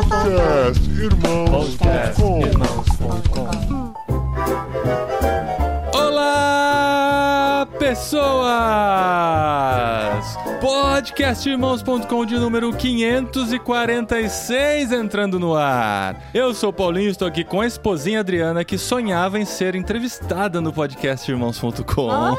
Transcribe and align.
Podcast 0.00 0.80
Irmãos.com 0.98 2.40
Olá, 5.92 7.68
pessoas! 7.78 8.40
Podcastirmãos.com 10.80 12.24
de 12.24 12.38
número 12.38 12.72
546 12.74 14.92
entrando 14.92 15.38
no 15.38 15.54
ar. 15.54 16.16
Eu 16.32 16.54
sou 16.54 16.70
o 16.70 16.72
Paulinho, 16.72 17.10
estou 17.10 17.28
aqui 17.28 17.44
com 17.44 17.60
a 17.60 17.66
esposinha 17.66 18.20
Adriana 18.20 18.64
que 18.64 18.78
sonhava 18.78 19.38
em 19.38 19.44
ser 19.44 19.74
entrevistada 19.74 20.58
no 20.58 20.72
podcastirmãos.com. 20.72 22.06
Olha, 22.06 22.34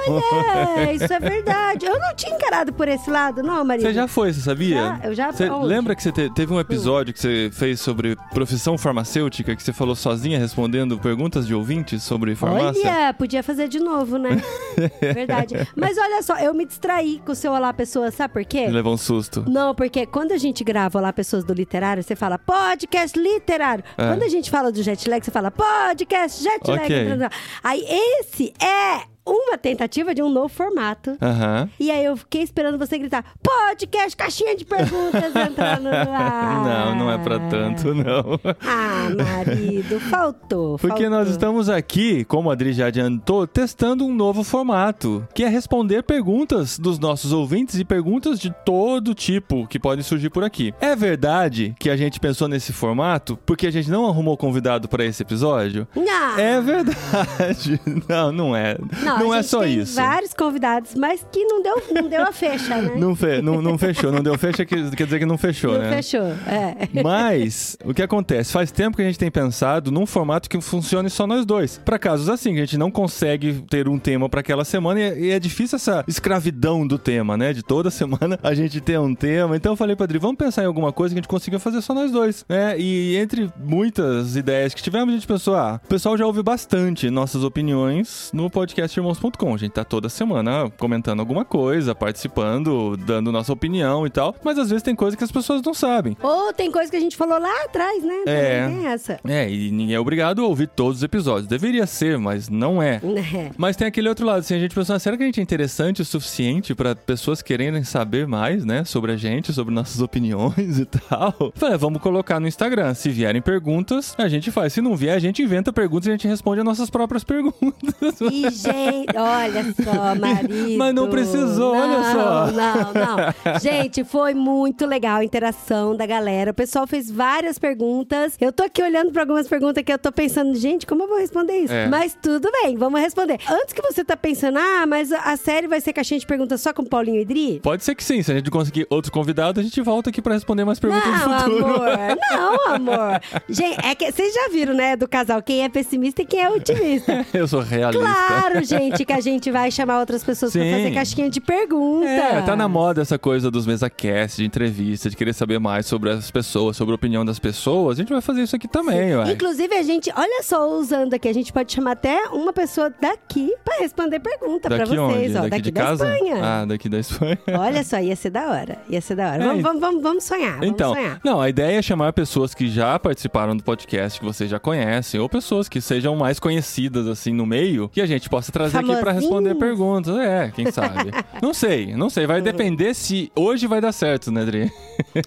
isso 0.91 1.13
é 1.13 1.19
verdade. 1.19 1.85
Eu 1.85 1.99
não 1.99 2.15
tinha 2.15 2.33
encarado 2.35 2.73
por 2.73 2.87
esse 2.87 3.11
lado, 3.11 3.43
não, 3.43 3.63
Maria. 3.63 3.85
Você 3.85 3.93
já 3.93 4.07
foi, 4.07 4.33
você 4.33 4.41
sabia? 4.41 4.75
Já, 4.75 4.99
eu 5.03 5.13
já 5.13 5.31
Você 5.31 5.43
aonde? 5.43 5.67
lembra 5.67 5.95
que 5.95 6.01
você 6.01 6.11
te- 6.11 6.33
teve 6.33 6.51
um 6.51 6.59
episódio 6.59 7.13
que 7.13 7.19
você 7.19 7.51
fez 7.53 7.79
sobre 7.79 8.17
profissão 8.33 8.75
farmacêutica, 8.75 9.55
que 9.55 9.61
você 9.61 9.71
falou 9.71 9.95
sozinha 9.95 10.39
respondendo 10.39 10.97
perguntas 10.97 11.45
de 11.45 11.53
ouvintes 11.53 12.01
sobre 12.01 12.35
farmácia? 12.35 12.89
Olha, 12.89 13.13
podia 13.13 13.43
fazer 13.43 13.67
de 13.67 13.79
novo, 13.79 14.17
né? 14.17 14.41
Verdade. 14.99 15.67
Mas 15.75 15.95
olha 15.99 16.23
só, 16.23 16.39
eu 16.39 16.55
me 16.55 16.65
distraí 16.65 17.21
com 17.23 17.33
o 17.33 17.35
seu 17.35 17.51
Olá 17.51 17.71
Pessoas, 17.71 18.15
sabe 18.15 18.30
por 18.31 18.45
quê? 18.45 18.67
Levou 18.67 18.93
um 18.93 18.97
susto. 18.97 19.43
Não, 19.47 19.75
porque 19.75 20.05
quando 20.05 20.31
a 20.31 20.37
gente 20.37 20.63
grava 20.63 20.97
Olá 20.97 21.11
Pessoas 21.13 21.43
do 21.43 21.53
Literário, 21.53 22.01
você 22.01 22.15
fala 22.15 22.37
podcast 22.39 23.17
literário. 23.19 23.83
É. 23.97 24.07
Quando 24.07 24.23
a 24.23 24.29
gente 24.29 24.49
fala 24.49 24.71
do 24.71 24.81
jet 24.81 25.09
lag, 25.09 25.23
você 25.23 25.31
fala 25.31 25.51
podcast 25.51 26.43
jet 26.43 26.67
lag. 26.67 26.83
Ok. 26.83 27.29
Aí 27.63 27.85
esse 27.87 28.53
é 28.61 29.11
uma 29.25 29.57
tentativa 29.57 30.13
de 30.15 30.21
um 30.21 30.29
novo 30.29 30.49
formato. 30.49 31.17
Aham. 31.21 31.69
E 31.79 31.91
aí 31.91 32.03
eu 32.03 32.17
fiquei 32.17 32.41
esperando 32.41 32.77
você 32.77 32.97
gritar 32.97 33.23
podcast, 33.41 34.15
caixinha 34.17 34.55
de 34.55 34.65
perguntas 34.65 35.35
entrando 35.35 35.83
no 35.83 35.89
ar. 36.11 36.63
Não, 36.63 36.95
não 36.95 37.11
é 37.11 37.17
pra 37.17 37.39
tanto, 37.39 37.93
não. 37.93 38.39
Ah, 38.65 39.07
marido, 39.15 39.99
faltou. 39.99 40.77
Porque 40.77 41.03
nós 41.07 41.19
faltou. 41.19 41.31
estamos 41.31 41.69
aqui, 41.69 42.23
como 42.25 42.49
a 42.49 42.53
Adri 42.53 42.73
já 42.73 42.87
adiantou, 42.87 43.45
testando 43.47 44.05
um 44.05 44.13
novo 44.13 44.43
formato, 44.43 45.25
que 45.33 45.43
é 45.43 45.47
responder 45.47 46.03
perguntas 46.03 46.77
dos 46.79 46.97
nossos 46.99 47.31
ouvintes 47.31 47.79
e 47.79 47.85
perguntas 47.85 48.39
de 48.39 48.53
todo 48.65 49.13
tipo 49.13 49.67
que 49.67 49.79
podem 49.79 50.03
surgir 50.03 50.29
por 50.29 50.43
aqui. 50.43 50.73
É 50.81 50.95
verdade 50.95 51.75
que 51.79 51.89
a 51.89 51.95
gente 51.97 52.19
pensou 52.19 52.47
nesse 52.47 52.73
formato 52.73 53.37
porque 53.45 53.67
a 53.67 53.71
gente 53.71 53.89
não 53.89 54.07
arrumou 54.07 54.35
convidado 54.37 54.87
para 54.87 55.05
esse 55.05 55.21
episódio? 55.21 55.87
Não. 55.95 56.39
É 56.39 56.59
verdade. 56.61 57.79
Não, 58.07 58.31
não 58.31 58.55
é. 58.55 58.77
Não, 59.03 59.10
Não, 59.19 59.31
a 59.31 59.37
é 59.37 59.43
só 59.43 59.65
isso. 59.65 59.95
vários 59.95 60.33
convidados, 60.33 60.95
mas 60.95 61.25
que 61.31 61.43
não 61.45 61.61
deu, 61.61 61.81
não 61.93 62.07
deu 62.09 62.23
a 62.23 62.31
fecha, 62.31 62.75
né? 62.81 62.93
Não, 62.95 63.15
fe- 63.15 63.41
não, 63.41 63.61
não 63.61 63.77
fechou, 63.77 64.11
não 64.11 64.21
deu 64.21 64.37
fecha, 64.37 64.65
que- 64.65 64.91
quer 64.91 65.03
dizer 65.05 65.19
que 65.19 65.25
não 65.25 65.37
fechou, 65.37 65.73
Não 65.73 65.79
né? 65.81 65.95
fechou, 66.01 66.25
é. 66.47 67.01
Mas, 67.03 67.77
o 67.83 67.93
que 67.93 68.01
acontece? 68.01 68.51
Faz 68.51 68.71
tempo 68.71 68.95
que 68.97 69.03
a 69.03 69.05
gente 69.05 69.19
tem 69.19 69.31
pensado 69.31 69.91
num 69.91 70.05
formato 70.05 70.49
que 70.49 70.59
funcione 70.61 71.09
só 71.09 71.25
nós 71.27 71.45
dois. 71.45 71.79
Pra 71.83 71.97
casos 71.99 72.29
assim, 72.29 72.53
que 72.53 72.59
a 72.59 72.65
gente 72.65 72.77
não 72.77 72.91
consegue 72.91 73.63
ter 73.69 73.87
um 73.87 73.97
tema 73.99 74.29
pra 74.29 74.41
aquela 74.41 74.63
semana 74.65 74.99
e 74.99 75.03
é, 75.03 75.19
e 75.19 75.29
é 75.31 75.39
difícil 75.39 75.75
essa 75.75 76.03
escravidão 76.07 76.85
do 76.85 76.97
tema, 76.97 77.37
né? 77.37 77.53
De 77.53 77.63
toda 77.63 77.89
semana 77.91 78.39
a 78.43 78.53
gente 78.53 78.79
ter 78.81 78.99
um 78.99 79.13
tema. 79.15 79.55
Então 79.55 79.73
eu 79.73 79.75
falei 79.75 79.95
pra 79.95 80.05
Adri, 80.05 80.17
vamos 80.19 80.37
pensar 80.37 80.63
em 80.63 80.67
alguma 80.67 80.91
coisa 80.91 81.13
que 81.13 81.19
a 81.19 81.21
gente 81.21 81.27
consiga 81.29 81.59
fazer 81.59 81.81
só 81.81 81.93
nós 81.93 82.11
dois, 82.11 82.45
né? 82.47 82.75
E 82.79 83.17
entre 83.17 83.51
muitas 83.63 84.35
ideias 84.35 84.73
que 84.73 84.81
tivemos, 84.81 85.09
a 85.09 85.17
gente 85.17 85.27
pensou, 85.27 85.55
ah, 85.55 85.79
o 85.83 85.87
pessoal 85.87 86.17
já 86.17 86.25
ouve 86.25 86.41
bastante 86.43 87.09
nossas 87.09 87.43
opiniões 87.43 88.29
no 88.33 88.49
podcast 88.49 88.99
irmãos.com. 89.01 89.53
A 89.53 89.57
gente 89.57 89.71
tá 89.71 89.83
toda 89.83 90.07
semana 90.09 90.69
comentando 90.77 91.19
alguma 91.19 91.43
coisa, 91.43 91.93
participando, 91.93 92.95
dando 92.97 93.31
nossa 93.31 93.51
opinião 93.51 94.05
e 94.05 94.09
tal. 94.09 94.35
Mas 94.43 94.57
às 94.57 94.69
vezes 94.69 94.83
tem 94.83 94.95
coisa 94.95 95.17
que 95.17 95.23
as 95.23 95.31
pessoas 95.31 95.61
não 95.61 95.73
sabem. 95.73 96.15
Ou 96.21 96.53
tem 96.53 96.71
coisa 96.71 96.89
que 96.89 96.97
a 96.97 96.99
gente 96.99 97.17
falou 97.17 97.39
lá 97.39 97.63
atrás, 97.65 98.03
né? 98.03 98.23
É. 98.25 98.67
Tem 98.67 98.85
essa. 98.87 99.19
É, 99.27 99.49
e 99.49 99.71
ninguém 99.71 99.95
é 99.95 99.99
obrigado 99.99 100.43
a 100.43 100.47
ouvir 100.47 100.67
todos 100.67 100.97
os 100.97 101.03
episódios. 101.03 101.47
Deveria 101.47 101.85
ser, 101.85 102.17
mas 102.17 102.47
não 102.49 102.81
é. 102.81 102.95
É. 102.95 103.51
Mas 103.57 103.75
tem 103.75 103.87
aquele 103.87 104.07
outro 104.07 104.25
lado, 104.25 104.39
assim, 104.39 104.55
a 104.55 104.59
gente 104.59 104.75
pensou, 104.75 104.95
ah, 104.95 104.99
será 104.99 105.17
que 105.17 105.23
a 105.23 105.25
gente 105.25 105.39
é 105.39 105.43
interessante 105.43 106.01
o 106.01 106.05
suficiente 106.05 106.75
pra 106.75 106.95
pessoas 106.95 107.41
quererem 107.41 107.83
saber 107.83 108.27
mais, 108.27 108.63
né, 108.63 108.83
sobre 108.83 109.11
a 109.11 109.17
gente, 109.17 109.51
sobre 109.53 109.73
nossas 109.73 109.99
opiniões 110.01 110.79
e 110.79 110.85
tal? 110.85 111.51
Falei, 111.55 111.75
ah, 111.75 111.77
vamos 111.77 112.01
colocar 112.01 112.39
no 112.39 112.47
Instagram. 112.47 112.93
Se 112.93 113.09
vierem 113.09 113.41
perguntas, 113.41 114.15
a 114.17 114.27
gente 114.27 114.51
faz. 114.51 114.73
Se 114.73 114.81
não 114.81 114.95
vier, 114.95 115.15
a 115.15 115.19
gente 115.19 115.41
inventa 115.41 115.73
perguntas 115.73 116.07
e 116.07 116.09
a 116.09 116.13
gente 116.13 116.27
responde 116.27 116.59
as 116.59 116.65
nossas 116.65 116.89
próprias 116.89 117.23
perguntas. 117.25 118.21
E, 118.21 118.41
gente, 118.49 118.90
olha 119.15 119.63
só, 119.83 120.15
marido. 120.19 120.77
Mas 120.77 120.93
não 120.93 121.09
precisou, 121.09 121.75
olha 121.75 121.99
Não, 121.99 122.13
só. 122.13 122.51
Não, 122.51 122.93
não. 122.93 123.59
Gente, 123.59 124.03
foi 124.03 124.33
muito 124.33 124.85
legal 124.85 125.17
a 125.17 125.23
interação 125.23 125.95
da 125.95 126.05
galera. 126.05 126.51
O 126.51 126.53
pessoal 126.53 126.85
fez 126.87 127.09
várias 127.11 127.57
perguntas. 127.59 128.35
Eu 128.39 128.51
tô 128.51 128.63
aqui 128.63 128.81
olhando 128.81 129.11
pra 129.11 129.23
algumas 129.23 129.47
perguntas 129.47 129.83
que 129.83 129.91
eu 129.91 129.99
tô 129.99 130.11
pensando, 130.11 130.55
gente, 130.55 130.85
como 130.85 131.03
eu 131.03 131.07
vou 131.07 131.17
responder 131.19 131.53
isso? 131.59 131.73
É. 131.73 131.87
Mas 131.87 132.17
tudo 132.21 132.49
bem, 132.63 132.75
vamos 132.77 132.99
responder. 133.01 133.39
Antes 133.49 133.73
que 133.73 133.81
você 133.81 134.03
tá 134.03 134.15
pensando, 134.17 134.57
ah, 134.57 134.85
mas 134.87 135.11
a 135.11 135.35
série 135.37 135.67
vai 135.67 135.81
ser 135.81 135.93
caixinha 135.93 136.19
de 136.19 136.25
perguntas 136.25 136.61
só 136.61 136.73
com 136.73 136.83
Paulinho 136.85 137.21
e 137.21 137.25
Dri? 137.25 137.59
Pode 137.61 137.83
ser 137.83 137.95
que 137.95 138.03
sim, 138.03 138.21
se 138.21 138.31
a 138.31 138.35
gente 138.35 138.49
conseguir 138.51 138.85
outro 138.89 139.11
convidado, 139.11 139.59
a 139.59 139.63
gente 139.63 139.79
volta 139.81 140.09
aqui 140.09 140.21
pra 140.21 140.33
responder 140.33 140.63
mais 140.65 140.79
perguntas 140.79 141.07
no 141.21 141.29
Não, 141.29 141.39
futuro. 141.39 141.65
amor. 141.65 141.87
Não, 142.31 142.73
amor. 142.75 143.21
Gente, 143.49 143.85
é 143.85 143.95
que 143.95 144.11
vocês 144.11 144.33
já 144.33 144.49
viram, 144.49 144.73
né, 144.73 144.95
do 144.95 145.07
casal, 145.07 145.41
quem 145.41 145.63
é 145.63 145.69
pessimista 145.69 146.21
e 146.21 146.25
quem 146.25 146.41
é 146.41 146.49
otimista. 146.49 147.25
Eu 147.33 147.47
sou 147.47 147.61
realista. 147.61 148.03
Claro, 148.05 148.63
gente, 148.63 148.80
que 148.89 149.11
a 149.13 149.21
gente 149.21 149.51
vai 149.51 149.69
chamar 149.69 149.99
outras 149.99 150.23
pessoas 150.23 150.51
pra 150.53 150.61
Sim. 150.63 150.71
fazer 150.71 150.91
caixinha 150.93 151.29
de 151.29 151.39
perguntas. 151.39 152.09
É, 152.09 152.41
tá 152.41 152.55
na 152.55 152.67
moda 152.67 153.01
essa 153.01 153.19
coisa 153.19 153.51
dos 153.51 153.65
mesacasts, 153.67 154.37
de 154.37 154.45
entrevista, 154.45 155.09
de 155.09 155.15
querer 155.15 155.33
saber 155.33 155.59
mais 155.59 155.85
sobre 155.85 156.09
as 156.09 156.31
pessoas, 156.31 156.75
sobre 156.77 156.93
a 156.93 156.95
opinião 156.95 157.23
das 157.25 157.39
pessoas. 157.39 157.97
A 157.97 158.01
gente 158.01 158.11
vai 158.11 158.21
fazer 158.21 158.43
isso 158.43 158.55
aqui 158.55 158.67
também, 158.67 159.15
ué. 159.15 159.31
Inclusive, 159.31 159.73
a 159.75 159.83
gente, 159.83 160.11
olha 160.15 160.41
só, 160.43 160.67
usando 160.77 161.13
aqui, 161.13 161.27
a 161.27 161.33
gente 161.33 161.51
pode 161.53 161.71
chamar 161.71 161.91
até 161.91 162.25
uma 162.31 162.53
pessoa 162.53 162.91
daqui 163.01 163.53
pra 163.63 163.77
responder 163.79 164.19
pergunta 164.19 164.67
pra 164.69 164.85
vocês, 164.85 164.99
onde? 164.99 165.37
ó. 165.37 165.41
Daqui, 165.41 165.49
Daqui 165.49 165.61
de 165.63 165.71
da 165.71 165.81
casa? 165.81 166.13
Espanha. 166.15 166.35
Ah, 166.43 166.65
daqui 166.65 166.89
da 166.89 166.99
Espanha. 166.99 167.37
Olha 167.59 167.83
só, 167.83 167.99
ia 167.99 168.15
ser 168.15 168.29
da 168.29 168.49
hora. 168.49 168.77
Ia 168.89 169.01
ser 169.01 169.15
da 169.15 169.31
hora. 169.31 169.43
É, 169.43 169.47
Vamos, 169.47 169.61
vamos, 169.63 169.81
vamos, 169.81 170.03
vamos 170.03 170.23
sonhar. 170.23 170.53
Vamos 170.53 170.67
Então, 170.67 170.93
sonhar. 170.93 171.19
não, 171.23 171.41
a 171.41 171.49
ideia 171.49 171.77
é 171.77 171.81
chamar 171.81 172.13
pessoas 172.13 172.53
que 172.53 172.67
já 172.69 172.97
participaram 172.97 173.55
do 173.55 173.63
podcast, 173.63 174.19
que 174.19 174.25
vocês 174.25 174.49
já 174.49 174.59
conhecem, 174.59 175.19
ou 175.19 175.27
pessoas 175.27 175.67
que 175.67 175.81
sejam 175.81 176.15
mais 176.15 176.39
conhecidas, 176.39 177.07
assim, 177.07 177.33
no 177.33 177.45
meio, 177.45 177.89
que 177.89 178.01
a 178.01 178.05
gente 178.05 178.29
possa 178.29 178.51
trazer 178.51 178.70
aqui 178.79 178.87
pra 178.87 178.97
Famosinhos. 178.97 179.23
responder 179.23 179.55
perguntas. 179.55 180.17
É, 180.17 180.51
quem 180.53 180.71
sabe? 180.71 181.11
não 181.41 181.53
sei, 181.53 181.95
não 181.95 182.09
sei. 182.09 182.25
Vai 182.25 182.41
depender 182.41 182.93
se 182.93 183.31
hoje 183.35 183.67
vai 183.67 183.81
dar 183.81 183.91
certo, 183.91 184.31
né, 184.31 184.41
Adri? 184.41 184.71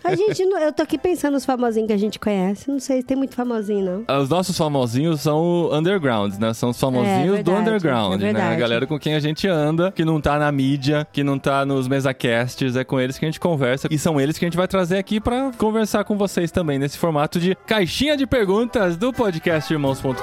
A 0.03 0.15
gente, 0.15 0.43
eu 0.43 0.72
tô 0.72 0.82
aqui 0.82 0.97
pensando 0.99 1.34
nos 1.34 1.44
famosinhos 1.44 1.87
que 1.88 1.93
a 1.93 1.99
gente 1.99 2.19
conhece. 2.19 2.71
Não 2.71 2.78
sei 2.78 2.99
se 3.00 3.06
tem 3.06 3.16
muito 3.16 3.34
famosinho, 3.34 4.05
não. 4.06 4.21
Os 4.21 4.28
nossos 4.28 4.56
famosinhos 4.56 5.21
são 5.21 5.43
o 5.43 5.75
underground, 5.77 6.34
né? 6.38 6.55
São 6.55 6.71
os 6.71 6.81
famosinhos 6.81 7.41
É, 7.41 7.43
do 7.43 7.53
underground, 7.53 8.22
é 8.22 8.32
né? 8.32 8.53
A 8.53 8.55
galera 8.55 8.87
com 8.87 8.99
quem 8.99 9.15
a 9.15 9.21
gente 9.21 9.47
anda, 9.49 9.91
que 9.93 10.05
não 10.05 10.21
tá 10.21 10.38
na 10.38 10.50
mídia, 10.53 11.06
que 11.12 11.22
não 11.25 11.38
tá 11.38 11.65
nos 11.65 11.88
mesacasts, 11.88 12.76
é 12.76 12.84
com 12.84 13.00
eles 13.00 13.19
que 13.19 13.25
a 13.25 13.28
gente 13.28 13.41
conversa. 13.41 13.88
E 13.91 13.99
são 13.99 14.21
eles 14.21 14.38
que 14.38 14.44
a 14.44 14.49
gente 14.49 14.56
vai 14.56 14.69
trazer 14.69 14.99
aqui 14.99 15.21
pra 15.21 15.50
conversar 15.59 16.05
com 16.05 16.16
vocês 16.16 16.50
também, 16.50 16.78
nesse 16.78 16.97
formato 16.99 17.38
de 17.41 17.56
caixinha 17.66 18.16
de 18.16 18.26
perguntas 18.26 18.97
do 18.97 19.12
podcast 19.12 19.72
irmãos.com. 19.72 20.15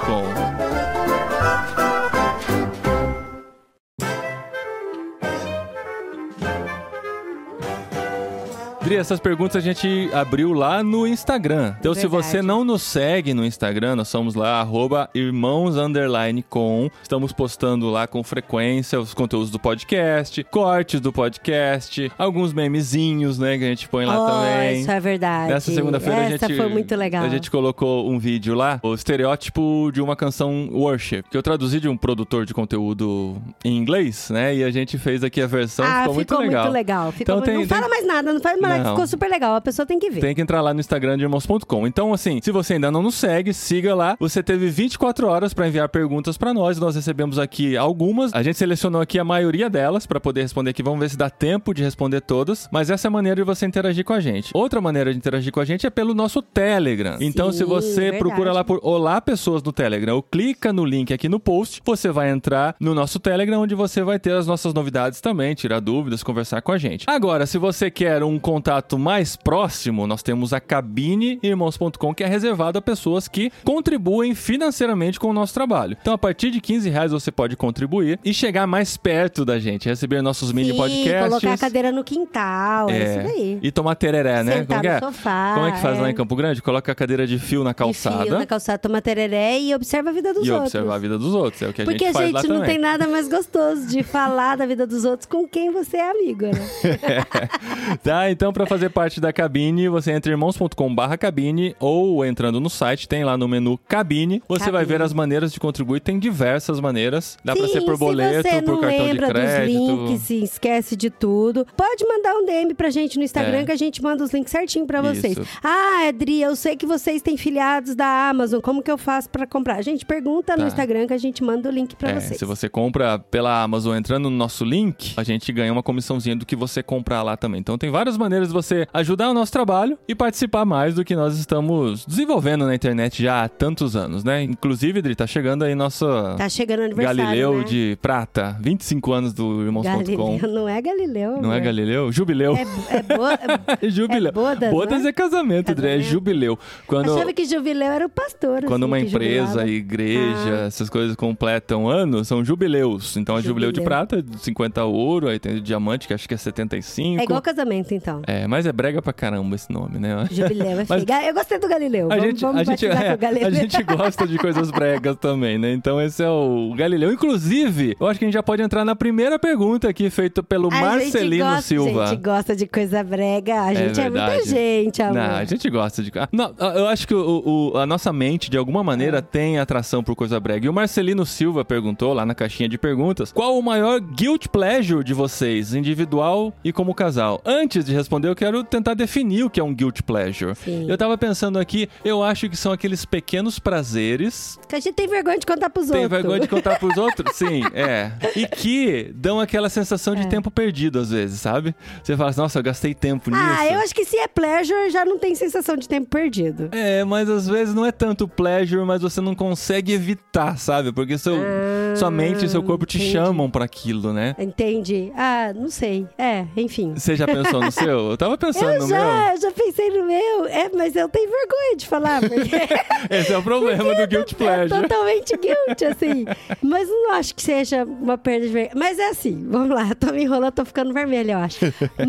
Dri, 8.84 8.96
essas 8.96 9.20
perguntas 9.20 9.54
a 9.54 9.60
gente 9.60 10.10
abriu 10.12 10.52
lá 10.52 10.82
no 10.82 11.06
Instagram. 11.06 11.76
Então, 11.78 11.94
se 11.94 12.00
Verdade. 12.00 12.24
você 12.26 12.42
não 12.42 12.64
nos 12.64 12.82
segue 12.82 13.32
no 13.32 13.44
Instagram, 13.46 13.94
nós 13.94 14.08
somos 14.08 14.34
lá, 14.34 14.60
arroba 14.60 15.08
irmãos 15.14 15.76
underline 15.76 16.42
com. 16.42 16.90
Estamos 17.00 17.32
postando 17.32 17.88
lá 17.90 18.08
com 18.08 18.24
frequência 18.24 18.98
os 18.98 19.14
conteúdos 19.14 19.50
do 19.52 19.58
podcast, 19.60 20.42
cortes 20.50 21.00
do 21.00 21.12
podcast, 21.12 22.10
alguns 22.18 22.52
memezinhos, 22.52 23.38
né, 23.38 23.56
que 23.56 23.62
a 23.62 23.68
gente 23.68 23.88
põe 23.88 24.04
lá 24.04 24.20
oh, 24.20 24.26
também. 24.26 24.80
isso 24.80 24.90
é 24.90 24.98
verdade. 24.98 25.52
Nessa 25.52 25.70
segunda-feira 25.72 26.26
a 26.26 26.28
gente. 26.30 26.56
foi 26.56 26.68
muito 26.68 26.96
legal. 26.96 27.24
A 27.24 27.28
gente 27.28 27.52
colocou 27.52 28.10
um 28.10 28.18
vídeo 28.18 28.52
lá, 28.52 28.80
o 28.82 28.94
estereótipo 28.94 29.92
de 29.92 30.02
uma 30.02 30.16
canção 30.16 30.68
worship, 30.72 31.22
que 31.30 31.36
eu 31.36 31.42
traduzi 31.42 31.78
de 31.78 31.88
um 31.88 31.96
produtor 31.96 32.44
de 32.44 32.52
conteúdo 32.52 33.40
em 33.64 33.76
inglês, 33.76 34.28
né? 34.28 34.56
E 34.56 34.64
a 34.64 34.72
gente 34.72 34.98
fez 34.98 35.22
aqui 35.22 35.40
a 35.40 35.46
versão, 35.46 35.84
ah, 35.86 36.00
ficou, 36.00 36.14
muito 36.16 36.36
legal. 36.36 36.62
muito 36.64 36.74
legal. 36.74 37.12
Ficou 37.12 37.22
Então 37.22 37.36
muito- 37.36 37.44
tem- 37.46 37.54
não 37.54 37.60
tem- 37.60 37.68
fala 37.68 37.88
mais 37.88 38.04
nada, 38.04 38.32
não 38.32 38.40
fala 38.40 38.60
mais 38.60 38.71
Não. 38.78 38.90
Ficou 38.90 39.06
super 39.06 39.28
legal. 39.30 39.54
A 39.54 39.60
pessoa 39.60 39.84
tem 39.86 39.98
que 39.98 40.10
ver. 40.10 40.20
Tem 40.20 40.34
que 40.34 40.40
entrar 40.40 40.60
lá 40.60 40.72
no 40.74 40.80
Instagram 40.80 41.16
de 41.16 41.22
irmãos.com. 41.24 41.86
Então, 41.86 42.12
assim, 42.12 42.40
se 42.42 42.50
você 42.50 42.74
ainda 42.74 42.90
não 42.90 43.02
nos 43.02 43.14
segue, 43.14 43.52
siga 43.52 43.94
lá. 43.94 44.16
Você 44.18 44.42
teve 44.42 44.68
24 44.68 45.26
horas 45.26 45.52
pra 45.54 45.66
enviar 45.68 45.88
perguntas 45.88 46.36
pra 46.36 46.52
nós. 46.54 46.78
Nós 46.78 46.94
recebemos 46.94 47.38
aqui 47.38 47.76
algumas. 47.76 48.32
A 48.34 48.42
gente 48.42 48.58
selecionou 48.58 49.00
aqui 49.00 49.18
a 49.18 49.24
maioria 49.24 49.68
delas 49.68 50.06
pra 50.06 50.20
poder 50.20 50.42
responder 50.42 50.70
aqui. 50.70 50.82
Vamos 50.82 51.00
ver 51.00 51.10
se 51.10 51.16
dá 51.16 51.28
tempo 51.30 51.74
de 51.74 51.82
responder 51.82 52.20
todas. 52.20 52.68
Mas 52.72 52.90
essa 52.90 53.06
é 53.06 53.08
a 53.08 53.12
maneira 53.12 53.36
de 53.36 53.42
você 53.44 53.66
interagir 53.66 54.04
com 54.04 54.12
a 54.12 54.20
gente. 54.20 54.50
Outra 54.54 54.80
maneira 54.80 55.12
de 55.12 55.18
interagir 55.18 55.52
com 55.52 55.60
a 55.60 55.64
gente 55.64 55.86
é 55.86 55.90
pelo 55.90 56.14
nosso 56.14 56.40
Telegram. 56.42 57.16
então, 57.20 57.52
se 57.52 57.58
Sim, 57.58 57.64
você 57.64 58.00
verdade. 58.02 58.18
procura 58.18 58.52
lá 58.52 58.64
por 58.64 58.80
Olá 58.82 59.20
Pessoas 59.20 59.62
no 59.62 59.72
Telegram 59.72 60.14
ou 60.16 60.22
clica 60.22 60.72
no 60.72 60.84
link 60.84 61.12
aqui 61.12 61.28
no 61.28 61.38
post, 61.40 61.80
você 61.84 62.10
vai 62.10 62.30
entrar 62.30 62.74
no 62.80 62.94
nosso 62.94 63.18
Telegram, 63.18 63.60
onde 63.60 63.74
você 63.74 64.02
vai 64.02 64.18
ter 64.18 64.32
as 64.32 64.46
nossas 64.46 64.72
novidades 64.74 65.20
também, 65.20 65.54
tirar 65.54 65.80
dúvidas, 65.80 66.22
conversar 66.22 66.62
com 66.62 66.72
a 66.72 66.78
gente. 66.78 67.04
Agora, 67.08 67.46
se 67.46 67.58
você 67.58 67.90
quer 67.90 68.22
um 68.22 68.38
contato 68.38 68.61
contato 68.62 68.96
mais 68.96 69.34
próximo, 69.34 70.06
nós 70.06 70.22
temos 70.22 70.52
a 70.52 70.60
cabineirmãos.com, 70.60 72.14
que 72.14 72.22
é 72.22 72.28
reservado 72.28 72.78
a 72.78 72.82
pessoas 72.82 73.26
que 73.26 73.50
contribuem 73.64 74.36
financeiramente 74.36 75.18
com 75.18 75.28
o 75.28 75.32
nosso 75.32 75.52
trabalho. 75.52 75.96
Então, 76.00 76.14
a 76.14 76.18
partir 76.18 76.52
de 76.52 76.60
15 76.60 76.88
reais 76.88 77.10
você 77.10 77.32
pode 77.32 77.56
contribuir 77.56 78.20
e 78.24 78.32
chegar 78.32 78.68
mais 78.68 78.96
perto 78.96 79.44
da 79.44 79.58
gente, 79.58 79.88
receber 79.88 80.22
nossos 80.22 80.52
mini 80.52 80.70
Sim, 80.70 80.76
podcasts. 80.76 81.28
colocar 81.28 81.52
a 81.54 81.58
cadeira 81.58 81.90
no 81.90 82.04
quintal, 82.04 82.88
é, 82.88 83.02
isso 83.02 83.28
daí. 83.34 83.58
E 83.60 83.72
tomar 83.72 83.96
tereré, 83.96 84.44
né? 84.44 84.58
Sentar 84.58 84.80
Como, 84.80 84.92
é? 84.92 85.00
no 85.00 85.06
sofá, 85.06 85.52
Como 85.54 85.66
é 85.66 85.72
que 85.72 85.80
faz 85.80 85.98
lá 85.98 86.06
é. 86.06 86.10
em 86.12 86.14
Campo 86.14 86.36
Grande? 86.36 86.62
Coloca 86.62 86.92
a 86.92 86.94
cadeira 86.94 87.26
de 87.26 87.40
fio 87.40 87.64
na 87.64 87.70
De 87.70 87.76
fio 87.76 87.84
calçada 87.86 88.38
na 88.38 88.46
calçada, 88.46 88.78
toma 88.78 89.02
tereré 89.02 89.58
e 89.58 89.74
observa 89.74 90.10
a 90.10 90.12
vida 90.12 90.32
dos 90.32 90.46
e 90.46 90.52
outros. 90.52 90.72
observar 90.72 90.94
a 90.94 90.98
vida 90.98 91.18
dos 91.18 91.34
outros. 91.34 91.62
É 91.62 91.68
o 91.68 91.72
que 91.72 91.82
a 91.82 91.84
Porque 91.84 92.04
gente 92.04 92.10
a 92.10 92.12
faz 92.12 92.32
lá 92.32 92.40
gente 92.42 92.48
não 92.48 92.60
também. 92.60 92.74
tem 92.74 92.78
nada 92.78 93.08
mais 93.08 93.28
gostoso 93.28 93.88
de 93.88 94.04
falar 94.04 94.56
da 94.56 94.66
vida 94.66 94.86
dos 94.86 95.04
outros 95.04 95.26
com 95.26 95.48
quem 95.48 95.72
você 95.72 95.96
é 95.96 96.10
amigo, 96.12 96.46
né? 96.46 96.52
Tá, 98.02 98.30
então 98.30 98.51
para 98.52 98.66
fazer 98.66 98.90
parte 98.90 99.20
da 99.20 99.32
cabine, 99.32 99.88
você 99.88 100.12
entra 100.12 100.30
em 100.30 100.34
irmãos.com/barra 100.34 101.16
cabine 101.16 101.74
ou 101.80 102.24
entrando 102.24 102.60
no 102.60 102.68
site, 102.70 103.08
tem 103.08 103.24
lá 103.24 103.36
no 103.36 103.48
menu 103.48 103.78
cabine, 103.88 104.42
você 104.48 104.70
vai 104.70 104.82
Cabine. 104.82 104.98
ver 104.98 105.02
as 105.02 105.12
maneiras 105.12 105.52
de 105.52 105.58
contribuir, 105.60 106.00
tem 106.00 106.18
diversas 106.18 106.80
maneiras. 106.80 107.36
Dá 107.44 107.54
Sim, 107.54 107.68
ser 107.68 107.80
por 107.82 107.96
boleto, 107.96 108.48
se 108.48 108.62
por 108.62 108.80
cartão 108.80 109.06
de 109.06 109.12
lembra 109.12 109.28
crédito. 109.28 109.78
dos 109.78 109.88
links, 110.08 110.22
se 110.22 110.42
esquece 110.42 110.96
de 110.96 111.10
tudo, 111.10 111.66
pode 111.76 112.04
mandar 112.06 112.34
um 112.34 112.44
DM 112.44 112.74
pra 112.74 112.90
gente 112.90 113.16
no 113.18 113.24
Instagram 113.24 113.58
É. 113.60 113.64
que 113.64 113.72
a 113.72 113.76
gente 113.76 114.02
manda 114.02 114.22
os 114.24 114.32
links 114.32 114.50
certinho 114.50 114.86
pra 114.86 115.00
vocês. 115.02 115.36
Isso. 115.36 115.46
Ah, 115.62 116.06
Adri, 116.08 116.40
eu 116.42 116.54
sei 116.56 116.76
que 116.76 116.86
vocês 116.86 117.22
têm 117.22 117.36
filiados 117.36 117.94
da 117.94 118.28
Amazon, 118.28 118.60
como 118.60 118.82
que 118.82 118.90
eu 118.90 118.98
faço 118.98 119.28
pra 119.30 119.46
comprar? 119.46 119.82
Gente, 119.82 120.04
pergunta 120.04 120.56
no 120.56 120.62
Tá. 120.62 120.68
Instagram 120.68 121.06
que 121.06 121.12
a 121.14 121.18
gente 121.18 121.42
manda 121.42 121.68
o 121.68 121.72
link 121.72 121.94
pra 121.96 122.10
É, 122.10 122.20
vocês. 122.20 122.38
se 122.38 122.44
você 122.44 122.68
compra 122.68 123.18
pela 123.18 123.62
Amazon 123.62 123.96
entrando 123.96 124.28
no 124.30 124.36
nosso 124.36 124.64
link, 124.64 125.12
a 125.16 125.22
gente 125.22 125.52
ganha 125.52 125.72
uma 125.72 125.82
comissãozinha 125.82 126.36
do 126.36 126.44
que 126.46 126.56
você 126.56 126.82
comprar 126.82 127.22
lá 127.22 127.36
também. 127.36 127.60
Então 127.60 127.76
tem 127.78 127.90
várias 127.90 128.16
maneiras 128.16 128.41
de 128.48 128.52
você 128.54 128.86
ajudar 128.92 129.30
o 129.30 129.34
nosso 129.34 129.52
trabalho 129.52 129.98
e 130.08 130.14
participar 130.14 130.64
mais 130.64 130.94
do 130.94 131.04
que 131.04 131.14
nós 131.16 131.38
estamos 131.38 132.04
desenvolvendo 132.06 132.66
na 132.66 132.74
internet 132.74 133.22
já 133.22 133.44
há 133.44 133.48
tantos 133.48 133.96
anos, 133.96 134.24
né? 134.24 134.42
Inclusive, 134.42 134.98
Adri, 134.98 135.14
tá 135.14 135.26
chegando 135.26 135.62
aí 135.64 135.74
nossa 135.74 136.34
Tá 136.36 136.48
chegando 136.48 136.82
aniversário, 136.82 137.22
Galileu 137.24 137.58
né? 137.58 137.64
de 137.64 137.98
Prata, 138.00 138.56
25 138.60 139.12
anos 139.12 139.32
do 139.32 139.62
Irmãos.com. 139.62 140.38
Não 140.48 140.68
é 140.68 140.80
Galileu. 140.80 141.40
Não 141.40 141.52
é. 141.52 141.60
Galileu? 141.60 142.10
Jubileu. 142.12 142.56
É, 142.56 142.62
é 142.96 143.02
boa. 143.02 143.32
É 143.80 143.88
jubileu. 143.88 144.28
é 144.30 144.32
bodas, 144.32 144.70
Bodas 144.70 144.98
não 145.00 145.06
é? 145.06 145.10
é 145.10 145.12
casamento, 145.12 145.70
André. 145.70 145.88
É 145.88 145.90
Casamento. 145.96 146.10
jubileu. 146.12 146.58
Quando, 146.86 147.12
Achava 147.14 147.32
que 147.32 147.44
jubileu 147.44 147.92
era 147.92 148.06
o 148.06 148.08
pastor. 148.08 148.64
quando 148.64 148.84
assim, 148.84 148.92
uma 148.92 149.00
que 149.00 149.06
empresa, 149.06 149.46
jubilava. 149.46 149.70
igreja, 149.70 150.62
Ah. 150.62 150.66
essas 150.66 150.88
coisas 150.90 151.14
completam 151.16 151.88
anos, 151.88 152.28
são 152.28 152.44
jubileus. 152.44 153.16
Então 153.16 153.36
é 153.38 153.42
jubileu 153.42 153.70
de 153.72 153.76
Jubileu. 153.80 154.06
prata, 154.06 154.24
50 154.38 154.84
ouro, 154.84 155.28
aí 155.28 155.38
tem 155.38 155.62
diamante, 155.62 156.06
que 156.08 156.14
acho 156.14 156.28
que 156.28 156.34
é 156.34 156.36
75. 156.36 157.20
É 157.20 157.24
igual 157.24 157.40
casamento, 157.42 157.94
então. 157.94 158.22
É, 158.26 158.31
mas 158.48 158.66
é 158.66 158.72
brega 158.72 159.00
pra 159.02 159.12
caramba 159.12 159.54
esse 159.54 159.70
nome, 159.72 159.98
né? 159.98 160.26
Jubileu 160.30 160.80
é 160.80 160.86
Mas-. 160.88 161.04
Eu 161.26 161.34
gostei 161.34 161.58
do 161.58 161.68
Galileu. 161.68 162.06
A 162.06 162.16
vamos 162.16 162.24
gente, 162.24 162.40
vamos 162.40 162.60
a, 162.60 162.64
gente, 162.64 162.86
é, 162.86 163.16
Galileu. 163.16 163.48
a 163.48 163.50
gente 163.50 163.82
gosta 163.84 164.26
de 164.26 164.38
coisas 164.38 164.70
bregas 164.70 165.16
também, 165.16 165.58
né? 165.58 165.72
Então 165.72 166.00
esse 166.00 166.22
é 166.22 166.28
o 166.28 166.74
Galileu. 166.76 167.12
Inclusive, 167.12 167.96
eu 167.98 168.06
acho 168.06 168.18
que 168.18 168.24
a 168.24 168.28
gente 168.28 168.34
já 168.34 168.42
pode 168.42 168.62
entrar 168.62 168.84
na 168.84 168.94
primeira 168.96 169.38
pergunta 169.38 169.88
aqui, 169.88 170.08
feita 170.10 170.42
pelo 170.42 170.68
A 170.72 170.80
Marcelino 170.80 171.44
gosta, 171.44 171.62
Silva. 171.62 172.04
A 172.04 172.06
gente 172.08 172.20
gosta 172.22 172.56
de 172.56 172.66
coisa 172.66 173.02
brega. 173.02 173.62
A 173.62 173.74
gente 173.74 174.00
é, 174.00 174.10
muita 174.10 174.26
verdade. 174.28 174.48
gente, 174.48 175.02
amor. 175.02 175.14
Não, 175.14 175.34
a 175.36 175.44
gente 175.44 175.70
gosta 175.70 176.02
de. 176.02 176.12
Ah, 176.18 176.28
Não, 176.32 176.54
eu 176.74 176.86
acho 176.88 177.06
que 177.06 177.14
o, 177.14 177.72
o- 177.74 177.78
a 177.78 177.86
nossa 177.86 178.12
mente, 178.12 178.50
de 178.50 178.56
alguma 178.56 178.82
maneira, 178.84 179.18
É. 179.18 179.20
tem 179.22 179.58
atração 179.58 180.02
por 180.02 180.14
coisa 180.14 180.38
brega. 180.40 180.66
E 180.66 180.68
o 180.68 180.72
Marcelino 180.72 181.24
Silva 181.26 181.64
perguntou 181.64 182.12
lá 182.12 182.24
na 182.26 182.34
caixinha 182.34 182.68
de 182.68 182.78
perguntas: 182.78 183.32
qual 183.32 183.58
o 183.58 183.62
maior 183.62 184.00
guilt 184.00 184.46
pleasure 184.48 185.04
de 185.04 185.14
vocês, 185.14 185.74
individual 185.74 186.52
e 186.64 186.72
como 186.72 186.94
casal? 186.94 187.40
Antes 187.44 187.84
de 187.84 187.92
responder, 187.92 188.21
eu 188.28 188.34
quero 188.36 188.62
tentar 188.64 188.94
definir 188.94 189.44
o 189.44 189.50
que 189.50 189.60
é 189.60 189.64
um 189.64 189.74
guilt 189.74 190.02
pleasure. 190.02 190.54
Sim. 190.54 190.86
Eu 190.88 190.96
tava 190.98 191.16
pensando 191.18 191.58
aqui, 191.58 191.88
eu 192.04 192.22
acho 192.22 192.48
que 192.48 192.56
são 192.56 192.72
aqueles 192.72 193.04
pequenos 193.04 193.58
prazeres. 193.58 194.58
Que 194.68 194.76
a 194.76 194.80
gente 194.80 194.94
tem 194.94 195.08
vergonha 195.08 195.38
de 195.38 195.46
contar 195.46 195.70
pros 195.70 195.88
Tem 195.88 196.02
outros. 196.02 196.10
vergonha 196.22 196.40
de 196.40 196.48
contar 196.48 196.78
pros 196.78 196.96
outros? 196.98 197.36
Sim, 197.36 197.62
é. 197.74 198.12
E 198.36 198.46
que 198.46 199.12
dão 199.14 199.40
aquela 199.40 199.68
sensação 199.68 200.14
É. 200.14 200.16
de 200.16 200.28
tempo 200.28 200.50
perdido, 200.50 200.98
às 200.98 201.10
vezes, 201.10 201.40
sabe? 201.40 201.74
Você 202.02 202.16
fala 202.16 202.30
assim, 202.30 202.40
nossa, 202.40 202.58
eu 202.58 202.62
gastei 202.62 202.94
tempo 202.94 203.30
nisso. 203.30 203.42
Ah, 203.44 203.66
eu 203.66 203.80
acho 203.80 203.94
que 203.94 204.04
se 204.04 204.16
é 204.18 204.28
pleasure, 204.28 204.90
já 204.90 205.04
não 205.04 205.18
tem 205.18 205.34
sensação 205.34 205.76
de 205.76 205.88
tempo 205.88 206.08
perdido. 206.08 206.68
É, 206.72 207.04
mas 207.04 207.28
às 207.28 207.46
vezes 207.48 207.74
não 207.74 207.84
é 207.86 207.92
tanto 207.92 208.26
pleasure, 208.28 208.84
mas 208.84 209.02
você 209.02 209.20
não 209.20 209.34
consegue 209.34 209.92
evitar, 209.92 210.58
sabe? 210.58 210.92
Porque 210.92 211.16
seu, 211.18 211.36
Ah, 211.36 211.96
sua 211.96 212.10
mente 212.10 212.44
e 212.44 212.48
seu 212.48 212.62
corpo 212.62 212.86
te 212.86 212.96
entendi. 212.98 213.12
chamam 213.12 213.50
pra 213.50 213.64
aquilo, 213.64 214.12
né? 214.12 214.34
Entendi. 214.38 215.12
Ah, 215.16 215.52
não 215.54 215.68
sei. 215.68 216.06
É, 216.18 216.46
enfim. 216.56 216.92
Você 216.96 217.16
já 217.16 217.26
pensou 217.26 217.60
no 217.60 217.70
seu? 217.72 218.11
Eu 218.12 218.16
tava 218.16 218.38
pensando 218.38 218.70
Eu 218.72 218.80
no 218.82 218.88
já, 218.88 219.32
eu 219.34 219.40
já 219.40 219.50
pensei 219.50 219.88
no 219.90 220.04
meu. 220.06 220.46
É, 220.46 220.70
mas 220.74 220.94
eu 220.96 221.08
tenho 221.08 221.28
vergonha 221.30 221.76
de 221.76 221.86
falar, 221.86 222.20
porque 222.20 222.36
meu. 222.36 222.68
Esse 223.18 223.32
é 223.32 223.38
o 223.38 223.42
problema 223.42 223.94
do 223.94 224.06
guilt 224.06 224.32
é 224.32 224.34
pleasure. 224.36 224.82
totalmente 224.82 225.36
guilty, 225.36 225.84
assim. 225.84 226.24
Mas 226.62 226.88
não 226.88 227.12
acho 227.12 227.34
que 227.34 227.42
seja 227.42 227.84
uma 227.84 228.16
perda 228.18 228.46
de 228.46 228.52
vergonha. 228.52 228.74
Mas 228.76 228.98
é 228.98 229.08
assim, 229.10 229.46
vamos 229.48 229.70
lá. 229.70 229.88
Eu 229.88 229.94
tô 229.96 230.12
me 230.12 230.22
enrolando, 230.22 230.52
tô 230.52 230.64
ficando 230.64 230.92
vermelha, 230.92 231.32
eu 231.32 231.38
acho. 231.38 231.58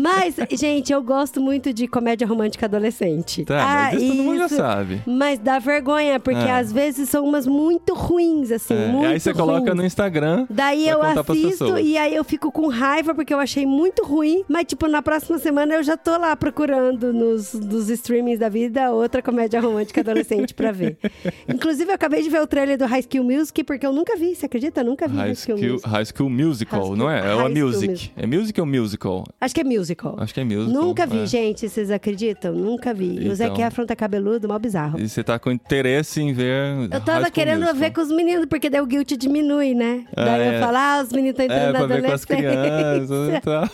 Mas, 0.00 0.36
gente, 0.52 0.92
eu 0.92 1.02
gosto 1.02 1.40
muito 1.40 1.72
de 1.72 1.86
comédia 1.86 2.26
romântica 2.26 2.66
adolescente. 2.66 3.44
Tá, 3.44 3.90
mas 3.92 4.02
isso 4.02 4.12
todo 4.12 4.22
mundo 4.22 4.38
já 4.38 4.48
sabe. 4.48 5.02
Mas 5.06 5.38
dá 5.38 5.58
vergonha, 5.58 6.18
porque 6.20 6.48
Ah. 6.48 6.58
às 6.58 6.72
vezes 6.72 7.08
são 7.08 7.24
umas 7.24 7.46
muito 7.46 7.94
ruins, 7.94 8.50
assim, 8.50 8.74
É, 8.74 8.86
muito 8.88 9.04
e 9.04 9.12
aí 9.14 9.20
você 9.20 9.32
coloca 9.32 9.60
ruins. 9.70 9.74
no 9.76 9.84
Instagram. 9.84 10.46
Daí 10.50 10.88
eu 10.88 11.02
assisto 11.02 11.78
e 11.78 11.96
aí 11.98 12.14
eu 12.14 12.24
fico 12.24 12.50
com 12.52 12.68
raiva 12.68 13.14
porque 13.14 13.32
eu 13.32 13.38
achei 13.38 13.66
muito 13.66 14.04
ruim. 14.04 14.44
Mas, 14.48 14.64
tipo, 14.66 14.86
na 14.86 15.02
próxima 15.02 15.38
semana 15.38 15.74
eu 15.74 15.82
já 15.82 15.93
tô 15.96 16.16
lá 16.16 16.34
procurando 16.36 17.12
nos, 17.12 17.52
nos 17.54 17.88
streamings 17.90 18.38
da 18.38 18.48
vida 18.48 18.90
outra 18.90 19.20
comédia 19.22 19.60
romântica 19.60 20.00
adolescente 20.00 20.54
pra 20.54 20.72
ver. 20.72 20.96
Inclusive, 21.48 21.90
eu 21.90 21.94
acabei 21.94 22.22
de 22.22 22.28
ver 22.30 22.40
o 22.40 22.46
trailer 22.46 22.78
do 22.78 22.86
High 22.86 23.02
School 23.10 23.24
Music 23.24 23.64
porque 23.64 23.86
eu 23.86 23.92
nunca 23.92 24.16
vi, 24.16 24.34
você 24.34 24.46
acredita? 24.46 24.80
Eu 24.80 24.84
nunca 24.84 25.06
vi 25.08 25.16
High, 25.16 25.26
High 25.28 25.34
School, 25.36 25.58
School, 25.58 25.70
Music. 25.72 25.88
High 25.88 26.04
School 26.06 26.30
Musical, 26.30 26.78
High 26.80 26.86
School- 26.86 26.96
não 26.96 27.10
é? 27.10 27.18
É 27.30 27.34
uma 27.34 27.48
music. 27.48 27.88
Music. 27.90 28.12
É 28.16 28.26
music 28.26 28.60
ou 28.60 28.66
musical? 28.66 29.24
Acho 29.40 29.54
que 29.54 29.60
é 29.60 29.64
musical. 29.64 30.16
Acho 30.18 30.34
que 30.34 30.40
é 30.40 30.44
musical. 30.44 30.82
Nunca 30.82 31.06
vi, 31.06 31.18
é. 31.20 31.26
gente, 31.26 31.68
vocês 31.68 31.90
acreditam? 31.90 32.52
Nunca 32.54 32.92
vi. 32.94 33.28
O 33.28 33.34
Zé 33.34 33.46
Então. 33.46 33.66
Efron 33.66 33.86
tá 33.86 33.96
cabeludo, 33.96 34.48
mal 34.48 34.58
bizarro. 34.58 34.98
E 34.98 35.08
você 35.08 35.22
tá 35.22 35.38
com 35.38 35.50
interesse 35.50 36.20
em 36.20 36.32
ver. 36.32 36.88
Eu 36.90 37.00
tava 37.00 37.30
querendo 37.30 37.60
Musical. 37.60 37.74
ver 37.80 37.90
com 37.92 38.00
os 38.00 38.08
meninos, 38.08 38.46
porque 38.46 38.68
daí 38.70 38.80
o 38.80 38.86
guilt 38.86 39.12
diminui, 39.16 39.74
né? 39.74 40.04
Ah, 40.16 40.24
daí 40.24 40.40
é. 40.42 40.56
eu 40.56 40.60
falo, 40.60 40.76
ah, 40.76 41.02
os 41.04 41.12
meninos 41.12 41.38
estão 41.38 41.44
entrando 41.46 41.76
É, 41.76 41.80
na 41.80 41.86
ver 41.86 42.02
com 42.04 42.12
as 42.12 42.24
crianças 42.24 43.10
adolescência. 43.10 43.70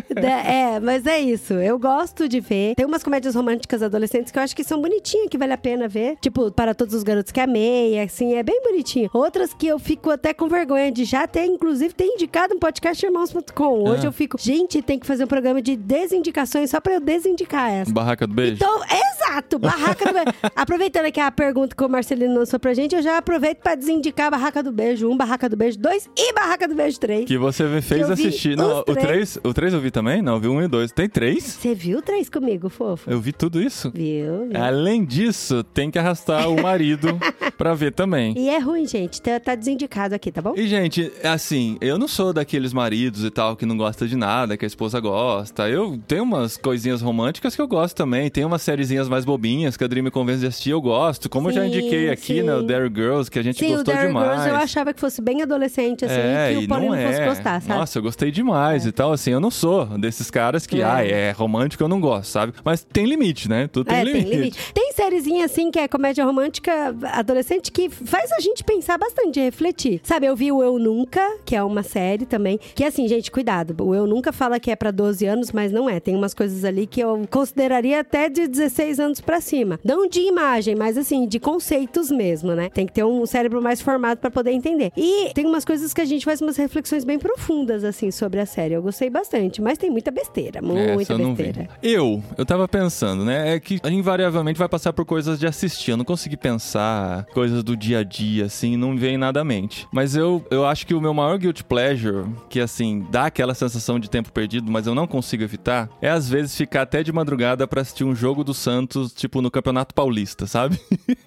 e. 0.10 0.14
Da- 0.14 0.40
É, 0.50 0.80
mas 0.80 1.06
é 1.06 1.20
isso. 1.20 1.54
Eu 1.62 1.78
gosto 1.78 2.28
de 2.28 2.40
ver. 2.40 2.74
Tem 2.74 2.86
umas 2.86 3.02
comédias 3.02 3.34
românticas 3.34 3.82
adolescentes 3.82 4.30
que 4.32 4.38
eu 4.38 4.42
acho 4.42 4.54
que 4.56 4.64
são 4.64 4.80
bonitinhas, 4.80 5.28
que 5.28 5.38
vale 5.38 5.52
a 5.52 5.58
pena 5.58 5.88
ver. 5.88 6.16
Tipo, 6.20 6.50
Para 6.50 6.74
Todos 6.74 6.94
os 6.94 7.02
Garotos 7.02 7.32
que 7.32 7.40
Amei, 7.40 7.98
assim, 8.00 8.34
é 8.34 8.42
bem 8.42 8.60
bonitinho. 8.62 9.10
Outras 9.12 9.52
que 9.54 9.66
eu 9.66 9.78
fico 9.78 10.10
até 10.10 10.32
com 10.34 10.48
vergonha 10.48 10.90
de 10.92 11.04
já 11.04 11.26
ter, 11.26 11.44
inclusive, 11.46 11.94
ter 11.94 12.04
indicado 12.06 12.54
um 12.54 12.58
podcast 12.58 13.04
irmãos.com. 13.04 13.88
Hoje 13.88 14.02
Ah. 14.04 14.08
eu 14.08 14.12
fico, 14.12 14.36
gente, 14.40 14.80
tem 14.82 14.98
que 14.98 15.06
fazer 15.06 15.24
um 15.24 15.28
programa 15.28 15.60
de 15.62 15.76
desindicações 15.76 16.70
só 16.70 16.80
pra 16.80 16.94
eu 16.94 17.00
desindicar 17.00 17.70
essa. 17.70 17.92
Barraca 17.92 18.26
do 18.26 18.34
beijo? 18.34 18.54
Então, 18.54 18.80
exato, 18.84 19.58
Barraca 19.58 20.04
do 20.06 20.12
Beijo. 20.12 20.30
Aproveitando 20.56 21.06
aqui 21.06 21.20
a 21.20 21.30
pergunta 21.30 21.74
que 21.76 21.84
o 21.84 21.88
Marcelino 21.88 22.34
lançou 22.34 22.58
pra 22.58 22.74
gente, 22.74 22.94
eu 22.94 23.02
já 23.02 23.18
aproveito 23.18 23.58
pra 23.58 23.74
desindicar 23.74 24.26
a 24.26 24.30
Barraca 24.32 24.62
do 24.62 24.72
Beijo 24.72 25.08
1, 25.10 25.16
Barraca 25.16 25.48
do 25.48 25.56
Beijo 25.56 25.78
2 25.78 26.08
e 26.16 26.32
Barraca 26.32 26.66
do 26.66 26.74
Beijo 26.74 26.98
3. 26.98 27.24
Que 27.26 27.38
você 27.38 27.80
fez 27.80 28.10
assistir. 28.10 28.56
Não, 28.56 28.80
o 28.80 28.84
três. 28.84 29.06
3, 29.34 29.38
o 29.44 29.54
3 29.54 29.74
eu 29.74 29.80
vi 29.80 29.90
também? 29.90 30.22
Não, 30.22 30.34
eu 30.34 30.40
vi 30.40 30.48
um 30.48 30.62
e 30.62 30.68
dois. 30.68 30.92
Tem 30.92 31.08
três? 31.42 31.54
Você 31.60 31.74
viu 31.74 32.02
três 32.02 32.28
comigo, 32.28 32.68
fofo? 32.68 33.10
Eu 33.10 33.20
vi 33.20 33.32
tudo 33.32 33.60
isso. 33.60 33.90
Viu? 33.94 34.48
viu? 34.48 34.62
Além 34.62 35.04
disso, 35.04 35.62
tem 35.64 35.90
que 35.90 35.98
arrastar 35.98 36.48
o 36.48 36.60
marido 36.62 37.18
pra 37.56 37.74
ver 37.74 37.92
também. 37.92 38.34
E 38.36 38.48
é 38.48 38.58
ruim, 38.58 38.86
gente. 38.86 39.20
Tá, 39.20 39.38
tá 39.40 39.54
desindicado 39.54 40.14
aqui, 40.14 40.30
tá 40.32 40.40
bom? 40.42 40.54
E, 40.56 40.66
gente, 40.66 41.10
assim, 41.22 41.76
eu 41.80 41.98
não 41.98 42.08
sou 42.08 42.32
daqueles 42.32 42.72
maridos 42.72 43.24
e 43.24 43.30
tal 43.30 43.56
que 43.56 43.66
não 43.66 43.76
gosta 43.76 44.06
de 44.06 44.16
nada, 44.16 44.56
que 44.56 44.64
a 44.64 44.68
esposa 44.68 45.00
gosta. 45.00 45.68
Eu 45.68 45.98
tenho 46.06 46.22
umas 46.22 46.56
coisinhas 46.56 47.02
românticas 47.02 47.54
que 47.56 47.62
eu 47.62 47.68
gosto 47.68 47.96
também. 47.96 48.30
Tem 48.30 48.44
umas 48.44 48.62
sériezinhas 48.62 49.08
mais 49.08 49.24
bobinhas 49.24 49.76
que 49.76 49.84
a 49.84 49.86
Dream 49.86 50.04
me 50.04 50.10
convence 50.10 50.40
de 50.40 50.46
assistir, 50.46 50.70
eu 50.70 50.80
gosto. 50.80 51.28
Como 51.28 51.48
eu 51.48 51.52
já 51.52 51.62
Sim, 51.62 51.68
indiquei 51.68 52.10
aqui, 52.10 52.34
sim. 52.40 52.42
né, 52.42 52.54
o 52.54 52.62
Dare 52.62 52.90
Girls, 52.94 53.30
que 53.30 53.38
a 53.38 53.42
gente 53.42 53.58
Sim, 53.58 53.72
o 53.72 53.76
gostou 53.76 53.94
Dare 53.94 54.06
demais. 54.08 54.28
Girls 54.30 54.48
eu 54.50 54.56
achava 54.56 54.92
que 54.94 55.00
fosse 55.00 55.20
bem 55.22 55.42
adolescente, 55.42 56.04
assim, 56.04 56.14
É, 56.14 56.54
que 56.58 56.64
o 56.64 56.68
Paulinho 56.68 56.92
não 56.92 56.98
não 57.00 57.06
fosse 57.08 57.20
é. 57.20 57.26
gostar, 57.26 57.60
sabe? 57.62 57.78
Nossa, 57.78 57.98
eu 57.98 58.02
gostei 58.02 58.30
demais 58.30 58.86
e 58.86 58.92
tal. 58.92 59.12
Assim, 59.12 59.30
eu 59.30 59.40
não 59.40 59.50
sou 59.50 59.86
desses 59.98 60.30
caras 60.30 60.66
que, 60.66 60.80
É. 60.80 60.84
ah, 60.84 61.04
é 61.04 61.29
romântico, 61.32 61.82
eu 61.82 61.88
não 61.88 62.00
gosto, 62.00 62.30
sabe? 62.30 62.52
Mas 62.64 62.84
tem 62.84 63.04
limite, 63.04 63.48
né? 63.48 63.68
Tudo 63.68 63.86
tem 63.86 63.98
é, 63.98 64.04
limite. 64.04 64.24
tem 64.24 64.38
limite. 64.38 64.72
Tem 64.72 64.92
sériezinha 64.92 65.44
assim, 65.44 65.70
que 65.70 65.78
é 65.78 65.88
comédia 65.88 66.24
romântica 66.24 66.94
adolescente, 67.12 67.70
que 67.70 67.88
faz 67.88 68.32
a 68.32 68.40
gente 68.40 68.62
pensar 68.64 68.98
bastante, 68.98 69.40
refletir. 69.40 70.00
Sabe, 70.02 70.26
eu 70.26 70.36
vi 70.36 70.52
o 70.52 70.62
Eu 70.62 70.78
Nunca, 70.78 71.38
que 71.44 71.54
é 71.54 71.62
uma 71.62 71.82
série 71.82 72.26
também, 72.26 72.58
que 72.74 72.84
assim, 72.84 73.06
gente, 73.08 73.30
cuidado. 73.30 73.74
O 73.82 73.94
Eu 73.94 74.06
Nunca 74.06 74.32
fala 74.32 74.60
que 74.60 74.70
é 74.70 74.76
pra 74.76 74.90
12 74.90 75.26
anos, 75.26 75.52
mas 75.52 75.72
não 75.72 75.88
é. 75.88 76.00
Tem 76.00 76.14
umas 76.14 76.34
coisas 76.34 76.64
ali 76.64 76.86
que 76.86 77.00
eu 77.00 77.26
consideraria 77.30 78.00
até 78.00 78.28
de 78.28 78.46
16 78.46 79.00
anos 79.00 79.20
pra 79.20 79.40
cima. 79.40 79.78
Não 79.84 80.06
de 80.06 80.20
imagem, 80.20 80.74
mas 80.74 80.96
assim, 80.96 81.26
de 81.26 81.38
conceitos 81.38 82.10
mesmo, 82.10 82.54
né? 82.54 82.70
Tem 82.70 82.86
que 82.86 82.92
ter 82.92 83.04
um 83.04 83.24
cérebro 83.26 83.62
mais 83.62 83.80
formado 83.80 84.18
pra 84.18 84.30
poder 84.30 84.52
entender. 84.52 84.92
E 84.96 85.30
tem 85.34 85.46
umas 85.46 85.64
coisas 85.64 85.92
que 85.94 86.00
a 86.00 86.04
gente 86.04 86.24
faz 86.24 86.40
umas 86.40 86.56
reflexões 86.56 87.04
bem 87.04 87.18
profundas, 87.18 87.84
assim, 87.84 88.10
sobre 88.10 88.40
a 88.40 88.46
série. 88.46 88.74
Eu 88.74 88.82
gostei 88.82 89.10
bastante, 89.10 89.60
mas 89.60 89.78
tem 89.78 89.90
muita 89.90 90.10
besteira, 90.10 90.60
muita 90.62 91.12
eu 91.12 91.18
não 91.18 91.19
vi. 91.34 91.42
besteira. 91.44 91.68
Eu, 91.82 92.22
eu 92.36 92.44
tava 92.46 92.66
pensando, 92.68 93.24
né? 93.24 93.54
É 93.54 93.60
que 93.60 93.78
invariavelmente 93.84 94.58
vai 94.58 94.68
passar 94.68 94.92
por 94.92 95.04
coisas 95.04 95.38
de 95.38 95.46
assistir. 95.46 95.90
Eu 95.92 95.96
não 95.96 96.04
consegui 96.04 96.36
pensar 96.36 97.24
coisas 97.32 97.62
do 97.62 97.76
dia 97.76 97.98
a 98.00 98.02
dia, 98.04 98.46
assim, 98.46 98.76
não 98.76 98.96
vem 98.96 99.16
nada 99.16 99.40
à 99.40 99.44
mente. 99.44 99.86
Mas 99.92 100.16
eu, 100.16 100.44
eu 100.50 100.66
acho 100.66 100.86
que 100.86 100.94
o 100.94 101.00
meu 101.00 101.14
maior 101.14 101.38
guilt 101.38 101.62
pleasure, 101.62 102.24
que 102.48 102.60
assim, 102.60 103.06
dá 103.10 103.26
aquela 103.26 103.54
sensação 103.54 103.98
de 103.98 104.08
tempo 104.10 104.32
perdido, 104.32 104.70
mas 104.70 104.86
eu 104.86 104.94
não 104.94 105.06
consigo 105.06 105.42
evitar, 105.42 105.88
é 106.00 106.08
às 106.10 106.28
vezes 106.28 106.56
ficar 106.56 106.82
até 106.82 107.02
de 107.02 107.12
madrugada 107.12 107.66
pra 107.66 107.80
assistir 107.82 108.04
um 108.04 108.14
jogo 108.14 108.42
do 108.44 108.52
Santos, 108.54 109.12
tipo 109.12 109.40
no 109.42 109.50
Campeonato 109.50 109.94
Paulista, 109.94 110.46
sabe? 110.46 110.78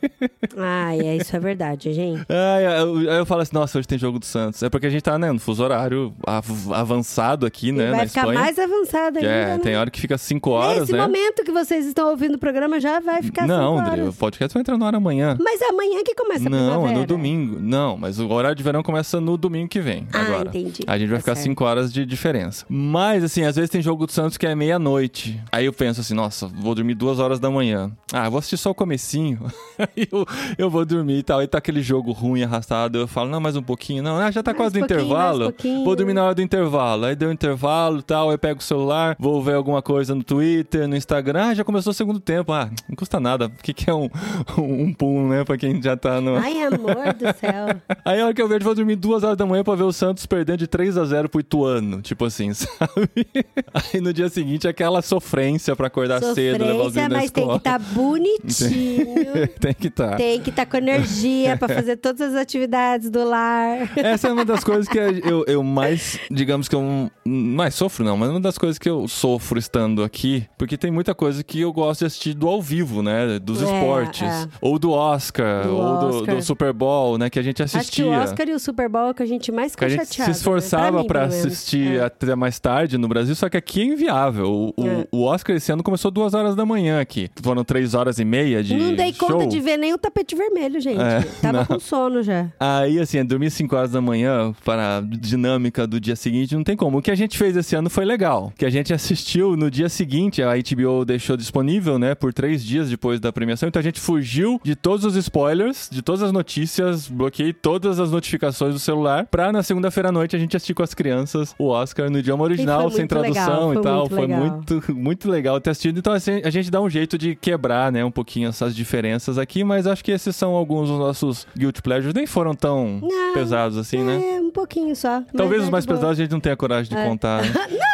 Ai, 0.57 0.99
é, 0.99 1.17
isso 1.17 1.35
é 1.35 1.39
verdade, 1.39 1.93
gente. 1.93 2.25
Aí 2.29 2.63
eu, 2.81 3.01
eu 3.03 3.25
falo 3.25 3.41
assim, 3.41 3.53
nossa, 3.55 3.77
hoje 3.77 3.87
tem 3.87 3.97
jogo 3.97 4.19
do 4.19 4.25
Santos. 4.25 4.61
É 4.63 4.69
porque 4.69 4.87
a 4.87 4.89
gente 4.89 5.01
tá, 5.01 5.17
né, 5.17 5.31
no 5.31 5.39
fuso 5.39 5.63
horário 5.63 6.13
av- 6.25 6.73
avançado 6.73 7.45
aqui, 7.45 7.71
né, 7.71 7.87
E 7.87 7.91
vai 7.91 7.99
na 8.01 8.07
ficar 8.07 8.21
Espanha. 8.21 8.39
mais 8.39 8.59
avançado 8.59 9.17
ainda, 9.17 9.29
é, 9.29 9.45
né? 9.57 9.59
tem 9.59 9.75
hora 9.75 9.82
que 9.91 9.99
fica 9.99 10.17
5 10.17 10.49
horas, 10.49 10.79
Nesse 10.81 10.91
né? 10.93 11.01
momento 11.01 11.43
que 11.43 11.51
vocês 11.51 11.85
estão 11.85 12.09
ouvindo 12.09 12.35
o 12.35 12.37
programa 12.37 12.79
já 12.79 12.99
vai 12.99 13.21
ficar 13.21 13.47
não, 13.47 13.77
cinco 13.77 13.87
André, 13.89 14.01
o 14.01 14.05
horas. 14.05 14.15
podcast 14.17 14.53
vai 14.53 14.61
entrar 14.61 14.77
no 14.77 14.85
ar 14.85 14.95
amanhã. 14.95 15.37
Mas 15.39 15.61
é 15.61 15.69
amanhã 15.69 16.01
que 16.03 16.13
começa 16.15 16.47
a 16.47 16.49
Não, 16.49 16.57
é 16.59 16.69
primavera. 16.71 16.99
no 16.99 17.05
domingo. 17.05 17.57
Não, 17.59 17.97
mas 17.97 18.19
o 18.19 18.29
horário 18.29 18.55
de 18.55 18.63
verão 18.63 18.81
começa 18.83 19.19
no 19.21 19.37
domingo 19.37 19.67
que 19.69 19.79
vem. 19.79 20.07
Ah, 20.13 20.21
agora. 20.21 20.49
entendi. 20.49 20.83
A 20.87 20.97
gente 20.97 21.09
vai 21.09 21.17
Tá 21.17 21.21
ficar 21.23 21.35
certo. 21.35 21.45
5 21.45 21.63
horas 21.63 21.93
de 21.93 22.05
diferença. 22.05 22.65
Mas, 22.69 23.23
assim, 23.23 23.43
às 23.43 23.55
vezes 23.55 23.69
tem 23.69 23.81
jogo 23.81 24.05
do 24.05 24.11
Santos 24.11 24.37
que 24.37 24.45
é 24.45 24.53
meia-noite. 24.55 25.41
Aí 25.51 25.65
eu 25.65 25.73
penso 25.73 26.01
assim, 26.01 26.13
nossa, 26.13 26.47
vou 26.47 26.75
dormir 26.75 26.93
duas 26.95 27.19
horas 27.19 27.39
da 27.39 27.49
manhã. 27.49 27.91
Ah, 28.11 28.29
vou 28.29 28.39
assistir 28.39 28.57
só 28.57 28.71
o 28.71 28.75
comecinho. 28.75 29.39
Aí 29.79 30.07
eu, 30.11 30.25
eu 30.57 30.69
vou 30.69 30.85
dormir 30.85 31.17
e 31.19 31.23
tal. 31.23 31.39
Aí 31.39 31.47
tá 31.47 31.57
aquele 31.57 31.81
jogo 31.81 32.11
ruim, 32.11 32.43
arrastado. 32.43 32.97
Eu 32.99 33.07
falo, 33.07 33.29
não, 33.29 33.39
mais 33.39 33.55
um 33.55 33.61
pouquinho. 33.63 34.03
Não, 34.03 34.17
ah, 34.17 34.29
já 34.31 34.41
tá 34.43 34.51
Mais 34.51 34.57
quase 34.61 34.79
no 34.79 34.85
intervalo. 34.85 35.53
Vou 35.83 35.95
dormir 35.95 36.13
na 36.13 36.23
hora 36.25 36.35
do 36.35 36.41
intervalo. 36.41 37.05
Aí 37.05 37.15
deu 37.15 37.31
intervalo 37.31 37.99
e 37.99 38.03
tal. 38.03 38.29
Aí 38.29 38.35
eu 38.35 38.39
pego 38.39 38.59
o 38.59 38.63
celular, 38.63 39.15
vou 39.19 39.41
ver 39.41 39.55
alguma 39.55 39.72
coisa 39.81 40.13
no 40.13 40.23
Twitter, 40.23 40.87
no 40.87 40.95
Instagram. 40.95 41.47
Ah, 41.47 41.53
já 41.53 41.63
começou 41.63 41.91
o 41.91 41.93
segundo 41.93 42.19
tempo. 42.19 42.51
Ah, 42.51 42.69
não 42.87 42.95
custa 42.95 43.19
nada. 43.19 43.47
O 43.47 43.63
que, 43.63 43.73
que 43.73 43.89
é 43.89 43.93
um, 43.93 44.09
um, 44.57 44.83
um 44.83 44.93
pum, 44.93 45.27
né? 45.29 45.43
Pra 45.43 45.57
quem 45.57 45.81
já 45.81 45.95
tá 45.95 46.21
no. 46.21 46.35
Ai, 46.35 46.61
amor 46.63 47.13
do 47.13 47.25
céu. 47.39 47.81
Aí 48.05 48.19
a 48.19 48.25
hora 48.25 48.33
que 48.33 48.41
eu 48.41 48.47
vejo, 48.47 48.63
vou 48.63 48.75
dormir 48.75 48.95
duas 48.95 49.23
horas 49.23 49.37
da 49.37 49.45
manhã 49.45 49.63
pra 49.63 49.75
ver 49.75 49.83
o 49.83 49.91
Santos 49.91 50.25
perdendo 50.25 50.59
de 50.59 50.67
3 50.67 50.97
a 50.97 51.05
0 51.05 51.29
pro 51.29 51.39
Ituano. 51.39 52.01
Tipo 52.01 52.25
assim, 52.25 52.53
sabe? 52.53 53.27
Aí 53.73 54.01
no 54.01 54.13
dia 54.13 54.29
seguinte, 54.29 54.67
aquela 54.67 55.01
sofrência 55.01 55.75
pra 55.75 55.87
acordar 55.87 56.21
cedo, 56.21 56.63
levar 56.63 56.85
os 56.85 56.93
Sofrência, 56.93 57.09
na 57.09 57.17
mas 57.17 57.31
tem 57.31 57.47
que 57.47 57.55
estar 57.55 57.79
bonitinho. 57.79 59.47
tem 59.59 59.73
que 59.73 59.87
estar. 59.87 60.15
Tem 60.15 60.41
que 60.41 60.49
estar 60.49 60.65
com 60.65 60.77
energia 60.77 61.57
pra 61.57 61.67
fazer 61.67 61.97
todas 61.97 62.33
as 62.33 62.35
atividades 62.35 63.09
do 63.09 63.23
lar. 63.23 63.91
Essa 63.97 64.27
é 64.27 64.33
uma 64.33 64.45
das 64.45 64.63
coisas 64.63 64.87
que 64.87 64.97
eu, 64.97 65.43
eu 65.47 65.63
mais, 65.63 66.19
digamos 66.29 66.67
que 66.67 66.75
eu 66.75 67.11
mais 67.25 67.75
sofro, 67.75 68.03
não, 68.03 68.17
mas 68.17 68.29
uma 68.29 68.39
das 68.39 68.57
coisas 68.57 68.77
que 68.77 68.89
eu 68.89 69.07
sofro 69.07 69.57
estando 69.63 70.03
aqui, 70.03 70.45
porque 70.57 70.77
tem 70.77 70.91
muita 70.91 71.15
coisa 71.15 71.43
que 71.43 71.59
eu 71.61 71.71
gosto 71.73 71.99
de 72.01 72.05
assistir 72.05 72.33
do 72.33 72.47
ao 72.47 72.61
vivo, 72.61 73.01
né? 73.01 73.39
Dos 73.39 73.61
É, 73.61 73.65
esportes. 73.65 74.21
é. 74.21 74.47
Ou 74.61 74.77
do 74.77 74.91
Oscar, 74.91 75.63
Do 75.63 75.75
ou 75.75 75.97
do, 75.99 76.05
Oscar. 76.19 76.35
do 76.35 76.41
Super 76.41 76.73
Bowl, 76.73 77.17
né? 77.17 77.29
Que 77.29 77.39
a 77.39 77.41
gente 77.41 77.61
assistia. 77.63 77.81
Acho 77.81 77.91
que 77.91 78.03
o 78.03 78.09
Oscar 78.11 78.47
e 78.49 78.53
o 78.53 78.59
Super 78.59 78.89
Bowl 78.89 79.07
é 79.07 79.11
o 79.11 79.13
que 79.13 79.23
a 79.23 79.25
gente 79.25 79.51
mais 79.51 79.75
Que 79.75 79.85
a 79.85 79.89
gente 79.89 80.05
se 80.05 80.29
esforçava 80.31 81.01
né? 81.01 81.07
pra 81.07 81.21
pelo 81.27 81.31
menos. 81.31 81.45
assistir 81.45 81.97
É. 81.99 82.03
até 82.03 82.35
mais 82.35 82.59
tarde 82.59 82.97
no 82.97 83.07
Brasil, 83.07 83.35
só 83.35 83.49
que 83.49 83.57
aqui 83.57 83.81
é 83.81 83.85
inviável. 83.85 84.51
O, 84.77 84.81
o- 84.81 84.87
É. 84.87 85.07
o 85.11 85.23
Oscar 85.23 85.55
esse 85.55 85.71
ano 85.71 85.81
começou 85.83 86.11
duas 86.11 86.33
horas 86.33 86.55
da 86.55 86.65
manhã 86.65 86.99
aqui. 86.99 87.29
Foram 87.41 87.63
três 87.63 87.93
horas 87.93 88.19
e 88.19 88.25
meia 88.25 88.63
de 88.63 88.75
Não 88.75 88.93
dei 88.95 89.13
conta 89.13 89.33
show. 89.33 89.47
de 89.47 89.59
ver 89.59 89.77
nem 89.77 89.93
o 89.93 89.97
tapete 89.97 90.35
vermelho, 90.35 90.79
gente. 90.81 90.99
É, 91.01 91.21
Tava 91.41 91.59
não. 91.59 91.65
com 91.65 91.79
sono 91.79 92.21
já. 92.21 92.47
Aí, 92.59 92.99
assim, 92.99 93.23
dormir 93.25 93.49
5 93.51 93.75
horas 93.75 93.91
da 93.91 94.01
manhã 94.01 94.53
para 94.65 94.97
a 94.97 95.01
dinâmica 95.01 95.87
do 95.87 95.99
dia 95.99 96.15
seguinte, 96.15 96.55
não 96.55 96.63
tem 96.63 96.75
como. 96.75 96.97
O 96.97 97.01
que 97.01 97.11
a 97.11 97.15
gente 97.15 97.37
fez 97.37 97.55
esse 97.55 97.75
ano 97.75 97.89
foi 97.89 98.05
legal. 98.05 98.51
Que 98.57 98.65
a 98.65 98.69
gente 98.69 98.93
assistiu 98.93 99.52
no 99.55 99.69
dia 99.69 99.89
seguinte, 99.89 100.41
a 100.41 100.51
HBO 100.55 101.05
deixou 101.05 101.35
disponível, 101.37 101.97
né, 101.99 102.15
por 102.15 102.33
três 102.33 102.63
dias 102.63 102.89
depois 102.89 103.19
da 103.19 103.31
premiação. 103.31 103.67
Então 103.69 103.79
a 103.79 103.83
gente 103.83 103.99
fugiu 103.99 104.59
de 104.63 104.75
todos 104.75 105.05
os 105.05 105.15
spoilers, 105.15 105.89
de 105.91 106.01
todas 106.01 106.21
as 106.23 106.31
notícias, 106.31 107.07
bloqueei 107.07 107.53
todas 107.53 107.99
as 107.99 108.11
notificações 108.11 108.73
do 108.73 108.79
celular, 108.79 109.25
pra 109.29 109.51
na 109.51 109.63
segunda-feira 109.63 110.09
à 110.09 110.11
noite 110.11 110.35
a 110.35 110.39
gente 110.39 110.55
assistir 110.55 110.73
com 110.73 110.83
as 110.83 110.93
crianças 110.93 111.55
o 111.57 111.67
Oscar 111.67 112.09
no 112.09 112.19
idioma 112.19 112.43
original, 112.43 112.89
sem 112.91 113.05
tradução 113.07 113.69
legal, 113.69 113.73
e 113.73 113.81
tal. 113.81 113.99
muito 113.99 114.15
foi 114.15 114.21
legal. 114.27 114.39
muito, 114.39 114.95
muito 114.95 115.29
legal 115.29 115.59
ter 115.61 115.69
assistido. 115.71 115.97
Então, 115.99 116.13
assim, 116.13 116.41
a 116.43 116.49
gente 116.49 116.69
dá 116.71 116.81
um 116.81 116.89
jeito 116.89 117.17
de 117.17 117.35
quebrar, 117.35 117.91
né, 117.91 118.03
um 118.03 118.11
pouquinho 118.11 118.49
essas 118.49 118.75
diferenças 118.75 119.37
aqui, 119.37 119.63
mas 119.63 119.87
acho 119.87 120.03
que 120.03 120.11
esses 120.11 120.35
são 120.35 120.51
alguns 120.53 120.89
dos 120.89 120.99
nossos 120.99 121.47
guilt 121.57 121.81
pleasures. 121.81 122.13
Nem 122.13 122.25
foram 122.25 122.53
tão 122.53 122.99
Não, 123.01 123.33
pesados 123.33 123.77
assim, 123.77 124.03
né? 124.03 124.21
É, 124.35 124.41
um 124.41 124.51
pouquinho 124.51 124.95
só. 124.95 125.21
Talvez 125.35 125.61
é 125.61 125.65
os 125.65 125.69
mais 125.69 125.85
pesados 125.85 126.11
a 126.11 126.15
gente 126.21 126.31
não 126.31 126.39
tenha 126.39 126.55
coragem 126.55 126.89
de 126.91 126.97
É. 126.97 127.07
contar. 127.07 127.41
né? 127.41 127.51
Não 127.73 127.92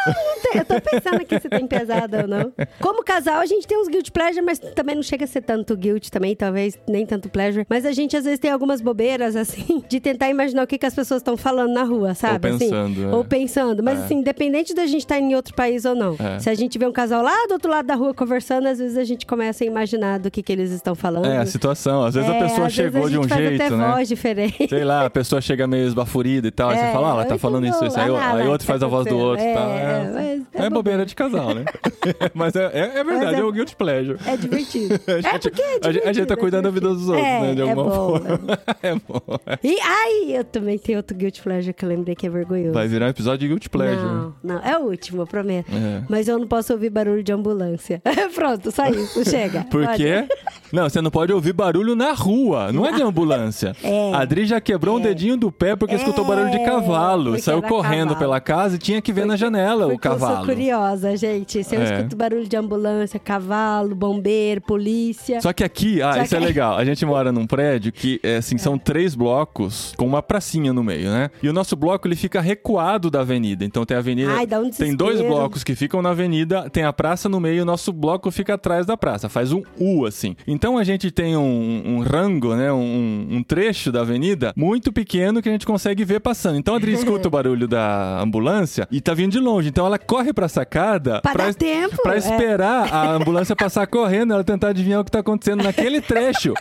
eu 0.56 0.66
tô 0.66 0.82
pensando 0.82 1.22
aqui 1.22 1.40
se 1.40 1.50
tem 1.50 1.66
pesado 1.68 2.18
ou 2.18 2.28
não. 2.28 2.52
Como 2.82 3.04
casal, 3.04 3.40
a 3.40 3.46
gente 3.46 3.68
tem 3.68 3.78
uns 3.80 3.88
guilt 3.88 4.10
pleasure, 4.12 4.42
mas 4.44 4.60
também 4.60 4.96
não 4.96 5.04
chega 5.04 5.26
a 5.26 5.28
ser 5.28 5.42
tanto 5.42 5.76
guilt 5.76 6.10
também, 6.10 6.36
talvez 6.36 6.78
nem 6.88 7.06
tanto 7.06 7.30
pleasure. 7.30 7.66
Mas 7.70 7.86
a 7.86 7.92
gente 7.92 8.16
às 8.18 8.24
vezes 8.24 8.40
tem 8.40 8.52
algumas 8.52 8.82
bobeiras, 8.82 9.36
assim, 9.36 9.84
de 9.88 10.00
tentar 10.00 10.30
imaginar 10.30 10.64
o 10.64 10.68
que, 10.68 10.78
que 10.78 10.86
as 10.86 10.94
pessoas 10.96 11.22
estão 11.22 11.38
falando 11.38 11.74
na 11.74 11.84
rua, 11.84 12.14
sabe? 12.14 12.48
Ou 12.50 12.56
Assim, 12.56 12.70
pensando, 12.70 13.04
é. 13.04 13.16
Ou 13.16 13.24
pensando. 13.26 13.84
Mas 13.84 14.00
É. 14.00 14.04
assim, 14.06 14.16
independente 14.16 14.74
da 14.74 14.86
gente 14.86 15.02
estar 15.02 15.20
em 15.20 15.36
outro 15.36 15.54
país 15.54 15.86
ou 15.86 15.96
não. 15.96 16.16
É. 16.20 16.40
Se 16.40 16.50
a 16.50 16.56
gente 16.56 16.78
vê 16.78 16.86
um 16.86 16.92
casal 16.92 17.22
lá 17.24 17.46
do 17.48 17.54
outro 17.54 17.70
lado 17.72 17.86
da 17.86 17.96
rua 17.96 18.14
conversando, 18.14 18.68
às 18.68 18.80
vezes 18.80 18.98
a 18.98 19.04
gente 19.04 19.26
começa 19.26 19.64
a 19.64 19.68
imaginar 19.68 20.20
do 20.20 20.30
que, 20.32 20.42
que 20.42 20.52
eles 20.52 20.72
estão 20.72 20.96
falando. 20.96 21.26
É, 21.26 21.38
a 21.38 21.46
situação. 21.46 22.04
Às 22.04 22.16
vezes 22.16 22.30
É, 22.30 22.38
a 22.38 22.40
pessoa 22.44 22.68
às 22.68 22.76
vezes 22.76 22.92
chegou 22.94 23.10
de 23.10 23.18
um 23.18 23.22
gente 23.24 23.30
faz 23.30 23.42
jeito, 23.48 23.62
até 23.64 23.76
né? 23.76 23.92
voz 23.92 24.08
diferente. 24.08 24.68
Sei 24.70 24.84
lá, 24.84 25.06
a 25.06 25.10
pessoa 25.10 25.42
chega 25.42 25.68
meio 25.68 25.86
esbafurida 25.88 26.48
e 26.48 26.52
tal. 26.52 26.70
aí 26.70 26.78
É, 26.78 26.86
você 26.88 26.94
fala, 26.94 27.10
ah, 27.10 27.14
ela 27.14 27.26
tá 27.26 27.38
falando 27.38 27.66
isso, 27.68 27.84
isso. 27.86 28.00
Aí, 28.00 28.10
aí 28.16 28.48
outro 28.48 28.66
faz 28.66 28.82
a 28.84 28.88
voz 28.88 29.06
do 29.08 29.18
outro 29.18 29.46
e 29.46 29.54
tal. 29.54 29.70
É, 29.72 29.99
É, 30.00 30.38
mas 30.54 30.64
é 30.64 30.66
é 30.66 30.70
bobeira 30.70 31.06
de 31.06 31.16
casal, 31.16 31.54
né? 31.54 31.66
Mas 32.34 32.56
é, 32.56 32.66
é, 32.74 32.80
é 33.00 33.04
verdade, 33.04 33.26
Mas 33.26 33.34
é- 33.36 33.40
é 33.40 33.44
o 33.44 33.52
guilt 33.52 33.74
pleasure. 33.76 34.18
É 34.26 34.38
divertido. 34.38 34.96
A 35.08 35.12
é 35.12 35.22
gente- 35.22 35.50
porque 35.50 35.62
é 35.62 35.66
gente- 35.66 35.80
divertido. 35.82 36.10
a 36.10 36.14
gente 36.14 36.26
tá 36.28 36.34
é 36.34 36.38
cuidando 36.38 36.64
da 36.64 36.70
vida 36.70 36.88
dos 36.90 37.08
outros, 37.10 37.26
É, 37.26 37.42
né? 37.42 37.56
De 37.56 37.62
é 37.62 37.70
alguma 37.70 37.84
bom, 37.84 37.92
forma. 38.20 38.38
É 38.82 38.96
bom. 38.96 39.22
E 39.64 39.78
ai, 39.82 40.38
eu 40.38 40.44
também 40.44 40.78
tenho 40.78 40.98
outro 41.00 41.16
guilt 41.18 41.42
pleasure 41.42 41.74
que 41.74 41.84
eu 41.84 41.90
lembrei 41.90 42.16
que 42.16 42.26
é 42.26 42.30
vergonhoso. 42.30 42.74
Vai 42.74 42.88
virar 42.88 43.08
um 43.08 43.10
episódio 43.10 43.40
de 43.40 43.48
guilt 43.48 43.68
pleasure. 43.70 44.02
Não, 44.06 44.34
não, 44.44 44.60
é 44.64 44.78
o 44.78 44.84
último, 44.84 45.22
eu 45.24 45.28
prometo. 45.28 45.70
É. 45.72 46.04
Mas 46.10 46.28
eu 46.28 46.38
não 46.40 46.48
posso 46.48 46.72
ouvir 46.74 46.90
barulho 46.90 47.24
de 47.24 47.32
ambulância. 47.32 48.02
Pronto, 48.34 48.72
só 48.72 48.88
isso, 48.88 49.24
chega. 49.30 49.64
Por 49.70 49.86
quê? 49.96 50.28
Não, 50.72 50.88
você 50.90 51.02
não 51.02 51.12
pode 51.12 51.34
ouvir 51.34 51.54
barulho 51.54 51.96
na 51.96 52.14
rua, 52.14 52.72
não 52.72 52.86
é 52.86 52.92
de 52.92 53.02
ambulância. 53.02 53.76
É. 53.84 54.14
A 54.14 54.20
Adri 54.22 54.46
já 54.46 54.62
quebrou 54.62 54.98
um 54.98 55.02
dedinho 55.02 55.36
do 55.36 55.52
pé 55.52 55.76
porque 55.76 55.96
escutou 55.96 56.24
barulho 56.26 56.52
de 56.52 56.58
É, 56.58 56.66
cavalo. 56.66 57.26
porque 57.32 57.42
Saiu 57.42 57.62
correndo 57.62 58.10
cavalo. 58.10 58.20
pela 58.20 58.40
casa 58.40 58.76
e 58.76 58.80
tinha 58.80 59.02
que 59.02 59.12
ver 59.12 59.26
na 59.26 59.36
janela 59.36 59.89
o 59.90 59.94
Porque 59.94 60.08
eu 60.08 60.20
sou 60.20 60.28
cavalo. 60.28 60.46
curiosa, 60.46 61.16
gente. 61.18 61.64
Se 61.64 61.76
eu 61.76 61.82
É. 61.82 61.84
escuto 61.96 62.16
barulho 62.16 62.48
de 62.48 62.56
ambulância, 62.56 63.20
cavalo, 63.20 63.96
bombeiro, 63.96 64.62
polícia. 64.62 65.42
Só 65.42 65.54
que 65.54 65.64
aqui, 65.64 66.02
ah, 66.02 66.14
Só 66.14 66.22
isso 66.24 66.36
é 66.36 66.40
que- 66.40 66.46
legal. 66.46 66.78
A 66.78 66.86
gente 66.86 67.06
mora 67.06 67.32
num 67.32 67.46
prédio 67.46 67.92
que, 67.92 68.20
é, 68.24 68.38
assim, 68.38 68.58
são 68.58 68.78
três 68.78 69.16
blocos 69.16 69.94
com 69.98 70.06
uma 70.06 70.22
pracinha 70.22 70.72
no 70.74 70.84
meio, 70.84 71.10
né? 71.10 71.30
E 71.42 71.50
o 71.50 71.54
nosso 71.54 71.76
bloco, 71.76 72.08
ele 72.08 72.16
fica 72.16 72.42
recuado 72.42 73.10
da 73.10 73.22
avenida. 73.22 73.64
Então 73.66 73.86
tem 73.86 73.96
a 73.96 74.00
avenida... 74.00 74.32
Ai, 74.34 74.46
dá 74.48 74.60
um 74.60 74.70
tem 74.70 74.96
dois 74.96 75.22
blocos 75.22 75.64
que 75.64 75.76
ficam 75.76 76.02
na 76.02 76.10
avenida, 76.12 76.70
tem 76.70 76.84
a 76.84 76.94
praça 76.94 77.28
no 77.30 77.40
meio 77.40 77.58
e 77.58 77.62
o 77.62 77.66
nosso 77.66 77.92
bloco 77.94 78.32
fica 78.32 78.54
atrás 78.56 78.86
da 78.86 78.96
praça. 78.98 79.30
Faz 79.30 79.52
um 79.52 79.62
U, 79.80 80.06
assim. 80.06 80.36
Então 80.48 80.78
a 80.78 80.84
gente 80.84 81.12
tem 81.12 81.36
um, 81.38 81.84
um 81.86 82.00
rango, 82.02 82.56
né? 82.56 82.72
Um, 82.72 83.28
um 83.32 83.44
trecho 83.44 83.92
da 83.92 84.02
avenida 84.02 84.54
muito 84.56 84.92
pequeno 84.92 85.42
que 85.42 85.50
a 85.50 85.52
gente 85.52 85.66
consegue 85.66 86.04
ver 86.04 86.20
passando. 86.20 86.58
Então 86.58 86.74
a 86.74 86.78
Adri 86.78 86.94
escuta 86.94 87.28
o 87.28 87.32
barulho 87.32 87.68
da 87.68 88.22
ambulância 88.22 88.88
e 88.92 89.00
tá 89.02 89.14
vindo 89.14 89.32
de 89.32 89.40
longe. 89.40 89.69
Então 89.70 89.86
ela 89.86 89.98
corre 90.00 90.34
pra 90.34 90.48
sacada 90.48 91.22
Pra 91.22 91.34
dar 91.34 91.54
tempo, 91.54 91.98
pra 92.02 92.16
é. 92.16 92.18
esperar 92.18 92.94
a 92.94 93.12
ambulância 93.16 93.56
passar 93.56 93.86
correndo, 93.88 94.34
ela 94.34 94.44
tentar 94.44 94.70
adivinhar 94.70 95.00
o 95.00 95.04
que 95.06 95.12
tá 95.12 95.20
acontecendo 95.20 95.64
naquele 95.64 96.02
trecho 96.02 96.54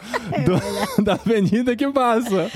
do- 0.45 1.03
da 1.03 1.15
avenida 1.15 1.75
que 1.75 1.91
passa. 1.91 2.51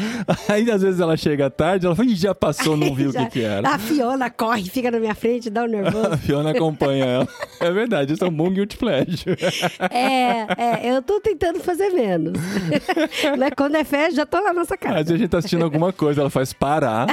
Aí 0.48 0.70
às 0.70 0.82
vezes 0.82 1.00
ela 1.00 1.16
chega 1.16 1.50
tarde, 1.50 1.86
ela 1.86 1.94
fala, 1.96 2.08
"Ih, 2.08 2.14
já 2.14 2.34
passou, 2.34 2.76
não 2.76 2.94
viu 2.94 3.10
o 3.10 3.12
que, 3.12 3.26
que 3.26 3.42
era. 3.42 3.68
A 3.68 3.78
Fiona 3.78 4.30
corre, 4.30 4.64
fica 4.64 4.90
na 4.90 4.98
minha 5.00 5.14
frente, 5.14 5.48
dá 5.50 5.62
um 5.64 5.66
nervoso. 5.68 6.12
A 6.12 6.16
Fiona 6.16 6.50
acompanha 6.50 7.04
ela. 7.04 7.28
É 7.60 7.70
verdade, 7.70 8.12
isso 8.12 8.24
é 8.24 8.28
um 8.28 8.32
bom 8.32 8.50
guilty 8.50 8.76
pleasure. 8.76 9.36
É, 9.90 10.46
é, 10.88 10.90
eu 10.96 11.02
tô 11.02 11.20
tentando 11.20 11.60
fazer 11.60 11.90
menos. 11.90 12.32
Mas 13.38 13.50
quando 13.56 13.76
é 13.76 13.84
festa, 13.84 14.16
já 14.16 14.26
tô 14.26 14.38
lá 14.38 14.52
na 14.52 14.60
nossa 14.60 14.74
Às 14.74 14.80
vezes 14.80 14.96
casa. 15.04 15.14
a 15.14 15.18
gente 15.18 15.28
tá 15.30 15.38
assistindo 15.38 15.64
alguma 15.64 15.92
coisa, 15.92 16.20
ela 16.20 16.30
faz 16.30 16.52
parar. 16.52 17.06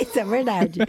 Isso 0.00 0.18
é 0.18 0.24
verdade. 0.24 0.80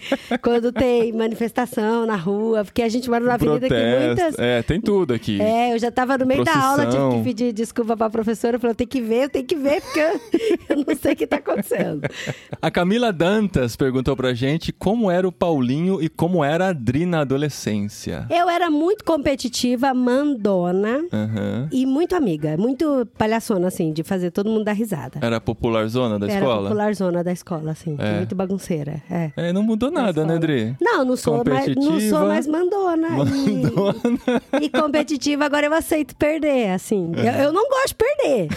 Quando 0.42 0.72
tem 0.72 1.12
manifestação 1.14 1.97
na 2.06 2.16
rua, 2.16 2.64
porque 2.64 2.82
a 2.82 2.90
gente 2.90 3.10
mora 3.10 3.24
numa 3.24 3.34
avenida 3.34 3.68
que 3.68 3.74
muitas. 3.74 4.16
protesto. 4.16 4.42
É, 4.42 4.62
tem 4.64 4.80
tudo 4.82 5.14
aqui. 5.14 5.42
É, 5.42 5.74
eu 5.74 5.80
já 5.80 5.92
tava 5.92 6.18
no 6.18 6.26
meio 6.26 6.44
da 6.44 6.54
aula, 6.56 6.86
tive 6.86 6.98
Procissão. 6.98 7.18
que 7.18 7.24
pedir 7.24 7.54
desculpa 7.54 7.98
pra 7.98 8.10
professora. 8.10 8.60
Falou, 8.60 8.76
tem 8.76 8.88
que 8.88 9.02
ver, 9.02 9.30
tem 9.30 9.44
que 9.44 9.56
ver, 9.56 9.82
porque 9.82 10.00
eu, 10.70 10.78
não 10.78 10.96
sei 10.96 11.14
o 11.14 11.16
que 11.16 11.28
tá 11.28 11.38
acontecendo. 11.38 12.02
A 12.62 12.70
Camila 12.72 13.12
Dantas 13.12 13.76
perguntou 13.76 14.16
pra 14.16 14.34
gente 14.34 14.72
como 14.72 15.10
era 15.10 15.28
o 15.28 15.32
Paulinho 15.32 16.02
e 16.02 16.10
como 16.10 16.44
era 16.44 16.66
a 16.66 16.70
Adri 16.70 17.06
na 17.06 17.22
adolescência. 17.22 18.26
Eu 18.30 18.50
era 18.50 18.70
muito 18.70 19.04
competitiva, 19.04 19.94
mandona 19.94 21.04
Aham. 21.12 21.70
e 21.72 21.86
muito 21.86 22.16
amiga. 22.16 22.56
Muito 22.58 23.08
palhaçona, 23.18 23.68
assim, 23.68 23.92
de 23.92 24.04
fazer 24.04 24.32
todo 24.32 24.50
mundo 24.50 24.66
dar 24.66 24.74
risada. 24.74 25.20
Era 25.22 25.38
a 25.38 25.42
popular 25.42 25.88
zona 25.88 26.20
da 26.20 26.26
Era 26.28 26.36
a 26.36 26.38
escola? 26.40 26.64
popular 26.64 26.96
zona 26.96 27.24
da 27.24 27.32
escola, 27.32 27.72
assim. 27.72 27.96
É. 28.00 28.18
Muito 28.18 28.36
bagunceira. 28.36 29.02
É. 29.10 29.32
É, 29.36 29.54
não 29.54 29.64
mudou 29.64 29.92
nada, 29.92 30.26
né, 30.26 30.36
Adri? 30.36 30.76
Não, 30.80 31.06
não 31.06 31.16
sou, 31.16 31.44
mais, 31.90 32.08
não 32.08 32.18
Competitiva. 32.18 32.18
sou 32.20 32.28
mais 32.28 32.48
mandona. 32.48 33.08
E, 34.62 34.66
e 34.66 34.70
competitiva, 34.70 35.46
agora 35.46 35.66
eu 35.68 35.74
aceito 35.74 36.16
perder, 36.16 36.70
assim. 36.72 37.12
Eu, 37.16 37.46
eu 37.46 37.54
não 37.54 37.68
gosto 37.70 37.88
de 37.90 37.96
perder. 37.96 38.48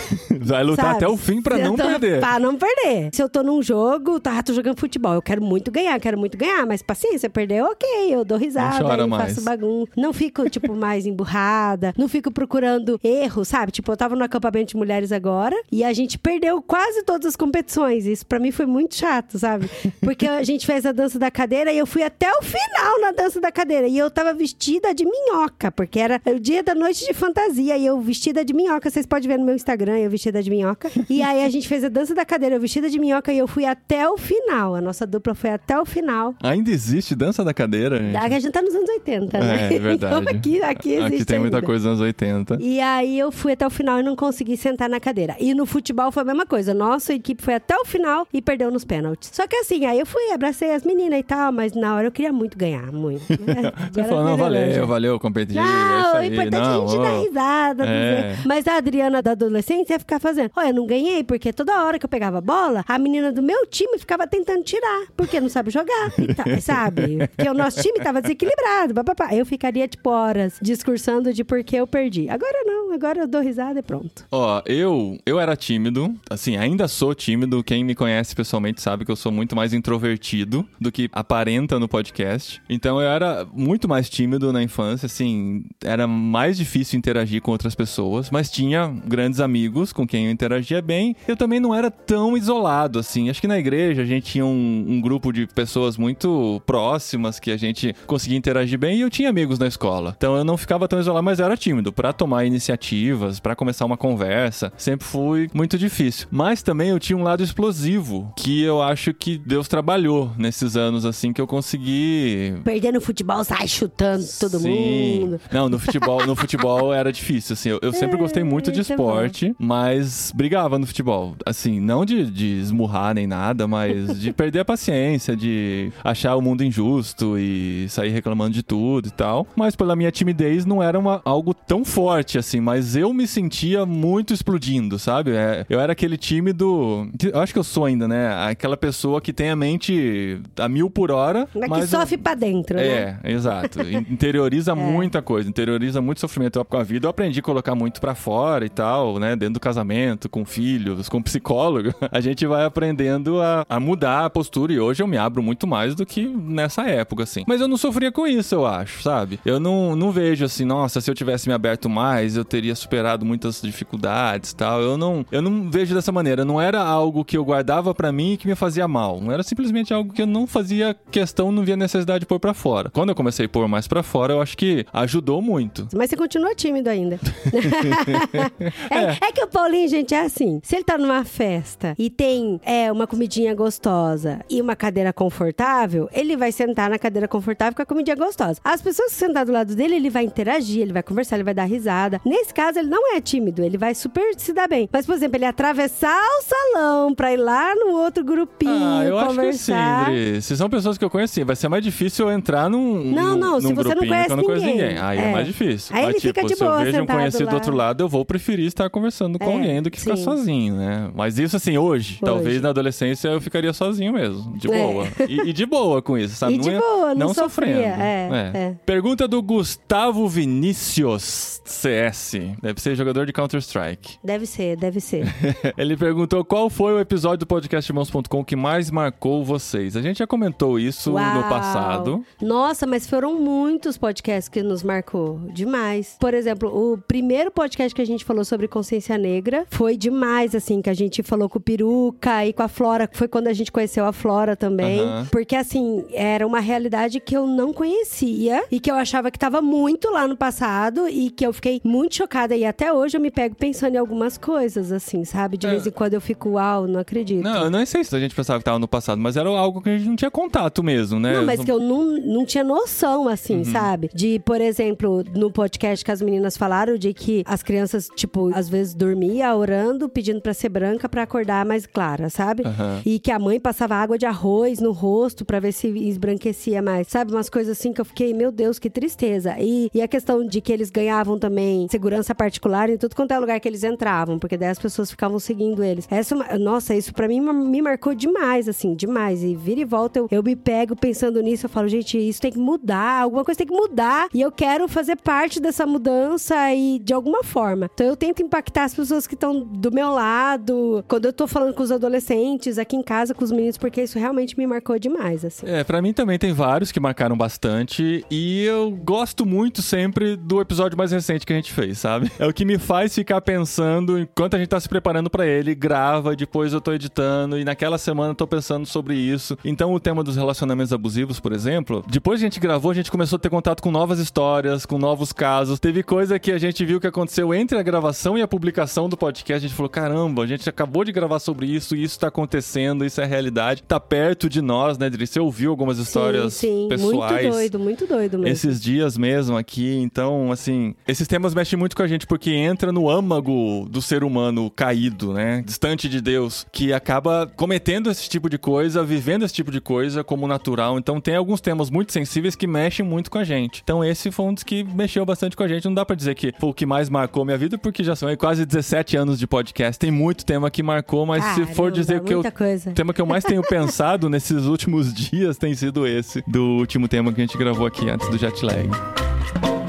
Vai 0.40 0.64
lutar 0.64 0.84
sabe? 0.86 0.96
até 0.96 1.08
o 1.08 1.16
fim 1.16 1.42
pra 1.42 1.58
eu 1.58 1.64
não 1.70 1.76
tô- 1.76 1.84
perder. 1.86 2.20
Pra 2.20 2.38
não 2.38 2.56
perder. 2.56 3.10
Se 3.12 3.22
eu 3.22 3.28
tô 3.28 3.42
num 3.42 3.62
jogo, 3.62 4.18
tá, 4.20 4.42
tô 4.42 4.52
jogando 4.52 4.78
futebol, 4.78 5.14
eu 5.14 5.22
quero 5.22 5.42
muito 5.42 5.70
ganhar, 5.70 5.98
quero 6.00 6.18
muito 6.18 6.36
ganhar, 6.36 6.66
mas 6.66 6.82
paciência, 6.82 7.28
perder, 7.28 7.62
ok, 7.64 7.88
eu 8.14 8.24
dou 8.24 8.38
risada, 8.38 8.82
chora 8.82 9.02
eu 9.02 9.08
mais. 9.08 9.32
faço 9.34 9.44
bagunça. 9.44 9.92
Não 9.96 10.12
fico, 10.12 10.48
tipo, 10.48 10.74
mais 10.74 11.06
emburrada, 11.06 11.92
não 11.96 12.08
fico 12.08 12.30
procurando 12.30 12.98
erros, 13.02 13.48
sabe? 13.48 13.72
Tipo, 13.72 13.92
eu 13.92 13.96
tava 13.96 14.16
no 14.16 14.24
acampamento 14.24 14.70
de 14.70 14.76
mulheres 14.76 15.12
agora 15.12 15.56
e 15.70 15.84
a 15.84 15.92
gente 15.92 16.18
perdeu 16.18 16.60
quase 16.62 17.02
todas 17.04 17.26
as 17.26 17.36
competições. 17.36 18.06
Isso 18.06 18.26
pra 18.26 18.38
mim 18.38 18.50
foi 18.50 18.66
muito 18.66 18.94
chato, 18.94 19.38
sabe? 19.38 19.68
Porque 20.00 20.26
a 20.26 20.42
gente 20.42 20.66
fez 20.66 20.84
a 20.86 20.92
dança 20.92 21.18
da 21.18 21.30
cadeira 21.30 21.72
e 21.72 21.78
eu 21.78 21.86
fui 21.86 22.02
até 22.02 22.30
o 22.32 22.42
final 22.42 23.00
na 23.00 23.10
dança 23.20 23.40
da 23.40 23.52
cadeira. 23.52 23.86
E 23.86 23.98
eu 23.98 24.10
tava 24.10 24.32
vestida 24.32 24.94
de 24.94 25.04
minhoca, 25.04 25.70
porque 25.70 26.00
era 26.00 26.20
o 26.34 26.40
dia 26.40 26.62
da 26.62 26.74
noite 26.74 27.06
de 27.06 27.12
fantasia 27.12 27.76
e 27.76 27.84
eu 27.84 28.00
vestida 28.00 28.42
de 28.42 28.54
minhoca. 28.54 28.88
Vocês 28.88 29.04
podem 29.04 29.28
ver 29.28 29.38
no 29.38 29.44
meu 29.44 29.54
Instagram, 29.54 29.98
eu 29.98 30.10
vestida 30.10 30.42
de 30.42 30.48
minhoca. 30.48 30.90
E 31.08 31.22
aí 31.22 31.44
a 31.44 31.48
gente 31.50 31.68
fez 31.68 31.84
a 31.84 31.88
dança 31.88 32.14
da 32.14 32.24
cadeira, 32.24 32.56
eu 32.56 32.60
vestida 32.60 32.88
de 32.88 32.98
minhoca 32.98 33.30
e 33.32 33.38
eu 33.38 33.46
fui 33.46 33.66
até 33.66 34.08
o 34.08 34.16
final. 34.16 34.74
A 34.74 34.80
nossa 34.80 35.06
dupla 35.06 35.34
foi 35.34 35.50
até 35.50 35.78
o 35.78 35.84
final. 35.84 36.34
Ainda 36.42 36.70
existe 36.70 37.14
dança 37.14 37.44
da 37.44 37.52
cadeira, 37.52 37.98
gente? 37.98 38.16
A 38.16 38.28
gente 38.28 38.50
tá 38.52 38.62
nos 38.62 38.74
anos 38.74 38.88
80, 38.88 39.38
né? 39.38 39.62
É, 39.70 39.74
é 39.74 39.78
verdade. 39.78 40.14
Então 40.16 40.34
aqui, 40.36 40.62
aqui 40.62 40.92
existe 40.94 41.14
Aqui 41.16 41.24
tem 41.26 41.38
muita 41.38 41.58
ainda. 41.58 41.66
coisa 41.66 41.80
dos 41.80 41.86
anos 41.88 42.00
80. 42.00 42.58
E 42.60 42.80
aí 42.80 43.18
eu 43.18 43.30
fui 43.30 43.52
até 43.52 43.66
o 43.66 43.70
final 43.70 44.00
e 44.00 44.02
não 44.02 44.16
consegui 44.16 44.56
sentar 44.56 44.88
na 44.88 44.98
cadeira. 44.98 45.36
E 45.38 45.52
no 45.52 45.66
futebol 45.66 46.10
foi 46.10 46.22
a 46.22 46.26
mesma 46.26 46.46
coisa. 46.46 46.72
Nossa 46.72 47.12
equipe 47.12 47.42
foi 47.42 47.54
até 47.54 47.76
o 47.76 47.84
final 47.84 48.26
e 48.32 48.40
perdeu 48.40 48.70
nos 48.70 48.84
pênaltis. 48.84 49.30
Só 49.34 49.46
que 49.46 49.56
assim, 49.56 49.84
aí 49.84 49.98
eu 50.00 50.06
fui, 50.06 50.32
abracei 50.32 50.72
as 50.72 50.84
meninas 50.84 51.20
e 51.20 51.22
tal, 51.22 51.52
mas 51.52 51.74
na 51.74 51.94
hora 51.94 52.06
eu 52.06 52.12
queria 52.12 52.32
muito 52.32 52.56
ganhar, 52.56 52.90
muito. 52.90 53.09
Você 53.92 54.04
falou, 54.04 54.24
não, 54.24 54.36
valeu, 54.36 54.86
valeu, 54.86 55.20
competitivo, 55.20 55.64
é 55.64 56.02
Não, 56.02 56.12
o 56.12 56.16
aí. 56.16 56.32
importante 56.32 56.54
é 56.54 56.58
a 56.58 56.70
não, 56.70 56.88
gente 56.88 57.00
dar 57.00 57.20
risada. 57.20 57.86
É. 57.86 58.36
Mas 58.44 58.66
a 58.66 58.76
Adriana 58.76 59.22
da 59.22 59.32
adolescência 59.32 59.94
ia 59.94 59.98
ficar 59.98 60.20
fazendo. 60.20 60.50
Olha, 60.56 60.68
eu 60.68 60.74
não 60.74 60.86
ganhei, 60.86 61.24
porque 61.24 61.52
toda 61.52 61.84
hora 61.84 61.98
que 61.98 62.04
eu 62.04 62.08
pegava 62.08 62.38
a 62.38 62.40
bola, 62.40 62.84
a 62.86 62.98
menina 62.98 63.32
do 63.32 63.42
meu 63.42 63.66
time 63.66 63.98
ficava 63.98 64.26
tentando 64.26 64.62
tirar, 64.62 65.06
porque 65.16 65.40
não 65.40 65.48
sabe 65.48 65.70
jogar. 65.70 66.12
Tá, 66.36 66.44
sabe? 66.60 67.28
Porque 67.28 67.48
o 67.48 67.54
nosso 67.54 67.82
time 67.82 67.98
tava 68.00 68.20
desequilibrado. 68.20 68.94
Papapá. 68.94 69.34
Eu 69.34 69.46
ficaria, 69.46 69.86
tipo, 69.88 70.10
horas 70.10 70.58
discursando 70.60 71.32
de 71.32 71.44
por 71.44 71.62
que 71.64 71.76
eu 71.76 71.86
perdi. 71.86 72.28
Agora 72.28 72.62
não, 72.64 72.92
agora 72.92 73.20
eu 73.20 73.26
dou 73.26 73.40
risada 73.40 73.78
e 73.78 73.82
pronto. 73.82 74.26
Ó, 74.30 74.62
eu, 74.66 75.18
eu 75.24 75.38
era 75.38 75.56
tímido, 75.56 76.14
assim, 76.28 76.56
ainda 76.56 76.88
sou 76.88 77.14
tímido. 77.14 77.62
Quem 77.62 77.84
me 77.84 77.94
conhece 77.94 78.34
pessoalmente 78.34 78.80
sabe 78.80 79.04
que 79.04 79.10
eu 79.10 79.16
sou 79.16 79.32
muito 79.32 79.54
mais 79.56 79.72
introvertido 79.72 80.66
do 80.80 80.90
que 80.92 81.08
aparenta 81.12 81.78
no 81.78 81.88
podcast. 81.88 82.60
Então 82.68 82.99
eu 83.00 83.08
era 83.08 83.46
muito 83.52 83.88
mais 83.88 84.08
tímido 84.08 84.52
na 84.52 84.62
infância, 84.62 85.06
assim, 85.06 85.64
era 85.84 86.06
mais 86.06 86.56
difícil 86.56 86.98
interagir 86.98 87.40
com 87.42 87.50
outras 87.50 87.74
pessoas, 87.74 88.30
mas 88.30 88.50
tinha 88.50 88.88
grandes 89.06 89.40
amigos 89.40 89.92
com 89.92 90.06
quem 90.06 90.26
eu 90.26 90.30
interagia 90.30 90.80
bem. 90.82 91.14
Eu 91.26 91.36
também 91.36 91.60
não 91.60 91.74
era 91.74 91.90
tão 91.90 92.36
isolado, 92.36 92.98
assim. 92.98 93.30
Acho 93.30 93.40
que 93.40 93.48
na 93.48 93.58
igreja 93.58 94.02
a 94.02 94.04
gente 94.04 94.24
tinha 94.24 94.44
um, 94.44 94.84
um 94.88 95.00
grupo 95.00 95.32
de 95.32 95.46
pessoas 95.46 95.96
muito 95.96 96.62
próximas 96.66 97.38
que 97.38 97.50
a 97.50 97.56
gente 97.56 97.94
conseguia 98.06 98.36
interagir 98.36 98.78
bem 98.78 98.98
e 98.98 99.00
eu 99.00 99.10
tinha 99.10 99.28
amigos 99.28 99.58
na 99.58 99.66
escola. 99.66 100.14
Então 100.16 100.36
eu 100.36 100.44
não 100.44 100.56
ficava 100.56 100.88
tão 100.88 101.00
isolado, 101.00 101.24
mas 101.24 101.38
eu 101.38 101.44
era 101.44 101.56
tímido. 101.56 101.92
Pra 101.92 102.12
tomar 102.12 102.44
iniciativas, 102.44 103.40
pra 103.40 103.54
começar 103.54 103.84
uma 103.84 103.96
conversa, 103.96 104.72
sempre 104.76 105.06
fui 105.06 105.48
muito 105.54 105.78
difícil. 105.78 106.28
Mas 106.30 106.62
também 106.62 106.90
eu 106.90 106.98
tinha 106.98 107.16
um 107.16 107.22
lado 107.22 107.42
explosivo, 107.42 108.32
que 108.36 108.62
eu 108.62 108.82
acho 108.82 109.12
que 109.12 109.38
Deus 109.38 109.68
trabalhou 109.68 110.32
nesses 110.38 110.76
anos, 110.76 111.04
assim, 111.04 111.32
que 111.32 111.40
eu 111.40 111.46
consegui 111.46 112.54
Perdendo 112.90 113.00
futebol, 113.00 113.44
sai 113.44 113.68
chutando 113.68 114.24
todo 114.38 114.58
Sim. 114.58 115.20
mundo. 115.20 115.40
Não, 115.52 115.68
no 115.68 115.78
futebol, 115.78 116.26
no 116.26 116.34
futebol 116.34 116.92
era 116.94 117.12
difícil, 117.12 117.54
assim. 117.54 117.68
Eu, 117.68 117.78
eu 117.82 117.92
sempre 117.92 118.16
gostei 118.16 118.42
muito 118.42 118.72
de 118.72 118.80
é 118.80 118.82
esporte, 118.82 119.54
mas 119.58 120.32
brigava 120.34 120.78
no 120.78 120.86
futebol. 120.86 121.36
Assim, 121.46 121.78
não 121.78 122.04
de, 122.04 122.28
de 122.28 122.58
esmurrar 122.58 123.14
nem 123.14 123.26
nada, 123.26 123.68
mas 123.68 124.18
de 124.18 124.32
perder 124.34 124.60
a 124.60 124.64
paciência, 124.64 125.36
de 125.36 125.92
achar 126.02 126.34
o 126.34 126.42
mundo 126.42 126.64
injusto 126.64 127.38
e 127.38 127.86
sair 127.88 128.10
reclamando 128.10 128.52
de 128.52 128.62
tudo 128.62 129.06
e 129.08 129.12
tal. 129.12 129.46
Mas 129.54 129.76
pela 129.76 129.94
minha 129.94 130.10
timidez 130.10 130.66
não 130.66 130.82
era 130.82 130.98
uma, 130.98 131.20
algo 131.24 131.54
tão 131.54 131.84
forte, 131.84 132.38
assim, 132.38 132.60
mas 132.60 132.96
eu 132.96 133.12
me 133.12 133.26
sentia 133.26 133.86
muito 133.86 134.34
explodindo, 134.34 134.98
sabe? 134.98 135.32
É, 135.32 135.64
eu 135.70 135.78
era 135.78 135.92
aquele 135.92 136.16
tímido. 136.16 137.08
que 137.16 137.28
Eu 137.28 137.40
acho 137.40 137.52
que 137.52 137.58
eu 137.58 137.64
sou 137.64 137.84
ainda, 137.84 138.08
né? 138.08 138.34
Aquela 138.50 138.76
pessoa 138.76 139.20
que 139.20 139.32
tem 139.32 139.50
a 139.50 139.56
mente 139.56 140.40
a 140.58 140.68
mil 140.68 140.90
por 140.90 141.10
hora. 141.12 141.48
Mas, 141.54 141.68
mas 141.68 141.84
que 141.84 141.90
sofre 141.90 142.18
pra 142.18 142.34
dentro, 142.34 142.79
né? 142.80 143.18
é, 143.24 143.32
exato. 143.32 143.82
In- 143.82 144.06
Interioriza 144.10 144.74
muita 144.74 145.22
coisa, 145.22 145.48
interioriza 145.48 146.00
muito 146.00 146.20
sofrimento 146.20 146.58
Eu, 146.58 146.64
com 146.64 146.76
a 146.76 146.82
vida. 146.82 147.06
Eu 147.06 147.10
aprendi 147.10 147.40
a 147.40 147.42
colocar 147.42 147.74
muito 147.74 148.00
pra 148.00 148.14
fora 148.14 148.64
e 148.64 148.68
tal, 148.68 149.18
né? 149.18 149.34
Dentro 149.36 149.54
do 149.54 149.60
casamento, 149.60 150.28
com 150.28 150.44
filhos, 150.44 151.08
com 151.08 151.22
psicólogo. 151.22 151.94
A 152.12 152.20
gente 152.20 152.46
vai 152.46 152.64
aprendendo 152.64 153.40
a, 153.40 153.64
a 153.68 153.78
mudar 153.80 154.24
a 154.26 154.30
postura 154.30 154.72
e 154.72 154.80
hoje 154.80 155.02
eu 155.02 155.06
me 155.06 155.16
abro 155.16 155.42
muito 155.42 155.66
mais 155.66 155.94
do 155.94 156.04
que 156.04 156.26
nessa 156.26 156.82
época, 156.86 157.22
assim. 157.22 157.44
Mas 157.46 157.60
eu 157.60 157.68
não 157.68 157.76
sofria 157.76 158.10
com 158.12 158.26
isso, 158.26 158.54
eu 158.54 158.66
acho, 158.66 159.02
sabe? 159.02 159.38
Eu 159.44 159.58
não, 159.60 159.94
não 159.96 160.10
vejo 160.10 160.44
assim, 160.44 160.64
nossa, 160.64 161.00
se 161.00 161.10
eu 161.10 161.14
tivesse 161.14 161.48
me 161.48 161.54
aberto 161.54 161.88
mais, 161.88 162.36
eu 162.36 162.44
teria 162.44 162.74
superado 162.74 163.24
muitas 163.24 163.60
dificuldades 163.62 164.50
e 164.50 164.56
tal. 164.56 164.80
Eu 164.80 164.96
não, 164.96 165.24
eu 165.30 165.40
não 165.42 165.70
vejo 165.70 165.94
dessa 165.94 166.12
maneira. 166.12 166.44
Não 166.44 166.60
era 166.60 166.80
algo 166.82 167.24
que 167.24 167.36
eu 167.36 167.44
guardava 167.44 167.94
pra 167.94 168.12
mim 168.12 168.32
e 168.32 168.36
que 168.36 168.46
me 168.48 168.54
fazia 168.54 168.86
mal. 168.88 169.20
Não 169.20 169.32
era 169.32 169.42
simplesmente 169.42 169.92
algo 169.94 170.12
que 170.12 170.22
eu 170.22 170.26
não 170.26 170.46
fazia 170.46 170.96
questão, 171.10 171.50
não 171.52 171.62
via 171.64 171.76
necessidade 171.76 172.20
de 172.20 172.26
pôr 172.26 172.38
pra 172.40 172.54
fora. 172.60 172.90
Quando 172.90 173.08
eu 173.08 173.14
comecei 173.14 173.46
a 173.46 173.48
pôr 173.48 173.66
mais 173.66 173.88
pra 173.88 174.02
fora, 174.02 174.34
eu 174.34 174.42
acho 174.42 174.56
que 174.56 174.84
ajudou 174.92 175.40
muito. 175.40 175.88
Mas 175.94 176.10
você 176.10 176.16
continua 176.16 176.54
tímido 176.54 176.90
ainda. 176.90 177.18
é, 178.90 179.26
é 179.28 179.32
que 179.32 179.42
o 179.42 179.48
Paulinho, 179.48 179.88
gente, 179.88 180.14
é 180.14 180.20
assim. 180.20 180.60
Se 180.62 180.76
ele 180.76 180.84
tá 180.84 180.98
numa 180.98 181.24
festa 181.24 181.94
e 181.98 182.10
tem 182.10 182.60
é, 182.64 182.92
uma 182.92 183.06
comidinha 183.06 183.54
gostosa 183.54 184.40
e 184.48 184.60
uma 184.60 184.76
cadeira 184.76 185.12
confortável, 185.12 186.08
ele 186.12 186.36
vai 186.36 186.52
sentar 186.52 186.90
na 186.90 186.98
cadeira 186.98 187.26
confortável 187.26 187.74
com 187.74 187.82
a 187.82 187.86
comidinha 187.86 188.16
gostosa. 188.16 188.60
As 188.62 188.82
pessoas 188.82 189.12
que 189.12 189.18
sentar 189.18 189.46
do 189.46 189.52
lado 189.52 189.74
dele, 189.74 189.94
ele 189.94 190.10
vai 190.10 190.24
interagir, 190.24 190.82
ele 190.82 190.92
vai 190.92 191.02
conversar, 191.02 191.36
ele 191.36 191.44
vai 191.44 191.54
dar 191.54 191.64
risada. 191.64 192.20
Nesse 192.24 192.52
caso, 192.52 192.78
ele 192.78 192.88
não 192.88 193.16
é 193.16 193.20
tímido, 193.20 193.62
ele 193.62 193.78
vai 193.78 193.94
super 193.94 194.34
se 194.36 194.52
dar 194.52 194.68
bem. 194.68 194.88
Mas, 194.92 195.06
por 195.06 195.14
exemplo, 195.14 195.36
ele 195.38 195.46
atravessar 195.46 196.20
o 196.38 196.42
salão 196.42 197.14
pra 197.14 197.32
ir 197.32 197.38
lá 197.38 197.74
no 197.74 197.92
outro 197.92 198.22
grupinho 198.22 198.72
Ah, 198.72 199.04
eu 199.04 199.18
acho 199.18 199.28
que 199.28 199.32
sim, 199.32 199.36
conversar. 199.36 200.04
Dri. 200.10 200.42
Se 200.42 200.56
são 200.56 200.68
pessoas 200.68 200.98
que 200.98 201.04
eu 201.04 201.10
conheço, 201.10 201.34
sim. 201.34 201.44
Vai 201.44 201.56
ser 201.56 201.68
mais 201.68 201.82
difícil 201.82 202.28
eu 202.28 202.32
entrar 202.32 202.49
num, 202.68 203.04
Não, 203.04 203.30
num, 203.30 203.36
não, 203.36 203.52
num 203.54 203.60
se 203.60 203.72
você 203.74 203.94
não 203.94 204.06
conhece 204.06 204.30
eu 204.30 204.36
não 204.36 204.44
conheço 204.44 204.66
ninguém. 204.66 204.82
ninguém. 204.88 204.98
Aí 205.02 205.18
é, 205.18 205.28
É. 205.28 205.32
mais 205.32 205.46
difícil. 205.46 205.94
Aí 205.96 206.02
Mas, 206.02 206.10
ele 206.14 206.20
tipo, 206.20 206.34
fica 206.34 206.46
de 206.48 206.56
se 206.56 206.62
eu 206.64 206.68
boa 206.68 206.84
vejo 206.84 207.02
um 207.02 207.06
conhecido 207.06 207.44
lá. 207.44 207.50
do 207.50 207.54
outro 207.54 207.74
lado, 207.76 208.02
eu 208.02 208.08
vou 208.08 208.24
preferir 208.24 208.66
estar 208.66 208.88
conversando 208.90 209.38
com 209.38 209.50
É, 209.50 209.52
alguém 209.54 209.82
do 209.82 209.90
que 209.90 210.00
ficar 210.00 210.16
sim. 210.16 210.24
sozinho, 210.24 210.74
né? 210.76 211.10
Mas 211.14 211.38
isso, 211.38 211.56
assim, 211.56 211.76
hoje. 211.78 212.18
Talvez 212.22 212.60
na 212.60 212.70
adolescência 212.70 213.28
eu 213.28 213.40
ficaria 213.40 213.72
sozinho 213.72 214.12
mesmo. 214.12 214.56
De 214.56 214.70
É. 214.72 214.76
boa. 214.82 215.06
E, 215.28 215.50
e 215.50 215.52
de 215.52 215.66
boa 215.66 216.02
com 216.02 216.16
isso, 216.18 216.34
sabe? 216.36 216.54
E 216.54 216.58
de 216.58 216.70
ia- 216.70 216.78
boa, 216.78 217.14
não 217.14 217.32
sofrendo. 217.34 217.72
sofria, 217.74 217.96
é, 218.04 218.50
é. 218.54 218.74
Pergunta 218.84 219.26
do 219.28 219.42
Gustavo 219.42 220.28
Vinícius 220.28 221.60
CS. 221.64 222.32
Deve 222.62 222.80
ser 222.80 222.94
jogador 222.94 223.26
de 223.26 223.32
Counter-Strike. 223.32 224.18
Deve 224.22 224.46
ser, 224.46 224.76
deve 224.76 225.00
ser. 225.00 225.24
Ele 225.76 225.96
perguntou 225.96 226.44
qual 226.44 226.68
foi 226.70 226.92
o 226.94 227.00
episódio 227.00 227.38
do 227.38 227.46
podcastirmãos.com 227.46 228.44
que 228.44 228.56
mais 228.56 228.90
marcou 228.90 229.44
vocês. 229.44 229.96
A 229.96 230.02
gente 230.02 230.18
já 230.18 230.26
comentou 230.26 230.78
isso 230.78 231.10
no 231.10 231.16
Uau. 231.16 231.48
passado. 231.48 232.24
Nossa, 232.42 232.86
mas 232.86 233.06
foram 233.08 233.34
muitos 233.40 233.96
podcasts 233.98 234.48
que 234.48 234.62
nos 234.62 234.82
marcou 234.82 235.40
demais. 235.52 236.16
Por 236.18 236.34
exemplo, 236.34 236.68
o 236.92 236.98
primeiro 236.98 237.50
podcast 237.50 237.94
que 237.94 238.02
a 238.02 238.06
gente 238.06 238.24
falou 238.24 238.44
sobre 238.44 238.66
consciência 238.68 239.16
negra. 239.18 239.66
Foi 239.70 239.96
demais, 239.96 240.54
assim, 240.54 240.80
que 240.80 240.90
a 240.90 240.94
gente 240.94 241.22
falou 241.22 241.48
com 241.48 241.58
o 241.58 241.60
Peruca 241.60 242.44
e 242.46 242.52
com 242.52 242.62
a 242.62 242.68
Flora. 242.68 243.08
Foi 243.12 243.28
quando 243.28 243.48
a 243.48 243.52
gente 243.52 243.70
conheceu 243.70 244.04
a 244.04 244.12
Flora 244.12 244.56
também. 244.56 245.00
Porque, 245.30 245.54
assim, 245.56 246.04
era 246.12 246.46
uma 246.46 246.60
realidade 246.60 247.20
que 247.20 247.36
eu 247.36 247.46
não 247.46 247.72
conhecia 247.72 248.64
e 248.70 248.80
que 248.80 248.90
eu 248.90 248.94
achava 248.94 249.30
que 249.30 249.38
tava 249.38 249.60
muito 249.60 250.10
lá 250.10 250.26
no 250.26 250.36
passado 250.36 251.08
e 251.08 251.30
que 251.30 251.46
eu 251.46 251.52
fiquei 251.52 251.80
muito 251.84 252.14
chocada. 252.16 252.56
E 252.56 252.64
até 252.64 252.92
hoje 252.92 253.16
eu 253.16 253.20
me 253.20 253.30
pego 253.30 253.54
pensando 253.54 253.94
em 253.94 253.98
algumas 253.98 254.38
coisas, 254.38 254.92
assim, 254.92 255.24
sabe? 255.24 255.56
De 255.56 255.66
É. 255.66 255.70
vez 255.70 255.86
em 255.86 255.90
quando 255.90 256.14
eu 256.14 256.20
fico, 256.20 256.50
uau, 256.50 256.86
não 256.86 257.00
acredito. 257.00 257.42
Não, 257.44 257.64
eu 257.64 257.70
não 257.70 257.84
sei 257.86 258.02
se 258.04 258.14
a 258.14 258.20
gente 258.20 258.34
pensava 258.34 258.58
que 258.58 258.64
tava 258.64 258.78
no 258.78 258.88
passado, 258.88 259.20
mas 259.20 259.36
era 259.36 259.48
algo 259.48 259.80
que 259.82 259.90
a 259.90 259.96
gente 259.98 260.08
não 260.08 260.16
tinha 260.16 260.30
contato 260.30 260.82
mesmo, 260.82 261.18
né? 261.20 261.34
Não, 261.34 261.44
mas 261.44 261.62
que 261.64 261.70
eu 261.70 261.78
não, 261.80 262.04
não 262.30 262.44
tinha 262.44 262.64
noção, 262.64 263.28
assim, 263.28 263.58
Uhum. 263.58 263.64
sabe? 263.64 264.10
De, 264.14 264.38
por 264.44 264.60
exemplo, 264.60 265.22
no 265.34 265.50
podcast 265.50 266.04
que 266.04 266.10
as 266.10 266.22
meninas 266.22 266.56
falaram 266.56 266.96
de 266.96 267.12
que 267.12 267.42
as 267.46 267.62
crianças, 267.62 268.08
tipo, 268.14 268.50
às 268.54 268.68
vezes 268.68 268.94
dormia 268.94 269.54
orando, 269.54 270.08
pedindo 270.08 270.40
pra 270.40 270.54
ser 270.54 270.68
branca 270.68 271.08
pra 271.08 271.22
acordar 271.22 271.64
mais 271.66 271.86
clara, 271.86 272.30
sabe? 272.30 272.62
Aham. 272.64 273.02
E 273.04 273.18
que 273.18 273.30
a 273.30 273.38
mãe 273.38 273.58
passava 273.58 273.94
água 273.96 274.16
de 274.16 274.26
arroz 274.26 274.78
no 274.80 274.92
rosto 274.92 275.44
pra 275.44 275.58
ver 275.60 275.72
se 275.72 275.88
esbranquecia 275.88 276.80
mais. 276.82 277.08
Sabe? 277.08 277.32
Umas 277.32 277.48
coisas 277.50 277.76
assim 277.78 277.92
que 277.92 278.00
eu 278.00 278.04
fiquei, 278.04 278.32
meu 278.32 278.52
Deus, 278.52 278.78
que 278.78 278.88
tristeza. 278.90 279.56
E, 279.58 279.90
e 279.92 280.02
a 280.02 280.08
questão 280.08 280.46
de 280.46 280.60
que 280.60 280.72
eles 280.72 280.90
ganhavam 280.90 281.38
também 281.38 281.86
segurança 281.90 282.34
particular 282.34 282.88
em 282.90 282.96
tudo 282.96 283.14
quanto 283.16 283.32
é 283.32 283.38
lugar 283.38 283.58
que 283.60 283.68
eles 283.68 283.82
entravam, 283.84 284.38
porque 284.38 284.56
daí 284.56 284.68
as 284.70 284.78
pessoas 284.78 285.10
ficavam 285.10 285.38
seguindo 285.38 285.82
eles. 285.82 286.06
Essa, 286.10 286.34
é 286.48 286.58
nossa, 286.58 286.94
isso 286.94 287.12
pra 287.12 287.26
mim 287.26 287.40
me 287.40 287.82
marcou 287.82 288.14
demais, 288.14 288.68
assim, 288.68 288.94
demais. 288.94 289.42
E 289.42 289.54
vira 289.54 289.80
e 289.80 289.84
volta, 289.84 290.18
eu, 290.18 290.28
eu 290.30 290.42
me 290.42 290.54
pego 290.54 290.94
pensando 290.94 291.40
nisso, 291.42 291.66
eu 291.66 291.70
falo, 291.70 291.88
gente, 291.88 292.19
isso 292.28 292.40
tem 292.40 292.52
que 292.52 292.58
mudar, 292.58 293.22
alguma 293.22 293.44
coisa 293.44 293.58
tem 293.58 293.66
que 293.66 293.72
mudar. 293.72 294.28
E 294.32 294.40
eu 294.40 294.52
quero 294.52 294.88
fazer 294.88 295.16
parte 295.16 295.60
dessa 295.60 295.86
mudança 295.86 296.72
e 296.72 296.98
de 296.98 297.12
alguma 297.12 297.42
forma. 297.42 297.90
Então 297.92 298.06
eu 298.06 298.16
tento 298.16 298.42
impactar 298.42 298.84
as 298.84 298.94
pessoas 298.94 299.26
que 299.26 299.34
estão 299.34 299.60
do 299.60 299.92
meu 299.92 300.10
lado, 300.10 301.04
quando 301.08 301.26
eu 301.26 301.32
tô 301.32 301.46
falando 301.46 301.74
com 301.74 301.82
os 301.82 301.92
adolescentes, 301.92 302.78
aqui 302.78 302.96
em 302.96 303.02
casa 303.02 303.34
com 303.34 303.44
os 303.44 303.50
meninos, 303.50 303.76
porque 303.76 304.02
isso 304.02 304.18
realmente 304.18 304.58
me 304.58 304.66
marcou 304.66 304.98
demais, 304.98 305.44
assim. 305.44 305.66
É, 305.66 305.84
pra 305.84 306.02
mim 306.02 306.12
também 306.12 306.38
tem 306.38 306.52
vários 306.52 306.92
que 306.92 307.00
marcaram 307.00 307.36
bastante 307.36 308.24
e 308.30 308.64
eu 308.64 308.90
gosto 308.90 309.46
muito 309.46 309.82
sempre 309.82 310.36
do 310.36 310.60
episódio 310.60 310.96
mais 310.96 311.12
recente 311.12 311.46
que 311.46 311.52
a 311.52 311.56
gente 311.56 311.72
fez, 311.72 311.98
sabe? 311.98 312.30
É 312.38 312.46
o 312.46 312.52
que 312.52 312.64
me 312.64 312.78
faz 312.78 313.14
ficar 313.14 313.40
pensando 313.40 314.18
enquanto 314.18 314.54
a 314.54 314.58
gente 314.58 314.68
tá 314.68 314.80
se 314.80 314.88
preparando 314.88 315.30
pra 315.30 315.46
ele, 315.46 315.74
grava, 315.74 316.34
depois 316.34 316.72
eu 316.72 316.80
tô 316.80 316.92
editando 316.92 317.58
e 317.58 317.64
naquela 317.64 317.98
semana 317.98 318.30
eu 318.30 318.34
tô 318.34 318.46
pensando 318.46 318.86
sobre 318.86 319.14
isso. 319.14 319.56
Então 319.64 319.92
o 319.92 320.00
tema 320.00 320.22
dos 320.22 320.36
relacionamentos 320.36 320.92
abusivos, 320.92 321.40
por 321.40 321.52
exemplo, 321.52 322.04
depois 322.10 322.40
que 322.40 322.44
a 322.44 322.48
gente 322.48 322.60
gravou, 322.60 322.90
a 322.90 322.94
gente 322.94 323.10
começou 323.10 323.36
a 323.36 323.40
ter 323.40 323.48
contato 323.48 323.82
com 323.82 323.90
novas 323.90 324.18
histórias, 324.18 324.84
com 324.84 324.98
novos 324.98 325.32
casos. 325.32 325.78
Teve 325.78 326.02
coisa 326.02 326.38
que 326.38 326.50
a 326.52 326.58
gente 326.58 326.84
viu 326.84 327.00
que 327.00 327.06
aconteceu 327.06 327.54
entre 327.54 327.78
a 327.78 327.82
gravação 327.82 328.36
e 328.36 328.42
a 328.42 328.48
publicação 328.48 329.08
do 329.08 329.16
podcast, 329.16 329.64
a 329.64 329.68
gente 329.68 329.76
falou: 329.76 329.88
"Caramba, 329.88 330.42
a 330.42 330.46
gente 330.46 330.68
acabou 330.68 331.04
de 331.04 331.12
gravar 331.12 331.38
sobre 331.38 331.66
isso 331.66 331.94
e 331.94 332.02
isso 332.02 332.18
tá 332.18 332.28
acontecendo, 332.28 333.04
isso 333.04 333.20
é 333.20 333.24
realidade, 333.24 333.82
tá 333.82 334.00
perto 334.00 334.48
de 334.48 334.60
nós, 334.60 334.98
né, 334.98 335.08
Dri? 335.08 335.26
Você 335.26 335.38
ouviu 335.38 335.70
algumas 335.70 335.98
histórias 335.98 336.54
sim, 336.54 336.82
sim. 336.82 336.88
pessoais. 336.88 337.42
Muito 337.42 337.54
doido, 337.54 337.78
muito 337.78 338.06
doido 338.06 338.38
mesmo. 338.38 338.52
Esses 338.52 338.80
dias 338.80 339.16
mesmo 339.16 339.56
aqui, 339.56 339.96
então, 339.96 340.50
assim, 340.50 340.94
esses 341.06 341.26
temas 341.28 341.54
mexem 341.54 341.78
muito 341.78 341.96
com 341.96 342.02
a 342.02 342.08
gente 342.08 342.26
porque 342.26 342.50
entra 342.50 342.90
no 342.90 343.08
âmago 343.08 343.86
do 343.88 344.02
ser 344.02 344.24
humano 344.24 344.70
caído, 344.70 345.32
né? 345.32 345.62
Distante 345.64 346.08
de 346.08 346.20
Deus, 346.20 346.66
que 346.72 346.92
acaba 346.92 347.50
cometendo 347.56 348.10
esse 348.10 348.28
tipo 348.28 348.48
de 348.48 348.58
coisa, 348.58 349.04
vivendo 349.04 349.44
esse 349.44 349.54
tipo 349.54 349.70
de 349.70 349.80
coisa 349.80 350.24
como 350.24 350.46
natural. 350.46 350.98
Então, 350.98 351.20
tem 351.20 351.36
alguns 351.36 351.60
temas 351.60 351.90
muito 351.90 351.99
sensíveis 352.08 352.56
que 352.56 352.66
mexem 352.66 353.04
muito 353.04 353.30
com 353.30 353.38
a 353.38 353.44
gente. 353.44 353.80
Então, 353.82 354.04
esse 354.04 354.30
foi 354.30 354.46
um 354.46 354.54
dos 354.54 354.62
que 354.62 354.84
mexeu 354.84 355.24
bastante 355.24 355.56
com 355.56 355.62
a 355.62 355.68
gente. 355.68 355.84
Não 355.84 355.94
dá 355.94 356.04
pra 356.04 356.16
dizer 356.16 356.34
que 356.34 356.52
foi 356.58 356.70
o 356.70 356.74
que 356.74 356.86
mais 356.86 357.08
marcou 357.08 357.44
minha 357.44 357.58
vida, 357.58 357.78
porque 357.78 358.02
já 358.02 358.16
são 358.16 358.28
aí 358.28 358.36
quase 358.36 358.64
17 358.66 359.16
anos 359.16 359.38
de 359.38 359.46
podcast. 359.46 359.98
Tem 359.98 360.10
muito 360.10 360.44
tema 360.44 360.70
que 360.70 360.82
marcou, 360.82 361.26
mas 361.26 361.44
se 361.54 361.66
for 361.66 361.90
Caramba, 361.90 361.90
dizer 361.92 362.20
que 362.20 362.34
eu 362.34 362.42
coisa. 362.52 362.90
o 362.90 362.94
tema 362.94 363.12
que 363.12 363.20
eu 363.20 363.26
mais 363.26 363.44
tenho 363.44 363.62
pensado 363.68 364.28
nesses 364.28 364.64
últimos 364.64 365.12
dias 365.14 365.56
tem 365.56 365.74
sido 365.74 366.06
esse, 366.06 366.42
do 366.46 366.76
último 366.78 367.08
tema 367.08 367.32
que 367.32 367.40
a 367.40 367.44
gente 367.46 367.56
gravou 367.56 367.86
aqui 367.86 368.08
antes 368.08 368.28
do 368.28 368.38
jet 368.38 368.64
lag. 368.64 369.79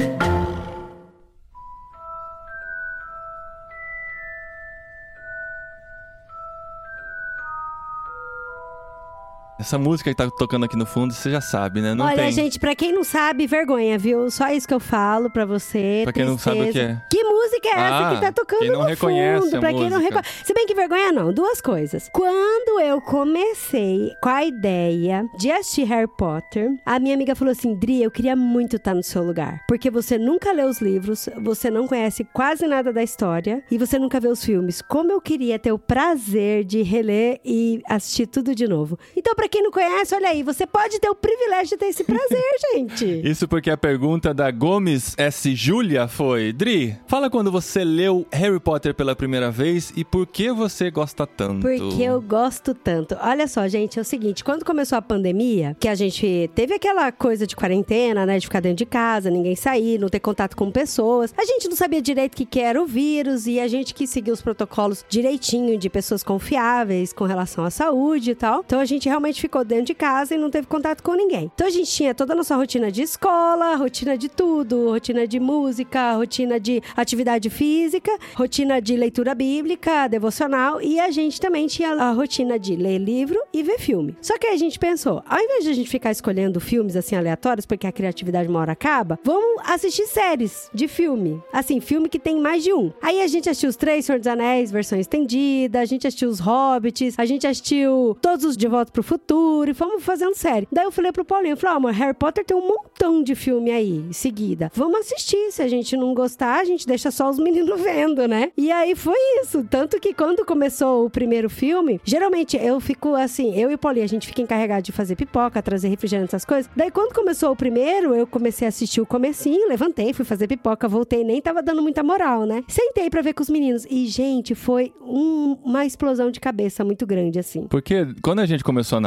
Essa 9.62 9.78
música 9.78 10.10
que 10.10 10.16
tá 10.16 10.30
tocando 10.30 10.66
aqui 10.66 10.76
no 10.76 10.86
fundo, 10.88 11.14
você 11.14 11.30
já 11.30 11.40
sabe, 11.40 11.82
né? 11.82 11.94
Não 11.94 12.04
Olha, 12.06 12.16
tem. 12.18 12.32
gente, 12.32 12.60
pra 12.60 12.76
quem 12.76 12.92
não 12.92 13.04
sabe, 13.04 13.46
vergonha, 13.46 13.96
viu? 13.98 14.30
Só 14.32 14.50
isso 14.50 14.68
que 14.68 14.74
eu 14.74 14.80
falo 14.80 15.30
pra 15.30 15.46
você. 15.46 16.02
Pra 16.04 16.12
quem 16.12 16.26
não 16.26 16.38
sabe 16.38 16.62
o 16.62 16.72
que 16.72 16.80
é. 16.80 17.00
Que 17.12 17.24
música 17.24 17.68
é 17.68 17.72
essa 17.72 18.10
Ah, 18.10 18.16
que 18.16 18.22
tá 18.22 18.32
tocando 18.32 18.60
quem 18.60 18.72
não 18.72 18.80
no 18.82 18.86
reconhece 18.88 19.44
fundo? 19.46 19.58
a 19.58 19.60
pra 19.60 19.70
quem 19.70 19.78
não 19.90 20.00
música. 20.00 20.04
reconhece. 20.16 20.46
Se 20.46 20.54
bem 20.54 20.66
que 20.66 20.74
vergonha 20.74 21.12
não, 21.12 21.32
duas 21.32 21.62
coisas. 21.62 22.10
Quando 22.12 22.80
eu 22.82 23.00
comecei 23.02 24.12
com 24.22 24.30
a 24.30 24.44
ideia 24.44 25.26
de 25.38 25.52
assistir 25.52 25.84
Harry 25.84 26.08
Potter, 26.18 26.72
a 26.86 27.00
minha 27.00 27.14
amiga 27.14 27.36
falou 27.36 27.52
assim: 27.52 27.76
Dri, 27.76 28.02
eu 28.02 28.10
queria 28.12 28.36
muito 28.36 28.78
estar 28.78 28.96
no 28.96 29.04
seu 29.04 29.24
lugar. 29.24 29.64
Porque 29.68 29.92
você 29.92 30.18
nunca 30.18 30.52
lê 30.52 30.64
os 30.64 30.82
livros, 30.82 31.30
você 31.42 31.70
não 31.70 31.88
conhece 31.88 32.24
quase 32.34 32.66
nada 32.66 32.92
da 32.92 33.04
história 33.04 33.64
e 33.70 33.78
você 33.78 34.00
nunca 34.00 34.20
vê 34.20 34.28
os 34.28 34.44
filmes. 34.44 34.82
Como 34.82 35.12
eu 35.12 35.22
queria 35.22 35.60
ter 35.60 35.72
o 35.72 35.78
prazer 35.80 36.64
de 36.64 36.82
reler 36.82 37.40
e 37.46 37.82
assistir 37.88 38.26
tudo 38.28 38.56
de 38.56 38.68
novo. 38.68 38.98
Então, 39.16 39.36
pra 39.36 39.48
quem 39.52 39.62
não 39.62 39.70
conhece, 39.70 40.16
olha 40.16 40.30
aí, 40.30 40.42
você 40.42 40.66
pode 40.66 40.98
ter 40.98 41.10
o 41.10 41.16
privilégio 41.16 41.72
de 41.72 41.78
ter 41.78 41.88
esse 41.88 42.06
prazer, 42.06 42.42
gente. 42.74 43.22
Isso 43.28 43.48
porque 43.48 43.70
a 43.70 43.78
pergunta 43.78 44.34
da 44.34 44.50
Gomes 44.50 45.14
S. 45.18 45.54
Júlia 45.54 46.08
foi: 46.08 46.54
Dri, 46.54 46.98
fala 47.06 47.30
quando 47.30 47.52
você 47.52 47.84
leu 47.84 48.26
Harry 48.32 48.60
Potter 48.60 48.96
pela 48.96 49.16
primeira 49.16 49.52
vez 49.52 49.92
e 49.96 50.06
por 50.06 50.26
que 50.26 50.52
você 50.52 50.90
gosta 50.90 51.28
tanto? 51.28 51.62
Porque 51.62 52.02
eu 52.02 52.22
gosto 52.22 52.74
tanto. 52.74 53.18
Olha 53.22 53.46
só, 53.48 53.68
gente, 53.68 54.00
é 54.00 54.02
o 54.02 54.06
seguinte: 54.06 54.44
quando 54.44 54.64
começou 54.64 54.98
a 54.98 55.02
pandemia, 55.02 55.76
que 55.78 55.90
a 55.90 55.96
gente 55.96 56.50
teve 56.56 56.74
aquela 56.74 57.12
coisa 57.12 57.46
de 57.46 57.56
quarentena, 57.56 58.26
né? 58.26 58.40
De 58.40 58.46
ficar 58.46 58.62
dentro 58.62 58.78
de 58.78 58.86
casa, 58.86 59.30
ninguém 59.30 59.56
sair, 59.56 60.00
não 60.00 60.08
ter 60.08 60.22
contato 60.22 60.56
com 60.56 60.72
pessoas. 60.72 61.34
A 61.38 61.44
gente 61.44 61.68
não 61.68 61.76
sabia 61.76 62.02
direito 62.02 62.34
o 62.34 62.38
que, 62.38 62.46
que 62.46 62.60
era 62.62 62.82
o 62.82 62.86
vírus 62.86 63.48
e 63.48 63.60
a 63.60 63.68
gente 63.68 63.94
quis 63.94 64.10
seguir 64.10 64.32
os 64.32 64.42
protocolos 64.42 65.04
direitinho 65.10 65.78
de 65.78 65.90
pessoas 65.90 66.24
confiáveis 66.24 67.12
com 67.12 67.26
relação 67.26 67.66
à 67.66 67.70
saúde 67.70 68.32
e 68.32 68.36
tal. 68.36 68.64
Então 68.66 68.80
a 68.80 68.86
gente 68.86 69.10
realmente 69.10 69.41
ficou 69.42 69.66
dentro 69.66 69.86
de 69.86 69.96
casa 69.96 70.36
e 70.36 70.38
não 70.38 70.50
teve 70.50 70.68
contato 70.68 71.02
com 71.02 71.14
ninguém. 71.14 71.52
Então 71.54 71.66
a 71.66 71.70
gente 71.70 71.92
tinha 71.92 72.14
toda 72.14 72.34
a 72.34 72.36
nossa 72.36 72.56
rotina 72.56 72.92
de 72.92 73.02
escola, 73.02 73.76
rotina 73.76 74.18
de 74.18 74.30
tudo, 74.30 74.90
rotina 74.90 75.28
de 75.28 75.40
música, 75.40 76.14
rotina 76.14 76.60
de 76.60 76.82
atividade 76.96 77.50
física, 77.50 78.12
rotina 78.36 78.80
de 78.80 78.96
leitura 78.96 79.34
bíblica, 79.34 80.08
devocional 80.08 80.82
e 80.82 81.00
a 81.00 81.10
gente 81.10 81.42
também 81.42 81.68
tinha 81.68 81.92
a 81.94 82.12
rotina 82.12 82.60
de 82.60 82.76
ler 82.76 83.00
livro 83.00 83.40
e 83.52 83.64
ver 83.64 83.80
filme. 83.80 84.16
Só 84.22 84.38
que 84.38 84.48
aí 84.48 84.54
a 84.54 84.58
gente 84.58 84.78
pensou, 84.78 85.24
ao 85.28 85.40
invés 85.40 85.64
de 85.64 85.72
a 85.72 85.74
gente 85.74 85.90
ficar 85.90 86.12
escolhendo 86.12 86.60
filmes 86.60 86.96
assim 86.96 87.16
aleatórios, 87.16 87.66
porque 87.66 87.88
a 87.88 87.92
criatividade 87.92 88.48
uma 88.48 88.60
hora 88.60 88.74
acaba, 88.74 89.20
vamos 89.24 89.62
assistir 89.66 90.06
séries 90.06 90.70
de 90.74 90.88
filme. 90.88 91.42
Assim, 91.52 91.80
filme 91.80 92.08
que 92.08 92.20
tem 92.20 92.40
mais 92.40 92.64
de 92.64 92.74
um. 92.74 92.92
Aí 93.02 93.22
a 93.22 93.28
gente 93.28 93.50
assistiu 93.50 93.70
os 93.70 93.76
três 93.76 94.06
Senhor 94.06 94.20
dos 94.20 94.28
Anéis, 94.28 94.72
versão 94.72 95.00
estendida, 95.00 95.80
a 95.80 95.86
gente 95.86 96.06
assistiu 96.06 96.30
os 96.30 96.40
Hobbits, 96.40 97.16
a 97.18 97.26
gente 97.26 97.48
assistiu 97.48 98.16
todos 98.22 98.46
os 98.46 98.56
De 98.56 98.68
Volta 98.68 98.92
pro 98.92 99.02
Futuro 99.02 99.31
e 99.36 99.74
fomos 99.74 100.04
fazendo 100.04 100.36
série. 100.36 100.68
Daí 100.72 100.86
eu 100.86 100.92
falei 100.92 101.12
pro 101.12 101.24
Paulinho, 101.24 101.54
eu 101.54 101.58
falei, 101.58 101.76
ó, 101.76 101.78
amor, 101.78 101.92
Harry 101.94 102.14
Potter 102.14 102.44
tem 102.46 102.56
um 102.58 102.68
montão 102.68 103.24
de 103.24 103.36
filme 103.36 103.72
aí, 103.72 103.98
em 104.10 104.14
seguida. 104.14 104.72
Vamos 104.74 105.00
assistir, 105.02 105.52
se 105.52 105.62
a 105.62 105.68
gente 105.68 105.96
não 105.96 106.14
gostar, 106.14 106.60
a 106.60 106.66
gente 106.66 106.86
deixa 106.86 107.10
só 107.12 107.30
os 107.30 107.40
meninos 107.40 107.80
vendo, 107.82 108.28
né? 108.28 108.52
E 108.58 108.72
aí 108.72 108.96
foi 108.96 109.18
isso, 109.42 109.64
tanto 109.70 110.00
que 110.00 110.14
quando 110.14 110.46
começou 110.46 111.06
o 111.06 111.10
primeiro 111.10 111.50
filme, 111.50 112.00
geralmente 112.04 112.58
eu 112.58 112.80
fico 112.80 113.16
assim, 113.16 113.56
eu 113.58 113.72
e 113.72 113.76
o 113.76 113.78
Paulinho, 113.78 114.06
a 114.06 114.10
gente 114.10 114.28
fica 114.28 114.42
encarregado 114.42 114.82
de 114.84 114.92
fazer 114.92 115.16
pipoca, 115.16 115.62
trazer 115.62 115.88
refrigerante, 115.88 116.30
essas 116.30 116.46
coisas. 116.46 116.70
Daí 116.76 116.92
quando 116.92 117.14
começou 117.14 117.52
o 117.52 117.56
primeiro, 117.56 118.14
eu 118.14 118.28
comecei 118.28 118.66
a 118.68 118.70
assistir 118.70 119.00
o 119.02 119.06
comecinho, 119.06 119.68
levantei, 119.70 120.14
fui 120.14 120.26
fazer 120.26 120.48
pipoca, 120.48 120.88
voltei, 120.88 121.24
nem 121.24 121.42
tava 121.42 121.62
dando 121.62 121.82
muita 121.82 122.04
moral, 122.04 122.46
né? 122.46 122.64
Sentei 122.68 123.10
pra 123.10 123.22
ver 123.22 123.34
com 123.34 123.44
os 123.44 123.50
meninos 123.50 123.86
e, 123.90 124.08
gente, 124.08 124.56
foi 124.56 124.92
um- 125.02 125.58
uma 125.64 125.86
explosão 125.86 126.32
de 126.32 126.40
cabeça 126.40 126.84
muito 126.84 127.06
grande, 127.06 127.40
assim. 127.40 127.68
Porque 127.70 128.08
quando 128.22 128.40
a 128.40 128.46
gente 128.46 128.64
começou 128.64 128.98
a 128.98 129.02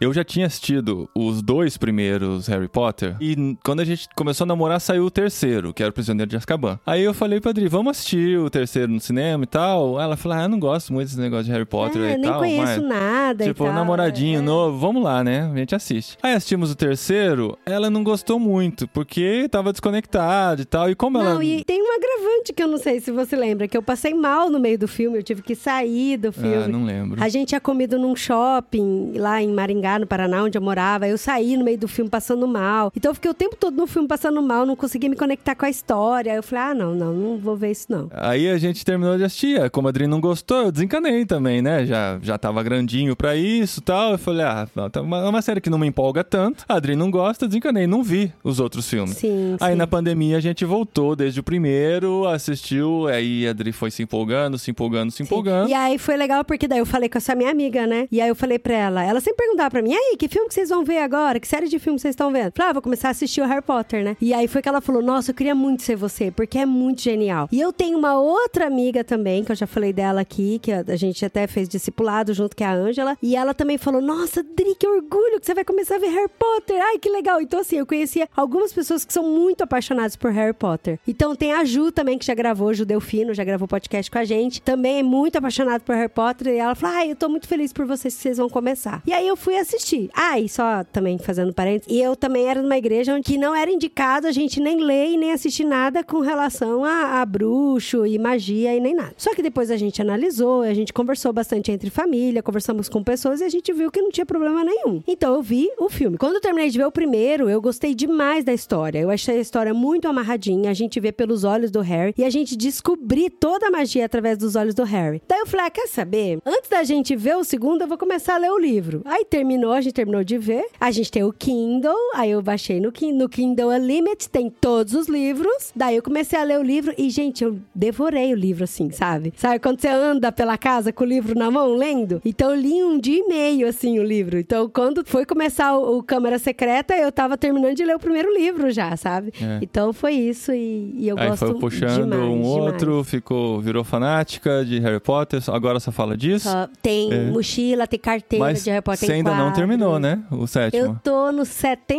eu 0.00 0.12
já 0.12 0.24
tinha 0.24 0.46
assistido 0.46 1.08
os 1.14 1.42
dois 1.42 1.76
primeiros 1.76 2.46
Harry 2.48 2.68
Potter. 2.68 3.16
E 3.20 3.56
quando 3.64 3.80
a 3.80 3.84
gente 3.84 4.08
começou 4.16 4.44
a 4.44 4.46
namorar, 4.48 4.80
saiu 4.80 5.04
o 5.04 5.10
terceiro, 5.10 5.72
que 5.72 5.82
era 5.82 5.90
o 5.90 5.92
Prisioneiro 5.92 6.30
de 6.30 6.36
Azkaban. 6.36 6.78
Aí 6.86 7.02
eu 7.02 7.12
falei 7.14 7.40
pra 7.40 7.50
Adri, 7.50 7.68
vamos 7.68 7.92
assistir 7.92 8.38
o 8.38 8.48
terceiro 8.50 8.90
no 8.92 9.00
cinema 9.00 9.44
e 9.44 9.46
tal. 9.46 10.00
Ela 10.00 10.16
falou, 10.16 10.38
ah, 10.38 10.42
eu 10.42 10.48
não 10.48 10.58
gosto 10.58 10.92
muito 10.92 11.08
desse 11.08 11.20
negócio 11.20 11.44
de 11.44 11.52
Harry 11.52 11.64
Potter 11.64 12.02
é, 12.02 12.14
e 12.14 12.16
nem 12.18 12.30
tal. 12.30 12.40
conheço 12.40 12.82
mas... 12.82 12.88
nada 13.00 13.44
e 13.44 13.48
Tipo, 13.48 13.64
tal. 13.64 13.72
namoradinho 13.74 14.38
é. 14.38 14.42
novo, 14.42 14.78
vamos 14.78 15.02
lá, 15.02 15.22
né? 15.22 15.50
A 15.52 15.56
gente 15.56 15.74
assiste. 15.74 16.16
Aí 16.22 16.32
assistimos 16.34 16.70
o 16.70 16.74
terceiro, 16.74 17.56
ela 17.66 17.90
não 17.90 18.02
gostou 18.02 18.38
muito, 18.38 18.88
porque 18.88 19.48
tava 19.50 19.72
desconectada 19.72 20.62
e 20.62 20.64
tal. 20.64 20.90
E 20.90 20.94
como 20.94 21.18
ela. 21.18 21.34
Não, 21.34 21.42
e 21.42 21.64
tem 21.64 21.82
um 21.82 21.92
agravante 21.94 22.52
que 22.52 22.62
eu 22.62 22.68
não 22.68 22.78
sei 22.78 23.00
se 23.00 23.10
você 23.10 23.36
lembra, 23.36 23.68
que 23.68 23.76
eu 23.76 23.82
passei 23.82 24.14
mal 24.14 24.48
no 24.50 24.58
meio 24.58 24.78
do 24.78 24.88
filme, 24.88 25.18
eu 25.18 25.22
tive 25.22 25.42
que 25.42 25.54
sair 25.54 26.16
do 26.16 26.28
Ah, 26.28 26.32
filme. 26.32 26.68
não 26.68 26.84
lembro. 26.84 27.22
A 27.22 27.28
gente 27.28 27.48
tinha 27.48 27.60
comido 27.60 27.98
num 27.98 28.14
shopping 28.16 29.12
lá 29.16 29.33
lá 29.34 29.42
em 29.42 29.52
Maringá, 29.52 29.98
no 29.98 30.06
Paraná, 30.06 30.44
onde 30.44 30.56
eu 30.56 30.62
morava. 30.62 31.08
Eu 31.08 31.18
saí 31.18 31.56
no 31.56 31.64
meio 31.64 31.78
do 31.78 31.88
filme 31.88 32.08
passando 32.10 32.46
mal. 32.46 32.92
Então 32.96 33.10
eu 33.10 33.14
fiquei 33.14 33.30
o 33.30 33.34
tempo 33.34 33.56
todo 33.56 33.76
no 33.76 33.86
filme 33.86 34.06
passando 34.06 34.40
mal, 34.42 34.64
não 34.64 34.76
conseguia 34.76 35.10
me 35.10 35.16
conectar 35.16 35.54
com 35.54 35.66
a 35.66 35.70
história. 35.70 36.32
Eu 36.34 36.42
falei, 36.42 36.64
ah, 36.64 36.74
não, 36.74 36.94
não, 36.94 37.12
não 37.12 37.38
vou 37.38 37.56
ver 37.56 37.70
isso 37.72 37.86
não. 37.88 38.08
Aí 38.12 38.48
a 38.48 38.58
gente 38.58 38.84
terminou 38.84 39.16
de 39.16 39.24
assistir. 39.24 39.70
Como 39.70 39.88
a 39.88 39.90
Adri 39.90 40.06
não 40.06 40.20
gostou, 40.20 40.64
eu 40.64 40.72
desencanei 40.72 41.24
também, 41.24 41.60
né? 41.60 41.84
Já, 41.86 42.18
já 42.22 42.38
tava 42.38 42.62
grandinho 42.62 43.16
pra 43.16 43.36
isso 43.36 43.80
e 43.80 43.82
tal. 43.82 44.12
Eu 44.12 44.18
falei, 44.18 44.44
ah, 44.44 44.68
tá 44.90 45.00
uma, 45.00 45.28
uma 45.28 45.42
série 45.42 45.60
que 45.60 45.70
não 45.70 45.78
me 45.78 45.86
empolga 45.86 46.22
tanto. 46.22 46.64
A 46.68 46.76
Adri 46.76 46.94
não 46.94 47.10
gosta, 47.10 47.46
desencanei. 47.46 47.86
Não 47.86 48.02
vi 48.02 48.32
os 48.42 48.60
outros 48.60 48.88
filmes. 48.88 49.16
Sim, 49.16 49.56
Aí 49.60 49.72
sim. 49.72 49.78
na 49.78 49.86
pandemia 49.86 50.36
a 50.36 50.40
gente 50.40 50.64
voltou 50.64 51.16
desde 51.16 51.40
o 51.40 51.42
primeiro, 51.42 52.26
assistiu, 52.26 53.06
aí 53.08 53.46
a 53.46 53.50
Adri 53.50 53.72
foi 53.72 53.90
se 53.90 54.02
empolgando, 54.02 54.58
se 54.58 54.70
empolgando, 54.70 55.10
se 55.10 55.22
empolgando. 55.22 55.68
E 55.68 55.74
aí 55.74 55.98
foi 55.98 56.16
legal 56.16 56.44
porque 56.44 56.68
daí 56.68 56.78
eu 56.78 56.86
falei 56.86 57.08
com 57.08 57.18
essa 57.18 57.34
minha 57.34 57.50
amiga, 57.50 57.86
né? 57.86 58.06
E 58.10 58.20
aí 58.20 58.28
eu 58.28 58.34
falei 58.34 58.58
pra 58.58 58.74
ela, 58.74 59.04
ela 59.04 59.20
sempre 59.24 59.44
perguntava 59.44 59.70
pra 59.70 59.82
mim, 59.82 59.92
aí, 59.92 60.16
que 60.16 60.28
filme 60.28 60.48
que 60.48 60.54
vocês 60.54 60.68
vão 60.68 60.84
ver 60.84 60.98
agora? 60.98 61.38
Que 61.40 61.48
série 61.48 61.68
de 61.68 61.78
filme 61.78 61.98
vocês 61.98 62.12
estão 62.12 62.30
vendo? 62.30 62.52
Falei, 62.54 62.70
ah, 62.70 62.72
vou 62.72 62.82
começar 62.82 63.08
a 63.08 63.10
assistir 63.10 63.40
o 63.40 63.46
Harry 63.46 63.62
Potter, 63.62 64.04
né? 64.04 64.16
E 64.20 64.32
aí 64.32 64.48
foi 64.48 64.62
que 64.62 64.68
ela 64.68 64.80
falou, 64.80 65.02
nossa, 65.02 65.30
eu 65.30 65.34
queria 65.34 65.54
muito 65.54 65.82
ser 65.82 65.96
você, 65.96 66.30
porque 66.30 66.58
é 66.58 66.66
muito 66.66 67.02
genial. 67.02 67.48
E 67.50 67.60
eu 67.60 67.72
tenho 67.72 67.98
uma 67.98 68.18
outra 68.18 68.66
amiga 68.66 69.02
também, 69.04 69.44
que 69.44 69.52
eu 69.52 69.56
já 69.56 69.66
falei 69.66 69.92
dela 69.92 70.20
aqui, 70.20 70.58
que 70.60 70.72
a 70.72 70.84
a 70.94 70.96
gente 70.96 71.24
até 71.24 71.46
fez 71.46 71.68
discipulado 71.68 72.32
junto, 72.32 72.56
que 72.56 72.62
é 72.62 72.66
a 72.66 72.72
Ângela. 72.72 73.18
E 73.20 73.36
ela 73.36 73.52
também 73.52 73.76
falou, 73.76 74.00
nossa, 74.00 74.42
Dri, 74.42 74.74
que 74.78 74.86
orgulho 74.86 75.40
que 75.40 75.46
você 75.46 75.54
vai 75.54 75.64
começar 75.64 75.96
a 75.96 75.98
ver 75.98 76.08
Harry 76.08 76.30
Potter. 76.38 76.80
Ai, 76.80 76.98
que 76.98 77.08
legal. 77.10 77.40
Então, 77.40 77.60
assim, 77.60 77.76
eu 77.76 77.86
conhecia 77.86 78.28
algumas 78.36 78.72
pessoas 78.72 79.04
que 79.04 79.12
são 79.12 79.24
muito 79.24 79.62
apaixonadas 79.62 80.16
por 80.16 80.30
Harry 80.30 80.52
Potter. 80.52 80.98
Então, 81.06 81.34
tem 81.34 81.52
a 81.52 81.64
Ju 81.64 81.90
também, 81.90 82.16
que 82.16 82.24
já 82.24 82.34
gravou, 82.34 82.72
Ju 82.72 82.84
Delfino, 82.84 83.34
já 83.34 83.44
gravou 83.44 83.66
podcast 83.66 84.10
com 84.10 84.18
a 84.18 84.24
gente. 84.24 84.62
Também 84.62 85.00
é 85.00 85.02
muito 85.02 85.36
apaixonada 85.36 85.80
por 85.80 85.94
Harry 85.94 86.08
Potter. 86.08 86.54
E 86.54 86.58
ela 86.58 86.74
falou, 86.74 86.96
ai, 86.96 87.10
eu 87.10 87.16
tô 87.16 87.28
muito 87.28 87.48
feliz 87.48 87.72
por 87.72 87.84
vocês 87.84 88.14
que 88.14 88.22
vocês 88.22 88.38
vão 88.38 88.48
começar. 88.48 89.02
E 89.06 89.12
aí 89.14 89.28
eu 89.28 89.36
fui 89.36 89.56
assistir. 89.56 90.10
Ah, 90.14 90.38
e 90.38 90.48
só 90.48 90.84
também 90.84 91.18
fazendo 91.18 91.52
parênteses. 91.52 91.92
E 91.92 92.00
eu 92.00 92.16
também 92.16 92.46
era 92.46 92.60
numa 92.60 92.76
igreja 92.76 93.14
onde 93.14 93.38
não 93.38 93.54
era 93.54 93.70
indicado 93.70 94.26
a 94.26 94.32
gente 94.32 94.60
nem 94.60 94.80
ler 94.80 95.10
e 95.10 95.16
nem 95.16 95.32
assistir 95.32 95.64
nada 95.64 96.02
com 96.02 96.20
relação 96.20 96.84
a, 96.84 97.20
a 97.20 97.26
bruxo 97.26 98.04
e 98.06 98.18
magia 98.18 98.74
e 98.74 98.80
nem 98.80 98.94
nada. 98.94 99.14
Só 99.16 99.34
que 99.34 99.42
depois 99.42 99.70
a 99.70 99.76
gente 99.76 100.02
analisou, 100.02 100.62
a 100.62 100.74
gente 100.74 100.92
conversou 100.92 101.32
bastante 101.32 101.70
entre 101.70 101.90
família, 101.90 102.42
conversamos 102.42 102.88
com 102.88 103.02
pessoas 103.02 103.40
e 103.40 103.44
a 103.44 103.48
gente 103.48 103.72
viu 103.72 103.90
que 103.90 104.02
não 104.02 104.10
tinha 104.10 104.26
problema 104.26 104.64
nenhum. 104.64 105.02
Então 105.06 105.34
eu 105.34 105.42
vi 105.42 105.68
o 105.78 105.88
filme. 105.88 106.18
Quando 106.18 106.34
eu 106.34 106.40
terminei 106.40 106.70
de 106.70 106.78
ver 106.78 106.86
o 106.86 106.92
primeiro, 106.92 107.48
eu 107.48 107.60
gostei 107.60 107.94
demais 107.94 108.44
da 108.44 108.52
história. 108.52 108.98
Eu 108.98 109.10
achei 109.10 109.38
a 109.38 109.40
história 109.40 109.72
muito 109.72 110.08
amarradinha. 110.08 110.70
A 110.70 110.74
gente 110.74 110.98
vê 110.98 111.12
pelos 111.12 111.44
olhos 111.44 111.70
do 111.70 111.80
Harry 111.80 112.14
e 112.16 112.24
a 112.24 112.30
gente 112.30 112.56
descobrir 112.56 113.30
toda 113.30 113.68
a 113.68 113.70
magia 113.70 114.04
através 114.04 114.36
dos 114.38 114.56
olhos 114.56 114.74
do 114.74 114.82
Harry. 114.82 115.22
Daí 115.28 115.40
eu 115.40 115.46
falei, 115.46 115.66
ah, 115.66 115.70
quer 115.70 115.86
saber? 115.86 116.38
Antes 116.44 116.68
da 116.68 116.82
gente 116.82 117.14
ver 117.14 117.36
o 117.36 117.44
segundo, 117.44 117.82
eu 117.82 117.88
vou 117.88 117.98
começar 117.98 118.34
a 118.34 118.38
ler 118.38 118.50
o 118.50 118.58
livro. 118.58 119.02
Aí 119.04 119.24
terminou, 119.24 119.72
a 119.72 119.80
gente 119.80 119.92
terminou 119.92 120.24
de 120.24 120.38
ver. 120.38 120.64
A 120.80 120.90
gente 120.90 121.10
tem 121.10 121.22
o 121.22 121.32
Kindle, 121.32 121.94
aí 122.14 122.30
eu 122.30 122.40
baixei 122.42 122.80
no 122.80 122.90
Kindle. 122.90 123.18
No 123.18 123.28
Kindle 123.28 123.68
Unlimited 123.70 124.28
tem 124.30 124.50
todos 124.50 124.94
os 124.94 125.08
livros. 125.08 125.72
Daí 125.76 125.96
eu 125.96 126.02
comecei 126.02 126.38
a 126.38 126.42
ler 126.42 126.58
o 126.58 126.62
livro 126.62 126.94
e, 126.96 127.10
gente, 127.10 127.44
eu 127.44 127.58
devorei 127.74 128.32
o 128.32 128.36
livro 128.36 128.64
assim, 128.64 128.90
sabe? 128.90 129.32
Sabe 129.36 129.58
quando 129.58 129.80
você 129.80 129.88
anda 129.88 130.32
pela 130.32 130.56
casa 130.58 130.92
com 130.92 131.04
o 131.04 131.06
livro 131.06 131.38
na 131.38 131.50
mão, 131.50 131.74
lendo? 131.74 132.20
Então 132.24 132.50
eu 132.50 132.60
li 132.60 132.82
um 132.82 132.98
dia 132.98 133.18
e 133.20 133.28
meio, 133.28 133.68
assim, 133.68 133.98
o 133.98 134.02
livro. 134.04 134.38
Então 134.38 134.68
quando 134.68 135.04
foi 135.04 135.24
começar 135.26 135.76
o, 135.76 135.98
o 135.98 136.02
Câmara 136.02 136.38
Secreta, 136.38 136.94
eu 136.96 137.12
tava 137.12 137.36
terminando 137.36 137.74
de 137.76 137.84
ler 137.84 137.96
o 137.96 137.98
primeiro 138.00 138.32
livro 138.34 138.70
já, 138.70 138.96
sabe? 138.96 139.32
É. 139.40 139.58
Então 139.62 139.92
foi 139.92 140.12
isso 140.14 140.52
e, 140.52 140.94
e 140.96 141.08
eu 141.08 141.18
Aí 141.18 141.28
gosto 141.28 141.46
foi 141.46 141.58
puxando 141.58 142.10
demais, 142.10 142.22
um 142.22 142.40
demais. 142.42 142.46
outro, 142.72 143.04
ficou, 143.04 143.60
virou 143.60 143.84
fanática 143.84 144.64
de 144.64 144.78
Harry 144.80 145.00
Potter, 145.00 145.40
agora 145.48 145.78
só 145.78 145.92
fala 145.92 146.16
disso. 146.16 146.48
Só 146.48 146.68
tem 146.82 147.12
É. 147.12 147.24
mochila, 147.30 147.86
tem 147.86 147.98
carteira 147.98 148.44
Mas 148.44 148.64
de 148.64 148.70
Harry 148.70 148.82
Potter 148.82 148.93
você 148.96 149.06
tem 149.06 149.16
ainda 149.16 149.34
não 149.34 149.52
terminou, 149.52 149.98
né? 149.98 150.22
O 150.30 150.42
Eu 150.42 150.46
sétimo. 150.46 151.00
tô 151.02 151.30
no 151.32 151.44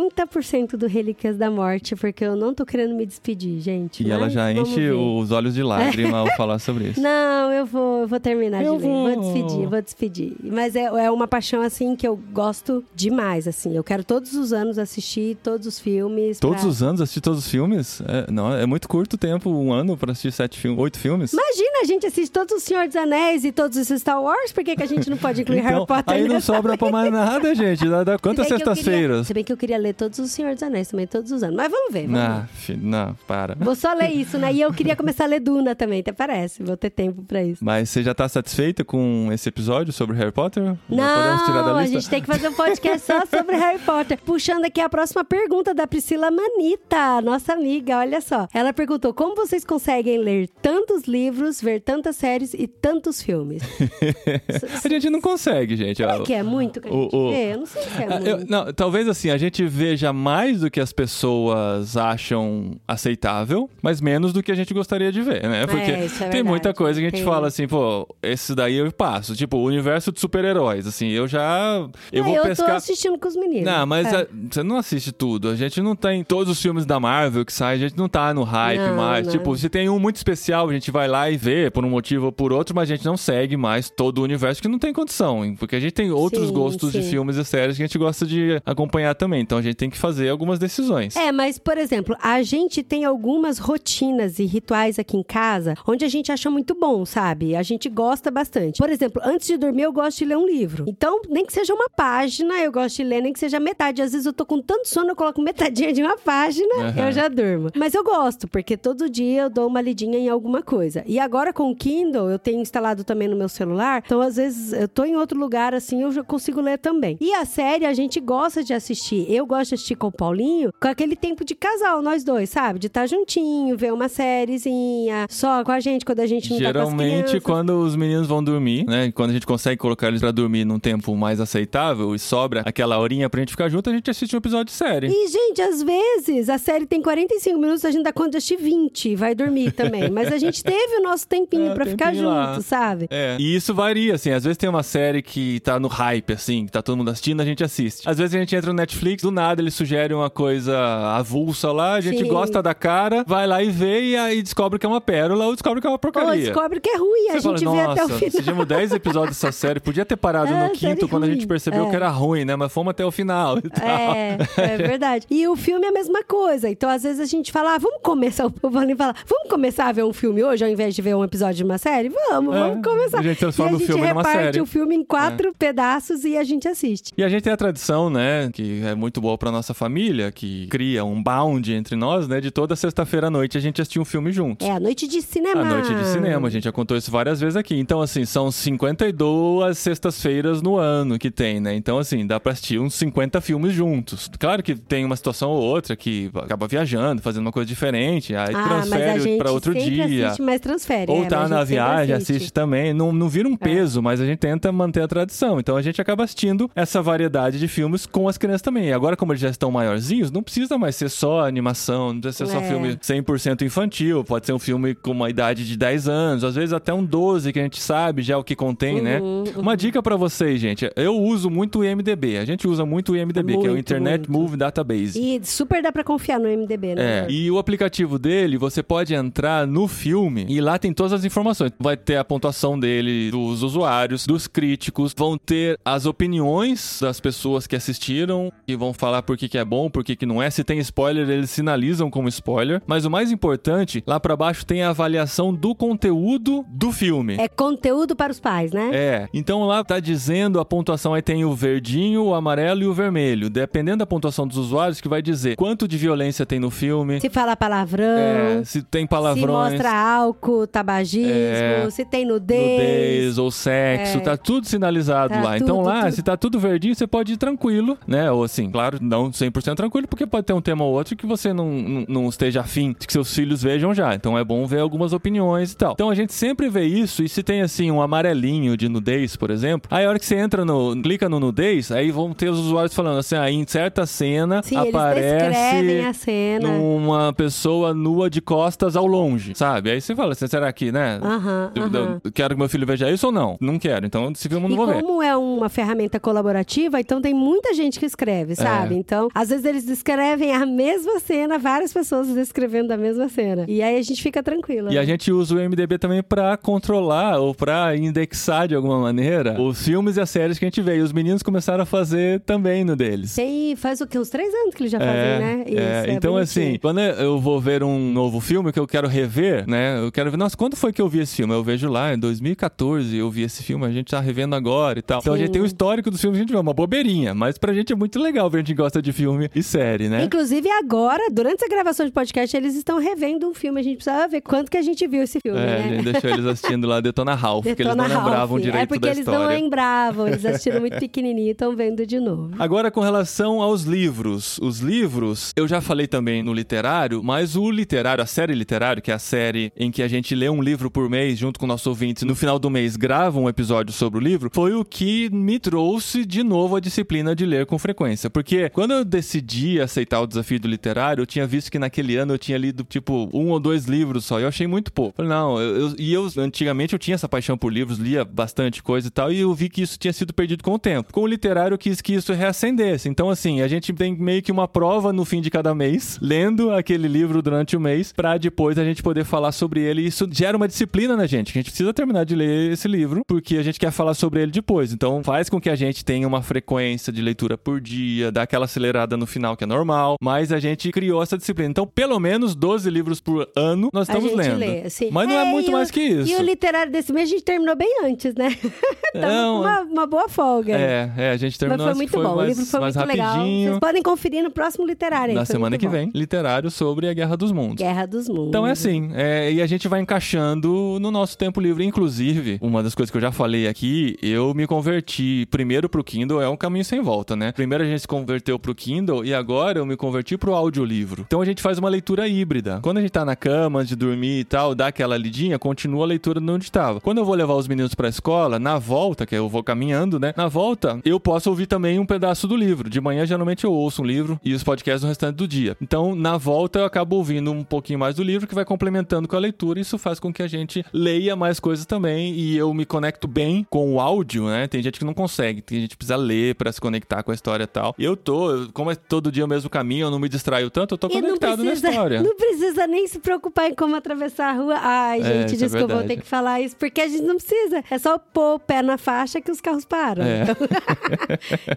70% 0.00 0.76
do 0.76 0.86
Relíquias 0.86 1.36
da 1.36 1.50
Morte, 1.50 1.94
porque 1.96 2.24
eu 2.24 2.36
não 2.36 2.54
tô 2.54 2.64
querendo 2.64 2.94
me 2.94 3.04
despedir, 3.06 3.60
gente. 3.60 4.02
E 4.06 4.10
ela 4.10 4.28
já 4.28 4.52
enche 4.52 4.90
os 4.90 5.30
olhos 5.30 5.54
de 5.54 5.62
lágrima 5.62 6.18
ao 6.18 6.26
falar 6.36 6.58
sobre 6.58 6.88
isso. 6.90 7.00
Não, 7.00 7.52
eu 7.52 7.66
vou, 7.66 8.02
eu 8.02 8.08
vou 8.08 8.20
terminar 8.20 8.62
Eu 8.62 8.76
de 8.76 8.82
ler. 8.84 8.88
Vou 8.92 9.14
vou. 9.14 9.20
despedir, 9.32 9.68
vou 9.68 9.82
despedir. 9.82 10.36
Mas 10.42 10.76
é, 10.76 10.84
é 10.84 11.10
uma 11.10 11.26
paixão, 11.28 11.62
assim, 11.62 11.94
que 11.96 12.06
eu 12.06 12.16
gosto 12.32 12.84
demais, 12.94 13.46
assim. 13.48 13.74
Eu 13.76 13.84
quero 13.84 14.04
todos 14.04 14.34
os 14.34 14.52
anos 14.52 14.78
assistir 14.78 15.36
todos 15.42 15.66
os 15.66 15.78
filmes. 15.78 16.38
Todos 16.38 16.60
pra- 16.62 16.68
os 16.70 16.82
anos 16.82 17.00
assistir 17.00 17.20
todos 17.20 17.40
os 17.40 17.50
filmes? 17.50 18.00
É, 18.06 18.30
não, 18.30 18.52
é 18.54 18.66
muito 18.66 18.88
curto 18.88 19.14
o 19.14 19.18
tempo, 19.18 19.50
um 19.50 19.72
ano 19.72 19.96
pra 19.96 20.12
assistir 20.12 20.32
sete 20.32 20.58
filmes, 20.58 20.80
oito 20.80 20.98
filmes. 20.98 21.32
Imagina, 21.32 21.80
a 21.82 21.84
gente 21.86 22.06
assiste 22.06 22.30
todos 22.32 22.54
os 22.56 22.62
Senhor 22.62 22.86
dos 22.86 22.96
Anéis 22.96 23.44
e 23.44 23.52
todos 23.52 23.76
os 23.78 23.88
Star 24.00 24.20
Wars, 24.22 24.52
por 24.52 24.64
que, 24.64 24.74
que 24.76 24.82
a 24.82 24.86
gente 24.86 25.08
não 25.10 25.16
pode 25.16 25.42
incluir 25.42 25.60
Harry 25.66 25.74
Então, 25.74 25.86
Potter 25.86 26.14
aí 26.14 26.28
não 26.28 26.40
sobra 26.40 26.76
pra 26.90 26.98
mais 26.98 27.12
nada, 27.12 27.54
gente. 27.54 27.84
Dá, 28.04 28.18
quantas 28.18 28.48
sextas-feiras? 28.48 29.26
Se 29.26 29.34
bem 29.34 29.44
que 29.44 29.52
eu 29.52 29.56
queria 29.56 29.78
ler 29.78 29.94
todos 29.94 30.18
os 30.18 30.30
Senhor 30.30 30.54
dos 30.54 30.62
Anéis 30.62 30.88
também, 30.88 31.06
todos 31.06 31.30
os 31.32 31.42
anos. 31.42 31.56
Mas 31.56 31.70
vamos 31.70 31.92
ver, 31.92 32.06
vamos 32.06 32.20
ver. 32.20 32.28
Não, 32.28 32.46
filho, 32.48 32.80
não, 32.82 33.16
para. 33.26 33.54
Vou 33.54 33.74
só 33.74 33.92
ler 33.92 34.10
isso, 34.10 34.38
né? 34.38 34.52
E 34.52 34.60
eu 34.60 34.72
queria 34.72 34.96
começar 34.96 35.24
a 35.24 35.26
ler 35.26 35.40
Duna 35.40 35.74
também, 35.74 36.00
até 36.00 36.12
parece. 36.12 36.62
Vou 36.62 36.76
ter 36.76 36.90
tempo 36.90 37.22
pra 37.22 37.42
isso. 37.42 37.64
Mas 37.64 37.90
você 37.90 38.02
já 38.02 38.14
tá 38.14 38.28
satisfeita 38.28 38.84
com 38.84 39.28
esse 39.32 39.48
episódio 39.48 39.92
sobre 39.92 40.16
Harry 40.16 40.32
Potter? 40.32 40.76
Não, 40.88 41.76
a 41.76 41.86
gente 41.86 42.08
tem 42.08 42.20
que 42.20 42.26
fazer 42.26 42.48
um 42.48 42.54
podcast 42.54 43.00
só 43.00 43.24
sobre 43.26 43.56
Harry 43.56 43.78
Potter. 43.78 44.18
Puxando 44.24 44.64
aqui 44.64 44.80
a 44.80 44.88
próxima 44.88 45.24
pergunta 45.24 45.74
da 45.74 45.86
Priscila 45.86 46.30
Manita, 46.30 47.20
nossa 47.22 47.52
amiga, 47.52 47.98
olha 47.98 48.20
só. 48.20 48.48
Ela 48.52 48.72
perguntou, 48.72 49.12
como 49.14 49.34
vocês 49.34 49.64
conseguem 49.64 50.18
ler 50.18 50.48
tantos 50.60 51.04
livros, 51.04 51.60
ver 51.60 51.80
tantas 51.80 52.16
séries 52.16 52.54
e 52.54 52.66
tantos 52.66 53.22
filmes? 53.22 53.62
A 54.84 54.88
gente 54.88 55.10
não 55.10 55.20
consegue, 55.20 55.76
gente. 55.76 55.98
Será 55.98 56.20
ó. 56.20 56.22
que 56.22 56.32
é 56.32 56.42
muito 56.42 56.75
que 56.80 56.88
a 56.88 56.92
o- 56.92 57.02
gente 57.02 57.16
o- 57.16 57.30
vê? 57.30 57.52
Eu 57.54 57.58
não 57.58 57.66
sei 57.66 57.82
se 57.82 57.88
é 58.02 58.06
Ah, 58.08 58.20
eu- 58.20 58.36
muito. 58.38 58.50
não, 58.50 58.72
talvez 58.72 59.08
assim, 59.08 59.30
a 59.30 59.36
gente 59.38 59.64
veja 59.64 60.12
mais 60.12 60.60
do 60.60 60.70
que 60.70 60.80
as 60.80 60.92
pessoas 60.92 61.96
acham 61.96 62.76
aceitável, 62.86 63.68
mas 63.82 64.00
menos 64.00 64.32
do 64.32 64.42
que 64.42 64.50
a 64.52 64.54
gente 64.54 64.72
gostaria 64.72 65.10
de 65.12 65.20
ver, 65.22 65.42
né? 65.48 65.66
Porque 65.66 65.90
É, 65.90 66.06
é 66.26 66.28
tem 66.28 66.42
muita 66.42 66.72
coisa 66.72 67.00
que 67.00 67.06
a 67.06 67.10
gente 67.10 67.18
Tem. 67.18 67.24
fala 67.24 67.48
assim, 67.48 67.66
pô, 67.66 68.06
esse 68.22 68.54
daí 68.54 68.76
eu 68.76 68.90
passo. 68.92 69.34
Tipo, 69.34 69.56
o 69.58 69.64
universo 69.64 70.12
de 70.12 70.20
super-heróis, 70.20 70.86
assim, 70.86 71.08
eu 71.08 71.26
já. 71.26 71.86
Eu 72.12 72.22
Ah, 72.22 72.26
vou 72.26 72.36
eu 72.36 72.42
pescar. 72.42 72.66
tô 72.68 72.72
assistindo 72.74 73.18
com 73.18 73.28
os 73.28 73.36
meninos. 73.36 73.64
Não, 73.64 73.86
mas 73.86 74.12
É. 74.12 74.16
a- 74.22 74.26
você 74.50 74.62
não 74.62 74.76
assiste 74.76 75.12
tudo. 75.12 75.48
A 75.48 75.56
gente 75.56 75.80
não 75.80 75.94
tem 75.96 76.22
todos 76.24 76.52
os 76.52 76.60
filmes 76.62 76.86
da 76.86 76.98
Marvel 77.00 77.44
que 77.44 77.52
saem, 77.52 77.76
a 77.76 77.88
gente 77.88 77.96
não 77.98 78.08
tá 78.08 78.32
no 78.32 78.42
hype 78.42 78.78
Não, 78.80 78.96
mais. 78.96 79.26
não. 79.26 79.32
Tipo, 79.32 79.56
se 79.56 79.68
tem 79.68 79.88
um 79.88 79.98
muito 79.98 80.16
especial, 80.16 80.68
a 80.68 80.72
gente 80.72 80.90
vai 80.90 81.08
lá 81.08 81.30
e 81.30 81.36
vê 81.36 81.70
por 81.70 81.84
um 81.84 81.90
motivo 81.90 82.26
ou 82.26 82.32
por 82.32 82.52
outro, 82.52 82.74
mas 82.74 82.90
a 82.90 82.94
gente 82.94 83.04
não 83.04 83.16
segue 83.16 83.56
mais 83.56 83.90
todo 83.90 84.18
o 84.18 84.22
universo 84.22 84.60
que 84.62 84.68
não 84.68 84.78
tem 84.78 84.92
condição. 84.92 85.54
Porque 85.58 85.76
a 85.76 85.80
gente 85.80 85.92
tem 85.92 86.10
outros 86.10 86.48
Sim, 86.48 86.54
gostos 86.54 86.65
de 86.74 86.90
sim. 86.90 87.02
filmes 87.02 87.36
e 87.36 87.44
séries 87.44 87.76
que 87.76 87.82
a 87.82 87.86
gente 87.86 87.98
gosta 87.98 88.26
de 88.26 88.60
acompanhar 88.64 89.14
também. 89.14 89.40
Então 89.40 89.58
a 89.58 89.62
gente 89.62 89.76
tem 89.76 89.90
que 89.90 89.98
fazer 89.98 90.28
algumas 90.28 90.58
decisões. 90.58 91.14
É, 91.16 91.30
mas, 91.30 91.58
por 91.58 91.78
exemplo, 91.78 92.16
a 92.20 92.42
gente 92.42 92.82
tem 92.82 93.04
algumas 93.04 93.58
rotinas 93.58 94.38
e 94.38 94.44
rituais 94.44 94.98
aqui 94.98 95.16
em 95.16 95.22
casa 95.22 95.74
onde 95.86 96.04
a 96.04 96.08
gente 96.08 96.32
acha 96.32 96.50
muito 96.50 96.74
bom, 96.74 97.04
sabe? 97.04 97.54
A 97.54 97.62
gente 97.62 97.88
gosta 97.88 98.30
bastante. 98.30 98.78
Por 98.78 98.90
exemplo, 98.90 99.20
antes 99.24 99.46
de 99.46 99.56
dormir, 99.56 99.82
eu 99.82 99.92
gosto 99.92 100.18
de 100.18 100.24
ler 100.24 100.36
um 100.36 100.46
livro. 100.46 100.84
Então, 100.88 101.20
nem 101.28 101.44
que 101.44 101.52
seja 101.52 101.74
uma 101.74 101.88
página, 101.88 102.54
eu 102.58 102.72
gosto 102.72 102.96
de 102.96 103.04
ler, 103.04 103.20
nem 103.22 103.32
que 103.32 103.38
seja 103.38 103.60
metade. 103.60 104.02
Às 104.02 104.12
vezes 104.12 104.26
eu 104.26 104.32
tô 104.32 104.44
com 104.44 104.60
tanto 104.60 104.88
sono, 104.88 105.10
eu 105.10 105.16
coloco 105.16 105.40
metadinha 105.42 105.92
de 105.92 106.02
uma 106.02 106.16
página, 106.16 106.74
Aham. 106.76 107.06
eu 107.06 107.12
já 107.12 107.28
durmo. 107.28 107.70
Mas 107.76 107.94
eu 107.94 108.02
gosto, 108.02 108.48
porque 108.48 108.76
todo 108.76 109.08
dia 109.08 109.42
eu 109.42 109.50
dou 109.50 109.66
uma 109.66 109.80
lidinha 109.80 110.18
em 110.18 110.28
alguma 110.28 110.62
coisa. 110.62 111.02
E 111.06 111.18
agora 111.18 111.52
com 111.52 111.70
o 111.70 111.76
Kindle, 111.76 112.30
eu 112.30 112.38
tenho 112.38 112.60
instalado 112.60 113.04
também 113.04 113.28
no 113.28 113.36
meu 113.36 113.48
celular. 113.48 114.02
Então, 114.04 114.20
às 114.20 114.36
vezes, 114.36 114.72
eu 114.72 114.88
tô 114.88 115.04
em 115.04 115.16
outro 115.16 115.38
lugar, 115.38 115.74
assim, 115.74 116.02
eu 116.02 116.12
já 116.12 116.22
consigo 116.46 116.60
ler 116.60 116.78
também. 116.78 117.16
E 117.20 117.32
a 117.34 117.44
série, 117.44 117.84
a 117.84 117.92
gente 117.92 118.20
gosta 118.20 118.62
de 118.62 118.72
assistir. 118.72 119.26
Eu 119.28 119.44
gosto 119.46 119.70
de 119.70 119.74
assistir 119.74 119.96
com 119.96 120.06
o 120.08 120.12
Paulinho, 120.12 120.70
com 120.80 120.88
aquele 120.88 121.16
tempo 121.16 121.44
de 121.44 121.54
casal, 121.54 122.00
nós 122.02 122.22
dois, 122.22 122.50
sabe? 122.50 122.78
De 122.78 122.86
estar 122.86 123.06
juntinho, 123.06 123.76
ver 123.76 123.92
uma 123.92 124.08
sériezinha, 124.08 125.26
só 125.28 125.64
com 125.64 125.72
a 125.72 125.80
gente, 125.80 126.04
quando 126.04 126.20
a 126.20 126.26
gente 126.26 126.50
não 126.50 126.58
tá 126.58 126.64
Geralmente, 126.64 127.22
crianças. 127.24 127.42
quando 127.42 127.70
os 127.80 127.96
meninos 127.96 128.26
vão 128.28 128.42
dormir, 128.42 128.86
né? 128.86 129.10
Quando 129.12 129.30
a 129.30 129.32
gente 129.32 129.46
consegue 129.46 129.76
colocar 129.78 130.08
eles 130.08 130.20
pra 130.20 130.30
dormir 130.30 130.64
num 130.64 130.78
tempo 130.78 131.14
mais 131.16 131.40
aceitável 131.40 132.14
e 132.14 132.18
sobra 132.18 132.62
aquela 132.64 132.98
horinha 132.98 133.28
pra 133.28 133.40
gente 133.40 133.50
ficar 133.50 133.68
junto, 133.68 133.90
a 133.90 133.92
gente 133.92 134.10
assiste 134.10 134.34
um 134.34 134.38
episódio 134.38 134.66
de 134.66 134.72
série. 134.72 135.08
E, 135.08 135.28
gente, 135.28 135.60
às 135.62 135.82
vezes 135.82 136.48
a 136.48 136.58
série 136.58 136.86
tem 136.86 137.02
45 137.02 137.58
minutos, 137.58 137.84
a 137.84 137.90
gente 137.90 138.04
dá 138.04 138.12
conta 138.12 138.30
de 138.30 138.36
assistir 138.38 138.56
20, 138.56 139.16
vai 139.16 139.34
dormir 139.34 139.72
também. 139.72 140.08
Mas 140.10 140.32
a 140.32 140.38
gente 140.38 140.62
teve 140.62 140.96
o 140.98 141.02
nosso 141.02 141.26
tempinho 141.26 141.72
É, 141.72 141.74
pra 141.74 141.86
ficar 141.86 142.06
tempinho 142.06 142.28
lá. 142.28 142.52
junto, 142.54 142.62
sabe? 142.62 143.06
É. 143.10 143.36
E 143.40 143.56
isso 143.56 143.74
varia, 143.74 144.14
assim. 144.14 144.30
Às 144.30 144.44
vezes 144.44 144.56
tem 144.56 144.68
uma 144.68 144.82
série 144.82 145.22
que 145.22 145.60
tá 145.60 145.80
no 145.80 145.88
hype, 145.88 146.35
assim, 146.36 146.66
que 146.66 146.72
tá 146.72 146.80
todo 146.82 146.96
mundo 146.96 147.10
assistindo, 147.10 147.40
a 147.40 147.44
gente 147.44 147.64
assiste. 147.64 148.08
Às 148.08 148.18
vezes 148.18 148.34
a 148.34 148.38
gente 148.38 148.54
entra 148.54 148.70
no 148.70 148.76
Netflix, 148.76 149.22
do 149.22 149.30
nada 149.30 149.60
eles 149.60 149.74
sugerem 149.74 150.16
uma 150.16 150.30
coisa 150.30 150.76
avulsa 151.16 151.72
lá, 151.72 151.94
a 151.94 152.00
gente 152.00 152.18
Sim. 152.22 152.28
gosta 152.28 152.62
da 152.62 152.74
cara, 152.74 153.24
vai 153.26 153.46
lá 153.46 153.62
e 153.62 153.70
vê 153.70 154.10
e 154.10 154.16
aí 154.16 154.42
descobre 154.42 154.78
que 154.78 154.86
é 154.86 154.88
uma 154.88 155.00
pérola 155.00 155.46
ou 155.46 155.52
descobre 155.52 155.80
que 155.80 155.86
é 155.86 155.90
uma 155.90 155.94
Ou 155.94 155.98
porcaria. 155.98 156.36
descobre 156.44 156.80
que 156.80 156.88
é 156.90 156.96
ruim, 156.96 157.28
a 157.30 157.32
Você 157.32 157.40
gente 157.40 157.64
fala, 157.64 157.76
vê 157.76 157.80
até 157.82 158.04
o 158.04 158.08
nossa, 158.08 158.14
final. 158.18 158.28
assistimos 158.28 158.66
10 158.66 158.92
episódios 158.92 159.36
dessa 159.36 159.52
série, 159.52 159.80
podia 159.80 160.04
ter 160.04 160.16
parado 160.16 160.52
É, 160.52 160.68
no 160.68 160.74
série 160.76 160.94
quinto 160.94 161.08
quando 161.08 161.24
a 161.24 161.26
gente 161.26 161.38
ruim. 161.40 161.48
percebeu 161.48 161.86
É. 161.86 161.90
que 161.90 161.96
era 161.96 162.08
ruim, 162.08 162.44
né? 162.44 162.54
Mas 162.56 162.72
fomos 162.72 162.90
até 162.90 163.04
o 163.04 163.10
final 163.10 163.58
e 163.58 163.62
tal. 163.70 163.86
É, 163.88 164.38
é 164.56 164.76
verdade. 164.76 165.26
E 165.30 165.46
o 165.48 165.56
filme 165.56 165.84
é 165.86 165.88
a 165.88 165.92
mesma 165.92 166.22
coisa. 166.22 166.68
Então, 166.68 166.88
às 166.90 167.02
vezes 167.02 167.20
a 167.20 167.24
gente 167.24 167.50
fala, 167.50 167.74
ah, 167.74 167.78
vamos 167.78 168.00
começar. 168.02 168.46
O 168.46 168.50
Paulinho 168.70 168.96
fala, 168.96 169.14
vamos 169.26 169.48
começar 169.48 169.86
a 169.88 169.92
ver 169.92 170.04
um 170.04 170.12
filme 170.12 170.42
hoje 170.44 170.64
ao 170.64 170.70
invés 170.70 170.94
de 170.94 171.02
ver 171.02 171.14
um 171.14 171.24
episódio 171.24 171.56
de 171.56 171.64
uma 171.64 171.78
série? 171.78 172.08
Vamos, 172.08 172.54
É, 172.54 172.58
vamos 172.60 172.86
começar. 172.86 173.18
a 173.18 173.22
gente 173.22 173.38
transforma 173.38 173.72
e 173.72 173.74
a 173.74 173.76
o 173.76 173.78
gente 173.78 173.86
filme 173.88 174.02
numa 174.08 174.20
reparte 174.22 174.38
série. 174.44 174.58
É. 174.58 174.62
o 174.62 174.66
filme 174.66 174.94
em 174.94 175.04
quatro 175.04 175.52
pedaços 175.58 176.24
e 176.26 176.36
a 176.36 176.44
gente 176.44 176.68
assiste. 176.68 177.12
E 177.16 177.22
a 177.22 177.28
gente 177.28 177.42
tem 177.42 177.52
a 177.52 177.56
tradição, 177.56 178.10
né, 178.10 178.50
que 178.52 178.82
é 178.84 178.94
muito 178.94 179.20
boa 179.20 179.36
pra 179.38 179.50
nossa 179.50 179.74
família, 179.74 180.30
que 180.32 180.66
cria 180.68 181.04
um 181.04 181.22
bound 181.22 181.72
entre 181.72 181.96
nós, 181.96 182.28
né, 182.28 182.40
de 182.40 182.50
toda 182.50 182.74
sexta-feira 182.76 183.28
à 183.28 183.30
noite 183.30 183.56
a 183.56 183.60
gente 183.60 183.80
assistir 183.80 184.00
um 184.00 184.04
filme 184.04 184.32
juntos. 184.32 184.66
É 184.66 184.72
a 184.72 184.80
noite 184.80 185.06
de 185.06 185.22
cinema. 185.22 185.60
A 185.60 185.64
noite 185.64 185.94
de 185.94 186.06
cinema, 186.06 186.48
a 186.48 186.50
gente 186.50 186.64
já 186.64 186.72
contou 186.72 186.96
isso 186.96 187.10
várias 187.10 187.40
vezes 187.40 187.56
aqui. 187.56 187.76
Então, 187.78 188.00
assim, 188.00 188.24
são 188.24 188.50
52 188.50 189.76
sextas-feiras 189.78 190.62
no 190.62 190.76
ano 190.76 191.18
que 191.18 191.30
tem, 191.30 191.60
né? 191.60 191.74
Então, 191.74 191.98
assim, 191.98 192.26
dá 192.26 192.40
pra 192.40 192.52
assistir 192.52 192.78
uns 192.78 192.94
50 192.94 193.40
filmes 193.40 193.72
juntos. 193.72 194.30
Claro 194.38 194.62
que 194.62 194.74
tem 194.74 195.04
uma 195.04 195.16
situação 195.16 195.50
ou 195.50 195.62
outra 195.62 195.96
que 195.96 196.30
acaba 196.34 196.66
viajando, 196.66 197.22
fazendo 197.22 197.42
uma 197.42 197.52
coisa 197.52 197.66
diferente, 197.66 198.34
aí 198.34 198.54
ah, 198.54 198.64
transfere 198.64 199.38
pra 199.38 199.50
outro 199.50 199.74
dia. 199.74 200.28
assiste, 200.28 200.42
mas 200.42 200.60
transfere. 200.60 201.10
Ou 201.10 201.24
é, 201.24 201.28
tá 201.28 201.48
na 201.48 201.64
viagem, 201.64 202.14
assiste. 202.14 202.52
também. 202.52 202.92
Não, 202.92 203.12
não 203.12 203.28
vira 203.28 203.48
um 203.48 203.56
peso, 203.56 204.02
mas 204.02 204.20
a 204.20 204.26
gente 204.26 204.38
tenta 204.38 204.70
manter 204.72 205.02
a 205.02 205.08
tradição. 205.08 205.58
Então 205.60 205.76
a 205.76 205.82
gente 205.82 206.00
acaba 206.00 206.15
assistindo 206.22 206.70
essa 206.74 207.00
variedade 207.02 207.58
de 207.58 207.68
filmes 207.68 208.06
com 208.06 208.28
as 208.28 208.36
crianças 208.38 208.62
também. 208.62 208.88
E 208.88 208.92
agora, 208.92 209.16
como 209.16 209.32
eles 209.32 209.40
já 209.42 209.50
estão 209.50 209.70
maiorzinhos, 209.70 210.30
não 210.30 210.42
precisa 210.42 210.76
mais 210.78 210.96
ser 210.96 211.08
só 211.08 211.46
animação, 211.46 212.12
não 212.12 212.20
precisa 212.20 212.46
ser 212.46 212.52
só 212.52 212.60
É. 212.60 212.68
filme 212.68 212.96
100% 212.96 213.62
infantil. 213.64 214.24
Pode 214.24 214.46
ser 214.46 214.52
um 214.52 214.58
filme 214.58 214.94
com 214.94 215.10
uma 215.10 215.28
idade 215.30 215.66
de 215.66 215.76
10 215.76 216.08
anos, 216.08 216.44
às 216.44 216.54
vezes 216.54 216.72
até 216.72 216.92
um 216.92 217.04
12, 217.04 217.52
que 217.52 217.58
a 217.58 217.62
gente 217.62 217.80
sabe 217.80 218.22
já 218.22 218.36
o 218.38 218.44
que 218.44 218.54
contém, 218.56 219.00
né? 219.00 219.20
Uhum, 219.20 219.44
Uma 219.56 219.76
dica 219.76 220.02
pra 220.02 220.16
vocês, 220.16 220.60
gente. 220.60 220.90
Eu 220.96 221.16
uso 221.16 221.50
muito 221.50 221.80
o 221.80 221.84
IMDB. 221.84 222.38
A 222.38 222.44
gente 222.44 222.66
usa 222.68 222.84
muito 222.86 223.12
o 223.12 223.16
IMDB, 223.16 223.52
que 223.58 223.66
é 223.66 223.70
o 223.70 223.72
Muito, 223.72 223.78
Internet 223.80 224.28
muito. 224.28 224.32
Movie 224.32 224.56
Database. 224.56 225.18
E 225.20 225.40
super 225.44 225.82
dá 225.82 225.92
pra 225.92 226.02
confiar 226.04 226.38
no 226.40 226.48
MDB, 226.48 226.94
né? 226.94 227.26
É, 227.26 227.26
e 227.30 227.50
o 227.50 227.58
aplicativo 227.58 228.18
dele, 228.18 228.56
você 228.56 228.82
pode 228.82 229.14
entrar 229.14 229.66
no 229.66 229.86
filme 229.88 230.46
e 230.48 230.60
lá 230.60 230.78
tem 230.78 230.92
todas 230.92 231.12
as 231.12 231.24
informações. 231.24 231.72
Vai 231.78 231.96
ter 231.96 232.16
a 232.16 232.24
pontuação 232.24 232.78
dele, 232.78 233.30
dos 233.30 233.62
usuários, 233.62 234.26
dos 234.26 234.46
críticos, 234.46 235.14
vão 235.16 235.36
ter 235.36 235.78
as 235.84 236.05
opiniões 236.06 236.98
das 237.00 237.20
pessoas 237.20 237.66
que 237.66 237.76
assistiram 237.76 238.52
e 238.66 238.74
vão 238.76 238.92
falar 238.92 239.22
por 239.22 239.36
que, 239.36 239.48
que 239.48 239.58
é 239.58 239.64
bom, 239.64 239.90
por 239.90 240.04
que, 240.04 240.16
que 240.16 240.26
não 240.26 240.42
é. 240.42 240.48
Se 240.50 240.62
tem 240.64 240.78
spoiler, 240.78 241.28
eles 241.28 241.50
sinalizam 241.50 242.10
como 242.10 242.28
spoiler. 242.28 242.80
Mas 242.86 243.04
o 243.04 243.10
mais 243.10 243.30
importante, 243.32 244.02
lá 244.06 244.18
pra 244.20 244.36
baixo 244.36 244.64
tem 244.64 244.82
a 244.82 244.90
avaliação 244.90 245.52
do 245.52 245.74
conteúdo 245.74 246.64
do 246.68 246.92
filme. 246.92 247.36
É 247.38 247.48
conteúdo 247.48 248.14
para 248.14 248.30
os 248.32 248.40
pais, 248.40 248.72
né? 248.72 248.90
É, 248.92 249.28
então 249.34 249.64
lá 249.64 249.82
tá 249.82 249.98
dizendo 249.98 250.60
a 250.60 250.64
pontuação 250.64 251.14
aí 251.14 251.22
tem 251.22 251.44
o 251.44 251.54
verdinho, 251.54 252.22
o 252.24 252.34
amarelo 252.34 252.82
e 252.82 252.86
o 252.86 252.94
vermelho. 252.94 253.48
Dependendo 253.50 253.98
da 253.98 254.06
pontuação 254.06 254.46
dos 254.46 254.56
usuários, 254.56 255.00
que 255.00 255.08
vai 255.08 255.20
dizer 255.22 255.56
quanto 255.56 255.88
de 255.88 255.96
violência 255.96 256.44
tem 256.46 256.60
no 256.60 256.70
filme. 256.70 257.20
Se 257.20 257.30
fala 257.30 257.56
palavrão, 257.56 258.04
É, 258.04 258.64
se 258.64 258.82
tem 258.82 259.02
se 259.04 259.08
palavrões, 259.08 259.72
mostra 259.72 259.90
álcool, 259.92 260.66
tabagismo, 260.66 261.30
É, 261.32 261.88
se 261.90 262.04
tem 262.04 262.24
nudez. 262.24 262.70
nudez 262.72 263.38
ou 263.38 263.50
sexo, 263.50 264.18
É. 264.18 264.20
tá 264.20 264.36
tudo 264.36 264.66
sinalizado 264.66 265.32
Tá 265.34 265.40
lá. 265.42 265.56
então 265.56 265.78
tudo, 265.78 265.88
tudo. 266.04 266.12
se 266.12 266.22
tá 266.22 266.36
tudo 266.36 266.58
verdinho, 266.58 266.94
você 266.94 267.06
pode 267.06 267.32
ir 267.32 267.36
tranquilo, 267.36 267.98
né? 268.06 268.30
Ou 268.30 268.44
assim, 268.44 268.70
claro, 268.70 268.98
não 269.00 269.30
100% 269.30 269.74
tranquilo, 269.74 270.06
porque 270.08 270.26
pode 270.26 270.46
ter 270.46 270.52
um 270.52 270.60
tema 270.60 270.84
ou 270.84 270.94
outro 270.94 271.16
que 271.16 271.26
você 271.26 271.52
não, 271.52 271.70
não, 271.70 272.04
não 272.08 272.28
esteja 272.28 272.60
afim 272.60 272.94
de 272.98 273.06
que 273.06 273.12
seus 273.12 273.32
filhos 273.34 273.62
vejam 273.62 273.94
já. 273.94 274.14
Então 274.14 274.36
é 274.38 274.44
bom 274.44 274.66
ver 274.66 274.80
algumas 274.80 275.12
opiniões 275.12 275.72
e 275.72 275.76
tal. 275.76 275.92
Então 275.92 276.10
a 276.10 276.14
gente 276.14 276.32
sempre 276.32 276.68
vê 276.68 276.84
isso 276.84 277.22
e 277.22 277.28
se 277.28 277.42
tem 277.42 277.62
assim 277.62 277.90
um 277.90 278.00
amarelinho 278.02 278.76
de 278.76 278.88
nudez, 278.88 279.36
por 279.36 279.50
exemplo, 279.50 279.88
aí 279.90 280.04
a 280.04 280.08
hora 280.08 280.18
que 280.18 280.26
você 280.26 280.36
entra 280.36 280.64
no, 280.64 281.00
clica 281.02 281.28
no 281.28 281.38
nudez, 281.40 281.90
aí 281.90 282.10
vão 282.10 282.32
ter 282.32 282.48
os 282.48 282.58
usuários 282.58 282.94
falando 282.94 283.18
assim, 283.18 283.36
aí 283.36 283.54
em 283.54 283.66
certa 283.66 284.06
cena 284.06 284.62
Sim, 284.62 284.76
aparece 284.76 286.12
cena. 286.14 286.68
uma 286.68 287.32
pessoa 287.32 287.92
nua 287.94 288.28
de 288.30 288.40
costas 288.40 288.96
ao 288.96 289.06
longe, 289.06 289.52
sabe? 289.54 289.90
Aí 289.90 290.00
você 290.00 290.14
fala 290.14 290.32
assim, 290.32 290.46
será 290.46 290.72
que, 290.72 290.90
né? 290.92 291.18
Aham, 291.22 291.72
Eu- 291.74 291.82
aham. 291.84 292.20
eu 292.24 292.32
quero 292.32 292.54
que 292.54 292.58
meu 292.58 292.68
filho 292.68 292.86
veja 292.86 293.10
isso 293.10 293.26
ou 293.26 293.32
não? 293.32 293.56
Não 293.60 293.78
quero. 293.78 294.06
Então, 294.06 294.30
esse 294.32 294.48
filme 294.48 294.64
eu 294.64 294.68
não 294.68 294.74
E 294.74 294.76
vou 294.76 294.86
ver. 294.86 295.02
como 295.02 295.22
é 295.22 295.36
uma 295.36 295.68
ferramenta 295.68 295.85
colaborativa, 296.20 297.00
então 297.00 297.20
tem 297.20 297.34
muita 297.34 297.74
gente 297.74 297.98
que 297.98 298.06
escreve, 298.06 298.54
sabe? 298.54 298.94
É. 298.94 298.98
Então, 298.98 299.28
às 299.34 299.48
vezes 299.48 299.64
eles 299.64 299.84
descrevem 299.84 300.52
a 300.52 300.64
mesma 300.66 301.18
cena, 301.20 301.58
várias 301.58 301.92
pessoas 301.92 302.28
descrevendo 302.28 302.92
a 302.92 302.96
mesma 302.96 303.28
cena. 303.28 303.64
E 303.68 303.82
aí 303.82 303.96
a 303.96 304.02
gente 304.02 304.22
fica 304.22 304.42
tranquilo. 304.42 304.92
E 304.92 304.98
a 304.98 305.04
gente 305.04 305.30
usa 305.32 305.54
o 305.54 305.58
MDB 305.58 305.98
também 305.98 306.22
pra 306.22 306.56
controlar 306.56 307.38
ou 307.38 307.54
pra 307.54 307.96
indexar 307.96 308.68
de 308.68 308.74
alguma 308.74 308.98
maneira 308.98 309.60
os 309.60 309.82
filmes 309.84 310.16
e 310.16 310.20
as 310.20 310.30
séries 310.30 310.58
que 310.58 310.64
a 310.64 310.68
gente 310.68 310.80
vê. 310.82 310.96
E 310.96 311.00
os 311.00 311.12
meninos 311.12 311.42
começaram 311.42 311.82
a 311.82 311.86
fazer 311.86 312.40
também 312.40 312.84
no 312.84 312.96
deles. 312.96 313.34
Tem, 313.34 313.74
faz 313.76 314.00
o 314.00 314.06
quê? 314.06 314.18
Uns 314.18 314.28
três 314.30 314.52
anos 314.52 314.74
que 314.74 314.82
eles 314.82 314.92
já 314.92 314.98
fazem, 314.98 315.14
É, 315.14 315.38
né? 315.38 315.64
é, 315.66 315.70
Isso, 315.70 316.10
é 316.10 316.12
então, 316.12 316.36
assim, 316.36 316.78
quando 316.80 317.00
eu 317.00 317.38
vou 317.40 317.60
ver 317.60 317.82
um 317.82 318.12
novo 318.12 318.40
filme 318.40 318.72
que 318.72 318.78
eu 318.78 318.86
quero 318.86 319.08
rever, 319.08 319.68
né? 319.68 319.98
Eu 319.98 320.10
quero 320.10 320.30
ver, 320.30 320.36
nossa, 320.36 320.56
quando 320.56 320.76
foi 320.76 320.92
que 320.92 321.00
eu 321.00 321.08
vi 321.08 321.20
esse 321.20 321.36
filme? 321.36 321.52
Eu 321.54 321.62
vejo 321.62 321.88
lá, 321.88 322.14
em 322.14 322.18
2014, 322.18 323.16
eu 323.16 323.30
vi 323.30 323.42
esse 323.42 323.62
filme, 323.62 323.84
a 323.84 323.90
gente 323.90 324.10
tá 324.10 324.20
revendo 324.20 324.54
agora 324.54 324.98
e 324.98 325.02
tal. 325.02 325.20
Então 325.20 325.34
a 325.34 325.38
gente 325.38 325.48
Sim. 325.48 325.52
tem 325.52 325.62
o 325.62 325.66
histórico 325.76 326.10
dos 326.10 326.20
filmes, 326.22 326.38
a 326.38 326.40
gente 326.40 326.52
vê 326.52 326.56
uma 326.58 326.72
bobeirinha, 326.72 327.34
mas 327.34 327.58
pra 327.58 327.74
gente 327.74 327.92
é 327.92 327.96
muito 327.96 328.18
legal 328.18 328.48
ver 328.48 328.58
a 328.58 328.60
gente 328.60 328.72
gosta 328.72 329.02
de 329.02 329.12
filme 329.12 329.50
e 329.54 329.62
série, 329.62 330.08
né? 330.08 330.24
Inclusive, 330.24 330.70
agora, 330.70 331.28
durante 331.30 331.56
essa 331.62 331.68
gravação 331.68 332.06
de 332.06 332.12
podcast, 332.12 332.56
eles 332.56 332.74
estão 332.74 332.98
revendo 332.98 333.46
um 333.46 333.52
filme. 333.52 333.78
A 333.78 333.82
gente 333.84 333.96
precisava 333.96 334.26
ver 334.26 334.40
quanto 334.40 334.70
que 334.70 334.78
a 334.78 334.82
gente 334.82 335.06
viu 335.06 335.22
esse 335.22 335.38
filme, 335.38 335.58
É, 335.60 335.62
a 335.62 335.78
né? 335.78 335.88
gente 335.96 336.10
deixou 336.12 336.30
eles 336.30 336.46
assistindo 336.46 336.86
lá 336.86 337.00
Detona 337.00 337.34
Ralph, 337.34 337.66
porque 337.66 337.82
eles 337.82 337.94
não 337.94 338.04
Detona 338.04 338.20
lembravam 338.24 338.56
Ralph. 338.56 338.62
direito 338.62 338.82
É 338.82 338.86
porque 338.86 339.00
da 339.00 339.06
eles 339.08 339.18
história. 339.18 339.40
não 339.40 339.46
lembravam, 339.48 340.26
eles 340.28 340.44
assistiram 340.46 340.80
muito 340.80 340.98
pequenininho 340.98 341.48
e 341.48 341.50
estão 341.50 341.76
vendo 341.76 342.06
de 342.06 342.18
novo. 342.18 342.50
Agora, 342.58 342.90
com 342.90 343.00
relação 343.00 343.60
aos 343.60 343.82
livros. 343.82 344.58
Os 344.62 344.80
livros, 344.80 345.52
eu 345.56 345.68
já 345.68 345.82
falei 345.82 346.06
também 346.06 346.42
no 346.42 346.54
literário, 346.54 347.22
mas 347.22 347.54
o 347.54 347.70
literário, 347.70 348.22
a 348.24 348.26
série 348.26 348.54
literário, 348.54 349.02
que 349.02 349.10
é 349.10 349.14
a 349.14 349.18
série 349.18 349.70
em 349.76 349.90
que 349.90 350.02
a 350.02 350.08
gente 350.08 350.34
lê 350.34 350.48
um 350.48 350.62
livro 350.62 350.90
por 350.90 351.10
mês 351.10 351.38
junto 351.38 351.60
com 351.60 351.66
nossos 351.66 351.86
ouvintes, 351.86 352.22
no 352.22 352.34
final 352.34 352.58
do 352.58 352.70
mês 352.70 352.96
grava 352.96 353.38
um 353.38 353.46
episódio 353.48 353.92
sobre 353.92 354.18
o 354.18 354.22
livro, 354.22 354.48
foi 354.52 354.72
o 354.72 354.82
que 354.84 355.28
me 355.30 355.55
trouxe 355.58 356.24
de 356.24 356.42
novo 356.42 356.76
a 356.76 356.80
disciplina 356.80 357.34
de 357.34 357.44
ler 357.46 357.66
com 357.66 357.78
frequência. 357.78 358.28
Porque 358.30 358.68
quando 358.70 358.92
eu 358.92 359.04
decidi 359.04 359.80
aceitar 359.80 360.20
o 360.20 360.26
desafio 360.26 360.60
do 360.60 360.68
literário, 360.68 361.22
eu 361.22 361.26
tinha 361.26 361.46
visto 361.46 361.70
que 361.70 361.78
naquele 361.78 362.16
ano 362.16 362.34
eu 362.34 362.38
tinha 362.38 362.58
lido, 362.58 362.84
tipo, 362.84 363.28
um 363.32 363.50
ou 363.50 363.60
dois 363.60 363.84
livros 363.86 364.24
só, 364.24 364.38
e 364.38 364.42
eu 364.42 364.48
achei 364.48 364.66
muito 364.66 364.92
pouco. 364.92 365.16
Falei, 365.16 365.30
não, 365.30 365.60
eu, 365.60 365.76
eu- 365.90 365.94
e 365.98 366.12
eu, 366.12 366.30
antigamente, 366.38 366.92
eu 366.92 366.98
tinha 366.98 367.14
essa 367.14 367.28
paixão 367.28 367.56
por 367.56 367.72
livros, 367.72 367.98
lia 367.98 368.24
bastante 368.24 368.82
coisa 368.82 369.08
e 369.08 369.10
tal, 369.10 369.32
e 369.32 369.40
eu 369.40 369.52
vi 369.54 369.68
que 369.68 369.82
isso 369.82 369.98
tinha 369.98 370.12
sido 370.12 370.32
perdido 370.32 370.62
com 370.62 370.72
o 370.74 370.78
tempo. 370.78 371.12
Com 371.12 371.22
o 371.22 371.26
literário, 371.26 371.74
eu 371.74 371.78
quis 371.78 372.00
que 372.00 372.14
isso 372.14 372.32
reacendesse. 372.32 373.08
Então, 373.08 373.30
assim, 373.30 373.60
a 373.62 373.68
gente 373.68 373.92
tem 373.92 374.14
meio 374.16 374.42
que 374.42 374.52
uma 374.52 374.68
prova 374.68 375.12
no 375.12 375.24
fim 375.24 375.40
de 375.40 375.50
cada 375.50 375.74
mês, 375.74 376.18
lendo 376.20 376.70
aquele 376.70 377.08
livro 377.08 377.40
durante 377.42 377.76
o 377.76 377.80
mês, 377.80 378.12
pra 378.12 378.36
depois 378.38 378.78
a 378.78 378.84
gente 378.84 379.02
poder 379.02 379.24
falar 379.24 379.52
sobre 379.52 379.80
ele. 379.80 380.02
E 380.02 380.06
isso 380.06 380.28
gera 380.30 380.56
uma 380.56 380.68
disciplina 380.68 381.16
na 381.16 381.26
gente, 381.26 381.52
que 381.52 381.58
a 381.58 381.62
gente 381.62 381.70
precisa 381.70 381.92
terminar 381.92 382.24
de 382.24 382.34
ler 382.34 382.72
esse 382.72 382.86
livro, 382.88 383.22
porque 383.26 383.56
a 383.56 383.62
gente 383.62 383.78
quer 383.78 383.90
falar 383.90 384.14
sobre 384.14 384.42
ele 384.42 384.52
depois. 384.52 384.92
Então, 384.92 385.22
faz 385.24 385.45
com 385.50 385.60
que 385.60 385.70
a 385.70 385.74
gente 385.76 386.04
tenha 386.04 386.26
uma 386.26 386.42
frequência 386.42 387.12
de 387.12 387.20
leitura 387.22 387.56
por 387.58 387.80
dia, 387.80 388.30
dá 388.32 388.42
aquela 388.42 388.64
acelerada 388.64 389.16
no 389.16 389.26
final, 389.26 389.56
que 389.56 389.64
é 389.64 389.66
normal, 389.66 390.16
mas 390.20 390.52
a 390.52 390.58
gente 390.58 390.90
criou 390.90 391.22
essa 391.22 391.36
disciplina. 391.38 391.70
Então, 391.70 391.86
pelo 391.86 392.18
menos 392.18 392.54
12 392.54 392.88
livros 392.90 393.20
por 393.20 393.48
ano 393.56 393.90
nós 393.92 394.08
estamos 394.08 394.32
lendo. 394.34 394.58
lê, 394.58 394.82
assim. 394.82 395.08
Mas 395.10 395.28
não 395.28 395.38
é, 395.38 395.44
muito 395.44 395.66
e 395.66 395.70
o- 395.70 395.72
mais 395.72 395.90
que 395.90 396.00
isso. 396.00 396.30
E 396.32 396.36
o 396.36 396.42
literário 396.42 396.90
desse 396.92 397.12
mês 397.12 397.28
a 397.28 397.32
gente 397.32 397.44
terminou 397.44 397.76
bem 397.76 398.00
antes, 398.04 398.34
né? 398.34 398.56
Tava 399.12 399.26
Não, 399.26 399.54
com 399.56 399.60
uma, 399.62 399.80
uma 399.82 400.06
boa 400.06 400.28
folga. 400.28 400.72
É, 400.76 401.10
é, 401.16 401.30
a 401.30 401.36
gente 401.36 401.52
Mas 401.52 401.58
terminou 401.58 401.86
foi 401.86 401.90
acho 401.92 402.00
que 402.10 402.16
muito 402.16 402.28
bom. 402.28 402.36
mais, 402.36 402.46
o 402.46 402.52
livro 402.52 402.66
foi 402.66 402.80
mais 402.80 402.96
muito 402.96 403.08
legal. 403.08 403.34
rapidinho. 403.36 403.68
Vocês 403.70 403.78
podem 403.80 404.02
conferir 404.02 404.42
no 404.42 404.50
próximo 404.50 404.86
literário. 404.86 405.30
aí, 405.30 405.34
Na 405.34 405.44
foi 405.46 405.54
semana 405.54 405.70
muito 405.70 405.80
que 405.80 405.86
bom. 405.86 405.92
vem, 405.92 406.10
literário 406.14 406.70
sobre 406.70 407.08
a 407.08 407.14
Guerra 407.14 407.36
dos 407.36 407.52
Mundos. 407.52 407.76
Guerra 407.76 408.06
dos 408.06 408.28
Mundos. 408.28 408.48
Então 408.48 408.66
é 408.66 408.70
assim, 408.72 409.10
é, 409.14 409.50
e 409.52 409.62
a 409.62 409.66
gente 409.66 409.88
vai 409.88 410.00
encaixando 410.00 410.98
no 411.00 411.10
nosso 411.10 411.36
tempo 411.36 411.60
livre. 411.60 411.84
Inclusive, 411.84 412.58
uma 412.60 412.82
das 412.82 412.94
coisas 412.94 413.10
que 413.10 413.16
eu 413.16 413.20
já 413.22 413.32
falei 413.32 413.66
aqui, 413.66 414.16
eu 414.22 414.52
me 414.54 414.66
converti 414.66 415.35
primeiro 415.46 415.88
pro 415.88 416.02
Kindle, 416.02 416.40
é 416.40 416.48
um 416.48 416.56
caminho 416.56 416.84
sem 416.84 417.02
volta, 417.02 417.36
né? 417.36 417.52
Primeiro 417.52 417.84
a 417.84 417.86
gente 417.86 418.00
se 418.00 418.08
converteu 418.08 418.58
pro 418.58 418.74
Kindle 418.74 419.24
e 419.24 419.34
agora 419.34 419.78
eu 419.78 419.84
me 419.84 419.96
converti 419.96 420.38
pro 420.38 420.54
audiolivro. 420.54 421.24
Então 421.26 421.42
a 421.42 421.44
gente 421.44 421.60
faz 421.60 421.78
uma 421.78 421.88
leitura 421.88 422.26
híbrida. 422.26 422.80
Quando 422.80 422.98
a 422.98 423.00
gente 423.00 423.10
tá 423.10 423.24
na 423.24 423.36
cama, 423.36 423.84
de 423.84 423.94
dormir 423.94 424.40
e 424.40 424.44
tal, 424.44 424.74
dá 424.74 424.86
aquela 424.86 425.16
lidinha, 425.16 425.58
continua 425.58 426.04
a 426.04 426.06
leitura 426.06 426.40
de 426.40 426.50
onde 426.50 426.64
estava. 426.64 427.00
Quando 427.00 427.18
eu 427.18 427.24
vou 427.24 427.34
levar 427.34 427.54
os 427.54 427.68
meninos 427.68 427.94
pra 427.94 428.08
escola, 428.08 428.58
na 428.58 428.78
volta, 428.78 429.26
que 429.26 429.34
eu 429.34 429.48
vou 429.48 429.62
caminhando, 429.62 430.18
né? 430.18 430.32
Na 430.36 430.48
volta, 430.48 431.00
eu 431.04 431.18
posso 431.18 431.50
ouvir 431.50 431.66
também 431.66 431.98
um 431.98 432.06
pedaço 432.06 432.46
do 432.46 432.56
livro. 432.56 432.88
De 432.88 433.00
manhã, 433.00 433.26
geralmente, 433.26 433.64
eu 433.64 433.72
ouço 433.72 434.02
um 434.02 434.04
livro 434.04 434.40
e 434.44 434.54
os 434.54 434.62
podcasts 434.62 435.02
no 435.02 435.08
restante 435.08 435.36
do 435.36 435.48
dia. 435.48 435.76
Então, 435.80 436.14
na 436.14 436.36
volta, 436.36 436.78
eu 436.78 436.84
acabo 436.84 437.16
ouvindo 437.16 437.50
um 437.50 437.64
pouquinho 437.64 437.98
mais 437.98 438.14
do 438.14 438.22
livro, 438.22 438.46
que 438.46 438.54
vai 438.54 438.64
complementando 438.64 439.28
com 439.28 439.36
a 439.36 439.40
leitura. 439.40 439.80
Isso 439.80 439.98
faz 439.98 440.20
com 440.20 440.32
que 440.32 440.42
a 440.42 440.48
gente 440.48 440.84
leia 440.92 441.34
mais 441.34 441.58
coisas 441.58 441.86
também 441.86 442.34
e 442.34 442.56
eu 442.56 442.72
me 442.72 442.84
conecto 442.84 443.26
bem 443.26 443.66
com 443.68 443.94
o 443.94 444.00
áudio, 444.00 444.46
né? 444.46 444.66
Tem 444.66 444.82
gente 444.82 444.98
que 444.98 445.04
não 445.04 445.14
consegue, 445.14 445.25
gente 445.28 445.88
que 445.88 445.96
precisa 445.96 446.16
ler 446.16 446.54
pra 446.54 446.72
se 446.72 446.80
conectar 446.80 447.22
com 447.22 447.30
a 447.30 447.34
história 447.34 447.64
e 447.64 447.66
tal. 447.66 447.94
E 447.98 448.04
eu 448.04 448.16
tô, 448.16 448.68
como 448.72 448.90
é 448.90 448.94
todo 448.94 449.30
dia 449.32 449.44
o 449.44 449.48
mesmo 449.48 449.68
caminho, 449.70 450.06
eu 450.06 450.10
não 450.10 450.18
me 450.18 450.28
distraio 450.28 450.70
tanto, 450.70 450.94
eu 450.94 450.98
tô 450.98 451.06
E 451.08 451.10
conectado 451.12 451.62
na 451.62 451.70
precisa, 451.70 451.88
história. 451.90 452.22
não 452.22 452.36
precisa 452.36 452.86
nem 452.86 453.06
se 453.06 453.18
preocupar 453.18 453.70
em 453.70 453.74
como 453.74 453.94
atravessar 453.96 454.50
a 454.50 454.52
rua. 454.52 454.76
Ai, 454.78 455.20
É, 455.20 455.24
gente, 455.24 455.54
é 455.54 455.56
desculpa, 455.58 455.78
vou 455.78 455.88
verdade. 455.88 456.08
ter 456.08 456.16
que 456.20 456.26
falar 456.26 456.60
isso, 456.60 456.76
porque 456.76 457.00
a 457.00 457.08
gente 457.08 457.22
não 457.22 457.36
precisa. 457.36 457.82
É 457.90 457.98
só 457.98 458.18
pôr 458.18 458.54
o 458.54 458.58
pé 458.58 458.82
na 458.82 458.98
faixa 458.98 459.40
que 459.40 459.50
os 459.50 459.60
carros 459.60 459.84
param. 459.84 460.22
É. 460.24 460.44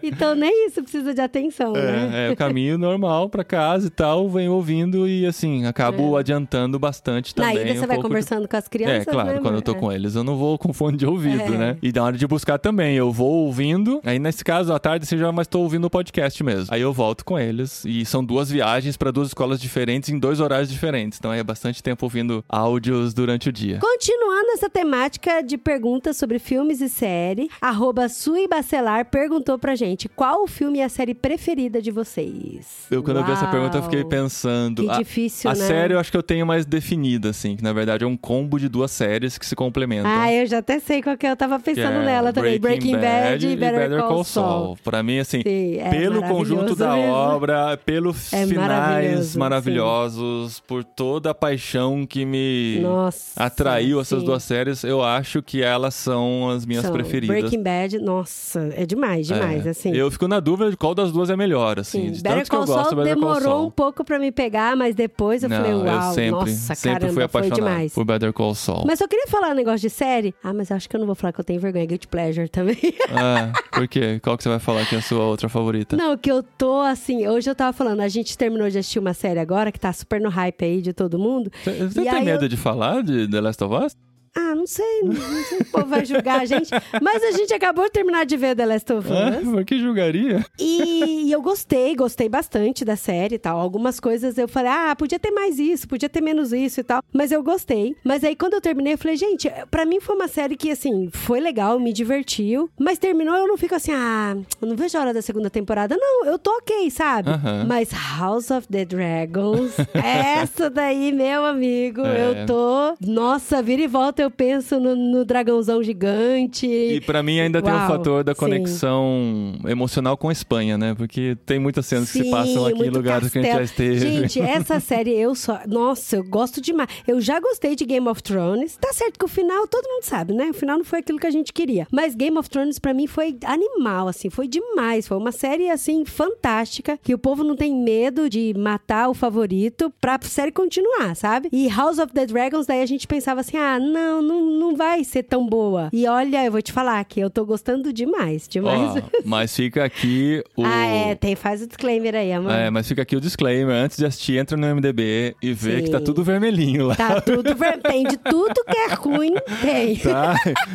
Então, 0.02 0.34
nem 0.36 0.66
isso 0.66 0.82
precisa 0.82 1.14
de 1.14 1.20
atenção, 1.20 1.72
né? 1.72 2.10
É, 2.26 2.28
é 2.28 2.32
o 2.32 2.36
caminho 2.36 2.78
normal 2.78 3.28
pra 3.28 3.44
casa 3.44 3.86
e 3.86 3.90
tal, 3.90 4.28
venho 4.28 4.52
ouvindo 4.52 5.06
e 5.08 5.26
assim, 5.26 5.64
acabo 5.66 6.16
adiantando 6.16 6.78
bastante 6.78 7.32
É. 7.36 7.40
Na 7.40 7.48
também. 7.48 7.62
ida 7.64 7.74
você 7.74 7.84
um 7.84 7.86
vai 7.86 7.96
pouco 7.96 8.02
de- 8.02 8.08
conversando 8.08 8.48
com 8.48 8.56
as 8.56 8.68
crianças, 8.68 9.06
É, 9.06 9.10
claro, 9.10 9.32
né, 9.34 9.38
quando 9.40 9.54
eu 9.56 9.62
tô 9.62 9.74
com 9.74 9.90
eles, 9.92 10.14
eu 10.14 10.24
não 10.24 10.36
vou 10.36 10.58
com 10.58 10.72
fone 10.72 10.96
de 10.96 11.06
ouvido, 11.06 11.54
É. 11.54 11.58
né? 11.58 11.76
E 11.82 11.92
na 11.92 12.04
hora 12.04 12.16
de 12.16 12.26
buscar 12.26 12.58
também, 12.58 12.96
eu 12.96 13.10
vou 13.12 13.39
ouvindo. 13.40 14.00
Aí, 14.04 14.18
nesse 14.18 14.44
caso, 14.44 14.72
à 14.72 14.78
tarde, 14.78 15.06
você 15.06 15.16
já 15.16 15.30
mais 15.32 15.48
tô 15.48 15.60
ouvindo 15.60 15.86
o 15.86 15.90
podcast 15.90 16.42
mesmo. 16.42 16.66
Aí 16.70 16.80
eu 16.80 16.92
volto 16.92 17.24
com 17.24 17.38
eles. 17.38 17.84
E 17.84 18.04
são 18.04 18.24
duas 18.24 18.50
viagens 18.50 18.96
para 18.96 19.10
duas 19.10 19.28
escolas 19.28 19.60
diferentes 19.60 20.10
em 20.10 20.18
dois 20.18 20.40
horários 20.40 20.70
diferentes. 20.70 21.18
Então 21.18 21.32
é 21.32 21.42
bastante 21.42 21.82
tempo 21.82 22.04
ouvindo 22.06 22.44
áudios 22.48 23.14
durante 23.14 23.48
o 23.48 23.52
dia. 23.52 23.78
Continuando 23.80 24.50
essa 24.52 24.68
temática 24.68 25.42
de 25.42 25.56
perguntas 25.56 26.16
sobre 26.16 26.38
filmes 26.38 26.80
e 26.80 26.88
série, 26.88 27.48
arroba 27.60 28.08
Sui 28.08 28.46
Bacelar 28.48 29.06
perguntou 29.06 29.58
pra 29.58 29.74
gente 29.74 30.08
qual 30.08 30.44
o 30.44 30.46
filme 30.46 30.78
e 30.78 30.82
a 30.82 30.88
série 30.88 31.14
preferida 31.14 31.80
de 31.82 31.90
vocês. 31.90 32.86
Eu, 32.90 33.02
quando 33.02 33.18
eu 33.18 33.24
vi 33.24 33.32
essa 33.32 33.44
Uau. 33.44 33.52
pergunta, 33.52 33.78
eu 33.78 33.82
fiquei 33.82 34.04
pensando. 34.04 34.84
Que 34.84 34.90
a, 34.90 34.98
difícil, 34.98 35.50
a 35.50 35.54
né? 35.54 35.66
série 35.66 35.94
eu 35.94 35.98
acho 35.98 36.10
que 36.10 36.16
eu 36.16 36.22
tenho 36.22 36.46
mais 36.46 36.64
definida, 36.64 37.30
assim, 37.30 37.56
que 37.56 37.62
na 37.62 37.72
verdade 37.72 38.04
é 38.04 38.06
um 38.06 38.16
combo 38.16 38.58
de 38.58 38.68
duas 38.68 38.90
séries 38.90 39.38
que 39.38 39.46
se 39.46 39.54
complementam. 39.54 40.10
Ah, 40.10 40.32
eu 40.32 40.46
já 40.46 40.58
até 40.58 40.78
sei 40.78 41.02
qual 41.02 41.16
que 41.16 41.26
eu 41.26 41.36
tava 41.36 41.58
pensando 41.58 41.98
é 41.98 42.04
nela 42.04 42.32
também. 42.32 42.58
Breaking, 42.58 42.96
Bad, 42.96 43.29
e 43.38 43.56
Better, 43.56 44.02
Call 44.02 44.24
Saul. 44.24 44.76
Pra 44.82 45.02
mim, 45.02 45.18
assim, 45.18 45.42
Sim, 45.42 45.78
é 45.78 45.90
pelo 45.90 46.22
conjunto 46.22 46.74
da 46.74 46.94
mesmo. 46.94 47.12
obra, 47.12 47.76
pelos 47.84 48.32
É 48.32 48.46
finais 48.46 49.36
maravilhoso, 49.36 49.38
maravilhosos, 49.38 50.60
por 50.60 50.84
toda 50.84 51.30
a 51.30 51.34
paixão 51.34 52.06
que 52.06 52.24
me 52.24 52.78
Nossa. 52.80 53.42
atraiu 53.42 54.00
essas 54.00 54.20
sim. 54.20 54.24
duas 54.26 54.42
séries, 54.42 54.84
eu 54.84 55.02
acho 55.02 55.42
que 55.42 55.62
elas 55.62 55.94
são 55.94 56.50
as 56.50 56.64
minhas 56.66 56.84
São 56.84 56.92
preferidas. 56.92 57.36
Breaking 57.36 57.62
Bad, 57.62 57.98
nossa, 57.98 58.70
é 58.74 58.84
demais, 58.86 59.26
demais, 59.26 59.66
É. 59.66 59.70
assim. 59.70 59.94
Eu 59.94 60.10
fico 60.10 60.26
na 60.28 60.40
dúvida 60.40 60.70
de 60.70 60.76
qual 60.76 60.94
das 60.94 61.12
duas 61.12 61.30
é 61.30 61.36
melhor, 61.36 61.78
assim. 61.78 62.06
Sim, 62.06 62.12
de 62.12 62.22
Better 62.22 62.38
tanto 62.38 62.50
que 62.50 62.56
eu 62.56 62.60
Call 62.60 62.66
gosto 62.66 62.90
Saul 62.90 63.02
Better 63.02 63.14
Call 63.16 63.22
demorou 63.34 63.40
Saul. 63.52 63.66
um 63.66 63.70
pouco 63.70 64.04
pra 64.04 64.18
me 64.18 64.30
pegar, 64.32 64.76
mas 64.76 64.94
depois 64.94 65.42
eu 65.42 65.48
Não, 65.48 65.56
falei, 65.56 65.72
eu 65.72 65.78
uau, 65.84 66.12
sempre, 66.14 66.30
nossa, 66.30 66.74
sempre 66.74 66.90
caramba, 67.00 67.06
fui 67.08 67.14
foi 67.14 67.24
apaixonado 67.24 67.54
demais. 67.56 67.92
por 67.94 68.04
Better 68.04 68.32
Call 68.32 68.54
Saul. 68.54 68.84
Mas 68.86 69.00
eu 69.00 69.08
queria 69.08 69.26
falar 69.26 69.50
um 69.50 69.54
negócio 69.54 69.80
de 69.80 69.90
série. 69.90 70.34
Ah, 70.42 70.52
mas 70.52 70.70
acho 70.70 70.88
que 70.88 70.96
eu 70.96 71.00
não 71.00 71.06
vou 71.06 71.14
falar 71.14 71.32
que 71.32 71.40
eu 71.40 71.44
tenho 71.44 71.60
vergonha. 71.60 71.86
Guilty 71.86 72.08
Pleasure 72.08 72.48
também. 72.48 72.76
Ah, 73.20 73.52
por 73.72 73.86
quê? 73.86 74.18
Qual 74.22 74.36
que 74.36 74.42
você 74.42 74.48
vai 74.48 74.58
falar 74.58 74.86
que 74.86 74.94
é 74.94 74.98
a 74.98 75.02
sua 75.02 75.24
outra 75.24 75.48
favorita? 75.48 75.96
Não, 75.96 76.16
que 76.16 76.30
eu 76.30 76.42
tô 76.42 76.80
assim. 76.80 77.26
Hoje 77.28 77.50
eu 77.50 77.54
tava 77.54 77.72
falando, 77.72 78.00
a 78.00 78.08
gente 78.08 78.36
terminou 78.36 78.68
de 78.70 78.78
assistir 78.78 78.98
uma 78.98 79.12
série 79.14 79.38
agora 79.38 79.70
que 79.70 79.78
tá 79.78 79.92
super 79.92 80.20
no 80.20 80.28
hype 80.30 80.64
aí 80.64 80.80
de 80.82 80.92
todo 80.92 81.18
mundo. 81.18 81.50
Você 81.64 81.72
você 81.88 82.00
tem 82.02 82.08
aí 82.10 82.24
medo 82.24 82.44
eu- 82.44 82.48
de 82.48 82.56
falar 82.56 83.02
de 83.02 83.28
The 83.28 83.40
Last 83.40 83.62
of 83.64 83.74
Us? 83.84 83.96
Ah, 84.36 84.54
não 84.54 84.66
sei, 84.66 85.00
não 85.02 85.12
sei 85.14 85.42
se 85.44 85.54
o 85.56 85.64
povo 85.64 85.86
vai 85.86 86.04
julgar 86.04 86.40
a 86.40 86.44
gente. 86.44 86.70
Mas 87.02 87.22
a 87.24 87.32
gente 87.32 87.52
acabou 87.52 87.84
de 87.86 87.90
terminar 87.90 88.24
de 88.24 88.36
ver 88.36 88.54
The 88.54 88.64
Last 88.66 88.92
of 88.92 89.08
Ah, 89.12 89.38
Us. 89.40 89.48
por 89.48 89.64
que 89.64 89.78
julgaria? 89.78 90.44
E, 90.58 91.26
e 91.26 91.32
eu 91.32 91.42
gostei, 91.42 91.96
gostei 91.96 92.28
bastante 92.28 92.84
da 92.84 92.94
série 92.96 93.34
e 93.34 93.38
tal. 93.38 93.58
Algumas 93.58 93.98
coisas 93.98 94.38
eu 94.38 94.46
falei, 94.46 94.70
ah, 94.70 94.94
podia 94.96 95.18
ter 95.18 95.32
mais 95.32 95.58
isso, 95.58 95.88
podia 95.88 96.08
ter 96.08 96.20
menos 96.20 96.52
isso 96.52 96.80
e 96.80 96.84
tal. 96.84 97.02
Mas 97.12 97.32
eu 97.32 97.42
gostei. 97.42 97.96
Mas 98.04 98.22
aí 98.22 98.36
quando 98.36 98.54
eu 98.54 98.60
terminei, 98.60 98.94
eu 98.94 98.98
falei, 98.98 99.16
gente, 99.16 99.50
pra 99.70 99.84
mim 99.84 99.98
foi 100.00 100.14
uma 100.14 100.28
série 100.28 100.56
que, 100.56 100.70
assim, 100.70 101.08
foi 101.12 101.40
legal, 101.40 101.80
me 101.80 101.92
divertiu. 101.92 102.70
Mas 102.78 102.98
terminou, 102.98 103.34
eu 103.34 103.48
não 103.48 103.56
fico 103.58 103.74
assim, 103.74 103.92
ah, 103.92 104.36
eu 104.62 104.68
não 104.68 104.76
vejo 104.76 104.96
a 104.96 105.00
hora 105.00 105.14
da 105.14 105.22
segunda 105.22 105.50
temporada. 105.50 105.96
Não, 105.98 106.24
eu 106.26 106.38
tô 106.38 106.50
ok, 106.58 106.88
sabe? 106.90 107.30
Aham. 107.30 107.64
Mas 107.66 107.90
House 107.90 108.50
of 108.50 108.68
the 108.68 108.84
Dragons, 108.84 109.74
essa 109.94 110.70
daí, 110.70 111.12
meu 111.12 111.44
amigo, 111.44 112.02
É. 112.02 112.42
eu 112.42 112.46
tô. 112.46 112.94
Nossa, 113.04 113.60
vira 113.62 113.82
e 113.82 113.86
volta, 113.88 114.19
eu 114.20 114.30
penso 114.30 114.78
no, 114.78 114.94
no 114.94 115.24
dragãozão 115.24 115.82
gigante. 115.82 116.66
E 116.66 117.00
pra 117.00 117.22
mim 117.22 117.40
ainda 117.40 117.60
tem 117.62 117.72
o 117.72 117.76
Uau, 117.76 117.88
fator 117.88 118.24
da 118.24 118.34
sim. 118.34 118.40
conexão 118.40 119.54
emocional 119.66 120.16
com 120.16 120.28
a 120.28 120.32
Espanha, 120.32 120.76
né? 120.76 120.94
Porque 120.94 121.36
tem 121.46 121.58
muitas 121.58 121.86
cenas 121.86 122.10
que 122.10 122.18
se 122.18 122.24
Sim, 122.24 122.30
passam 122.30 122.66
aqui 122.66 122.82
em 122.82 122.90
lugares 122.90 123.30
que 123.30 123.38
a 123.38 123.42
gente 123.42 123.52
já 123.52 123.58
castelo. 123.60 123.92
esteve. 123.94 124.20
Gente, 124.22 124.40
essa 124.42 124.80
série 124.80 125.12
eu 125.12 125.34
só. 125.34 125.60
Nossa, 125.66 126.16
eu 126.16 126.24
gosto 126.24 126.60
demais. 126.60 126.88
Eu 127.06 127.20
já 127.20 127.38
gostei 127.40 127.74
de 127.76 127.84
Game 127.84 128.06
of 128.08 128.22
Thrones. 128.22 128.76
Tá 128.76 128.92
certo 128.92 129.18
que 129.18 129.24
o 129.24 129.28
final, 129.28 129.66
todo 129.66 129.86
mundo 129.88 130.04
sabe, 130.04 130.32
né? 130.32 130.50
O 130.50 130.54
final 130.54 130.78
não 130.78 130.84
foi 130.84 131.00
aquilo 131.00 131.18
que 131.18 131.26
a 131.26 131.30
gente 131.30 131.52
queria. 131.52 131.86
Mas 131.90 132.14
Game 132.14 132.36
of 132.38 132.48
Thrones, 132.48 132.78
pra 132.78 132.94
mim, 132.94 133.06
foi 133.06 133.36
animal, 133.44 134.08
assim. 134.08 134.30
Foi 134.30 134.46
demais. 134.48 135.06
Foi 135.06 135.16
uma 135.16 135.32
série, 135.32 135.70
assim, 135.70 136.04
fantástica. 136.04 136.98
Que 137.02 137.14
o 137.14 137.18
povo 137.18 137.44
não 137.44 137.56
tem 137.56 137.74
medo 137.74 138.28
de 138.28 138.54
matar 138.56 139.08
o 139.08 139.14
favorito 139.14 139.92
pra 140.00 140.18
série 140.22 140.52
continuar, 140.52 141.14
sabe? 141.14 141.48
E 141.52 141.68
House 141.68 141.98
of 141.98 142.12
the 142.12 142.26
Dragons, 142.26 142.66
daí 142.66 142.82
a 142.82 142.86
gente 142.86 143.06
pensava 143.06 143.40
assim: 143.40 143.56
ah, 143.56 143.78
não, 143.78 144.09
não, 144.22 144.40
não 144.46 144.76
vai 144.76 145.04
ser 145.04 145.22
tão 145.22 145.46
boa. 145.46 145.88
E 145.92 146.06
olha, 146.06 146.44
eu 146.44 146.52
vou 146.52 146.62
te 146.62 146.72
falar 146.72 147.02
que 147.04 147.20
eu 147.20 147.28
tô 147.30 147.44
gostando 147.44 147.92
demais, 147.92 148.46
demais. 148.48 148.96
Ó, 148.96 149.02
mas 149.24 149.54
fica 149.54 149.84
aqui 149.84 150.42
o. 150.56 150.64
Ah, 150.64 150.86
é, 150.86 151.14
tem, 151.14 151.34
faz 151.36 151.62
o 151.62 151.66
disclaimer 151.66 152.14
aí, 152.14 152.32
amor. 152.32 152.52
É, 152.52 152.70
mas 152.70 152.86
fica 152.88 153.02
aqui 153.02 153.16
o 153.16 153.20
disclaimer. 153.20 153.74
Antes 153.74 153.96
de 153.96 154.06
assistir, 154.06 154.38
entra 154.38 154.56
no 154.56 154.66
MDB 154.76 155.34
e 155.42 155.52
vê 155.52 155.78
Sim. 155.78 155.84
que 155.84 155.90
tá 155.90 156.00
tudo 156.00 156.22
vermelhinho 156.24 156.86
lá. 156.86 156.94
Tá 156.96 157.20
tudo 157.20 157.54
ver... 157.54 157.78
Tem 157.80 158.04
de 158.04 158.16
tudo 158.18 158.54
que 158.64 158.76
é 158.76 158.94
ruim, 158.94 159.34
tem. 159.62 159.96
Tá? 159.96 160.34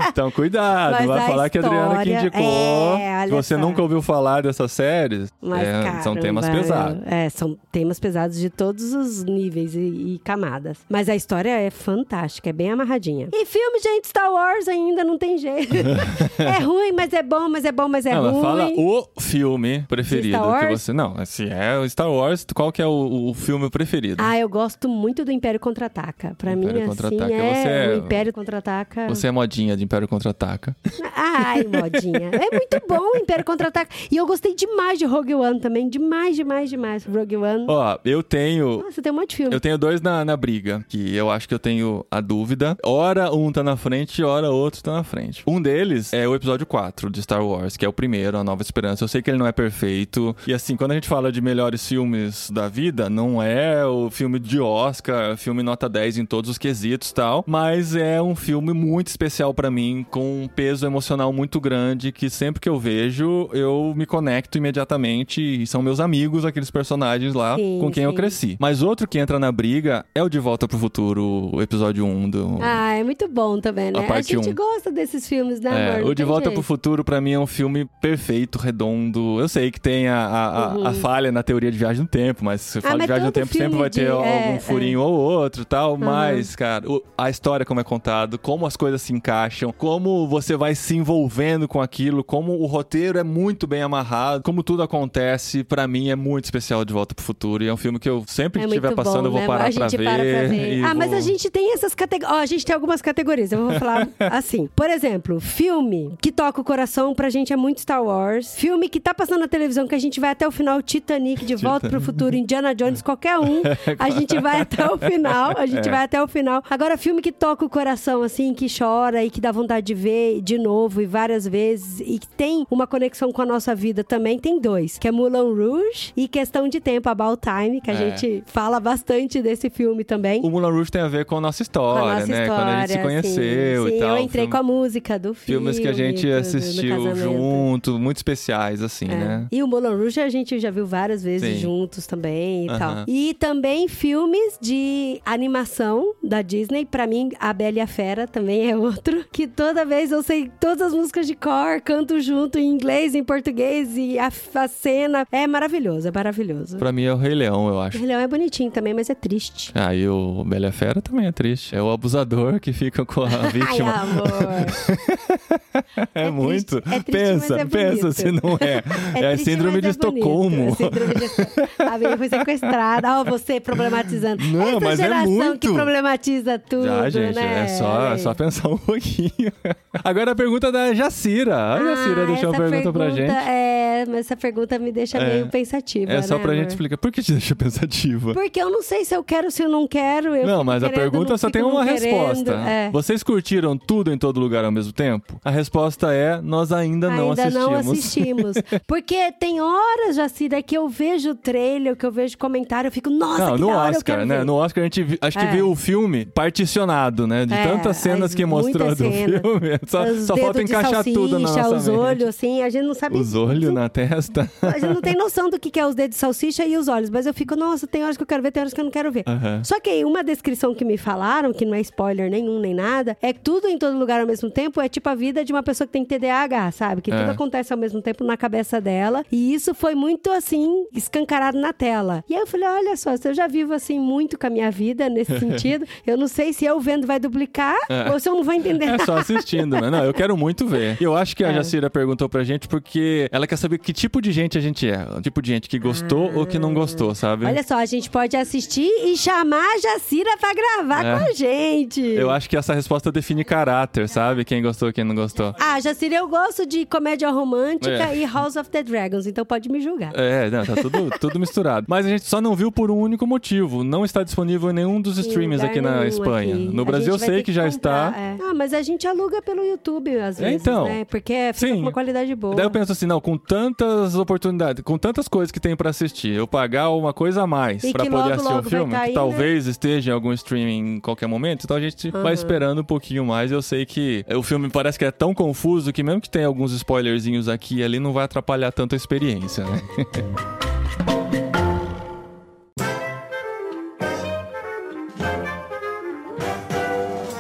Então, 0.10 0.30
cuidado. 0.32 0.92
Mas 0.94 1.06
vai 1.08 1.28
falar 1.28 1.50
que 1.50 1.58
a 1.58 1.62
Adriana 1.62 2.04
que 2.04 2.10
história- 2.10 2.20
indicou. 2.28 2.98
é, 2.98 3.28
você 3.28 3.56
só. 3.56 3.60
nunca 3.62 3.82
ouviu 3.82 4.02
falar 4.02 4.42
dessas 4.42 4.72
séries. 4.72 5.30
Mas, 5.42 5.62
É, 5.68 5.72
caramba, 5.84 6.02
são 6.04 6.16
temas 6.16 6.50
pesados. 6.50 7.02
É, 7.06 7.30
são 7.30 7.58
temas 7.72 8.00
pesados 8.00 8.38
de 8.40 8.50
todos 8.50 8.94
os 8.94 9.24
níveis 9.24 9.76
e, 9.76 9.80
e 9.80 10.22
camadas. 10.24 10.78
Mas 10.90 11.08
a 11.10 11.16
história 11.16 11.50
é 11.50 11.70
fantástica, 11.70 12.50
é 12.50 12.54
bem 12.54 12.72
amarradinha. 12.72 13.25
E 13.32 13.46
filme, 13.46 13.80
gente, 13.80 14.08
Star 14.08 14.32
Wars 14.32 14.68
ainda 14.68 15.04
não 15.04 15.18
tem 15.18 15.38
jeito. 15.38 15.74
é 16.40 16.60
ruim, 16.64 16.92
mas 16.94 17.14
é 17.14 17.24
bom, 17.24 17.50
mas 17.50 17.66
é 17.66 17.72
bom, 17.72 17.88
mas 17.88 18.06
é 18.06 18.14
não, 18.16 18.32
ruim. 18.32 18.42
fala 18.42 18.68
o 18.76 19.08
filme 19.20 19.84
preferido 19.88 20.38
que 20.60 20.68
você. 20.78 20.94
Não, 20.94 21.24
se 21.26 21.48
é 21.48 21.88
Star 21.88 22.12
Wars, 22.12 22.46
qual 22.54 22.72
que 22.72 22.82
é 22.82 22.86
o, 22.86 23.30
o 23.30 23.34
filme 23.34 23.70
preferido? 23.70 24.22
Ah, 24.24 24.38
eu 24.38 24.48
gosto 24.50 24.88
muito 24.88 25.24
do 25.26 25.32
Império 25.32 25.60
Contra-Ataca. 25.60 26.36
Pra 26.38 26.54
Império 26.54 26.74
mim, 26.76 26.82
assim, 26.82 26.90
Contra-Ataca. 26.90 27.34
é, 27.34 27.54
Você 27.64 27.68
é- 27.68 27.90
o 27.90 27.98
Império 27.98 28.34
Contra-Ataca... 28.34 29.08
Você 29.10 29.28
é 29.28 29.32
modinha 29.32 29.76
de 29.78 29.84
Império 29.84 30.08
Contra-Ataca. 30.08 30.76
Ai, 31.14 31.64
modinha. 31.68 32.30
É 32.34 32.50
muito 32.52 32.82
bom 32.88 33.14
o 33.16 33.18
Império 33.18 33.44
Contra-Ataca. 33.46 33.94
E 34.12 34.18
eu 34.18 34.26
gostei 34.26 34.56
demais 34.56 35.00
de 35.00 35.06
Rogue 35.06 35.36
One 35.36 35.60
também. 35.60 35.90
Demais, 35.90 36.36
demais, 36.36 36.70
demais. 36.70 37.06
Rogue 37.06 37.38
One. 37.38 37.66
Ó, 37.68 37.98
eu 38.06 38.22
tenho. 38.24 38.80
Nossa, 38.84 39.02
tem 39.02 39.12
um 39.12 39.16
monte 39.16 39.32
de 39.32 39.36
filme. 39.38 39.54
Eu 39.56 39.60
tenho 39.60 39.78
dois 39.78 40.02
na, 40.02 40.24
na 40.26 40.36
briga, 40.38 40.84
que 40.88 41.16
eu 41.16 41.30
acho 41.30 41.48
que 41.48 41.54
eu 41.54 41.60
tenho 41.60 42.06
a 42.10 42.22
dúvida. 42.22 42.78
Ora 43.16 43.34
um 43.34 43.50
tá 43.50 43.64
na 43.64 43.78
frente, 43.78 44.22
ora 44.22 44.52
outro 44.52 44.84
tá 44.84 44.92
na 44.92 45.04
frente. 45.04 45.42
Um 45.48 45.62
deles 45.62 46.12
é 46.12 46.28
o 46.28 46.36
episódio 46.36 46.66
4 46.66 47.10
de 47.10 47.22
Star 47.22 47.42
Wars, 47.42 47.78
que 47.78 47.86
é 47.86 47.88
o 47.88 47.94
primeiro, 47.94 48.38
A 48.38 48.44
Nova 48.44 48.62
Esperança. 48.62 49.06
Eu 49.06 49.08
sei 49.08 49.22
que 49.22 49.30
ele 49.30 49.38
não 49.38 49.48
é 49.48 49.54
perfeito. 49.54 50.36
E 50.46 50.54
assim, 50.54 50.76
quando 50.76 50.92
a 50.92 50.96
gente 50.96 51.08
fala 51.08 51.32
de 51.32 51.40
melhores 51.40 51.88
filmes 51.88 52.52
da 52.52 52.68
vida, 52.68 53.10
não 53.10 53.42
é 53.42 53.86
o 53.86 54.10
filme 54.10 54.38
de 54.38 54.60
Oscar, 54.60 55.38
filme 55.38 55.64
nota 55.64 55.88
10 55.88 56.18
em 56.18 56.26
todos 56.26 56.50
os 56.52 56.58
quesitos 56.58 57.12
e 57.12 57.14
tal. 57.14 57.46
Mas 57.48 57.96
é 57.96 58.22
um 58.22 58.36
filme 58.36 58.74
muito 58.74 59.08
especial 59.08 59.54
pra 59.54 59.72
mim, 59.72 60.06
com 60.12 60.44
um 60.44 60.50
peso 60.50 60.86
emocional 60.86 61.32
muito 61.32 61.62
grande, 61.62 62.12
que 62.12 62.30
sempre 62.30 62.60
que 62.60 62.68
eu 62.68 62.78
vejo, 62.78 63.50
eu 63.54 63.94
me 63.96 64.06
conecto 64.06 64.58
imediatamente. 64.58 65.40
E 65.40 65.66
são 65.66 65.82
meus 65.82 66.02
amigos, 66.02 66.44
aqueles 66.44 66.70
personagens 66.70 67.34
lá 67.34 67.56
Sim, 67.56 67.80
com 67.80 67.90
quem 67.90 68.04
eu 68.04 68.12
sim. 68.12 68.18
cresci. 68.18 68.58
Mas 68.60 68.82
outro 68.82 69.08
que 69.08 69.18
entra 69.18 69.40
na 69.40 69.54
briga 69.54 70.06
é 70.14 70.22
o 70.22 70.28
De 70.28 70.38
Volta 70.38 70.68
pro 70.68 70.78
Futuro, 70.78 71.50
o 71.54 71.62
episódio 71.62 72.06
1 72.06 72.30
do. 72.30 72.60
Ah, 72.62 72.94
é 72.96 73.05
muito 73.06 73.28
bom 73.28 73.60
também, 73.62 73.92
né? 73.92 74.00
A 74.00 74.04
parte 74.04 74.34
gente 74.34 74.50
um. 74.50 74.54
gosta 74.56 74.92
desses 74.92 75.28
filmes, 75.28 75.60
né, 75.62 75.70
É, 75.96 75.96
amor? 76.00 76.12
O 76.12 76.16
De 76.16 76.24
Volta 76.24 76.46
jeito. 76.46 76.54
pro 76.56 76.64
Futuro, 76.64 77.04
pra 77.04 77.22
mim, 77.22 77.32
é 77.34 77.40
um 77.40 77.48
filme 77.48 77.86
perfeito, 78.02 78.58
redondo. 78.58 79.40
Eu 79.40 79.48
sei 79.48 79.72
que 79.72 79.80
tem 79.80 80.08
a, 80.08 80.18
a, 80.18 80.66
a- 80.86 80.90
a 80.90 80.94
falha 80.94 81.32
na 81.32 81.44
teoria 81.44 81.72
de 81.72 81.78
viagem 81.78 82.02
no 82.02 82.08
tempo, 82.08 82.44
mas 82.44 82.62
se 82.62 82.82
fala 82.82 82.96
Uhum. 82.96 82.96
Ah, 82.96 82.98
mas 82.98 83.02
de 83.06 83.08
viagem 83.08 83.26
no 83.26 83.32
tempo, 83.32 83.54
sempre 83.54 83.78
vai 83.78 83.90
ter 83.90 84.06
de- 84.06 84.12
algum 84.12 84.26
é, 84.26 84.60
furinho 84.60 85.00
ou 85.02 85.14
outro 85.14 85.62
e 85.62 85.66
tal. 85.66 85.98
Mas, 85.98 86.56
cara, 86.56 86.90
o- 86.90 87.02
a 87.18 87.30
história 87.30 87.66
como 87.66 87.80
é 87.80 87.84
contado, 87.84 88.38
como 88.40 88.66
as 88.66 88.76
coisas 88.76 89.02
se 89.02 89.14
encaixam, 89.14 89.72
como 89.72 90.28
você 90.28 90.56
vai 90.58 90.74
se 90.76 90.96
envolvendo 90.96 91.68
com 91.68 91.82
aquilo, 91.82 92.24
como 92.24 92.54
o 92.60 92.66
roteiro 92.66 93.18
é 93.20 93.24
muito 93.24 93.68
bem 93.68 93.82
amarrado, 93.82 94.44
como 94.44 94.64
tudo 94.64 94.82
acontece, 94.84 95.64
pra 95.64 95.88
mim 95.88 96.10
é 96.10 96.16
muito 96.16 96.46
especial 96.46 96.84
De 96.86 96.94
Volta 96.94 97.14
pro 97.14 97.24
Futuro. 97.24 97.64
E 97.64 97.68
é 97.68 97.74
um 97.74 97.78
filme 97.78 98.00
que 98.00 98.10
eu 98.10 98.24
sempre 98.28 98.62
É 98.62 98.66
que 98.66 98.70
estiver 98.70 98.94
passando, 98.96 99.22
bom, 99.22 99.28
eu 99.28 99.32
vou 99.32 99.42
né? 99.42 99.48
parar 99.48 99.68
a 99.68 99.72
pra, 99.72 99.80
para 99.88 99.88
ver, 100.24 100.40
pra 100.40 100.48
ver. 100.48 100.84
Ah, 100.86 100.94
mas 100.96 101.10
vou- 101.10 101.18
a 101.18 101.22
gente 101.22 101.50
tem 101.50 101.74
essas 101.74 101.94
categorias. 101.94 102.38
Ó, 102.38 102.42
a 102.42 102.46
gente 102.46 102.66
tem 102.66 102.74
algumas 102.74 102.95
categorias. 103.02 103.52
Eu 103.52 103.66
vou 103.68 103.74
falar 103.80 104.08
assim. 104.20 104.70
Por 104.76 104.90
exemplo, 104.90 105.40
filme 105.40 106.14
que 106.22 106.32
toca 106.32 106.60
o 106.62 106.64
coração, 106.64 107.14
pra 107.14 107.30
gente 107.30 107.52
é 107.54 107.56
muito 107.56 107.82
Star 107.82 108.04
Wars. 108.04 108.56
Filme 108.56 108.90
que 108.90 109.00
tá 109.00 109.14
passando 109.14 109.42
na 109.42 109.48
televisão, 109.48 109.88
que 109.88 109.96
a 109.96 110.00
gente 110.00 110.20
vai 110.20 110.32
até 110.32 110.48
o 110.48 110.52
final, 110.52 110.82
Titanic, 110.82 111.46
De 111.46 111.56
Volta 111.56 111.90
pro 111.90 112.02
Futuro, 112.02 112.36
Indiana 112.36 112.74
Jones, 112.76 113.02
qualquer 113.02 113.38
um. 113.40 113.62
A 114.00 114.10
gente 114.10 114.38
vai 114.40 114.62
até 114.62 114.86
o 114.86 114.98
final. 114.98 115.54
A 115.58 115.66
gente 115.66 115.88
É. 115.88 115.92
vai 115.92 116.04
até 116.04 116.22
o 116.22 116.28
final. 116.28 116.64
Agora, 116.70 116.98
filme 116.98 117.22
que 117.22 117.32
toca 117.32 117.66
o 117.66 117.70
coração, 117.70 118.22
assim, 118.24 118.54
que 118.54 118.68
chora 118.68 119.24
e 119.24 119.30
que 119.30 119.40
dá 119.42 119.52
vontade 119.52 119.86
de 119.86 119.94
ver 119.94 120.42
de 120.42 120.58
novo 120.58 121.02
e 121.02 121.06
várias 121.06 121.48
vezes 121.48 122.00
e 122.02 122.20
que 122.20 122.28
tem 122.28 122.66
uma 122.70 122.86
conexão 122.88 123.32
com 123.32 123.42
a 123.42 123.46
nossa 123.46 123.74
vida 123.76 124.04
também, 124.04 124.38
tem 124.40 124.60
dois. 124.60 124.98
Que 124.98 125.08
é 125.08 125.12
Moulin 125.12 125.54
Rouge 125.56 126.14
e 126.16 126.28
Questão 126.28 126.68
de 126.68 126.80
Tempo, 126.80 127.10
About 127.10 127.42
Time, 127.42 127.82
que 127.82 127.90
a 127.92 127.94
É. 127.94 127.98
gente 128.18 128.44
fala 128.48 128.80
bastante 128.80 129.42
desse 129.42 129.70
filme 129.70 130.04
também. 130.04 130.42
O 130.44 130.50
Moulin 130.50 130.72
Rouge 130.72 130.92
tem 130.92 131.02
a 131.02 131.08
ver 131.08 131.26
com 131.26 131.38
a 131.38 131.42
nossa 131.42 131.62
história, 131.62 132.02
Com 132.02 132.08
a 132.08 132.14
nossa 132.20 132.28
né? 132.28 132.48
Quando 132.48 132.60
a 132.70 132.85
gente 132.88 132.98
se 132.98 133.04
conheceu 133.04 133.84
sim. 133.84 133.90
e 133.90 133.94
Sim, 133.94 134.00
tal. 134.00 134.10
eu 134.18 134.24
entrei 134.24 134.44
Filme- 134.46 134.52
com 134.52 134.58
a 134.58 134.64
música 134.64 135.20
do 135.20 135.34
filme. 135.34 135.60
Filmes 135.60 135.80
que 135.80 135.88
a 135.88 135.94
gente 135.94 136.22
tudo, 136.22 136.34
assistiu 136.34 137.16
junto, 137.16 138.00
muito 138.00 138.18
especiais, 138.18 138.82
assim, 138.82 139.06
É. 139.06 139.16
né? 139.16 139.48
E 139.52 139.62
o 139.62 139.68
Moulin 139.68 139.96
Rouge 139.96 140.20
a 140.20 140.30
gente 140.30 140.60
já 140.60 140.72
viu 140.72 140.86
várias 140.86 141.24
vezes 141.24 141.56
Sim. 141.58 141.62
juntos 141.62 142.08
também 142.08 142.66
e 142.66 142.70
Aham. 142.70 142.80
tal. 142.80 143.06
E 143.08 143.34
também 143.36 143.88
filmes 143.88 144.58
de 144.62 145.22
animação 145.26 146.14
da 146.28 146.42
Disney. 146.42 146.86
Pra 146.86 147.06
mim, 147.08 147.32
A 147.40 147.54
Bela 147.54 147.78
e 147.78 147.82
a 147.82 147.88
Fera 147.88 148.28
também 148.28 148.70
é 148.70 148.76
outro. 148.78 149.26
Que 149.32 149.48
toda 149.48 149.86
vez 149.86 150.12
eu 150.12 150.22
sei 150.24 150.52
todas 150.60 150.88
as 150.88 150.94
músicas 150.94 151.28
de 151.28 151.36
cor, 151.36 151.82
canto 151.82 152.20
junto 152.20 152.58
em 152.60 152.68
inglês, 152.68 153.16
em 153.16 153.24
português 153.24 153.96
e 153.98 154.18
a, 154.20 154.28
a 154.56 154.68
cena. 154.68 155.28
É 155.32 155.46
maravilhoso, 155.48 156.08
é 156.08 156.12
maravilhoso. 156.12 156.78
Pra 156.78 156.92
mim 156.92 157.04
é 157.04 157.14
o 157.14 157.18
Rei 157.18 157.34
Leão, 157.36 157.68
eu 157.68 157.76
O 157.76 157.80
acho. 157.80 157.98
Rei 157.98 158.08
Leão 158.08 158.20
é 158.20 158.28
bonitinho 158.28 158.72
também, 158.72 158.94
mas 158.94 159.10
é 159.10 159.16
triste. 159.16 159.72
Ah, 159.76 159.94
e 159.96 160.08
o 160.08 160.44
Bela 160.46 160.66
e 160.66 160.70
a 160.70 160.72
Fera 160.72 161.02
também 161.02 161.28
é 161.28 161.32
triste. 161.32 161.76
É 161.76 161.82
o 161.82 161.90
abusador 161.92 162.60
que 162.60 162.74
fica 162.74 163.06
com 163.06 163.22
a 163.24 163.28
Ai, 163.44 163.50
vítima. 163.52 163.94
amor. 163.94 164.26
é, 166.16 166.26
é 166.28 166.32
muito. 166.32 166.82
triste, 166.82 166.96
é 166.96 167.00
triste, 167.00 167.12
pensa, 167.12 167.56
é 167.60 167.66
pensa 167.66 168.12
se 168.12 168.32
não 168.32 168.58
é. 168.60 168.84
É, 169.16 169.28
a 169.28 169.32
triste, 169.32 169.52
síndrome 169.52 169.74
mas 169.74 169.82
de 169.82 169.88
é 169.88 169.92
Estocolmo. 169.92 170.68
É 170.70 170.72
síndrome 170.76 171.16
de 171.16 171.24
Estocolmo. 171.26 171.70
A 171.94 171.98
minha 171.98 172.18
foi 172.18 172.30
sequestrada. 172.30 173.20
Ó, 173.20 173.24
você 173.24 173.60
problematizando. 173.60 174.44
Não, 174.46 174.68
Essa 174.70 174.80
mas 174.80 175.00
é 175.00 175.10
muito. 175.26 175.60
que 175.60 175.74
problematiza 175.74 176.15
tudo, 176.18 176.86
Já, 176.86 177.10
gente, 177.10 177.36
né? 177.36 177.64
é 177.64 177.68
só, 177.68 178.14
é 178.14 178.18
só 178.18 178.34
pensar 178.34 178.70
um 178.70 178.78
pouquinho. 178.78 179.52
Agora 180.04 180.32
a 180.32 180.36
pergunta 180.36 180.72
da 180.72 180.94
Jacira. 180.94 181.74
A 181.74 181.78
Jacira 181.84 182.24
Ah, 182.24 182.26
deixou 182.26 182.50
uma 182.50 182.56
essa 182.58 182.70
pergunta, 182.70 182.94
pra 182.94 183.10
gente. 183.10 183.32
É, 183.32 184.06
mas 184.08 184.18
essa 184.20 184.36
pergunta 184.36 184.78
me 184.80 184.92
deixa 184.92 185.18
É. 185.18 185.34
meio 185.34 185.48
pensativa, 185.48 186.12
É 186.12 186.22
só 186.22 186.36
né, 186.36 186.42
pra 186.42 186.52
amor? 186.52 186.62
gente 186.62 186.70
explicar. 186.72 186.98
Por 186.98 187.12
que 187.12 187.22
te 187.22 187.32
deixa 187.32 187.56
pensativa? 187.56 188.34
Porque 188.34 188.62
eu 188.62 188.70
não 188.70 188.82
sei 188.84 189.06
se 189.06 189.16
eu 189.16 189.24
quero, 189.24 189.50
se 189.52 189.64
eu 189.64 189.70
não 189.70 189.88
quero. 189.88 190.36
Eu 190.36 190.46
não, 190.46 190.64
mas 190.64 190.84
a 190.84 190.90
querendo, 190.90 191.02
pergunta 191.12 191.30
não 191.32 191.38
só 191.38 191.50
tem 191.50 191.64
uma 191.64 191.84
não 191.86 191.92
resposta. 191.92 192.52
É. 192.54 192.90
Vocês 192.92 193.24
curtiram 193.24 193.78
tudo 193.78 194.12
em 194.12 194.18
todo 194.18 194.40
lugar 194.40 194.66
ao 194.66 194.72
mesmo 194.72 194.92
tempo? 194.92 195.40
A 195.44 195.50
resposta 195.50 196.14
é: 196.14 196.42
nós 196.42 196.72
ainda, 196.72 197.10
não 197.10 197.30
Ainda 197.30 197.44
assistimos. 197.44 197.66
não 197.86 197.92
assistimos. 197.94 198.58
Porque 198.88 199.32
tem 199.40 199.62
horas, 199.62 200.16
Jacira, 200.16 200.62
que 200.62 200.76
eu 200.78 200.88
vejo 200.90 201.32
o 201.32 201.36
trailer, 201.36 201.96
que 201.96 202.06
eu 202.06 202.12
vejo 202.12 202.38
comentário, 202.38 202.88
eu 202.90 202.92
fico, 202.92 203.10
nossa, 203.10 203.46
Não, 203.46 203.56
que 203.56 203.62
no 203.62 203.68
da 203.68 203.78
hora, 203.78 203.98
Oscar, 203.98 204.26
né? 204.26 204.44
No 204.44 204.56
Oscar 204.56 204.82
a 204.84 204.86
gente 204.86 205.18
acho 205.22 205.38
que 205.40 205.46
É. 205.46 205.52
viu 205.52 205.70
o 205.72 205.76
filme 205.76 206.05
particionado, 206.34 207.28
né? 207.28 207.46
De 207.46 207.54
É, 207.54 207.68
tantas 207.68 207.98
cenas 207.98 208.26
as- 208.32 208.36
que 208.36 208.46
mostrou 208.46 208.90
do 208.90 208.96
filme. 208.96 209.42
Só, 209.88 210.06
só 210.16 210.38
falta 210.38 210.62
encaixar 210.62 211.04
tudo 211.04 211.38
na 211.40 211.48
salsicha, 211.48 211.64
nossa 211.70 211.76
os 211.78 211.88
mente. 211.88 211.98
olhos, 212.00 212.24
assim, 212.30 212.62
a 212.62 212.70
gente 212.70 212.86
não 212.86 212.94
sabe. 212.94 213.18
Os 213.18 213.36
olhos 213.36 213.74
na 213.74 213.88
testa. 213.90 214.50
A 214.62 214.72
gente 214.80 214.94
não 214.94 215.02
tem 215.02 215.16
noção 215.16 215.50
do 215.50 215.60
que 215.60 215.70
que 215.70 215.80
é 215.80 215.86
os 215.86 215.96
dedos 215.96 216.16
de 216.16 216.20
salsicha 216.20 216.66
e 216.66 216.76
os 216.78 216.88
olhos, 216.88 217.10
mas 217.10 217.26
eu 217.26 217.34
fico, 217.34 217.56
nossa, 217.56 217.86
tem 217.88 218.04
horas 218.04 218.18
que 218.18 218.24
eu 218.24 218.28
quero 218.28 218.42
ver, 218.44 218.52
tem 218.52 218.62
horas 218.62 218.74
que 218.74 218.80
eu 218.80 218.84
não 218.86 218.92
quero 218.92 219.12
ver. 219.12 219.24
Aham. 219.28 219.64
Só 219.64 219.80
que 219.80 219.90
aí, 219.90 220.04
uma 220.06 220.24
descrição 220.24 220.74
que 220.74 220.84
me 220.86 220.98
falaram, 220.98 221.54
que 221.54 221.66
não 221.66 221.74
é 221.76 221.82
spoiler 221.82 222.30
nenhum 222.30 222.60
nem 222.60 222.74
nada, 222.74 223.18
é 223.22 223.32
que 223.34 223.40
tudo 223.40 223.68
em 223.68 223.78
todo 223.78 223.98
lugar 223.98 224.22
ao 224.22 224.28
mesmo 224.28 224.50
tempo 224.50 224.80
é 224.82 224.90
tipo 224.90 225.08
a 225.10 225.16
vida 225.16 225.44
de 225.46 225.52
uma 225.54 225.64
pessoa 225.64 225.86
que 225.88 225.94
tem 225.94 226.04
TDAH, 226.06 226.72
sabe? 226.72 227.02
Que 227.02 227.12
É. 227.12 227.18
tudo 227.20 227.32
acontece 227.32 227.72
ao 227.74 227.80
mesmo 227.80 228.02
tempo 228.02 228.24
na 228.24 228.36
cabeça 228.38 228.80
dela. 228.82 229.24
E 229.32 229.54
isso 229.54 229.74
foi 229.74 229.96
muito 229.96 230.32
assim, 230.32 230.86
escancarado 230.94 231.60
na 231.60 231.72
tela. 231.74 232.24
E 232.30 232.34
aí 232.36 232.40
eu 232.42 232.48
falei: 232.48 232.68
olha 232.68 232.96
só, 232.98 233.16
se 233.16 233.28
eu 233.28 233.34
já 233.34 233.48
vivo 233.48 233.74
assim 233.74 234.00
muito 234.00 234.38
com 234.38 234.48
a 234.48 234.50
minha 234.50 234.72
vida 234.72 235.10
nesse 235.10 235.38
sentido, 235.40 235.86
eu 236.06 236.18
não 236.18 236.28
sei 236.28 236.54
se 236.54 236.66
eu 236.66 236.80
vendo 236.80 237.06
vai 237.08 237.20
duplicar 237.20 237.76
É. 237.90 238.10
ou 238.12 238.20
se 238.20 238.28
eu 238.30 238.34
não 238.36 238.44
vou 238.44 238.54
entender. 238.54 238.86
É 238.86 238.98
só 239.00 239.18
assistindo, 239.18 239.80
né? 239.80 239.90
Não, 239.90 240.04
eu 240.04 240.14
quero 240.14 240.36
muito 240.38 240.66
ver. 240.68 240.98
E 241.00 241.04
Eu 241.04 241.16
acho 241.16 241.36
que 241.36 241.44
a 241.44 241.50
É. 241.50 241.54
Jacira 241.56 241.90
perguntou 241.90 242.28
pra 242.28 242.44
gente 242.44 242.68
porque 242.68 243.30
ela 243.32 243.46
quer 243.48 243.58
saber 243.58 243.78
que 243.78 243.94
tipo 243.94 244.22
de 244.22 244.32
gente 244.32 244.58
a 244.58 244.62
gente 244.62 244.90
é. 244.90 245.06
O 245.18 245.22
tipo 245.22 245.42
de 245.42 245.50
gente 245.52 245.70
que 245.70 245.78
gostou 245.80 246.32
ou 246.36 246.46
que 246.46 246.58
não 246.60 246.74
gostou, 246.74 247.14
sabe? 247.14 247.46
Olha 247.46 247.64
só, 247.64 247.76
a 247.78 247.86
gente 247.86 248.10
pode 248.10 248.36
assistir 248.36 248.90
e 249.06 249.16
chamar 249.18 249.64
a 249.76 249.78
Jacira 249.80 250.36
pra 250.38 250.52
gravar 250.54 251.06
É. 251.06 251.18
com 251.20 251.26
a 251.26 251.34
gente. 251.34 252.02
Eu 252.02 252.30
acho 252.32 252.50
que 252.50 252.58
essa 252.58 252.74
resposta 252.74 253.12
define 253.12 253.44
caráter, 253.44 254.08
sabe? 254.10 254.44
Quem 254.46 254.62
gostou 254.62 254.92
quem 254.92 255.04
não 255.04 255.16
gostou. 255.16 255.54
Ah, 255.60 255.80
Jacira, 255.80 256.16
eu 256.16 256.28
gosto 256.28 256.66
de 256.66 256.86
comédia 256.86 257.30
romântica 257.30 258.10
É. 258.12 258.18
e 258.18 258.26
House 258.26 258.56
of 258.56 258.70
the 258.70 258.82
Dragons, 258.84 259.28
então 259.28 259.46
pode 259.46 259.70
me 259.70 259.82
julgar. 259.82 260.12
É, 260.16 260.50
não, 260.50 260.66
tá 260.66 260.76
tudo, 260.76 261.10
tudo 261.20 261.40
misturado. 261.40 261.86
Mas 261.90 262.06
a 262.06 262.10
gente 262.10 262.26
só 262.26 262.40
não 262.42 262.56
viu 262.56 262.72
por 262.72 262.90
um 262.92 262.98
único 262.98 263.26
motivo. 263.28 263.84
Não 263.84 264.04
está 264.06 264.24
disponível 264.24 264.70
em 264.70 264.74
nenhum 264.74 265.00
dos 265.02 265.18
streamings 265.18 265.64
aqui 265.64 265.82
na 265.86 266.08
Espanha. 266.08 266.54
aqui. 266.56 266.70
No 266.74 266.82
A 266.82 266.86
Brasil 266.86 267.14
eu 267.14 267.20
sei 267.20 267.38
ter 267.38 267.44
que 267.44 267.52
já 267.54 267.70
comprar, 267.70 268.10
está. 268.12 268.20
é. 268.20 268.38
Ah, 268.42 268.54
mas 268.54 268.74
a 268.74 268.82
gente 268.82 269.08
aluga 269.08 269.42
pelo 269.42 269.64
YouTube 269.64 270.16
às 270.20 270.40
É, 270.40 270.46
vezes, 270.46 270.62
então. 270.62 270.86
né? 270.86 271.06
Porque 271.06 271.52
fica 271.54 271.68
Sim. 271.68 271.74
com 271.76 271.82
uma 271.82 271.92
qualidade 271.92 272.34
boa. 272.36 272.56
Daí 272.56 272.66
eu 272.66 272.72
penso 272.72 272.92
assim, 272.92 273.06
não, 273.06 273.20
com 273.22 273.38
tantas 273.38 274.16
oportunidades, 274.16 274.84
com 274.84 274.98
tantas 274.98 275.28
coisas 275.28 275.52
que 275.52 275.60
tem 275.60 275.76
pra 275.76 275.90
assistir, 275.90 276.34
eu 276.34 276.48
pagar 276.48 276.90
uma 276.90 277.14
coisa 277.14 277.44
a 277.44 277.48
mais 277.48 277.82
pra 277.92 278.04
que 278.04 278.10
poder 278.10 278.24
logo, 278.24 278.34
assistir 278.34 278.54
um 278.54 278.64
filme, 278.64 278.92
tá 278.94 279.00
que 279.02 279.06
aí, 279.08 279.14
talvez 279.14 279.68
esteja 279.68 280.12
em 280.12 280.14
algum 280.14 280.34
streaming 280.34 280.96
em 280.96 281.00
qualquer 281.00 281.28
momento, 281.28 281.64
então 281.64 281.78
a 281.78 281.82
gente 281.82 282.10
vai 282.12 282.34
esperando 282.34 282.82
um 282.82 282.84
pouquinho 282.84 283.26
mais. 283.26 283.52
Eu 283.52 283.62
sei 283.62 283.86
que 283.86 284.26
o 284.36 284.44
filme 284.44 284.70
parece 284.70 284.98
que 285.00 285.06
é 285.06 285.12
tão 285.12 285.34
confuso 285.34 285.92
que 285.94 286.04
mesmo 286.04 286.22
que 286.22 286.30
tenha 286.30 286.48
alguns 286.48 286.72
spoilerzinhos 286.74 287.48
aqui 287.50 287.78
e 287.78 287.84
ali, 287.84 288.00
não 288.00 288.14
vai 288.14 288.26
atrapalhar 288.26 288.72
tanto 288.72 288.94
a 288.94 288.96
experiência, 288.96 289.64
né? 289.66 289.82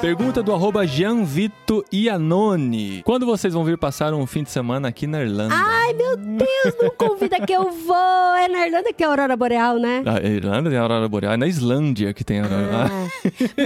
Pergunta 0.01 0.43
do 0.43 0.53
arroba 0.53 0.85
Gianvito 0.85 1.83
Iannone. 1.91 3.01
Quando 3.03 3.25
vocês 3.25 3.53
vão 3.55 3.63
vir 3.63 3.75
passar 3.77 4.13
um 4.13 4.27
fim 4.27 4.43
de 4.43 4.51
semana 4.51 4.87
aqui 4.89 5.07
na 5.07 5.21
Irlanda? 5.23 5.55
Ai, 5.55 5.93
meu 5.93 6.15
Deus, 6.15 6.75
não 6.79 6.89
convida 6.91 7.39
que 7.39 7.51
eu 7.53 7.71
vou. 7.71 7.95
É 8.37 8.47
na 8.47 8.67
Irlanda 8.67 8.93
que 8.93 9.01
é 9.01 9.05
a 9.07 9.09
Aurora 9.09 9.35
Boreal, 9.35 9.79
né? 9.79 10.03
A 10.05 10.21
Irlanda 10.27 10.69
tem 10.69 10.77
a 10.77 10.81
Aurora 10.83 11.07
Boreal, 11.09 11.33
é 11.33 11.37
na 11.37 11.47
Islândia 11.47 12.13
que 12.13 12.23
tem 12.23 12.39
a 12.39 12.43
Aurora 12.43 12.69
Ah, 12.73 13.07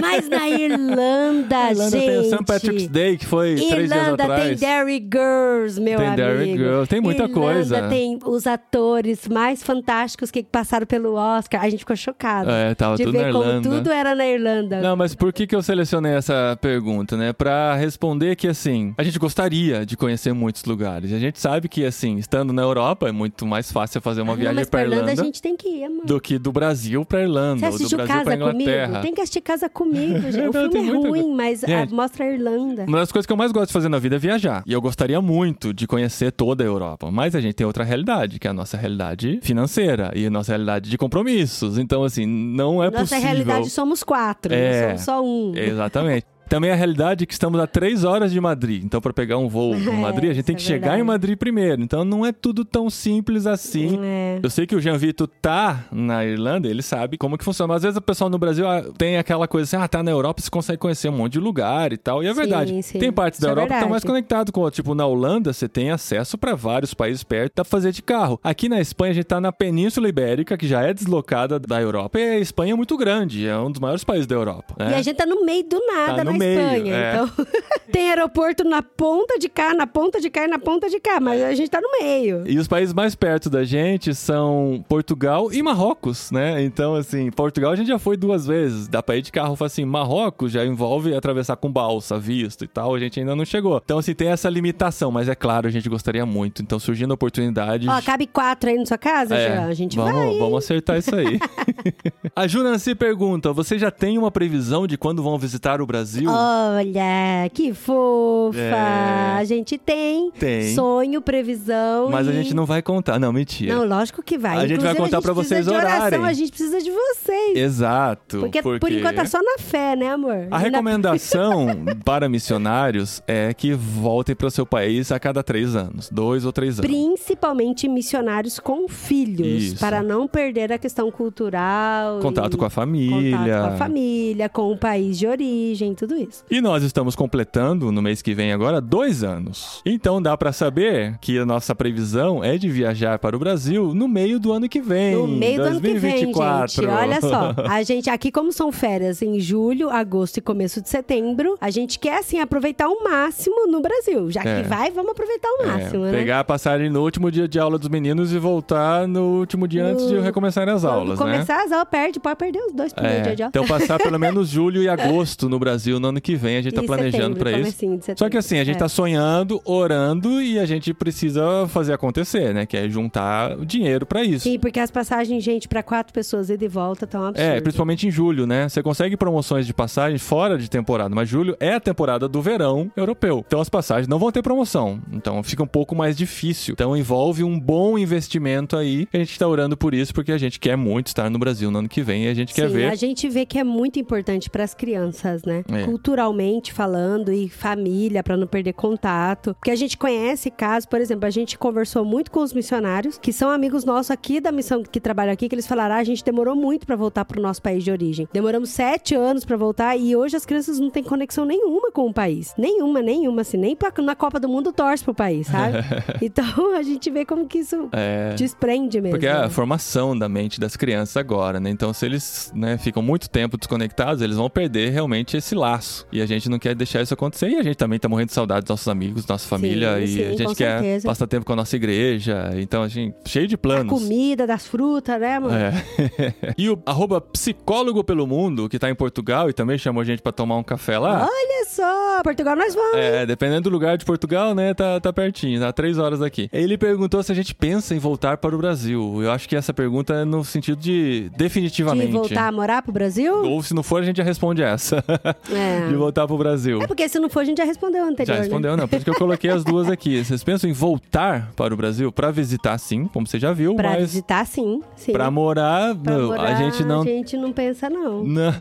mas 0.00 0.28
na 0.30 0.48
Irlanda, 0.48 1.56
A 1.58 1.70
Irlanda 1.72 1.90
gente. 1.90 2.06
tem 2.06 2.18
o 2.20 2.24
St. 2.24 2.44
Patrick's 2.46 2.88
Day, 2.88 3.18
que 3.18 3.26
foi 3.26 3.56
três 3.56 3.68
dias 3.68 3.90
Irlanda 3.90 4.16
tem 4.16 4.26
atrás. 4.32 4.60
Derry 4.60 5.08
Girls, 5.12 5.80
meu 5.80 5.98
Tem 5.98 6.06
amigo. 6.06 6.22
Derry 6.22 6.52
Girls, 6.56 6.88
tem 6.88 7.00
muita 7.02 7.24
Irlanda 7.24 7.40
coisa. 7.40 7.88
tem 7.88 8.18
os 8.24 8.46
atores 8.46 9.28
mais 9.28 9.62
fantásticos 9.62 10.30
que 10.30 10.42
passaram 10.42 10.86
pelo 10.86 11.14
Oscar. 11.16 11.62
A 11.62 11.68
gente 11.68 11.80
ficou 11.80 11.96
chocado. 11.96 12.48
É, 12.50 12.74
tava 12.74 12.96
de 12.96 13.04
tudo 13.04 13.12
ver 13.18 13.26
na 13.26 13.32
como 13.32 13.44
Irlanda. 13.44 13.68
tudo 13.68 13.90
era 13.92 14.14
na 14.14 14.26
Irlanda. 14.26 14.80
Não, 14.80 14.96
mas 14.96 15.14
por 15.14 15.32
que, 15.34 15.46
que 15.46 15.54
eu 15.54 15.62
selecionei 15.62 16.12
essa 16.12 16.29
pergunta, 16.60 17.16
né? 17.16 17.32
Pra 17.32 17.74
responder 17.74 18.36
que, 18.36 18.48
assim, 18.48 18.94
a 18.96 19.02
gente 19.02 19.18
gostaria 19.18 19.84
de 19.86 19.96
conhecer 19.96 20.32
muitos 20.32 20.64
lugares. 20.64 21.12
A 21.12 21.18
gente 21.18 21.38
sabe 21.40 21.68
que, 21.68 21.84
assim, 21.84 22.16
estando 22.16 22.52
na 22.52 22.62
Europa, 22.62 23.08
é 23.08 23.12
muito 23.12 23.46
mais 23.46 23.70
fácil 23.72 24.00
fazer 24.00 24.22
uma 24.22 24.32
Ah, 24.32 24.36
viagem 24.36 24.64
pra 24.66 24.82
Irlanda, 24.82 25.02
Irlanda 25.02 25.22
a 25.22 25.24
gente 25.24 25.42
tem 25.42 25.56
que 25.56 25.68
ir, 25.68 25.84
amor. 25.84 26.04
do 26.06 26.20
que 26.20 26.38
do 26.38 26.52
Brasil 26.52 27.04
pra 27.04 27.22
Irlanda, 27.22 27.70
Você 27.70 27.84
ou 27.84 27.88
do 27.90 27.96
Brasil 27.96 28.14
Casa 28.14 28.34
Inglaterra. 28.34 28.86
Comigo? 28.86 29.02
Tem 29.02 29.14
que 29.14 29.20
assistir 29.20 29.40
Casa 29.40 29.68
Comigo, 29.68 30.30
gente. 30.30 30.40
O 30.50 30.52
filme 30.52 30.88
é 30.88 30.92
ruim, 30.92 31.10
coisa. 31.22 31.28
mas 31.36 31.64
ah, 31.64 31.66
Gente, 31.66 31.94
mostra 31.94 32.24
a 32.24 32.32
Irlanda. 32.32 32.84
Uma 32.88 32.98
das 32.98 33.12
coisas 33.12 33.26
que 33.26 33.32
eu 33.32 33.36
mais 33.36 33.52
gosto 33.52 33.68
de 33.68 33.72
fazer 33.72 33.88
na 33.88 33.98
vida 33.98 34.16
é 34.16 34.18
viajar. 34.18 34.62
E 34.66 34.72
eu 34.72 34.80
gostaria 34.80 35.20
muito 35.20 35.72
de 35.72 35.86
conhecer 35.86 36.32
toda 36.32 36.64
a 36.64 36.66
Europa. 36.66 37.10
Mas 37.10 37.34
a 37.34 37.40
gente 37.40 37.54
tem 37.54 37.66
outra 37.66 37.84
realidade, 37.84 38.38
que 38.38 38.46
é 38.46 38.50
a 38.50 38.54
nossa 38.54 38.76
realidade 38.76 39.38
financeira 39.42 40.10
e 40.14 40.26
a 40.26 40.30
nossa 40.30 40.52
realidade 40.52 40.90
de 40.90 40.98
compromissos. 40.98 41.78
Então, 41.78 42.02
assim, 42.02 42.26
não 42.26 42.82
é 42.82 42.90
Nossa 42.90 43.00
possível. 43.04 43.22
realidade 43.24 43.70
somos 43.70 44.02
quatro, 44.02 44.52
É. 44.52 44.80
não 44.80 44.88
somos 44.88 45.02
só 45.04 45.24
um. 45.24 45.52
Exatamente. 45.56 46.19
Também 46.50 46.70
a 46.70 46.74
realidade 46.74 47.22
é 47.22 47.26
que 47.26 47.32
estamos 47.32 47.58
a 47.60 47.66
três 47.66 48.02
horas 48.04 48.32
de 48.32 48.40
Madrid. 48.40 48.82
Então, 48.84 49.00
para 49.00 49.12
pegar 49.12 49.38
um 49.38 49.48
voo 49.48 49.74
em 49.74 49.86
É, 49.88 49.92
Madrid, 49.92 50.30
a 50.30 50.34
gente 50.34 50.44
tem 50.44 50.56
que 50.56 50.62
é 50.62 50.66
chegar 50.66 50.98
em. 50.98 51.02
Madrid 51.02 51.38
primeiro. 51.38 51.80
Então, 51.80 52.04
não 52.04 52.26
é 52.26 52.32
tudo 52.32 52.64
tão 52.64 52.90
simples 52.90 53.46
assim. 53.46 53.98
É. 54.02 54.40
Eu 54.42 54.50
sei 54.50 54.66
que 54.66 54.74
o 54.74 54.80
Jean 54.80 54.96
Vito 54.98 55.26
tá 55.26 55.84
na 55.92 56.24
Irlanda, 56.26 56.68
ele 56.68 56.82
sabe 56.82 57.16
como 57.16 57.38
que 57.38 57.44
funciona. 57.44 57.68
Mas 57.72 57.76
às 57.76 57.82
vezes 57.84 57.96
o 57.98 58.02
pessoal 58.02 58.28
no 58.28 58.36
Brasil 58.38 58.66
ah, 58.68 58.82
tem 58.98 59.16
aquela 59.16 59.46
coisa 59.46 59.64
assim, 59.76 59.82
ah, 59.84 59.86
tá 59.88 60.02
na 60.02 60.10
Europa, 60.10 60.42
você 60.42 60.50
consegue 60.50 60.78
conhecer 60.78 61.08
um 61.08 61.12
monte 61.12 61.34
de 61.34 61.40
lugar 61.40 61.92
e 61.92 61.96
tal. 61.96 62.22
E 62.22 62.26
é 62.26 62.30
Sim, 62.34 62.36
verdade. 62.36 62.82
sim. 62.82 62.98
Tem 62.98 63.12
partes 63.12 63.38
da 63.38 63.46
Isso 63.46 63.48
é 63.48 63.52
Europa 63.52 63.68
que 63.68 63.74
estão 63.74 63.88
mais 63.88 64.02
verdade. 64.02 64.12
conectados 64.26 64.50
com, 64.50 64.70
tipo, 64.70 64.94
na 64.94 65.06
Holanda 65.06 65.52
você 65.52 65.68
tem 65.68 65.90
acesso 65.92 66.36
para 66.36 66.56
vários 66.56 66.92
países 66.94 67.22
perto, 67.22 67.52
dá 67.56 67.64
pra 67.64 67.70
fazer 67.70 67.92
de 67.92 68.02
carro. 68.02 68.40
Aqui 68.42 68.68
na 68.68 68.80
Espanha 68.80 69.12
a 69.12 69.14
gente 69.14 69.24
tá 69.24 69.40
na 69.40 69.52
Península 69.52 70.08
Ibérica, 70.08 70.56
que 70.56 70.66
já 70.66 70.82
é 70.82 70.92
deslocada 70.92 71.58
da 71.60 71.80
Europa. 71.80 72.18
E 72.18 72.22
a 72.22 72.38
Espanha 72.38 72.72
é 72.72 72.76
muito 72.76 72.96
grande, 72.96 73.46
é 73.46 73.56
um 73.56 73.70
dos 73.70 73.80
maiores 73.80 74.02
países 74.02 74.26
da 74.26 74.34
Europa. 74.34 74.74
né? 74.78 74.90
E 74.90 74.94
a 74.94 75.02
gente 75.02 75.16
tá 75.16 75.26
no 75.26 75.44
meio 75.44 75.62
do 75.64 75.78
nada 75.86 76.16
Tá 76.16 76.24
na 76.24 76.32
meio, 76.40 76.60
Espanha. 76.60 76.94
é. 76.94 77.14
Então, 77.14 77.46
tem 77.92 78.10
aeroporto 78.10 78.64
na 78.64 78.82
ponta 78.82 79.38
de 79.38 79.48
cá, 79.48 79.74
na 79.74 79.86
ponta 79.86 80.20
de 80.20 80.30
cá 80.30 80.44
e 80.44 80.48
na 80.48 80.58
ponta 80.58 80.88
de 80.88 80.98
cá, 80.98 81.20
mas 81.20 81.42
a 81.42 81.54
gente 81.54 81.70
tá 81.70 81.80
no 81.80 81.90
meio. 82.00 82.44
E 82.46 82.58
os 82.58 82.66
países 82.66 82.94
mais 82.94 83.14
perto 83.14 83.50
da 83.50 83.64
gente 83.64 84.14
são 84.14 84.84
Portugal 84.88 85.52
e 85.52 85.62
Marrocos, 85.62 86.30
né? 86.30 86.62
Então, 86.62 86.94
assim, 86.94 87.30
Portugal 87.30 87.72
a 87.72 87.76
gente 87.76 87.88
já 87.88 87.98
foi 87.98 88.16
duas 88.16 88.46
vezes. 88.46 88.88
Dá 88.88 89.02
pra 89.02 89.16
ir 89.16 89.22
de 89.22 89.32
carro, 89.32 89.56
assim, 89.64 89.84
Marrocos 89.84 90.52
já 90.52 90.64
envolve 90.64 91.14
atravessar 91.14 91.56
com 91.56 91.70
balsa, 91.70 92.18
visto 92.18 92.64
e 92.64 92.68
tal. 92.68 92.94
A 92.94 92.98
gente 92.98 93.20
ainda 93.20 93.36
não 93.36 93.44
chegou. 93.44 93.80
Então, 93.84 93.98
assim, 93.98 94.14
tem 94.14 94.28
essa 94.28 94.48
limitação. 94.48 95.10
Mas 95.10 95.28
é 95.28 95.34
claro, 95.34 95.66
a 95.66 95.70
gente 95.70 95.88
gostaria 95.88 96.24
muito. 96.24 96.62
Então, 96.62 96.78
surgindo 96.78 97.12
a 97.12 97.14
oportunidade... 97.14 97.88
Ó, 97.88 98.02
cabe 98.02 98.26
quatro 98.26 98.70
aí 98.70 98.76
na 98.76 98.86
sua 98.86 98.98
casa, 98.98 99.36
é, 99.36 99.48
Jean? 99.48 99.66
A 99.66 99.74
gente 99.74 99.96
vamos, 99.96 100.12
vai. 100.12 100.38
vamos 100.38 100.64
acertar 100.64 100.98
isso 100.98 101.14
aí. 101.14 101.38
A 102.34 102.46
Junanci 102.46 102.94
pergunta: 102.94 103.52
você 103.52 103.78
já 103.78 103.90
tem 103.90 104.18
uma 104.18 104.30
previsão 104.30 104.86
de 104.86 104.96
quando 104.96 105.22
vão 105.22 105.38
visitar 105.38 105.80
o 105.80 105.86
Brasil? 105.86 106.29
Olha, 106.32 107.48
que 107.52 107.72
fofa! 107.74 108.58
É. 108.58 109.36
A 109.40 109.44
gente 109.44 109.78
tem, 109.78 110.30
Tem. 110.32 110.74
sonho, 110.74 111.20
previsão. 111.22 112.10
Mas 112.10 112.28
a 112.28 112.30
e- 112.30 112.34
gente 112.34 112.54
não 112.54 112.66
vai 112.66 112.82
contar. 112.82 113.18
Não, 113.18 113.32
mentira. 113.32 113.74
Não, 113.74 113.84
lógico 113.86 114.22
que 114.22 114.36
vai. 114.38 114.56
A 114.58 114.60
gente 114.66 114.80
vai 114.80 114.92
Inclusive, 114.92 114.98
contar 114.98 115.18
a 115.18 115.20
precisa 115.22 115.54
vocês 115.54 115.66
de 115.66 115.72
oração, 115.72 115.98
orarem. 116.06 116.24
A 116.24 116.32
gente 116.32 116.50
precisa 116.50 116.80
de 116.80 116.90
vocês. 116.90 117.56
Exato. 117.58 118.38
Porque, 118.40 118.62
por 118.62 118.92
enquanto 118.92 119.16
tá 119.16 119.24
só 119.24 119.38
na 119.42 119.58
fé, 119.58 119.96
né, 119.96 120.10
amor? 120.10 120.46
A 120.46 120.48
na- 120.50 120.58
recomendação 120.58 121.66
para 122.04 122.28
missionários 122.28 123.22
é 123.26 123.52
que 123.54 123.72
voltem 123.72 124.34
para 124.34 124.46
o 124.46 124.50
seu 124.50 124.66
país 124.66 125.10
a 125.12 125.18
cada 125.18 125.42
três 125.42 125.74
anos, 125.74 126.08
dois 126.10 126.44
ou 126.44 126.52
três 126.52 126.78
anos. 126.78 126.90
Principalmente 126.90 127.88
missionários 127.88 128.58
com 128.58 128.88
filhos, 128.88 129.62
Isso. 129.64 129.78
para 129.80 130.02
não 130.02 130.26
perder 130.28 130.72
a 130.72 130.78
questão 130.78 131.10
cultural. 131.10 132.18
Contato 132.20 132.56
com 132.58 132.64
a 132.64 132.70
família. 132.70 133.38
Contato 133.38 133.68
com 133.68 133.74
a 133.74 133.76
família, 133.76 134.48
com 134.48 134.72
o 134.72 134.76
país 134.76 135.18
de 135.18 135.26
origem, 135.26 135.94
tudo 135.94 136.14
isso. 136.28 136.44
E 136.50 136.60
nós 136.60 136.82
estamos 136.82 137.14
completando 137.16 137.90
no 137.92 138.02
mês 138.02 138.22
que 138.22 138.34
vem 138.34 138.52
agora 138.52 138.80
dois 138.80 139.22
anos. 139.22 139.80
Então 139.84 140.20
dá 140.20 140.36
para 140.36 140.52
saber 140.52 141.16
que 141.20 141.38
a 141.38 141.46
nossa 141.46 141.74
previsão 141.74 142.42
é 142.42 142.56
de 142.58 142.68
viajar 142.68 143.18
para 143.18 143.36
o 143.36 143.38
Brasil 143.38 143.94
no 143.94 144.06
meio 144.08 144.38
do 144.38 144.52
ano 144.52 144.68
que 144.68 144.80
vem. 144.80 145.14
No 145.14 145.26
meio 145.26 145.56
do 145.62 145.68
ano 145.68 145.80
que 145.80 145.94
vem, 145.94 146.18
gente. 146.18 146.32
2024. 146.34 146.90
Olha 146.90 147.20
só. 147.20 147.54
A 147.70 147.82
gente, 147.82 148.08
aqui, 148.10 148.30
como 148.30 148.52
são 148.52 148.70
férias 148.72 149.22
em 149.22 149.38
julho, 149.40 149.90
agosto 149.90 150.38
e 150.38 150.40
começo 150.40 150.80
de 150.80 150.88
setembro, 150.88 151.56
a 151.60 151.70
gente 151.70 151.98
quer, 151.98 152.18
assim, 152.18 152.38
aproveitar 152.40 152.88
o 152.88 153.02
máximo 153.04 153.66
no 153.66 153.80
Brasil. 153.80 154.30
Já 154.30 154.42
É. 154.42 154.62
que 154.62 154.68
vai, 154.68 154.90
vamos 154.90 155.12
aproveitar 155.12 155.48
o 155.48 155.62
É, 155.62 155.66
máximo, 155.66 156.04
né? 156.04 156.12
pegar 156.12 156.40
a 156.40 156.44
passagem 156.44 156.90
no 156.90 157.02
último 157.02 157.30
dia 157.30 157.46
de 157.46 157.58
aula 157.58 157.78
dos 157.78 157.88
meninos 157.88 158.32
e 158.32 158.38
voltar 158.38 159.06
no 159.06 159.38
último 159.38 159.66
dia 159.68 159.84
antes 159.84 160.06
de 160.08 160.14
No- 160.14 160.22
recomeçarem 160.22 160.74
as 160.74 160.82
Quando 160.82 160.92
aulas, 160.92 161.18
né? 161.18 161.24
começar 161.24 161.64
as 161.64 161.72
aulas, 161.72 161.88
perde, 161.90 162.18
pode 162.20 162.36
perder 162.36 162.60
os 162.60 162.72
dois 162.72 162.92
primeiros 162.92 163.20
É, 163.20 163.22
dias 163.24 163.36
de 163.36 163.42
aula. 163.42 163.50
então 163.54 163.66
passar 163.66 163.98
pelo 163.98 164.18
menos 164.18 164.48
julho 164.50 164.82
e 164.82 164.88
agosto 164.88 165.48
no 165.48 165.58
Brasil 165.58 165.99
no 166.00 166.08
ano 166.08 166.20
que 166.20 166.34
vem, 166.34 166.56
a 166.56 166.62
gente 166.62 166.74
tá 166.74 166.82
E 166.82 166.86
planejando 166.86 167.36
pra 167.36 167.52
isso. 167.52 167.86
de 167.86 168.18
Só 168.18 168.28
que 168.28 168.36
assim, 168.36 168.58
a 168.58 168.64
gente 168.64 168.76
É. 168.76 168.78
tá 168.78 168.88
sonhando, 168.88 169.60
orando 169.64 170.40
e 170.42 170.58
a 170.58 170.66
gente 170.66 170.92
precisa 170.94 171.66
fazer 171.68 171.92
acontecer, 171.92 172.52
né? 172.54 172.66
Que 172.66 172.76
é 172.76 172.88
juntar 172.88 173.56
dinheiro 173.64 174.06
pra 174.06 174.24
isso. 174.24 174.44
Sim, 174.44 174.58
porque 174.58 174.80
as 174.80 174.90
passagens, 174.90 175.42
gente, 175.44 175.68
pra 175.68 175.82
quatro 175.82 176.12
pessoas 176.12 176.48
e 176.50 176.56
volta 176.68 177.06
tão 177.06 177.24
absurdo. 177.24 177.48
É, 177.50 177.60
principalmente 177.60 178.06
em 178.06 178.10
julho, 178.10 178.46
né? 178.46 178.68
Você 178.68 178.82
consegue 178.82 179.16
promoções 179.16 179.66
de 179.66 179.74
passagem 179.74 180.18
fora 180.18 180.56
de 180.58 180.68
temporada, 180.70 181.14
mas 181.14 181.28
julho 181.28 181.56
é 181.60 181.74
a 181.74 181.80
temporada 181.80 182.28
do 182.28 182.40
verão 182.40 182.90
europeu. 182.96 183.44
Então 183.46 183.60
as 183.60 183.68
passagens 183.68 184.08
não 184.08 184.18
vão 184.18 184.30
ter 184.32 184.42
promoção. 184.42 185.00
Então 185.12 185.42
fica 185.42 185.62
um 185.62 185.66
pouco 185.66 185.94
mais 185.94 186.16
difícil. 186.16 186.72
Então 186.72 186.96
envolve 186.96 187.44
um 187.44 187.58
bom 187.58 187.98
investimento 187.98 188.76
aí. 188.76 189.06
A 189.12 189.18
gente 189.18 189.38
tá 189.38 189.46
orando 189.46 189.76
por 189.76 189.94
isso 189.94 190.14
porque 190.14 190.32
a 190.32 190.38
gente 190.38 190.58
quer 190.58 190.76
muito 190.76 191.08
estar 191.08 191.28
no 191.30 191.38
Brasil 191.38 191.70
no 191.70 191.78
ano 191.80 191.88
que 191.88 192.02
vem 192.02 192.24
e 192.24 192.28
a 192.28 192.34
gente 192.34 192.54
quer 192.54 192.68
Sim, 192.68 192.74
ver. 192.76 192.84
a 192.90 192.94
gente 192.94 193.28
vê 193.28 193.44
que 193.44 193.58
é 193.58 193.64
muito 193.64 193.98
importante 193.98 194.48
para 194.48 194.64
as 194.64 194.74
crianças, 194.74 195.42
né? 195.44 195.64
É. 195.72 195.84
Culturalmente 195.90 196.72
falando 196.72 197.32
e 197.32 197.48
família, 197.48 198.22
para 198.22 198.36
não 198.36 198.46
perder 198.46 198.72
contato. 198.74 199.54
Porque 199.54 199.70
a 199.72 199.76
gente 199.76 199.98
conhece 199.98 200.48
casos, 200.50 200.86
por 200.86 201.00
exemplo, 201.00 201.26
a 201.26 201.30
gente 201.30 201.58
conversou 201.58 202.04
muito 202.04 202.30
com 202.30 202.40
os 202.40 202.52
missionários, 202.52 203.18
que 203.18 203.32
são 203.32 203.50
amigos 203.50 203.84
nossos 203.84 204.10
aqui 204.10 204.40
da 204.40 204.52
missão 204.52 204.82
que 204.84 205.00
trabalham 205.00 205.32
aqui, 205.32 205.48
que 205.48 205.54
eles 205.54 205.66
falaram: 205.66 205.96
ah, 205.96 205.98
a 205.98 206.04
gente 206.04 206.24
demorou 206.24 206.54
muito 206.54 206.86
para 206.86 206.94
voltar 206.94 207.24
pro 207.24 207.42
nosso 207.42 207.60
país 207.60 207.82
de 207.82 207.90
origem. 207.90 208.28
Demoramos 208.32 208.70
sete 208.70 209.14
anos 209.16 209.44
para 209.44 209.56
voltar 209.56 209.96
e 209.96 210.14
hoje 210.14 210.36
as 210.36 210.46
crianças 210.46 210.78
não 210.78 210.90
têm 210.90 211.02
conexão 211.02 211.44
nenhuma 211.44 211.90
com 211.90 212.06
o 212.06 212.14
país. 212.14 212.54
Nenhuma, 212.56 213.02
nenhuma, 213.02 213.40
assim. 213.42 213.56
Nem 213.56 213.74
pra, 213.74 213.92
na 214.00 214.14
Copa 214.14 214.38
do 214.38 214.48
Mundo 214.48 214.72
torce 214.72 215.02
pro 215.02 215.12
país, 215.12 215.48
sabe? 215.48 215.78
então 216.22 216.76
a 216.76 216.82
gente 216.82 217.10
vê 217.10 217.24
como 217.24 217.46
que 217.46 217.58
isso 217.58 217.88
É. 217.90 218.32
desprende 218.36 219.00
mesmo. 219.00 219.14
Porque 219.16 219.26
é 219.26 219.32
a 219.32 219.50
formação 219.50 220.16
da 220.16 220.28
mente 220.28 220.60
das 220.60 220.76
crianças 220.76 221.16
agora, 221.16 221.58
né? 221.58 221.68
Então, 221.68 221.92
se 221.92 222.06
eles 222.06 222.52
né, 222.54 222.78
ficam 222.78 223.02
muito 223.02 223.28
tempo 223.28 223.56
desconectados, 223.56 224.22
eles 224.22 224.36
vão 224.36 224.48
perder 224.48 224.90
realmente 224.90 225.36
esse 225.36 225.54
laço. 225.54 225.79
E 226.12 226.20
a 226.20 226.26
gente 226.26 226.48
não 226.48 226.58
quer 226.58 226.74
deixar 226.74 227.02
isso 227.02 227.14
acontecer. 227.14 227.48
E 227.48 227.56
a 227.56 227.62
gente 227.62 227.76
também 227.76 227.98
tá 227.98 228.08
morrendo 228.08 228.28
de 228.28 228.34
saudade 228.34 228.62
dos 228.62 228.70
nossos 228.70 228.88
amigos, 228.88 229.26
nossa 229.26 229.46
família. 229.48 229.96
Sim, 229.96 230.02
e 230.02 230.08
sim, 230.08 230.24
a 230.24 230.30
gente 230.30 230.54
quer 230.54 230.80
certeza. 230.80 231.08
passar 231.08 231.26
tempo 231.26 231.46
com 231.46 231.52
a 231.52 231.56
nossa 231.56 231.76
igreja. 231.76 232.50
Então, 232.56 232.82
a 232.82 232.88
gente, 232.88 233.14
cheio 233.26 233.46
de 233.46 233.54
A 233.54 233.58
planos. 233.58 233.92
comida, 233.92 234.46
das 234.46 234.66
frutas, 234.66 235.20
né, 235.20 235.38
mano? 235.38 235.54
É. 235.54 235.72
e 236.56 236.68
o 236.68 236.80
arroba 236.86 237.20
psicólogo 237.20 238.02
pelo 238.04 238.26
mundo, 238.26 238.68
que 238.68 238.78
tá 238.78 238.90
em 238.90 238.94
Portugal 238.94 239.48
e 239.48 239.52
também 239.52 239.78
chamou 239.78 240.00
a 240.00 240.04
gente 240.04 240.22
pra 240.22 240.32
tomar 240.32 240.56
um 240.56 240.62
café 240.62 240.98
lá. 240.98 241.28
Olha 241.30 241.66
só, 241.68 242.22
Portugal 242.22 242.56
nós 242.56 242.74
vamos. 242.74 242.96
É, 242.96 243.26
dependendo 243.26 243.62
do 243.62 243.70
lugar 243.70 243.96
de 243.96 244.04
Portugal, 244.04 244.54
né, 244.54 244.74
tá, 244.74 245.00
tá 245.00 245.12
pertinho, 245.12 245.60
tá 245.60 245.72
três 245.72 245.98
horas 245.98 246.18
daqui. 246.20 246.48
Ele 246.52 246.76
perguntou 246.76 247.22
se 247.22 247.32
a 247.32 247.34
gente 247.34 247.54
pensa 247.54 247.94
em 247.94 247.98
voltar 247.98 248.36
para 248.38 248.54
o 248.54 248.58
Brasil. 248.58 249.22
Eu 249.22 249.30
acho 249.30 249.48
que 249.48 249.56
essa 249.56 249.72
pergunta 249.72 250.14
é 250.14 250.24
no 250.24 250.44
sentido 250.44 250.78
de 250.78 251.30
definitivamente. 251.36 252.06
De 252.06 252.12
voltar 252.12 252.48
a 252.48 252.52
morar 252.52 252.82
pro 252.82 252.92
Brasil? 252.92 253.44
Ou 253.44 253.62
se 253.62 253.74
não 253.74 253.82
for, 253.82 254.02
a 254.02 254.04
gente 254.04 254.16
já 254.16 254.24
responde 254.24 254.62
essa. 254.62 255.04
É. 255.52 255.69
de 255.88 255.94
voltar 255.94 256.26
pro 256.26 256.36
Brasil. 256.38 256.82
É 256.82 256.86
porque 256.86 257.08
se 257.08 257.18
não 257.18 257.28
for, 257.28 257.40
a 257.40 257.44
gente 257.44 257.58
já 257.58 257.64
respondeu 257.64 258.04
anterior, 258.04 258.26
Já 258.26 258.34
né? 258.34 258.40
respondeu, 258.40 258.76
não. 258.76 258.88
Por 258.88 258.96
isso 258.96 259.04
que 259.04 259.10
eu 259.10 259.14
coloquei 259.14 259.50
as 259.50 259.64
duas 259.64 259.88
aqui. 259.88 260.24
Vocês 260.24 260.42
pensam 260.44 260.68
em 260.68 260.72
voltar 260.72 261.50
para 261.56 261.72
o 261.72 261.76
Brasil? 261.76 262.10
Pra 262.12 262.30
visitar, 262.30 262.78
sim, 262.78 263.06
como 263.12 263.26
você 263.26 263.38
já 263.38 263.52
viu, 263.52 263.74
Pra 263.74 263.90
mas 263.90 264.00
visitar, 264.00 264.46
sim. 264.46 264.82
sim. 264.96 265.12
pra 265.12 265.30
morar, 265.30 265.94
Pra 265.94 266.16
não, 266.18 266.26
morar, 266.28 266.42
a 266.44 266.54
gente 266.54 266.84
não. 266.84 267.02
A 267.02 267.04
gente 267.04 267.36
não 267.36 267.52
pensa, 267.52 267.88
não. 267.90 268.24
Não, 268.24 268.54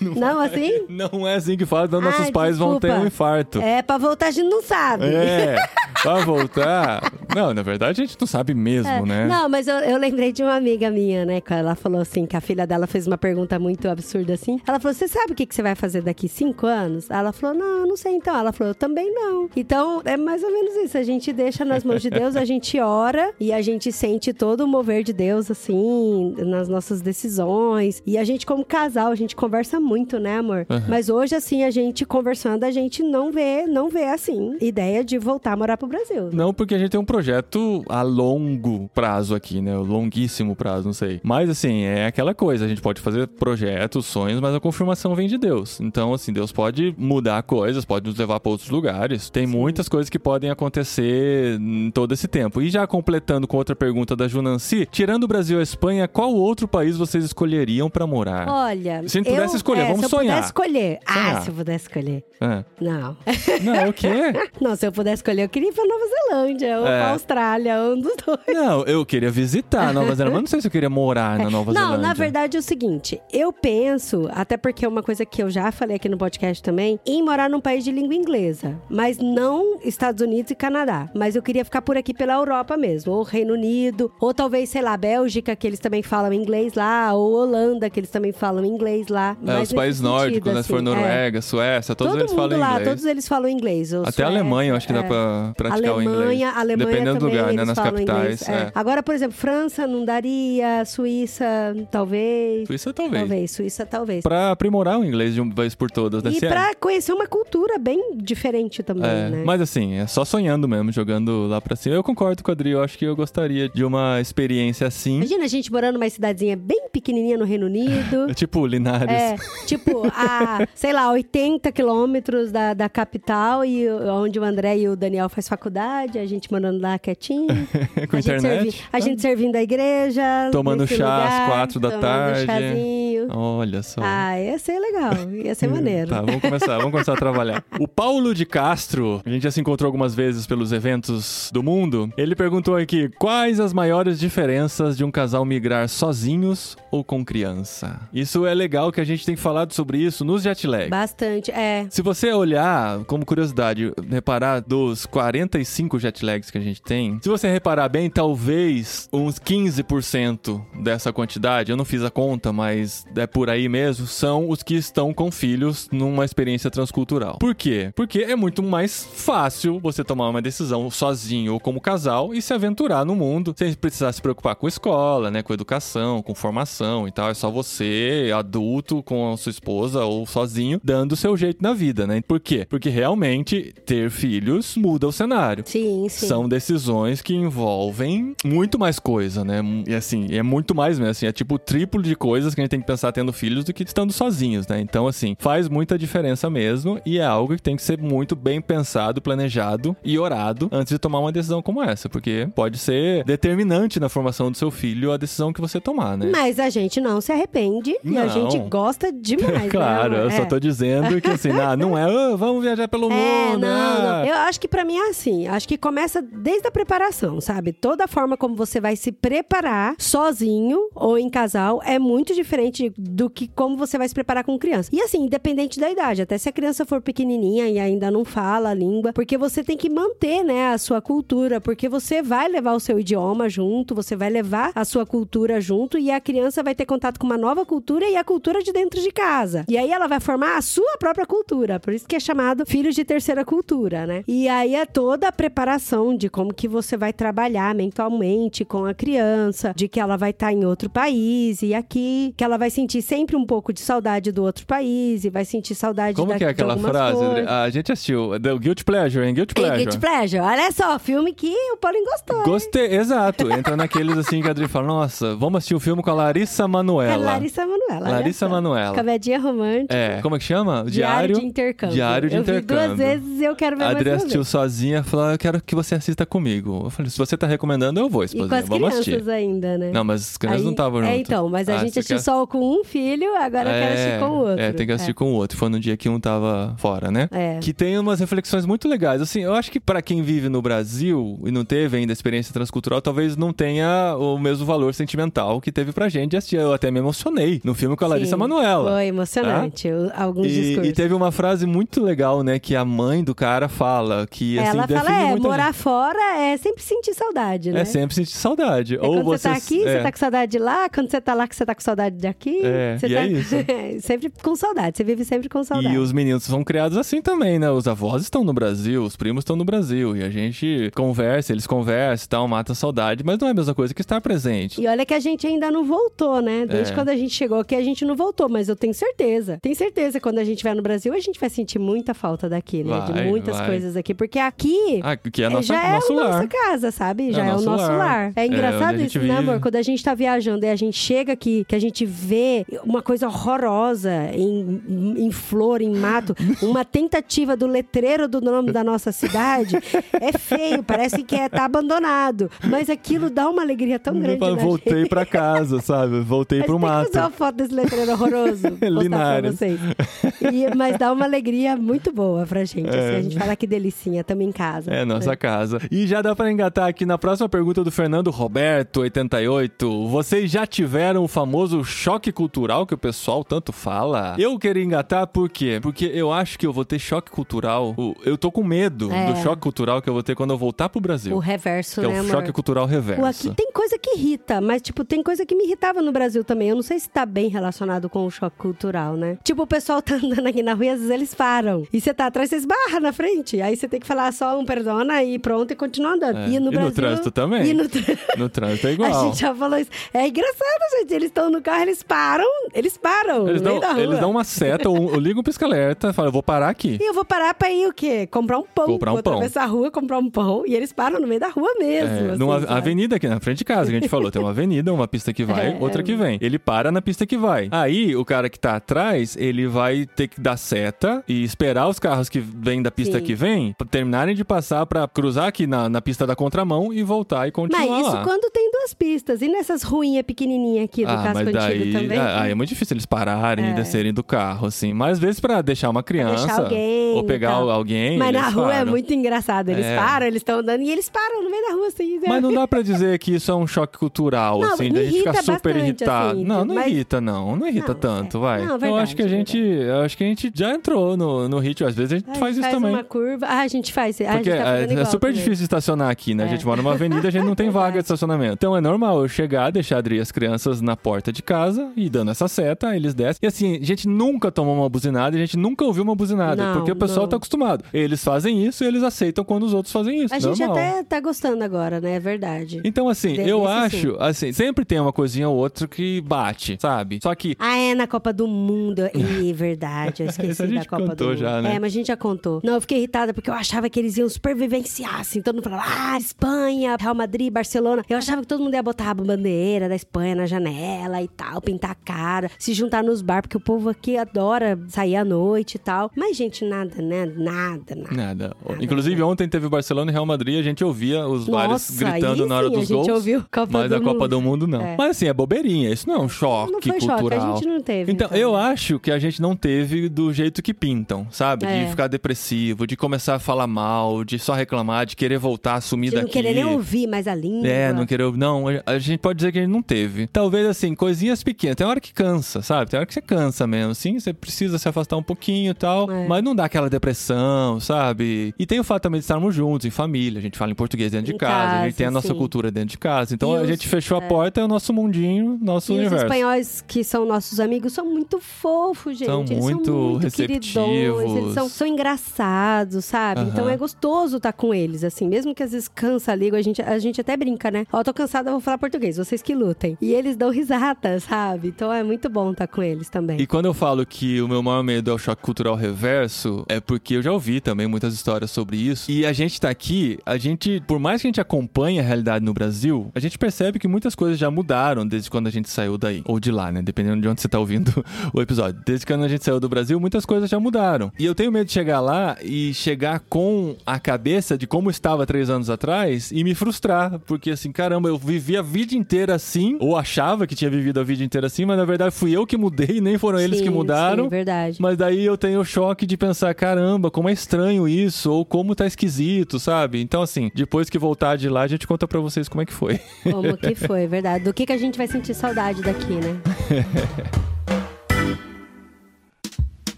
Não, 0.00 0.40
assim? 0.40 0.86
não 0.88 1.26
é 1.28 1.34
assim 1.34 1.56
que 1.56 1.66
fala, 1.66 1.86
senão 1.86 2.00
nossos 2.00 2.26
Ai, 2.26 2.32
pais 2.32 2.56
vão 2.58 2.78
ter 2.80 2.86
desculpa. 2.88 3.04
um 3.04 3.06
infarto. 3.06 3.60
É, 3.60 3.82
pra 3.82 3.98
voltar 3.98 4.28
a 4.28 4.30
gente 4.30 4.48
não 4.48 4.62
sabe. 4.62 5.04
É, 5.04 5.56
pra 6.02 6.16
voltar. 6.20 7.02
Não, 7.34 7.52
na 7.52 7.62
verdade 7.62 8.00
a 8.00 8.04
gente 8.06 8.16
não 8.18 8.26
sabe 8.26 8.54
mesmo, 8.54 8.90
É. 8.90 9.02
né? 9.02 9.26
Não, 9.26 9.48
mas 9.48 9.68
eu, 9.68 9.74
eu 9.76 9.98
lembrei 9.98 10.32
de 10.32 10.42
uma 10.42 10.54
amiga 10.56 10.90
minha, 10.90 11.24
né? 11.26 11.42
Ela 11.50 11.74
falou 11.74 12.00
assim, 12.00 12.24
que 12.26 12.36
a 12.36 12.40
filha 12.40 12.66
dela 12.66 12.86
fez 12.86 13.06
uma 13.06 13.18
pergunta 13.18 13.58
muito 13.58 13.88
absurda 13.88 14.32
assim. 14.34 14.58
Ela 14.66 14.80
falou, 14.80 14.94
você 14.94 15.06
sabe 15.06 15.32
o 15.32 15.34
que, 15.34 15.44
que 15.44 15.54
você 15.54 15.62
vai 15.62 15.74
fazer 15.74 16.00
daqui 16.02 16.28
cinco 16.28 16.49
anos? 16.66 17.10
Ela 17.10 17.32
falou, 17.32 17.56
não, 17.56 17.86
não 17.86 17.96
sei 17.96 18.14
então. 18.14 18.36
Ela 18.36 18.52
falou, 18.52 18.70
eu 18.70 18.74
também 18.74 19.12
não. 19.12 19.48
Então, 19.54 20.02
é 20.04 20.16
mais 20.16 20.42
ou 20.42 20.50
menos 20.50 20.74
isso. 20.76 20.96
A 20.96 21.02
gente 21.02 21.32
deixa 21.32 21.64
nas 21.64 21.84
mãos 21.84 22.02
de 22.02 22.10
Deus, 22.10 22.36
a 22.36 22.44
gente 22.44 22.78
ora 22.78 23.32
e 23.38 23.52
a 23.52 23.62
gente 23.62 23.92
sente 23.92 24.32
todo 24.32 24.62
o 24.62 24.68
mover 24.68 25.02
de 25.02 25.12
Deus, 25.12 25.50
assim, 25.50 26.34
nas 26.38 26.68
nossas 26.68 27.00
decisões. 27.00 28.02
E 28.06 28.16
a 28.18 28.24
gente, 28.24 28.46
como 28.46 28.64
casal, 28.64 29.12
a 29.12 29.14
gente 29.14 29.34
conversa 29.36 29.80
muito, 29.80 30.18
né, 30.18 30.38
amor? 30.38 30.66
Uhum. 30.68 30.82
Mas 30.88 31.08
hoje, 31.08 31.34
assim, 31.34 31.64
a 31.64 31.70
gente 31.70 32.04
conversando, 32.04 32.64
a 32.64 32.70
gente 32.70 33.02
não 33.02 33.30
vê, 33.30 33.66
não 33.66 33.88
vê, 33.88 34.04
assim, 34.04 34.56
ideia 34.60 35.04
de 35.04 35.18
voltar 35.18 35.52
a 35.52 35.56
morar 35.56 35.76
pro 35.76 35.88
Brasil. 35.88 36.30
Não, 36.32 36.52
porque 36.52 36.74
a 36.74 36.78
gente 36.78 36.90
tem 36.90 37.00
um 37.00 37.04
projeto 37.04 37.82
a 37.88 38.02
longo 38.02 38.88
prazo 38.94 39.34
aqui, 39.34 39.60
né? 39.60 39.76
Longuíssimo 39.76 40.54
prazo, 40.54 40.86
não 40.86 40.92
sei. 40.92 41.20
Mas, 41.22 41.48
assim, 41.48 41.82
é 41.82 42.06
aquela 42.06 42.34
coisa. 42.34 42.64
A 42.64 42.68
gente 42.68 42.80
pode 42.80 43.00
fazer 43.00 43.26
projetos, 43.26 44.06
sonhos, 44.06 44.40
mas 44.40 44.54
a 44.54 44.60
confirmação 44.60 45.14
vem 45.14 45.28
de 45.28 45.38
Deus. 45.38 45.80
Então, 45.80 46.12
assim, 46.12 46.32
Deus 46.40 46.52
pode 46.52 46.94
mudar 46.96 47.42
coisas, 47.42 47.84
pode 47.84 48.06
nos 48.08 48.16
levar 48.18 48.40
para 48.40 48.50
outros 48.50 48.70
lugares. 48.70 49.28
Tem 49.28 49.46
muitas 49.46 49.88
coisas 49.88 50.08
que 50.08 50.18
podem 50.18 50.48
acontecer 50.50 51.58
em 51.60 51.90
todo 51.90 52.12
esse 52.14 52.26
tempo. 52.26 52.62
E 52.62 52.70
já 52.70 52.86
completando 52.86 53.46
com 53.46 53.56
outra 53.58 53.76
pergunta 53.76 54.16
da 54.16 54.26
Junanci, 54.26 54.86
tirando 54.90 55.24
o 55.24 55.28
Brasil 55.28 55.58
e 55.58 55.60
a 55.60 55.62
Espanha, 55.62 56.08
qual 56.08 56.32
outro 56.34 56.66
país 56.66 56.96
vocês 56.96 57.24
escolheriam 57.24 57.90
para 57.90 58.06
morar? 58.06 58.48
Olha, 58.48 59.02
Se 59.06 59.18
a 59.18 59.20
gente 59.22 59.30
pudesse 59.30 59.52
eu- 59.54 59.56
escolher, 59.58 59.80
é, 59.82 59.84
vamos 59.84 60.00
se 60.00 60.06
eu 60.06 60.08
sonhar. 60.10 60.34
pudesse 60.36 60.48
escolher. 60.48 60.98
Ah, 61.06 61.12
Sonhar. 61.14 61.42
se 61.42 61.48
eu 61.50 61.54
pudesse 61.54 61.84
escolher. 61.86 62.24
Ah, 62.40 62.64
Não. 62.80 63.16
não, 63.62 63.88
o 63.90 63.92
quê? 63.92 64.08
Não, 64.60 64.74
se 64.76 64.86
eu 64.86 64.92
pudesse 64.92 65.16
escolher, 65.16 65.42
eu 65.44 65.48
queria 65.48 65.68
ir 65.68 65.72
pra 65.74 65.84
Nova 65.84 66.04
Zelândia 66.06 66.78
ou 66.80 66.86
É. 66.86 66.98
pra 67.00 67.10
Austrália, 67.10 67.74
um 67.82 68.00
dos 68.00 68.14
dois. 68.24 68.40
Não, 68.48 68.82
eu 68.84 69.04
queria 69.04 69.30
visitar 69.30 69.88
a 69.88 69.92
Nova 69.92 70.14
Zelândia, 70.14 70.32
mas 70.32 70.42
não 70.42 70.46
sei 70.46 70.60
se 70.62 70.66
eu 70.66 70.70
queria 70.70 70.88
morar 70.88 71.38
na 71.38 71.50
Nova 71.50 71.72
Não, 71.74 71.80
Zelândia. 71.82 72.08
na 72.08 72.14
verdade 72.14 72.56
é 72.56 72.60
o 72.60 72.62
seguinte, 72.62 73.20
eu 73.32 73.52
penso, 73.52 74.26
até 74.32 74.56
porque 74.56 74.84
é 74.86 74.88
uma 74.88 75.02
coisa 75.02 75.26
que 75.26 75.42
eu 75.42 75.50
já 75.50 75.70
falei 75.70 75.96
aqui 75.96 76.08
no 76.08 76.16
podcast 76.16 76.29
também, 76.62 76.98
em 77.06 77.22
morar 77.22 77.48
num 77.48 77.60
país 77.60 77.84
de 77.84 77.90
língua 77.90 78.14
inglesa, 78.14 78.76
mas 78.88 79.18
não 79.18 79.78
Estados 79.84 80.22
Unidos 80.22 80.50
e 80.50 80.54
Canadá. 80.54 81.08
Mas 81.14 81.36
eu 81.36 81.42
queria 81.42 81.64
ficar 81.64 81.82
por 81.82 81.96
aqui 81.96 82.12
pela 82.14 82.34
Europa 82.34 82.76
mesmo, 82.76 83.12
ou 83.12 83.22
Reino 83.22 83.54
Unido, 83.54 84.12
ou 84.20 84.32
talvez, 84.34 84.68
sei 84.68 84.82
lá, 84.82 84.96
Bélgica, 84.96 85.54
que 85.56 85.66
eles 85.66 85.78
também 85.78 86.02
falam 86.02 86.32
inglês 86.32 86.74
lá, 86.74 87.12
ou 87.14 87.34
Holanda, 87.34 87.88
que 87.90 88.00
eles 88.00 88.10
também 88.10 88.32
falam 88.32 88.64
inglês 88.64 89.08
lá. 89.08 89.36
É, 89.46 89.60
os 89.60 89.72
países 89.72 90.00
nórdicos, 90.00 90.52
né? 90.52 90.62
Se 90.62 90.68
for 90.68 90.76
assim, 90.76 90.86
é. 90.86 90.94
Noruega, 90.94 91.42
Suécia, 91.42 91.94
todos 91.94 92.12
Todo 92.12 92.20
eles 92.22 92.32
mundo 92.32 92.40
falam 92.40 92.58
lá, 92.58 92.72
inglês. 92.72 92.88
todos 92.88 93.04
eles 93.04 93.28
falam 93.28 93.48
inglês. 93.48 93.92
Até 93.92 94.00
a 94.00 94.12
Suécia, 94.12 94.26
Alemanha, 94.26 94.70
eu 94.72 94.76
acho 94.76 94.86
que 94.86 94.92
dá 94.92 95.00
é. 95.00 95.02
pra 95.02 95.52
praticar 95.56 95.96
o 95.96 96.02
inglês. 96.02 96.20
Alemanha, 96.20 96.50
Alemanha 96.50 96.86
Dependendo 96.90 97.18
do 97.18 97.24
lugar, 97.26 97.52
né? 97.52 97.64
Nas 97.64 97.76
falam 97.76 97.92
capitais. 97.92 98.42
inglês, 98.42 98.48
é. 98.48 98.52
é. 98.52 98.72
Agora, 98.74 99.02
por 99.02 99.14
exemplo, 99.14 99.36
França 99.36 99.86
não 99.86 100.04
daria, 100.04 100.84
Suíça 100.84 101.44
talvez. 101.90 102.66
Suíça 102.66 102.92
talvez. 102.92 103.20
Talvez, 103.20 103.50
Suíça 103.50 103.86
talvez. 103.86 104.22
Pra 104.22 104.50
aprimorar 104.50 104.98
o 104.98 105.04
inglês 105.04 105.34
de 105.34 105.40
uma 105.40 105.54
vez 105.54 105.74
por 105.74 105.90
todas, 105.90 106.19
E 106.28 106.44
é- 106.44 106.48
pra 106.48 106.74
conhecer 106.74 107.12
uma 107.12 107.26
cultura 107.26 107.78
bem 107.78 108.16
diferente 108.16 108.82
também, 108.82 109.08
É, 109.08 109.30
né? 109.30 109.42
Mas 109.44 109.60
assim, 109.60 109.94
é 109.94 110.06
só 110.06 110.24
sonhando 110.24 110.68
mesmo, 110.68 110.92
jogando 110.92 111.46
lá 111.46 111.60
pra 111.60 111.76
cima. 111.76 111.94
Eu 111.94 112.02
concordo 112.02 112.42
com 112.42 112.50
o 112.50 112.52
Adri, 112.52 112.70
eu 112.70 112.82
acho 112.82 112.98
que 112.98 113.04
eu 113.04 113.14
gostaria 113.16 113.68
de 113.68 113.84
uma 113.84 114.20
experiência 114.20 114.86
assim. 114.86 115.16
Imagina 115.16 115.44
a 115.44 115.48
gente 115.48 115.70
morando 115.72 115.94
numa 115.94 116.08
cidadezinha 116.10 116.56
bem 116.56 116.88
pequenininha 116.92 117.38
no 117.38 117.44
Reino 117.44 117.66
Unido. 117.66 118.32
Tipo, 118.34 118.66
Linares. 118.66 119.10
É, 119.10 119.36
tipo, 119.66 120.02
a, 120.14 120.66
sei 120.74 120.92
lá, 120.92 121.10
80 121.12 121.70
quilômetros 121.72 122.50
da, 122.50 122.72
da 122.74 122.88
capital 122.88 123.64
e 123.64 123.88
onde 123.90 124.38
o 124.38 124.44
André 124.44 124.78
e 124.78 124.88
o 124.88 124.96
Daniel 124.96 125.28
faz 125.28 125.48
faculdade, 125.48 126.18
a 126.18 126.26
gente 126.26 126.50
morando 126.50 126.80
lá 126.80 126.98
quietinho. 126.98 127.46
Com 128.10 128.16
a 128.16 128.20
gente 128.20 128.30
internet. 128.36 128.72
servi- 128.72 128.78
a 128.92 129.00
gente 129.00 129.20
servindo 129.20 129.56
a 129.56 129.62
igreja. 129.62 130.22
Tomando 130.52 130.86
chá 130.86 130.94
às 130.94 130.98
lugar, 131.32 131.46
quatro 131.48 131.80
da 131.80 131.88
tomando 131.90 132.02
tarde. 132.02 132.46
chazinho. 132.46 133.26
Olha 133.30 133.82
só. 133.82 134.00
Ah, 134.02 134.40
ia 134.40 134.58
ser 134.58 134.78
legal. 134.78 135.12
Ia 135.32 135.54
ser 135.54 135.68
maneiro. 135.68 135.99
Tá, 136.08 136.22
vamos 136.22 136.40
começar, 136.40 136.76
vamos 136.78 136.92
começar 136.92 137.12
a 137.12 137.16
trabalhar. 137.16 137.64
O 137.78 137.86
Paulo 137.86 138.34
de 138.34 138.44
Castro, 138.46 139.20
a 139.24 139.30
gente 139.30 139.42
já 139.42 139.50
se 139.50 139.60
encontrou 139.60 139.86
algumas 139.86 140.14
vezes 140.14 140.46
pelos 140.46 140.72
eventos 140.72 141.50
do 141.52 141.62
mundo. 141.62 142.12
Ele 142.16 142.34
perguntou 142.34 142.76
aqui: 142.76 143.08
quais 143.18 143.60
as 143.60 143.72
maiores 143.72 144.18
diferenças 144.18 144.96
de 144.96 145.04
um 145.04 145.10
casal 145.10 145.44
migrar 145.44 145.88
sozinhos 145.88 146.76
ou 146.90 147.04
com 147.04 147.24
criança? 147.24 148.00
Isso 148.12 148.46
é 148.46 148.54
legal 148.54 148.92
que 148.92 149.00
a 149.00 149.04
gente 149.04 149.24
tem 149.24 149.36
falado 149.36 149.72
sobre 149.72 149.98
isso 149.98 150.24
nos 150.24 150.42
jet 150.42 150.66
lag. 150.66 150.88
Bastante. 150.88 151.50
É. 151.50 151.86
Se 151.90 152.02
você 152.02 152.32
olhar, 152.32 153.04
como 153.04 153.26
curiosidade, 153.26 153.92
reparar 154.08 154.60
dos 154.60 155.06
45 155.06 155.98
jet 155.98 156.24
lags 156.24 156.50
que 156.50 156.58
a 156.58 156.60
gente 156.60 156.82
tem, 156.82 157.18
se 157.22 157.28
você 157.28 157.50
reparar 157.50 157.88
bem, 157.88 158.08
talvez 158.08 159.08
uns 159.12 159.38
15% 159.38 160.60
dessa 160.82 161.12
quantidade, 161.12 161.70
eu 161.70 161.76
não 161.76 161.84
fiz 161.84 162.02
a 162.02 162.10
conta, 162.10 162.52
mas 162.52 163.04
é 163.16 163.26
por 163.26 163.50
aí 163.50 163.68
mesmo, 163.68 164.06
são 164.06 164.48
os 164.48 164.62
que 164.62 164.74
estão 164.74 165.12
com 165.12 165.30
filhos 165.30 165.88
numa 165.90 166.24
experiência 166.24 166.70
transcultural. 166.70 167.38
Por 167.38 167.54
quê? 167.54 167.92
Porque 167.94 168.20
é 168.20 168.36
muito 168.36 168.62
mais 168.62 169.04
fácil 169.04 169.78
você 169.80 170.04
tomar 170.04 170.28
uma 170.28 170.42
decisão 170.42 170.90
sozinho 170.90 171.52
ou 171.54 171.60
como 171.60 171.80
casal 171.80 172.32
e 172.34 172.40
se 172.40 172.52
aventurar 172.52 173.04
no 173.04 173.14
mundo 173.14 173.54
sem 173.56 173.72
precisar 173.74 174.12
se 174.12 174.22
preocupar 174.22 174.54
com 174.56 174.68
escola, 174.68 175.30
né, 175.30 175.42
com 175.42 175.52
educação, 175.52 176.22
com 176.22 176.34
formação 176.34 177.08
e 177.08 177.12
tal. 177.12 177.30
É 177.30 177.34
só 177.34 177.50
você, 177.50 178.30
adulto, 178.34 179.02
com 179.02 179.32
a 179.32 179.36
sua 179.36 179.50
esposa 179.50 180.04
ou 180.04 180.26
sozinho, 180.26 180.80
dando 180.82 181.12
o 181.12 181.16
seu 181.16 181.36
jeito 181.36 181.62
na 181.62 181.72
vida, 181.72 182.06
né? 182.06 182.22
Por 182.26 182.40
quê? 182.40 182.66
Porque 182.68 182.88
realmente 182.88 183.74
ter 183.84 184.10
filhos 184.10 184.76
muda 184.76 185.06
o 185.08 185.12
cenário. 185.12 185.64
Sim, 185.66 186.08
sim. 186.08 186.26
São 186.26 186.48
decisões 186.48 187.22
que 187.22 187.34
envolvem 187.34 188.34
muito 188.44 188.78
mais 188.78 188.98
coisa, 188.98 189.44
né? 189.44 189.60
E 189.86 189.94
assim, 189.94 190.28
é 190.30 190.42
muito 190.42 190.74
mais 190.74 190.98
mesmo, 190.98 191.10
assim, 191.10 191.26
é 191.26 191.32
tipo 191.32 191.54
o 191.54 191.58
triplo 191.58 192.02
de 192.02 192.14
coisas 192.14 192.54
que 192.54 192.60
a 192.60 192.64
gente 192.64 192.70
tem 192.70 192.80
que 192.80 192.86
pensar 192.86 193.12
tendo 193.12 193.32
filhos 193.32 193.64
do 193.64 193.72
que 193.72 193.82
estando 193.82 194.12
sozinhos, 194.12 194.66
né? 194.66 194.80
Então, 194.80 195.06
assim, 195.06 195.36
faz 195.38 195.68
muita 195.80 195.96
diferença 195.98 196.50
mesmo 196.50 197.00
e 197.06 197.18
é 197.18 197.24
algo 197.24 197.56
que 197.56 197.62
tem 197.62 197.74
que 197.74 197.82
ser 197.82 197.96
muito 197.98 198.36
bem 198.36 198.60
pensado, 198.60 199.22
planejado 199.22 199.96
e 200.04 200.18
orado 200.18 200.68
antes 200.70 200.92
de 200.92 200.98
tomar 200.98 201.20
uma 201.20 201.32
decisão 201.32 201.62
como 201.62 201.82
essa, 201.82 202.06
porque 202.06 202.46
pode 202.54 202.76
ser 202.76 203.24
determinante 203.24 203.98
na 203.98 204.10
formação 204.10 204.50
do 204.50 204.58
seu 204.58 204.70
filho 204.70 205.10
a 205.10 205.16
decisão 205.16 205.54
que 205.54 205.60
você 205.60 205.80
tomar, 205.80 206.18
né? 206.18 206.28
Mas 206.30 206.60
a 206.60 206.68
gente 206.68 207.00
não 207.00 207.18
se 207.22 207.32
arrepende 207.32 207.96
e 208.04 208.18
a 208.18 208.26
Não. 208.26 208.28
gente 208.28 208.58
gosta 208.68 209.10
demais. 209.10 209.70
claro, 209.72 210.12
né? 210.18 210.24
eu 210.26 210.30
só 210.32 210.42
É. 210.42 210.44
tô 210.44 210.60
dizendo 210.60 211.18
que 211.18 211.28
assim, 211.30 211.50
ah, 211.52 211.74
não 211.74 211.96
é, 211.96 212.02
"Ah, 212.04 212.36
vamos 212.36 212.62
viajar 212.62 212.86
pelo 212.88 213.10
É, 213.10 213.14
mundo. 213.52 213.60
não, 213.62 213.68
ah." 213.70 214.18
não. 214.20 214.26
Eu 214.26 214.34
acho 214.34 214.60
que 214.60 214.68
pra 214.68 214.84
mim 214.84 214.98
é 214.98 215.08
assim. 215.08 215.46
Acho 215.46 215.66
que 215.66 215.78
começa 215.78 216.20
desde 216.20 216.68
a 216.68 216.70
preparação, 216.70 217.40
sabe? 217.40 217.72
Toda 217.72 218.04
a 218.04 218.08
forma 218.08 218.36
como 218.36 218.54
você 218.54 218.82
vai 218.82 218.96
se 218.96 219.10
preparar 219.12 219.94
sozinho 219.98 220.88
ou 220.94 221.16
em 221.16 221.30
casal 221.30 221.80
é 221.86 221.98
muito 221.98 222.34
diferente 222.34 222.92
do 222.98 223.30
que 223.30 223.48
como 223.48 223.78
você 223.78 223.96
vai 223.96 224.06
se 224.06 224.12
preparar 224.14 224.44
com 224.44 224.58
criança. 224.58 224.90
E 224.92 225.00
assim, 225.00 225.22
independente 225.24 225.69
da 225.78 225.90
idade, 225.90 226.22
até 226.22 226.36
se 226.38 226.48
a 226.48 226.52
criança 226.52 226.84
for 226.84 227.00
pequenininha 227.00 227.68
e 227.68 227.78
ainda 227.78 228.10
não 228.10 228.24
fala 228.24 228.70
a 228.70 228.74
língua, 228.74 229.12
porque 229.12 229.36
você 229.36 229.62
tem 229.62 229.76
que 229.76 229.90
manter, 229.90 230.42
né, 230.42 230.72
a 230.72 230.78
sua 230.78 231.00
cultura, 231.00 231.60
porque 231.60 231.88
você 231.88 232.22
vai 232.22 232.48
levar 232.48 232.74
o 232.74 232.80
seu 232.80 232.98
idioma 232.98 233.48
junto, 233.48 233.94
você 233.94 234.16
vai 234.16 234.30
levar 234.30 234.72
a 234.74 234.84
sua 234.84 235.06
cultura 235.06 235.60
junto 235.60 235.98
e 235.98 236.10
a 236.10 236.20
criança 236.20 236.62
vai 236.62 236.74
ter 236.74 236.86
contato 236.86 237.18
com 237.18 237.26
uma 237.26 237.38
nova 237.38 237.64
cultura 237.64 238.06
e 238.08 238.16
a 238.16 238.24
cultura 238.24 238.62
de 238.62 238.72
dentro 238.72 239.00
de 239.00 239.10
casa. 239.10 239.64
E 239.68 239.76
aí 239.76 239.90
ela 239.90 240.06
vai 240.06 240.20
formar 240.20 240.56
a 240.56 240.62
sua 240.62 240.96
própria 240.98 241.26
cultura, 241.26 241.78
por 241.78 241.92
isso 241.92 242.06
que 242.06 242.16
é 242.16 242.20
chamado 242.20 242.64
filhos 242.66 242.94
de 242.94 243.04
terceira 243.04 243.44
cultura, 243.44 244.06
né? 244.06 244.24
E 244.26 244.48
aí 244.48 244.74
é 244.74 244.86
toda 244.86 245.28
a 245.28 245.32
preparação 245.32 246.16
de 246.16 246.28
como 246.28 246.54
que 246.54 246.66
você 246.66 246.96
vai 246.96 247.12
trabalhar 247.12 247.74
mentalmente 247.74 248.64
com 248.64 248.84
a 248.84 248.94
criança, 248.94 249.72
de 249.76 249.88
que 249.88 250.00
ela 250.00 250.16
vai 250.16 250.30
estar 250.30 250.52
em 250.52 250.64
outro 250.64 250.88
país 250.88 251.62
e 251.62 251.74
aqui, 251.74 252.34
que 252.36 252.44
ela 252.44 252.56
vai 252.56 252.70
sentir 252.70 253.02
sempre 253.02 253.36
um 253.36 253.46
pouco 253.46 253.72
de 253.72 253.80
saudade 253.80 254.32
do 254.32 254.42
outro 254.42 254.66
país 254.66 255.24
e 255.24 255.30
vai 255.30 255.44
sentir 255.44 255.59
saudade 255.74 256.16
Como 256.16 256.32
da, 256.32 256.38
que 256.38 256.44
é 256.44 256.48
aquela 256.48 256.76
frase? 256.76 257.16
coisas. 257.18 257.46
A 257.48 257.70
gente 257.70 257.92
assistiu, 257.92 258.38
deu 258.38 258.58
Guilty 258.58 258.84
Pleasure, 258.84 259.24
hein? 259.26 259.34
Guilty 259.34 259.54
Hey, 259.56 259.64
Pleasure. 259.64 259.84
Guilty 259.84 259.98
Pleasure. 259.98 260.40
Olha 260.42 260.72
só, 260.72 260.98
filme 260.98 261.32
que 261.32 261.52
o 261.72 261.76
Paulinho 261.76 262.04
gostou. 262.04 262.42
Gostei, 262.44 262.94
exato. 262.96 263.50
Entra 263.52 263.76
naqueles 263.76 264.16
assim 264.18 264.40
que 264.42 264.48
a 264.48 264.50
Adri 264.50 264.66
fala: 264.68 264.86
Nossa, 264.86 265.34
vamos 265.36 265.58
assistir 265.58 265.74
um 265.74 265.80
filme 265.80 266.02
com 266.02 266.10
a 266.10 266.14
Larissa 266.14 266.64
É 266.64 266.66
Manoela. 266.66 267.24
Larissa 267.24 267.62
Manoela. 267.66 268.06
olha 268.06 268.10
Larissa 268.10 268.46
só. 268.46 268.50
Manoela. 268.52 268.94
Comedinha 268.96 269.38
romântica. 269.38 269.94
É, 269.94 270.20
como 270.22 270.36
é 270.36 270.38
que 270.38 270.44
chama? 270.44 270.84
Diário, 270.88 271.38
de 271.38 271.44
intercâmbio. 271.46 271.94
Diário 271.94 272.28
de 272.30 272.36
eu 272.36 272.42
intercâmbio. 272.42 272.96
Duas 272.96 272.98
vezes 272.98 273.40
eu 273.40 273.54
quero 273.56 273.76
ver 273.76 273.82
A 273.82 273.86
mais 273.86 273.96
Adri 273.98 274.10
uma 274.10 274.16
assistiu 274.16 274.44
sozinha 274.44 274.98
e 275.00 275.02
falou: 275.02 275.26
"Ah, 275.26 275.32
Eu 275.34 275.38
quero 275.38 275.62
que 275.62 275.74
você 275.74 275.94
assista 275.94 276.24
comigo. 276.26 276.82
Eu 276.84 276.90
falei: 276.90 277.10
Se 277.10 277.18
você 277.18 277.36
tá 277.36 277.46
recomendando, 277.46 278.00
eu 278.00 278.08
vou, 278.08 278.22
E 278.22 278.26
esposinha. 278.26 278.48
com 278.48 278.54
as 278.54 278.68
Vamos 278.68 278.88
crianças 278.88 279.08
assistir. 279.08 279.30
ainda, 279.30 279.78
né? 279.78 279.90
Não, 279.92 280.04
mas 280.04 280.22
as 280.22 280.36
crianças 280.36 280.60
Aí- 280.60 280.64
não 280.64 280.72
estavam 280.72 281.00
junto. 281.00 281.10
É, 281.12 281.16
então, 281.16 281.48
mas 281.48 281.68
a 281.68 281.74
Ah, 281.74 281.78
gente 281.78 281.98
assistiu 281.98 282.16
quer- 282.16 282.22
só 282.22 282.46
com 282.46 282.58
um 282.80 282.84
filho, 282.84 283.34
agora 283.36 283.70
eu 283.70 283.74
quero 283.74 283.94
assistir 283.94 284.18
com 284.20 284.26
o 284.30 284.38
outro. 284.48 284.60
É, 284.60 284.72
tem 284.72 284.86
que 284.86 284.92
assistir 284.92 285.14
com 285.14 285.24
o 285.26 285.34
outro. 285.34 285.49
Foi 285.56 285.68
no 285.68 285.78
dia 285.80 285.96
que 285.96 286.08
um 286.08 286.18
tava 286.20 286.74
fora, 286.78 287.10
né? 287.10 287.28
É. 287.30 287.58
Que 287.60 287.72
tem 287.72 287.98
umas 287.98 288.20
reflexões 288.20 288.64
muito 288.66 288.88
legais. 288.88 289.20
Assim, 289.20 289.42
eu 289.42 289.54
acho 289.54 289.70
que 289.70 289.78
pra 289.80 290.00
quem 290.02 290.22
vive 290.22 290.48
no 290.48 290.60
Brasil 290.62 291.38
e 291.44 291.50
não 291.50 291.64
teve 291.64 291.96
ainda 291.96 292.12
experiência 292.12 292.52
transcultural, 292.52 293.00
talvez 293.00 293.36
não 293.36 293.52
tenha 293.52 294.16
o 294.18 294.38
mesmo 294.38 294.64
valor 294.66 294.94
sentimental 294.94 295.60
que 295.60 295.70
teve 295.72 295.92
pra 295.92 296.08
gente 296.08 296.30
de 296.32 296.36
assistir. 296.36 296.56
Eu 296.56 296.72
até 296.72 296.90
me 296.90 296.98
emocionei 296.98 297.60
no 297.64 297.74
filme 297.74 297.96
com 297.96 298.04
a 298.04 298.08
Larissa 298.08 298.36
Sim, 298.36 298.40
Manoela. 298.40 298.92
Foi 298.92 299.06
emocionante, 299.06 299.88
o- 299.90 300.10
alguns 300.14 300.46
E, 300.46 300.50
discursos. 300.50 300.88
e 300.88 300.92
teve 300.92 301.14
uma 301.14 301.30
frase 301.32 301.66
muito 301.66 302.02
legal, 302.02 302.42
né? 302.42 302.58
Que 302.58 302.74
a 302.76 302.84
mãe 302.84 303.22
do 303.24 303.34
cara 303.34 303.68
fala 303.68 304.26
que 304.30 304.58
assim, 304.58 304.68
Ela 304.78 304.86
fala, 304.88 305.12
é, 305.12 305.36
morar 305.36 305.66
gente. 305.72 305.76
fora 305.82 306.38
é 306.38 306.56
sempre 306.56 306.82
sentir 306.82 307.14
saudade, 307.14 307.72
né? 307.72 307.80
É 307.80 307.84
sempre 307.84 308.14
sentir 308.14 308.32
saudade. 308.36 308.96
É 308.96 309.00
Ou 309.00 309.14
quando 309.14 309.24
você 309.24 309.40
você 309.40 309.48
tá 309.48 309.54
aqui, 309.56 309.82
é. 309.84 309.96
você 309.96 310.02
tá 310.02 310.12
com 310.12 310.18
saudade 310.18 310.52
de 310.52 310.58
lá. 310.58 310.88
Quando 310.88 311.10
você 311.10 311.20
tá 311.20 311.34
lá, 311.34 311.46
que 311.48 311.56
você 311.56 311.64
tá 311.66 311.74
com 311.74 311.80
saudade 311.80 312.16
daqui. 312.16 312.60
É, 312.62 312.98
você 312.98 313.06
e 313.06 313.14
tá... 313.14 313.20
é 313.20 313.26
isso. 313.26 313.54
sempre 314.06 314.30
com 314.42 314.54
saudade. 314.56 314.96
Você 314.96 315.04
vive 315.04 315.24
sempre 315.24 315.39
com 315.48 315.62
saudade. 315.64 315.94
E 315.94 315.98
os 315.98 316.12
meninos 316.12 316.42
são 316.44 316.62
criados 316.64 316.96
assim 316.98 317.20
também, 317.22 317.58
né? 317.58 317.70
Os 317.70 317.86
avós 317.88 318.22
estão 318.22 318.44
no 318.44 318.52
Brasil, 318.52 319.02
os 319.04 319.16
primos 319.16 319.42
estão 319.42 319.56
no 319.56 319.64
Brasil. 319.64 320.16
E 320.16 320.22
a 320.22 320.28
gente 320.30 320.90
conversa, 320.94 321.52
eles 321.52 321.66
conversam 321.66 322.26
e 322.26 322.28
tal, 322.28 322.48
mata 322.48 322.72
a 322.72 322.74
saudade, 322.74 323.22
mas 323.24 323.38
não 323.38 323.48
é 323.48 323.50
a 323.50 323.54
mesma 323.54 323.74
coisa 323.74 323.94
que 323.94 324.00
estar 324.00 324.20
presente. 324.20 324.80
E 324.80 324.86
olha 324.86 325.04
que 325.06 325.14
a 325.14 325.20
gente 325.20 325.46
ainda 325.46 325.70
não 325.70 325.84
voltou, 325.84 326.40
né? 326.40 326.66
Desde 326.66 326.92
É. 326.92 326.94
quando 326.94 327.08
a 327.08 327.16
gente 327.16 327.32
chegou 327.34 327.58
aqui, 327.60 327.74
a 327.74 327.82
gente 327.82 328.04
não 328.04 328.14
voltou, 328.16 328.48
mas 328.48 328.68
eu 328.68 328.76
tenho 328.76 328.92
certeza. 328.94 329.58
Tenho 329.62 329.74
certeza 329.76 330.18
que 330.18 330.22
quando 330.22 330.38
a 330.38 330.44
gente 330.44 330.54
estiver 330.56 330.74
no 330.74 330.82
Brasil, 330.82 331.12
a 331.14 331.18
gente 331.20 331.38
vai 331.38 331.48
sentir 331.50 331.78
muita 331.78 332.14
falta 332.14 332.48
daqui, 332.48 332.82
né? 332.84 333.00
de 333.06 333.12
Vai, 333.12 333.26
muitas 333.28 333.56
vai. 333.56 333.66
coisas 333.66 333.96
aqui. 333.96 334.14
Porque 334.14 334.38
aqui. 334.38 335.00
Ah, 335.02 335.16
que 335.16 335.42
é 335.42 335.46
é, 335.46 335.48
nossa, 335.48 335.62
já 335.68 335.86
é 335.88 335.92
nosso 335.92 336.12
a 336.12 336.16
lar. 336.16 336.30
nossa 336.32 336.46
casa, 336.48 336.90
sabe? 336.90 337.32
Já 337.32 337.44
é, 337.46 337.54
o 337.54 337.60
nosso 337.60 337.86
lar. 337.86 337.98
lar. 337.98 338.32
É 338.36 338.42
É, 338.42 338.46
engraçado 338.46 338.96
a 338.96 339.02
isso, 339.02 339.18
né, 339.20 339.38
amor? 339.38 339.60
Quando 339.60 339.76
a 339.76 339.82
gente 339.82 340.02
tá 340.02 340.14
viajando 340.14 340.64
e 340.64 340.68
a 340.68 340.76
gente 340.76 340.96
chega 340.96 341.32
aqui, 341.32 341.64
que 341.66 341.74
a 341.74 341.78
gente 341.78 342.04
vê 342.04 342.64
uma 342.84 343.02
coisa 343.02 343.26
horrorosa 343.28 344.30
em, 344.34 344.80
em 345.16 345.29
flor, 345.32 345.80
em 345.80 345.94
mato, 345.94 346.34
uma 346.62 346.84
tentativa 346.84 347.56
do 347.56 347.66
letreiro 347.66 348.28
do 348.28 348.40
nome 348.40 348.72
da 348.72 348.82
nossa 348.84 349.12
cidade, 349.12 349.76
é 350.12 350.36
feio, 350.36 350.82
parece 350.82 351.22
que 351.22 351.34
é 351.36 351.48
tá 351.48 351.64
abandonado. 351.64 352.50
Mas 352.64 352.88
aquilo 352.90 353.30
dá 353.30 353.48
uma 353.48 353.62
alegria 353.62 353.98
tão 353.98 354.18
grande. 354.18 354.44
Eu 354.44 354.56
voltei 354.56 355.06
pra 355.06 355.24
casa, 355.26 355.80
sabe? 355.80 356.20
Voltei 356.20 356.58
Mas 356.60 356.66
pro 356.66 356.76
tem 356.78 356.84
que 356.84 356.90
mato. 356.92 357.06
fazer 357.06 357.20
uma 357.20 357.30
foto 357.30 357.54
desse 357.56 357.74
letreiro 357.74 358.12
horroroso. 358.12 358.66
Linares. 358.80 359.60
E- 359.60 360.74
mas 360.76 360.96
dá 360.98 361.12
uma 361.12 361.24
alegria 361.24 361.76
muito 361.76 362.12
boa 362.12 362.46
pra 362.46 362.64
gente. 362.64 362.88
assim, 362.88 362.98
É. 362.98 363.16
a 363.16 363.22
gente 363.22 363.38
fala 363.38 363.56
que 363.56 363.66
delicinha, 363.66 364.22
tamo 364.24 364.42
em 364.42 364.52
casa. 364.52 364.90
É, 364.92 365.04
nossa 365.04 365.36
casa. 365.36 365.78
E 365.90 366.06
já 366.06 366.22
dá 366.22 366.34
pra 366.34 366.50
engatar 366.50 366.88
aqui 366.88 367.04
na 367.06 367.18
próxima 367.18 367.48
pergunta 367.48 367.82
do 367.84 367.90
Fernando 367.90 368.30
Roberto, 368.30 369.00
88. 369.00 370.08
Vocês 370.08 370.50
já 370.50 370.66
tiveram 370.66 371.24
o 371.24 371.28
famoso 371.28 371.84
choque 371.84 372.32
cultural 372.32 372.86
que 372.86 372.94
o 372.94 372.98
pessoal 372.98 373.44
tanto 373.44 373.72
fala? 373.72 374.34
Eu 374.38 374.58
queria 374.58 374.82
engatar 374.84 375.19
por 375.26 375.48
quê? 375.48 375.78
Porque 375.82 376.04
eu 376.06 376.32
acho 376.32 376.58
que 376.58 376.66
eu 376.66 376.72
vou 376.72 376.84
ter 376.84 376.98
choque 376.98 377.30
cultural. 377.30 377.94
o- 377.96 378.14
Eu 378.24 378.36
tô 378.38 378.50
com 378.50 378.62
medo 378.62 379.10
É. 379.12 379.32
do 379.32 379.38
choque 379.42 379.60
cultural 379.62 380.00
que 380.02 380.08
eu 380.08 380.12
vou 380.14 380.22
ter 380.22 380.34
quando 380.34 380.50
eu 380.50 380.58
voltar 380.58 380.88
pro 380.88 381.00
Brasil. 381.00 381.34
O 381.34 381.38
reverso, 381.38 382.00
que 382.00 382.06
é 382.06 382.10
né, 382.10 382.16
o 382.16 382.20
amor? 382.20 382.30
choque 382.30 382.52
cultural 382.52 382.86
reverso. 382.86 383.20
Pô, 383.20 383.26
aqui 383.26 383.50
tem 383.54 383.70
coisa 383.72 383.98
que 383.98 384.16
irrita, 384.16 384.60
mas, 384.60 384.82
tipo, 384.82 385.04
tem 385.04 385.22
coisa 385.22 385.44
que 385.46 385.54
me 385.54 385.64
irritava 385.64 386.02
no 386.02 386.12
Brasil 386.12 386.42
também. 386.44 386.68
Eu 386.68 386.76
não 386.76 386.82
sei 386.82 386.98
se 386.98 387.08
tá 387.08 387.24
bem 387.26 387.48
relacionado 387.48 388.08
com 388.08 388.24
o 388.26 388.30
choque 388.30 388.56
cultural, 388.56 389.16
né? 389.16 389.38
Tipo, 389.44 389.62
o 389.62 389.66
pessoal 389.66 390.00
tá 390.02 390.14
andando 390.16 390.46
aqui 390.46 390.62
na 390.62 390.74
rua 390.74 390.86
e 390.86 390.88
às 390.90 390.96
vezes 390.98 391.10
eles 391.10 391.34
param. 391.34 391.86
E 391.92 392.00
você 392.00 392.12
tá 392.14 392.26
atrás, 392.26 392.50
você 392.50 392.56
esbarra 392.56 393.00
na 393.00 393.12
frente. 393.12 393.60
Aí 393.60 393.76
você 393.76 393.88
tem 393.88 394.00
que 394.00 394.06
falar 394.06 394.32
só 394.32 394.58
um 394.58 394.64
perdona 394.64 395.22
e 395.22 395.38
pronto 395.38 395.72
e 395.72 395.76
continua 395.76 396.12
andando. 396.12 396.38
É. 396.38 396.48
E 396.48 396.50
no 396.50 396.56
E 396.56 396.60
no 396.60 396.70
Brasil... 396.70 396.92
trânsito 396.92 397.30
também. 397.30 397.66
E 397.66 397.74
no 397.74 397.88
trânsito. 397.88 398.18
No 398.38 398.48
trânsito 398.48 398.86
é 398.86 398.90
A 398.90 398.92
igual. 398.92 399.24
gente 399.26 399.40
já 399.40 399.54
falou 399.54 399.78
isso. 399.78 399.90
É 400.14 400.26
engraçado, 400.26 400.98
gente. 400.98 401.14
Eles 401.14 401.26
estão 401.28 401.50
no 401.50 401.60
carro, 401.60 401.82
eles 401.82 402.02
param. 402.02 402.44
Eles 402.74 402.96
param 402.96 403.48
Eles 403.48 403.60
no 403.62 403.80
dão, 403.80 403.98
eles 403.98 404.18
dão 404.18 404.30
uma 404.30 404.44
seta, 404.44 404.88
ou, 404.90 404.99
ou 405.06 405.16
ligam 405.18 405.40
um 405.40 405.44
pisca-alerta 405.44 406.10
e 406.10 406.12
falam, 406.12 406.28
eu 406.28 406.32
vou 406.32 406.42
parar 406.42 406.68
aqui. 406.68 406.98
E 407.00 407.04
eu 407.04 407.14
vou 407.14 407.24
parar 407.24 407.54
pra 407.54 407.70
ir 407.70 407.86
o 407.86 407.92
quê? 407.92 408.26
Comprar 408.26 408.58
um 408.58 408.64
pão. 408.64 408.86
Comprar 408.86 409.12
um 409.12 409.14
vou 409.14 409.22
pão. 409.22 409.32
atravessar 409.34 409.62
a 409.64 409.66
rua, 409.66 409.90
comprar 409.90 410.18
um 410.18 410.30
pão. 410.30 410.64
E 410.66 410.74
eles 410.74 410.92
param 410.92 411.20
no 411.20 411.26
meio 411.26 411.40
da 411.40 411.48
rua 411.48 411.70
mesmo. 411.78 412.10
É, 412.10 412.30
assim, 412.30 412.38
numa 412.38 412.60
sabe? 412.60 412.72
avenida 412.72 413.16
aqui 413.16 413.28
na 413.28 413.40
frente 413.40 413.58
de 413.58 413.64
casa, 413.64 413.90
que 413.90 413.96
a 413.96 414.00
gente 414.00 414.08
falou. 414.08 414.30
Tem 414.30 414.40
uma 414.40 414.50
avenida, 414.50 414.92
uma 414.92 415.08
pista 415.08 415.32
que 415.32 415.44
vai, 415.44 415.60
É, 415.70 415.76
outra 415.78 416.00
é. 416.00 416.04
que 416.04 416.14
vem. 416.14 416.38
Ele 416.40 416.58
para 416.58 416.90
na 416.90 417.02
pista 417.02 417.26
que 417.26 417.36
vai. 417.36 417.68
Aí, 417.70 418.16
o 418.16 418.24
cara 418.24 418.48
que 418.48 418.58
tá 418.58 418.76
atrás, 418.76 419.36
ele 419.36 419.66
vai 419.66 420.06
ter 420.06 420.28
que 420.28 420.40
dar 420.40 420.56
seta 420.56 421.22
e 421.28 421.44
esperar 421.44 421.88
os 421.88 421.98
carros 421.98 422.28
que 422.28 422.40
vêm 422.40 422.82
da 422.82 422.90
pista 422.90 423.18
Sim. 423.18 423.24
que 423.24 423.34
vem 423.34 423.74
terminarem 423.90 424.34
de 424.34 424.44
passar 424.44 424.86
pra 424.86 425.06
cruzar 425.06 425.46
aqui 425.46 425.66
na, 425.66 425.88
na 425.88 426.00
pista 426.00 426.26
da 426.26 426.34
contramão 426.36 426.92
e 426.92 427.02
voltar 427.02 427.46
e 427.48 427.50
continuar 427.50 427.86
Mas 427.86 428.06
isso 428.06 428.16
lá. 428.16 428.24
quando 428.24 428.50
tem 428.50 428.70
duas 428.70 428.94
pistas. 428.94 429.42
E 429.42 429.48
nessas 429.48 429.82
ruinhas 429.82 430.22
pequenininhas 430.24 430.84
aqui 430.84 431.04
do 431.04 431.10
ah, 431.10 431.16
casco 431.16 431.44
mas 431.44 431.48
antigo 431.48 431.58
daí 431.58 431.92
também? 431.92 432.18
ah, 432.18 432.42
aí 432.42 432.50
é 432.52 432.54
muito 432.54 432.68
difícil 432.68 432.94
eles 432.94 433.06
pararem 433.06 433.70
e 433.70 433.74
descerem 433.74 434.12
do 434.12 434.22
carro, 434.22 434.66
assim. 434.66 434.89
Mas 434.92 435.12
às 435.12 435.18
vezes 435.18 435.40
pra 435.40 435.60
deixar 435.62 435.90
uma 435.90 436.02
criança 436.02 436.46
deixar 436.46 436.62
alguém 436.62 437.14
ou 437.14 437.24
pegar 437.24 437.52
alguém. 437.52 438.18
Mas 438.18 438.32
na 438.32 438.48
rua 438.48 438.72
é 438.72 438.78
param. 438.78 438.90
muito 438.90 439.12
engraçado. 439.12 439.68
Eles 439.70 439.84
É. 439.86 439.96
param, 439.96 440.26
eles 440.26 440.36
estão 440.40 440.58
andando 440.60 440.82
e 440.82 440.90
eles 440.90 441.08
param 441.08 441.42
no 441.42 441.50
meio 441.50 441.62
da 441.68 441.74
rua, 441.74 441.86
assim. 441.88 442.18
né? 442.18 442.24
Mas 442.28 442.42
não 442.42 442.52
dá 442.52 442.66
pra 442.68 442.82
dizer 442.82 443.18
que 443.18 443.34
isso 443.34 443.50
é 443.50 443.54
um 443.54 443.66
choque 443.66 443.98
cultural, 443.98 444.58
Não, 444.60 444.74
assim, 444.74 444.92
da 444.92 445.02
gente 445.02 445.18
ficar 445.18 445.34
super 445.42 445.52
bastante, 445.74 445.78
irritado. 445.78 446.28
assim, 446.36 446.44
não, 446.44 446.64
não 446.64 446.74
mas- 446.74 446.86
irrita, 446.86 447.20
não. 447.20 447.56
Não 447.56 447.66
irrita 447.68 447.92
Não, 447.92 448.00
tanto, 448.00 448.36
é. 448.36 448.40
vai. 448.40 448.64
Não, 448.66 448.78
eu 448.78 448.96
acho 448.96 449.14
que 449.16 449.22
a 449.22 449.26
verdade, 449.26 449.52
gente. 449.52 449.58
Eu 449.58 450.00
acho 450.02 450.16
que 450.16 450.24
a 450.24 450.26
gente 450.26 450.50
já 450.54 450.72
entrou 450.72 451.16
no, 451.16 451.48
no 451.48 451.58
ritmo. 451.58 451.86
Às 451.88 451.94
vezes 451.94 452.12
a 452.12 452.16
gente 452.18 452.30
A 452.30 452.34
faz 452.34 452.54
gente 452.54 452.64
isso 452.64 452.70
faz 452.70 452.74
também. 452.74 452.92
uma 452.94 453.04
curva. 453.04 453.46
Ah, 453.46 453.60
a 453.60 453.68
gente 453.68 453.92
faz. 453.92 454.20
Ah, 454.20 454.24
a 454.24 454.32
Porque 454.34 454.50
gente 454.50 454.62
tá 454.62 454.78
é, 454.78 454.82
é 455.02 455.04
super 455.04 455.28
também. 455.28 455.32
difícil 455.42 455.62
estacionar 455.64 456.10
aqui, 456.10 456.34
né? 456.34 456.44
A 456.44 456.46
É. 456.46 456.50
gente 456.50 456.64
mora 456.66 456.80
numa 456.82 456.92
avenida, 456.94 457.28
a 457.28 457.30
gente 457.30 457.44
não 457.44 457.54
tem 457.56 457.70
vaga 457.70 457.98
de 457.98 458.04
estacionamento. 458.04 458.54
Então 458.54 458.76
é 458.76 458.80
normal 458.80 459.20
eu 459.22 459.28
chegar, 459.28 459.70
deixar 459.70 459.96
a 459.96 459.98
Adri 459.98 460.16
e 460.16 460.20
as 460.20 460.30
crianças 460.32 460.80
na 460.80 460.96
porta 460.96 461.32
de 461.32 461.42
casa 461.42 461.90
e 461.96 462.08
dando 462.08 462.30
essa 462.30 462.48
seta, 462.48 462.94
eles 462.96 463.14
descem. 463.14 463.38
E 463.42 463.46
assim, 463.46 463.76
a 463.76 463.84
gente 463.84 464.06
nunca 464.08 464.50
tomou 464.50 464.74
uma 464.80 464.88
buzinada, 464.88 465.36
a 465.36 465.40
gente 465.40 465.56
nunca 465.56 465.84
ouviu 465.84 466.02
uma 466.02 466.14
buzinada. 466.14 466.62
Não, 466.62 466.74
porque 466.76 466.92
o 466.92 466.96
pessoal 466.96 467.22
não. 467.22 467.28
tá 467.28 467.36
acostumado. 467.36 467.84
Eles 467.92 468.22
fazem 468.22 468.66
isso 468.66 468.82
e 468.84 468.86
eles 468.86 469.02
aceitam 469.02 469.44
quando 469.44 469.64
os 469.64 469.72
outros 469.74 469.92
fazem 469.92 470.24
isso. 470.24 470.34
A 470.34 470.38
gente 470.38 470.58
normal. 470.60 470.76
até 470.76 471.02
tá 471.04 471.20
gostando 471.20 471.62
agora, 471.64 472.00
né? 472.00 472.14
É 472.14 472.20
verdade. 472.20 472.80
Então, 472.84 473.08
assim, 473.08 473.34
De- 473.34 473.48
eu 473.48 473.66
acho, 473.66 474.16
assim, 474.18 474.52
sempre 474.52 474.84
tem 474.84 474.98
uma 475.00 475.12
coisinha 475.12 475.48
ou 475.48 475.56
outra 475.56 475.86
que 475.86 476.20
bate, 476.22 476.76
sabe? 476.80 477.20
Só 477.22 477.34
que 477.34 477.54
Ah, 477.58 477.76
é 477.76 477.94
na 477.94 478.06
Copa 478.06 478.32
do 478.32 478.46
Mundo. 478.46 479.02
Ih, 479.14 479.52
verdade. 479.52 480.22
Eu 480.22 480.28
esqueci 480.28 480.62
a 480.62 480.66
da 480.66 480.72
gente 480.72 480.88
Copa 480.88 481.02
contou 481.02 481.16
do 481.28 481.32
Mundo. 481.34 481.38
já, 481.38 481.62
né? 481.62 481.76
É, 481.76 481.78
mas 481.78 481.92
a 481.92 481.94
gente 481.94 482.06
já 482.06 482.16
contou. 482.16 482.60
Não, 482.64 482.74
eu 482.74 482.80
fiquei 482.80 482.98
irritada 482.98 483.32
porque 483.34 483.50
eu 483.50 483.54
achava 483.54 483.88
que 483.88 483.98
eles 483.98 484.16
iam 484.16 484.28
super 484.28 484.54
vivenciar, 484.54 485.20
assim. 485.20 485.40
Todo 485.42 485.54
mundo 485.56 485.64
falava, 485.64 485.82
ah, 485.86 486.18
Espanha, 486.18 486.96
Real 486.98 487.14
Madrid, 487.14 487.52
Barcelona. 487.52 488.02
Eu 488.08 488.16
achava 488.18 488.40
que 488.42 488.46
todo 488.46 488.62
mundo 488.62 488.74
ia 488.74 488.82
botar 488.82 489.10
a 489.10 489.14
bandeira 489.14 489.88
da 489.88 489.94
Espanha 489.94 490.34
na 490.34 490.46
janela 490.46 491.22
e 491.22 491.28
tal, 491.28 491.60
pintar 491.60 491.90
a 491.90 491.94
cara, 491.94 492.50
se 492.58 492.72
juntar 492.72 493.02
nos 493.02 493.22
bar, 493.22 493.42
porque 493.42 493.56
o 493.56 493.60
povo 493.60 493.88
aqui 493.88 494.16
adora 494.16 494.69
sair 494.88 495.16
à 495.16 495.24
noite 495.24 495.74
e 495.74 495.78
tal. 495.78 496.10
Mas, 496.16 496.36
gente, 496.36 496.64
nada, 496.64 497.00
né? 497.02 497.26
Nada, 497.26 497.94
nada. 497.94 498.14
Nada. 498.14 498.56
Inclusive, 498.80 499.22
ontem 499.22 499.48
teve 499.48 499.68
Barcelona 499.68 500.10
e 500.10 500.12
Real 500.12 500.26
Madrid, 500.26 500.58
a 500.58 500.62
gente 500.62 500.84
ouvia 500.84 501.26
os 501.26 501.48
bares 501.48 501.90
gritando 501.98 502.46
na 502.46 502.56
hora 502.56 502.68
sim, 502.68 502.74
dos 502.74 502.82
a 502.82 502.86
gente 502.86 502.96
gols. 502.96 503.08
ouviu 503.08 503.44
Copa 503.50 503.68
mas 503.72 503.92
a 503.92 504.00
Copa 504.00 504.28
do 504.28 504.40
Mundo 504.40 504.66
não. 504.66 504.80
É. 504.80 504.96
Mas 504.96 505.10
assim, 505.10 505.26
é 505.26 505.32
bobeirinha. 505.32 505.90
Isso 505.90 506.08
não 506.08 506.16
é 506.16 506.18
um 506.18 506.28
choque 506.28 506.72
Não 506.72 506.80
foi 506.80 507.00
choque, 507.00 507.12
a 507.12 507.16
cultural. 507.18 507.56
gente 507.56 507.66
não 507.68 507.80
teve, 507.80 508.12
Então, 508.12 508.26
então. 508.26 508.38
eu 508.38 508.56
acho 508.56 508.98
que 508.98 509.10
a 509.10 509.18
gente 509.18 509.40
não 509.40 509.54
teve 509.56 510.08
do 510.08 510.32
jeito 510.32 510.62
que 510.62 510.72
pintam, 510.74 511.26
sabe? 511.30 511.64
É. 511.66 511.84
De 511.84 511.90
ficar 511.90 512.06
depressivo, 512.08 512.86
de 512.86 512.96
começar 512.96 513.34
a 513.36 513.38
falar 513.38 513.66
mal, 513.66 514.24
de 514.24 514.38
só 514.38 514.54
reclamar, 514.54 515.06
de 515.06 515.16
querer 515.16 515.38
voltar, 515.38 515.74
assumir 515.74 516.10
De 516.10 516.16
não 516.16 516.22
daqui. 516.22 516.32
querer 516.32 516.54
nem 516.54 516.64
ouvir 516.64 517.06
mais 517.06 517.26
a 517.26 517.34
língua. 517.34 517.66
É, 517.68 517.92
não 517.92 518.06
querer. 518.06 518.30
Não, 518.36 518.64
a 518.86 518.98
gente 518.98 519.18
pode 519.20 519.38
dizer 519.38 519.52
que 519.52 519.58
a 519.58 519.62
gente 519.62 519.70
não 519.72 519.82
teve. 519.82 520.26
Talvez 520.26 520.66
assim, 520.66 520.94
coisinhas 520.94 521.42
pequenas. 521.42 521.76
Tem 521.76 521.86
hora 521.86 522.00
que 522.00 522.12
cansa, 522.12 522.60
sabe? 522.62 522.90
Tem 522.90 522.98
hora 522.98 523.06
que 523.06 523.14
você 523.14 523.22
cansa 523.22 523.66
mesmo. 523.66 523.94
Sim, 523.94 524.18
você 524.18 524.32
precisa 524.32 524.59
se 524.68 524.88
afastar 524.88 525.16
um 525.16 525.22
pouquinho 525.22 525.70
e 525.70 525.74
tal. 525.74 526.10
É. 526.10 526.26
Mas 526.28 526.42
não 526.42 526.54
dá 526.54 526.64
aquela 526.64 526.88
depressão, 526.90 527.80
sabe? 527.80 528.54
E 528.58 528.66
tem 528.66 528.78
o 528.80 528.84
fato 528.84 529.02
também 529.02 529.18
de 529.20 529.24
estarmos 529.24 529.54
juntos, 529.54 529.84
em 529.86 529.90
família. 529.90 530.38
A 530.38 530.42
gente 530.42 530.58
fala 530.58 530.70
em 530.70 530.74
português 530.74 531.10
dentro 531.12 531.26
de 531.26 531.34
Em 531.34 531.38
casa, 531.38 531.54
a 531.54 531.74
gente 531.78 531.84
casa, 531.84 531.96
tem 531.96 532.06
a 532.06 532.10
nossa 532.10 532.28
sim. 532.28 532.34
cultura 532.34 532.70
dentro 532.70 532.90
de 532.90 532.98
casa. 532.98 533.34
Então 533.34 533.54
E 533.54 533.58
a 533.58 533.62
os- 533.62 533.68
gente 533.68 533.88
fechou 533.88 534.16
a 534.18 534.20
porta, 534.22 534.60
é 534.60 534.64
o 534.64 534.68
nosso 534.68 534.92
mundinho, 534.92 535.58
nosso 535.62 535.92
E 535.92 535.94
os 535.94 536.00
universo. 536.00 536.24
espanhóis 536.24 536.84
que 536.86 537.02
são 537.04 537.24
nossos 537.26 537.60
amigos 537.60 537.92
são 537.92 538.04
muito 538.04 538.38
fofos, 538.40 539.16
gente. 539.18 539.26
São 539.28 539.42
eles 539.42 539.58
muito 539.58 539.84
são 539.86 539.94
muito 539.94 540.18
receptivos. 540.24 540.66
queridões, 540.72 541.36
eles 541.36 541.54
são, 541.54 541.68
são 541.68 541.86
engraçados, 541.86 543.04
sabe? 543.04 543.42
Então 543.42 543.68
é 543.68 543.76
gostoso 543.76 544.36
estar 544.36 544.52
com 544.52 544.72
eles, 544.74 545.04
assim. 545.04 545.28
Mesmo 545.28 545.54
que 545.54 545.62
às 545.62 545.72
vezes 545.72 545.88
cansa 545.88 546.32
a 546.32 546.34
língua, 546.34 546.58
a 546.58 546.62
gente, 546.62 546.82
a 546.82 546.98
gente 546.98 547.20
até 547.20 547.36
brinca, 547.36 547.70
né? 547.70 547.86
Ó, 547.92 548.02
tô 548.02 548.12
cansada, 548.12 548.50
eu 548.50 548.54
vou 548.54 548.60
falar 548.60 548.78
português, 548.78 549.16
vocês 549.16 549.42
que 549.42 549.54
lutem. 549.54 549.96
E 550.00 550.12
eles 550.12 550.36
dão 550.36 550.50
risada, 550.50 551.18
sabe? 551.20 551.68
Então 551.68 551.92
é 551.92 552.02
muito 552.02 552.28
bom 552.28 552.50
estar 552.52 552.66
com 552.66 552.82
eles 552.82 553.08
também. 553.08 553.40
E 553.40 553.46
quando 553.46 553.66
eu 553.66 553.74
falo 553.74 554.04
que 554.06 554.40
o 554.40 554.48
meu 554.50 554.62
maior 554.62 554.82
medo 554.82 555.10
é 555.10 555.14
o 555.14 555.18
choque 555.18 555.42
cultural 555.42 555.74
reverso, 555.74 556.64
é 556.68 556.80
porque 556.80 557.14
eu 557.14 557.22
já 557.22 557.32
ouvi 557.32 557.60
também 557.60 557.86
muitas 557.86 558.14
histórias 558.14 558.50
sobre 558.50 558.76
isso. 558.76 559.10
E 559.10 559.24
a 559.24 559.32
gente 559.32 559.60
tá 559.60 559.70
aqui, 559.70 560.18
a 560.26 560.36
gente, 560.36 560.82
por 560.86 560.98
mais 560.98 561.20
que 561.20 561.26
a 561.26 561.30
gente 561.30 561.40
acompanhe 561.40 561.98
a 561.98 562.02
realidade 562.02 562.44
no 562.44 562.52
Brasil, 562.52 563.10
a 563.14 563.20
gente 563.20 563.38
percebe 563.38 563.78
que 563.78 563.88
muitas 563.88 564.14
coisas 564.14 564.38
já 564.38 564.50
mudaram 564.50 565.06
desde 565.06 565.30
quando 565.30 565.46
a 565.46 565.50
gente 565.50 565.70
saiu 565.70 565.96
daí. 565.96 566.22
Ou 566.26 566.40
de 566.40 566.50
lá, 566.50 566.70
né? 566.70 566.82
Dependendo 566.82 567.22
de 567.22 567.28
onde 567.28 567.40
você 567.40 567.48
tá 567.48 567.58
ouvindo 567.58 568.04
o 568.34 568.40
episódio. 568.40 568.80
Desde 568.84 569.06
quando 569.06 569.24
a 569.24 569.28
gente 569.28 569.44
saiu 569.44 569.60
do 569.60 569.68
Brasil, 569.68 569.98
muitas 570.00 570.26
coisas 570.26 570.50
já 570.50 570.58
mudaram. 570.58 571.12
E 571.18 571.24
eu 571.24 571.34
tenho 571.34 571.52
medo 571.52 571.66
de 571.66 571.72
chegar 571.72 572.00
lá 572.00 572.36
e 572.42 572.74
chegar 572.74 573.20
com 573.28 573.76
a 573.86 573.98
cabeça 573.98 574.58
de 574.58 574.66
como 574.66 574.90
estava 574.90 575.26
três 575.26 575.48
anos 575.48 575.70
atrás 575.70 576.30
e 576.32 576.42
me 576.42 576.54
frustrar. 576.54 577.18
Porque 577.20 577.50
assim, 577.50 577.72
caramba, 577.72 578.08
eu 578.08 578.18
vivi 578.18 578.56
a 578.56 578.62
vida 578.62 578.94
inteira 578.94 579.34
assim, 579.34 579.76
ou 579.80 579.96
achava 579.96 580.46
que 580.46 580.54
tinha 580.54 580.70
vivido 580.70 581.00
a 581.00 581.04
vida 581.04 581.22
inteira 581.22 581.46
assim, 581.46 581.64
mas 581.64 581.76
na 581.76 581.84
verdade 581.84 582.14
fui 582.14 582.32
eu 582.32 582.46
que 582.46 582.56
mudei, 582.56 583.00
nem 583.00 583.18
foram 583.18 583.38
eles 583.38 583.58
Sim, 583.58 583.64
que 583.64 583.70
mudaram. 583.70 584.24
Sim, 584.24 584.39
verdade. 584.40 584.76
Mas 584.80 584.96
daí 584.96 585.24
eu 585.24 585.36
tenho 585.36 585.60
o 585.60 585.64
choque 585.64 586.06
de 586.06 586.16
pensar, 586.16 586.54
caramba, 586.54 587.10
como 587.10 587.28
é 587.28 587.32
estranho 587.32 587.86
isso, 587.86 588.32
ou 588.32 588.44
como 588.44 588.74
tá 588.74 588.86
esquisito, 588.86 589.58
sabe? 589.58 590.00
Então, 590.00 590.22
assim, 590.22 590.50
depois 590.54 590.90
que 590.90 590.98
voltar 590.98 591.36
de 591.36 591.48
lá, 591.48 591.62
a 591.62 591.68
gente 591.68 591.86
conta 591.86 592.06
pra 592.08 592.20
vocês 592.20 592.48
como 592.48 592.62
é 592.62 592.66
que 592.66 592.72
foi. 592.72 593.00
Como 593.22 593.56
que 593.56 593.74
foi, 593.86 594.06
verdade. 594.06 594.44
Do 594.44 594.52
que, 594.52 594.66
que 594.66 594.72
a 594.72 594.78
gente 594.78 594.96
vai 594.96 595.06
sentir 595.06 595.34
saudade 595.34 595.82
daqui, 595.82 596.14
né? 596.14 596.40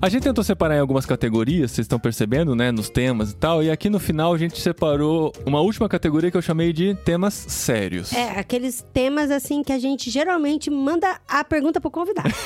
A 0.00 0.08
gente 0.08 0.22
tentou 0.22 0.44
separar 0.44 0.76
em 0.76 0.78
algumas 0.78 1.04
categorias, 1.04 1.72
vocês 1.72 1.84
estão 1.84 1.98
percebendo, 1.98 2.54
né? 2.54 2.70
Nos 2.70 2.88
temas 2.88 3.32
e 3.32 3.36
tal. 3.36 3.64
E 3.64 3.70
aqui 3.70 3.90
no 3.90 3.98
final 3.98 4.32
a 4.32 4.38
gente 4.38 4.56
separou 4.60 5.32
uma 5.44 5.60
última 5.60 5.88
categoria 5.88 6.30
que 6.30 6.36
eu 6.36 6.42
chamei 6.42 6.72
de 6.72 6.94
temas 7.04 7.34
sérios. 7.34 8.12
É, 8.12 8.38
aqueles 8.38 8.86
temas 8.92 9.28
assim 9.32 9.60
que 9.60 9.72
a 9.72 9.78
gente 9.78 10.08
geralmente 10.08 10.70
manda 10.70 11.20
a 11.26 11.42
pergunta 11.42 11.80
pro 11.80 11.90
convidado. 11.90 12.28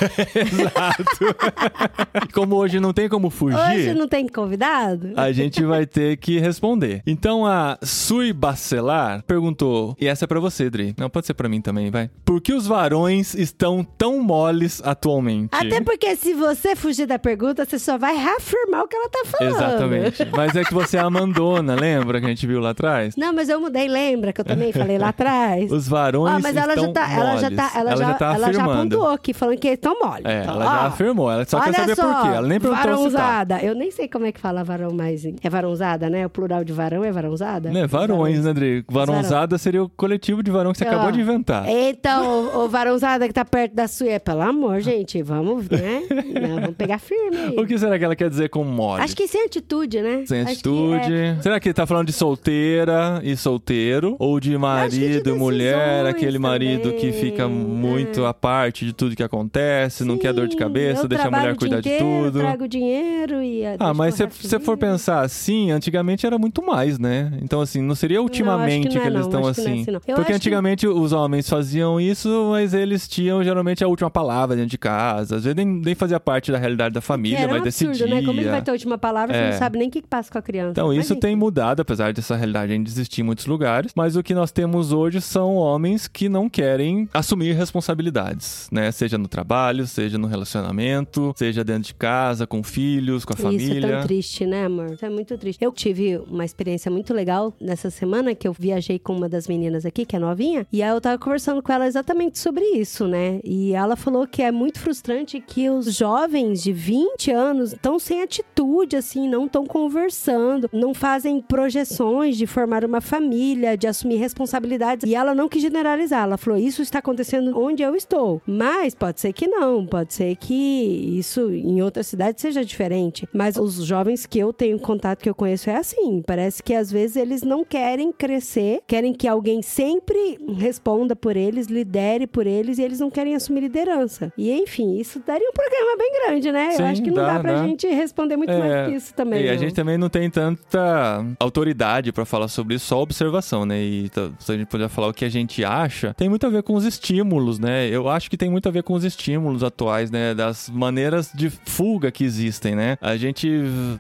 E 2.25 2.33
como 2.33 2.57
hoje 2.57 2.79
não 2.79 2.93
tem 2.93 3.09
como 3.09 3.29
fugir. 3.31 3.59
Hoje 3.59 3.95
não 3.95 4.07
tem 4.07 4.27
convidado? 4.29 5.13
A 5.17 5.33
gente 5.33 5.63
vai 5.65 5.87
ter 5.87 6.17
que 6.17 6.39
responder. 6.39 7.03
Então 7.07 7.45
a 7.47 7.79
Sui 7.83 8.33
Bacelar 8.33 9.23
perguntou, 9.25 9.97
e 10.01 10.07
essa 10.07 10.25
é 10.25 10.29
pra 10.29 10.41
você, 10.41 10.71
Dri. 10.71 10.95
Não, 10.97 11.11
pode 11.11 11.27
ser 11.27 11.35
pra 11.35 11.49
mim 11.49 11.61
também, 11.61 11.91
vai. 11.91 12.11
Por 12.25 12.41
que 12.41 12.53
os 12.53 12.67
varões 12.67 13.35
estão 13.35 13.85
tão 13.85 14.21
moles 14.21 14.81
atualmente? 14.85 15.51
Até 15.53 15.81
porque 15.81 16.15
se 16.17 16.35
você 16.35 16.77
fugir 16.77 17.07
da 17.07 17.19
pergunta, 17.19 17.42
você 17.43 17.79
só 17.79 17.99
vai 17.99 18.17
reafirmar 18.17 18.83
o 18.83 18.89
que 18.89 18.97
ela 18.97 19.09
tá 19.09 19.23
falando. 19.27 19.57
Exatamente. 19.57 20.29
Mas 20.37 20.57
é 20.57 20.65
que 20.65 20.73
você 20.73 20.97
é 20.97 21.01
a 21.01 21.11
Mandona, 21.11 21.75
lembra 21.75 22.21
que 22.21 22.27
a 22.27 22.29
gente 22.29 22.47
viu 22.47 22.61
lá 22.61 22.71
atrás? 22.71 23.17
Não, 23.17 23.33
mas 23.33 23.49
eu 23.49 23.61
mudei, 23.61 23.89
lembra 23.89 24.33
que 24.33 24.41
eu 24.41 24.45
também 24.45 24.73
falei 24.73 24.99
lá 24.99 25.09
atrás? 25.09 25.71
Os 25.71 25.87
varões 25.89 26.37
Ó, 26.37 26.41
mas 26.41 26.57
ela 26.57 26.77
já 26.77 26.93
tá, 26.93 27.13
ela 27.13 27.37
já 27.37 27.51
tá, 27.51 27.73
ela, 27.75 27.97
já, 27.97 28.15
tá 28.15 28.35
ela 28.35 28.53
já 28.53 28.65
apontou 28.65 29.09
aqui, 29.09 29.33
falando 29.33 29.59
que 29.59 29.69
estão 29.69 29.99
mole. 29.99 30.23
É, 30.25 30.43
Então, 30.43 30.55
ela 30.55 30.65
já 30.65 30.83
ó, 30.83 30.87
afirmou. 30.87 31.31
Ela 31.31 31.45
só 31.45 31.61
quer 31.61 31.75
saber 31.75 31.97
só, 31.97 32.03
por 32.03 32.23
quê. 32.23 32.29
Ela 32.37 32.47
nem 32.47 32.61
perguntou 32.61 32.83
se 32.83 33.17
tá. 33.17 33.23
varãozada. 33.23 33.63
Eu 33.63 33.75
nem 33.75 33.91
sei 33.91 34.09
como 34.09 34.27
é 34.27 34.33
que 34.33 34.41
fala 34.41 34.65
varão 34.65 34.93
mais. 34.93 35.25
É 35.25 35.51
varãozada, 35.51 36.09
né? 36.09 36.27
O 36.27 36.31
plural 36.31 36.65
de 36.65 36.73
varão 36.73 37.05
é 37.05 37.13
varãozada? 37.13 37.71
Né, 37.71 37.87
varões, 37.87 38.45
né, 38.45 38.53
Dri? 38.53 38.85
Varãozada 38.89 39.59
seria 39.59 39.83
o 39.83 39.89
coletivo 39.89 40.43
de 40.43 40.51
varão 40.51 40.73
que 40.73 40.79
você 40.79 40.85
Ó, 40.85 40.89
acabou 40.89 41.13
de 41.13 41.21
inventar. 41.21 41.69
Então, 41.69 42.51
o, 42.55 42.65
o 42.65 42.69
varãozada 42.69 43.27
que 43.27 43.35
tá 43.35 43.45
perto 43.45 43.75
da 43.75 43.89
sua, 43.89 44.11
é, 44.11 44.19
pelo 44.19 44.43
amor, 44.43 44.81
gente, 44.81 45.23
vamos, 45.23 45.69
né? 45.69 46.03
Não, 46.41 46.61
vamos 46.61 46.77
pegar 46.77 46.99
firme 46.99 47.32
O 47.57 47.67
que 47.67 47.79
será 47.79 47.99
que 47.99 48.05
ela 48.05 48.15
quer 48.17 48.29
dizer 48.31 48.49
com 48.51 48.65
mole? 48.65 49.03
Acho 49.03 49.17
que 49.17 49.27
sem 49.27 49.45
atitude, 49.45 50.01
né? 50.03 50.25
Sem 50.27 50.41
Acho 50.43 50.47
que 50.47 50.53
atitude. 50.69 51.15
é- 51.15 51.37
Será 51.41 51.59
que 51.61 51.69
ele 51.69 51.75
tá 51.75 51.87
falando 51.87 52.07
de 52.07 52.13
solteira 52.13 53.21
e 53.25 53.37
solteiro? 53.37 54.17
Ou 54.19 54.39
de 54.39 54.49
que 54.51 54.53
de 54.55 54.59
marido 54.59 55.31
e 55.31 55.33
mulher? 55.33 56.07
Aquele 56.07 56.39
marido 56.39 56.93
que 56.93 57.07
também. 57.07 57.13
fica 57.13 57.49
muito 57.49 58.25
É. 58.25 58.29
à 58.29 58.35
parte 58.35 58.85
de 58.85 58.93
tudo 58.93 59.17
que 59.17 59.23
acontece, 59.23 60.05
não 60.05 60.19
quer 60.19 60.33
dor 60.33 60.47
de 60.47 60.53
Sim, 60.53 60.59
cabeça, 60.59 61.03
eu 61.05 61.09
deixa 61.09 61.29
a 61.29 61.31
mulher 61.31 61.57
cuidar 61.57 61.81
de 61.81 61.89
inteiro, 61.89 62.25
tudo. 62.25 62.39
trago 62.41 62.69
dinheiro 62.69 63.43
e... 63.43 63.65
Ah, 63.67 63.77
deixo 63.79 63.95
mas 63.95 64.15
se 64.15 64.27
você 64.27 64.59
for 64.61 64.77
pensar 64.77 65.21
assim, 65.23 65.71
antigamente 65.71 66.27
era 66.27 66.39
muito 66.39 66.63
mais, 66.65 66.99
né? 66.99 67.33
Então, 67.43 67.61
assim, 67.61 67.81
não 67.81 67.95
seria 67.95 68.21
ultimamente 68.23 68.95
não 68.97 69.03
é, 69.03 69.07
eles 69.07 69.15
não. 69.21 69.27
estão 69.27 69.47
Acho 69.49 69.55
que 69.55 69.61
não 69.63 69.69
é 69.69 69.73
assim. 69.73 69.83
assim. 69.83 69.91
Eu 69.93 70.01
Porque 70.01 70.21
acho 70.21 70.27
que- 70.27 70.33
antigamente 70.33 70.87
os 70.87 71.13
homens 71.13 71.49
faziam 71.49 72.01
isso, 72.01 72.49
mas 72.51 72.75
eles 72.75 73.09
tinham 73.09 73.43
geralmente 73.43 73.83
a 73.83 73.89
última 73.89 74.11
palavra 74.11 74.55
dentro 74.57 74.71
de 74.71 74.79
casa. 74.79 75.37
Às 75.37 75.45
vezes 75.45 75.57
nem, 75.57 75.67
nem 75.67 75.95
fazia 75.95 76.19
parte 76.21 76.51
da 76.53 76.59
realidade 76.59 76.95
da 76.95 77.01
família. 77.01 77.22
Família 77.31 77.49
vai 77.49 77.59
um 77.59 77.63
absurdo, 77.63 77.93
decidir. 77.93 78.11
né? 78.15 78.23
Como 78.25 78.41
ele 78.41 78.49
vai 78.51 78.63
ter 78.63 78.71
a 78.71 78.75
última 78.75 78.99
palavra, 78.99 79.35
você 79.35 79.41
É. 79.43 79.51
não 79.53 79.59
sabe 79.59 79.79
nem 79.79 79.89
o 79.89 79.91
que 79.91 80.03
passa 80.03 80.31
com 80.31 80.39
a 80.39 80.43
criança. 80.43 80.71
Então, 80.73 80.93
isso 80.93 81.17
tem 81.17 81.35
mudado, 81.37 81.81
apesar 81.81 82.13
dessa 82.13 82.37
realidade 82.37 82.73
ainda 82.73 82.89
existir 82.89 83.21
em 83.21 83.25
muitos 83.25 83.47
lugares. 83.47 83.93
Mas 83.95 84.17
o 84.17 84.23
que 84.23 84.35
nós 84.35 84.51
temos 84.51 84.93
hoje 84.93 85.21
são 85.21 85.55
homens 85.57 86.07
que 86.09 86.29
não 86.29 86.49
querem 86.49 87.09
assumir 87.13 87.53
responsabilidades, 87.55 88.69
né? 88.73 88.91
Seja 88.91 89.19
no 89.19 89.29
trabalho, 89.29 89.87
seja 89.87 90.19
no 90.19 90.27
relacionamento, 90.27 91.33
seja 91.37 91.63
dentro 91.65 91.83
de 91.85 91.95
casa, 91.95 92.47
com 92.47 92.63
filhos, 92.63 93.25
com 93.25 93.33
a 93.33 93.37
Isso 93.37 93.47
é 93.47 93.51
família. 93.51 93.89
tão 93.99 94.03
triste, 94.07 94.47
né, 94.47 94.65
amor? 94.67 94.93
Isso 94.93 95.05
é 95.05 95.11
muito 95.11 95.37
triste. 95.39 95.63
Eu 95.65 95.73
tive 95.73 96.19
uma 96.31 96.45
experiência 96.45 96.91
muito 96.91 97.13
legal 97.13 97.55
nessa 97.61 97.91
semana 97.91 98.35
que 98.35 98.47
eu 98.49 98.53
viajei 98.53 98.99
com 98.99 99.15
uma 99.17 99.29
das 99.29 99.47
meninas 99.47 99.85
aqui, 99.85 100.05
que 100.05 100.17
é 100.17 100.19
novinha, 100.19 100.67
e 100.73 100.83
aí 100.83 100.91
eu 100.91 101.01
tava 101.01 101.19
conversando 101.19 101.63
com 101.63 101.73
ela 101.73 101.87
exatamente 101.87 102.39
sobre 102.39 102.65
isso, 102.65 103.07
né? 103.07 103.41
E 103.45 103.73
ela 103.73 103.97
falou 103.97 104.27
que 104.27 104.43
é 104.43 104.51
muito 104.51 104.79
frustrante 104.81 105.41
que 105.41 105.69
os 105.69 105.95
jovens 105.95 106.63
de 106.63 106.73
20 106.73 107.12
anos 107.31 107.73
estão 107.73 107.99
sem 107.99 108.23
atitude, 108.23 108.97
assim, 108.97 109.29
não 109.29 109.47
estão 109.47 109.67
conversando, 109.67 110.69
não 110.73 110.95
fazem 110.95 111.41
projeções 111.41 112.37
de 112.37 112.47
formar 112.47 112.85
uma 112.85 113.01
família, 113.01 113.77
de 113.77 113.87
assumir 113.87 114.17
responsabilidades. 114.17 115.09
E 115.09 115.15
ela 115.15 115.35
não 115.35 115.49
quis 115.49 115.63
generalizar, 115.63 116.25
ela 116.25 116.37
falou: 116.37 116.59
Isso 116.59 116.83
está 116.83 116.99
acontecendo 116.99 117.59
onde 117.59 117.83
eu 117.83 117.95
estou. 117.95 118.41
Mas 118.47 118.95
pode 118.95 119.21
ser 119.21 119.33
que 119.33 119.47
não, 119.47 119.87
pode 119.87 120.15
ser 120.15 120.37
que 120.37 121.19
isso 121.19 121.51
em 121.51 121.83
outra 121.83 122.03
cidade 122.03 122.41
seja 122.41 122.65
diferente. 122.65 123.29
Mas 123.33 123.57
os 123.57 123.85
jovens 123.85 124.27
que 124.27 124.39
eu 124.39 124.53
tenho 124.53 124.79
contato, 124.79 125.23
que 125.23 125.29
eu 125.29 125.35
conheço, 125.35 125.71
é 125.71 125.77
assim. 125.77 126.23
Parece 126.27 126.63
que 126.63 126.75
às 126.75 126.91
vezes 126.91 127.17
eles 127.17 127.43
não 127.43 127.65
querem 127.65 128.13
crescer, 128.13 128.81
querem 128.87 129.13
que 129.13 129.29
alguém 129.29 129.63
sempre 129.63 130.39
responda 130.57 131.15
por 131.15 131.37
eles, 131.37 131.67
lidere 131.67 132.27
por 132.27 132.47
eles, 132.47 132.79
e 132.79 132.83
eles 132.83 133.01
não 133.01 133.11
querem 133.11 133.35
assumir 133.35 133.61
liderança. 133.61 134.33
E 134.37 134.51
enfim, 134.51 134.97
isso 134.99 135.23
daria 135.27 135.49
um 135.49 135.53
programa 135.53 135.97
bem 135.97 136.13
grande, 136.13 136.53
né? 136.53 136.71
Sim, 136.73 136.83
eu 136.83 136.89
acho 136.89 137.02
que 137.03 137.11
não 137.11 137.17
dá, 137.23 137.35
dá, 137.35 137.41
pra 137.41 137.53
dá. 137.55 137.65
gente 137.65 137.87
responder 137.87 138.37
muito 138.37 138.51
É, 138.51 138.59
mais 138.59 138.89
que 138.91 138.97
isso 138.97 139.15
também. 139.15 139.43
E 139.45 139.49
a 139.49 139.53
não. 139.53 139.59
gente 139.59 139.75
também 139.75 139.99
não 139.99 140.09
tem 140.09 140.29
tanta 140.31 141.25
autoridade 141.39 142.13
pra 142.13 142.25
falar 142.25 142.49
sobre 142.49 142.75
isso, 142.75 142.87
só 142.87 143.01
observação, 143.01 143.65
né? 143.67 143.81
E 143.83 144.09
tá- 144.09 144.31
se 144.39 144.53
a 144.53 144.57
gente 144.57 144.67
puder 144.69 144.89
falar 144.89 145.09
o 145.09 145.15
que 145.15 145.25
a 145.25 145.29
gente 145.29 145.65
acha, 145.65 146.15
tem 146.15 146.29
muito 146.29 146.47
a 146.47 146.51
ver 146.51 146.63
com 146.63 146.75
os 146.75 146.85
estímulos, 146.85 147.59
né? 147.59 147.89
Eu 147.89 148.09
acho 148.09 148.31
que 148.31 148.37
tem 148.37 148.51
muito 148.51 148.69
a 148.69 148.73
ver 148.73 148.83
com 148.83 148.95
os 148.95 149.05
estímulos 149.05 149.63
atuais, 149.63 150.11
né? 150.11 150.35
Das 150.35 150.69
maneiras 150.71 151.31
de 151.35 151.51
fuga 151.51 152.11
que 152.11 152.25
existem, 152.25 152.75
né? 152.75 152.97
A 153.01 153.17
gente, 153.17 153.49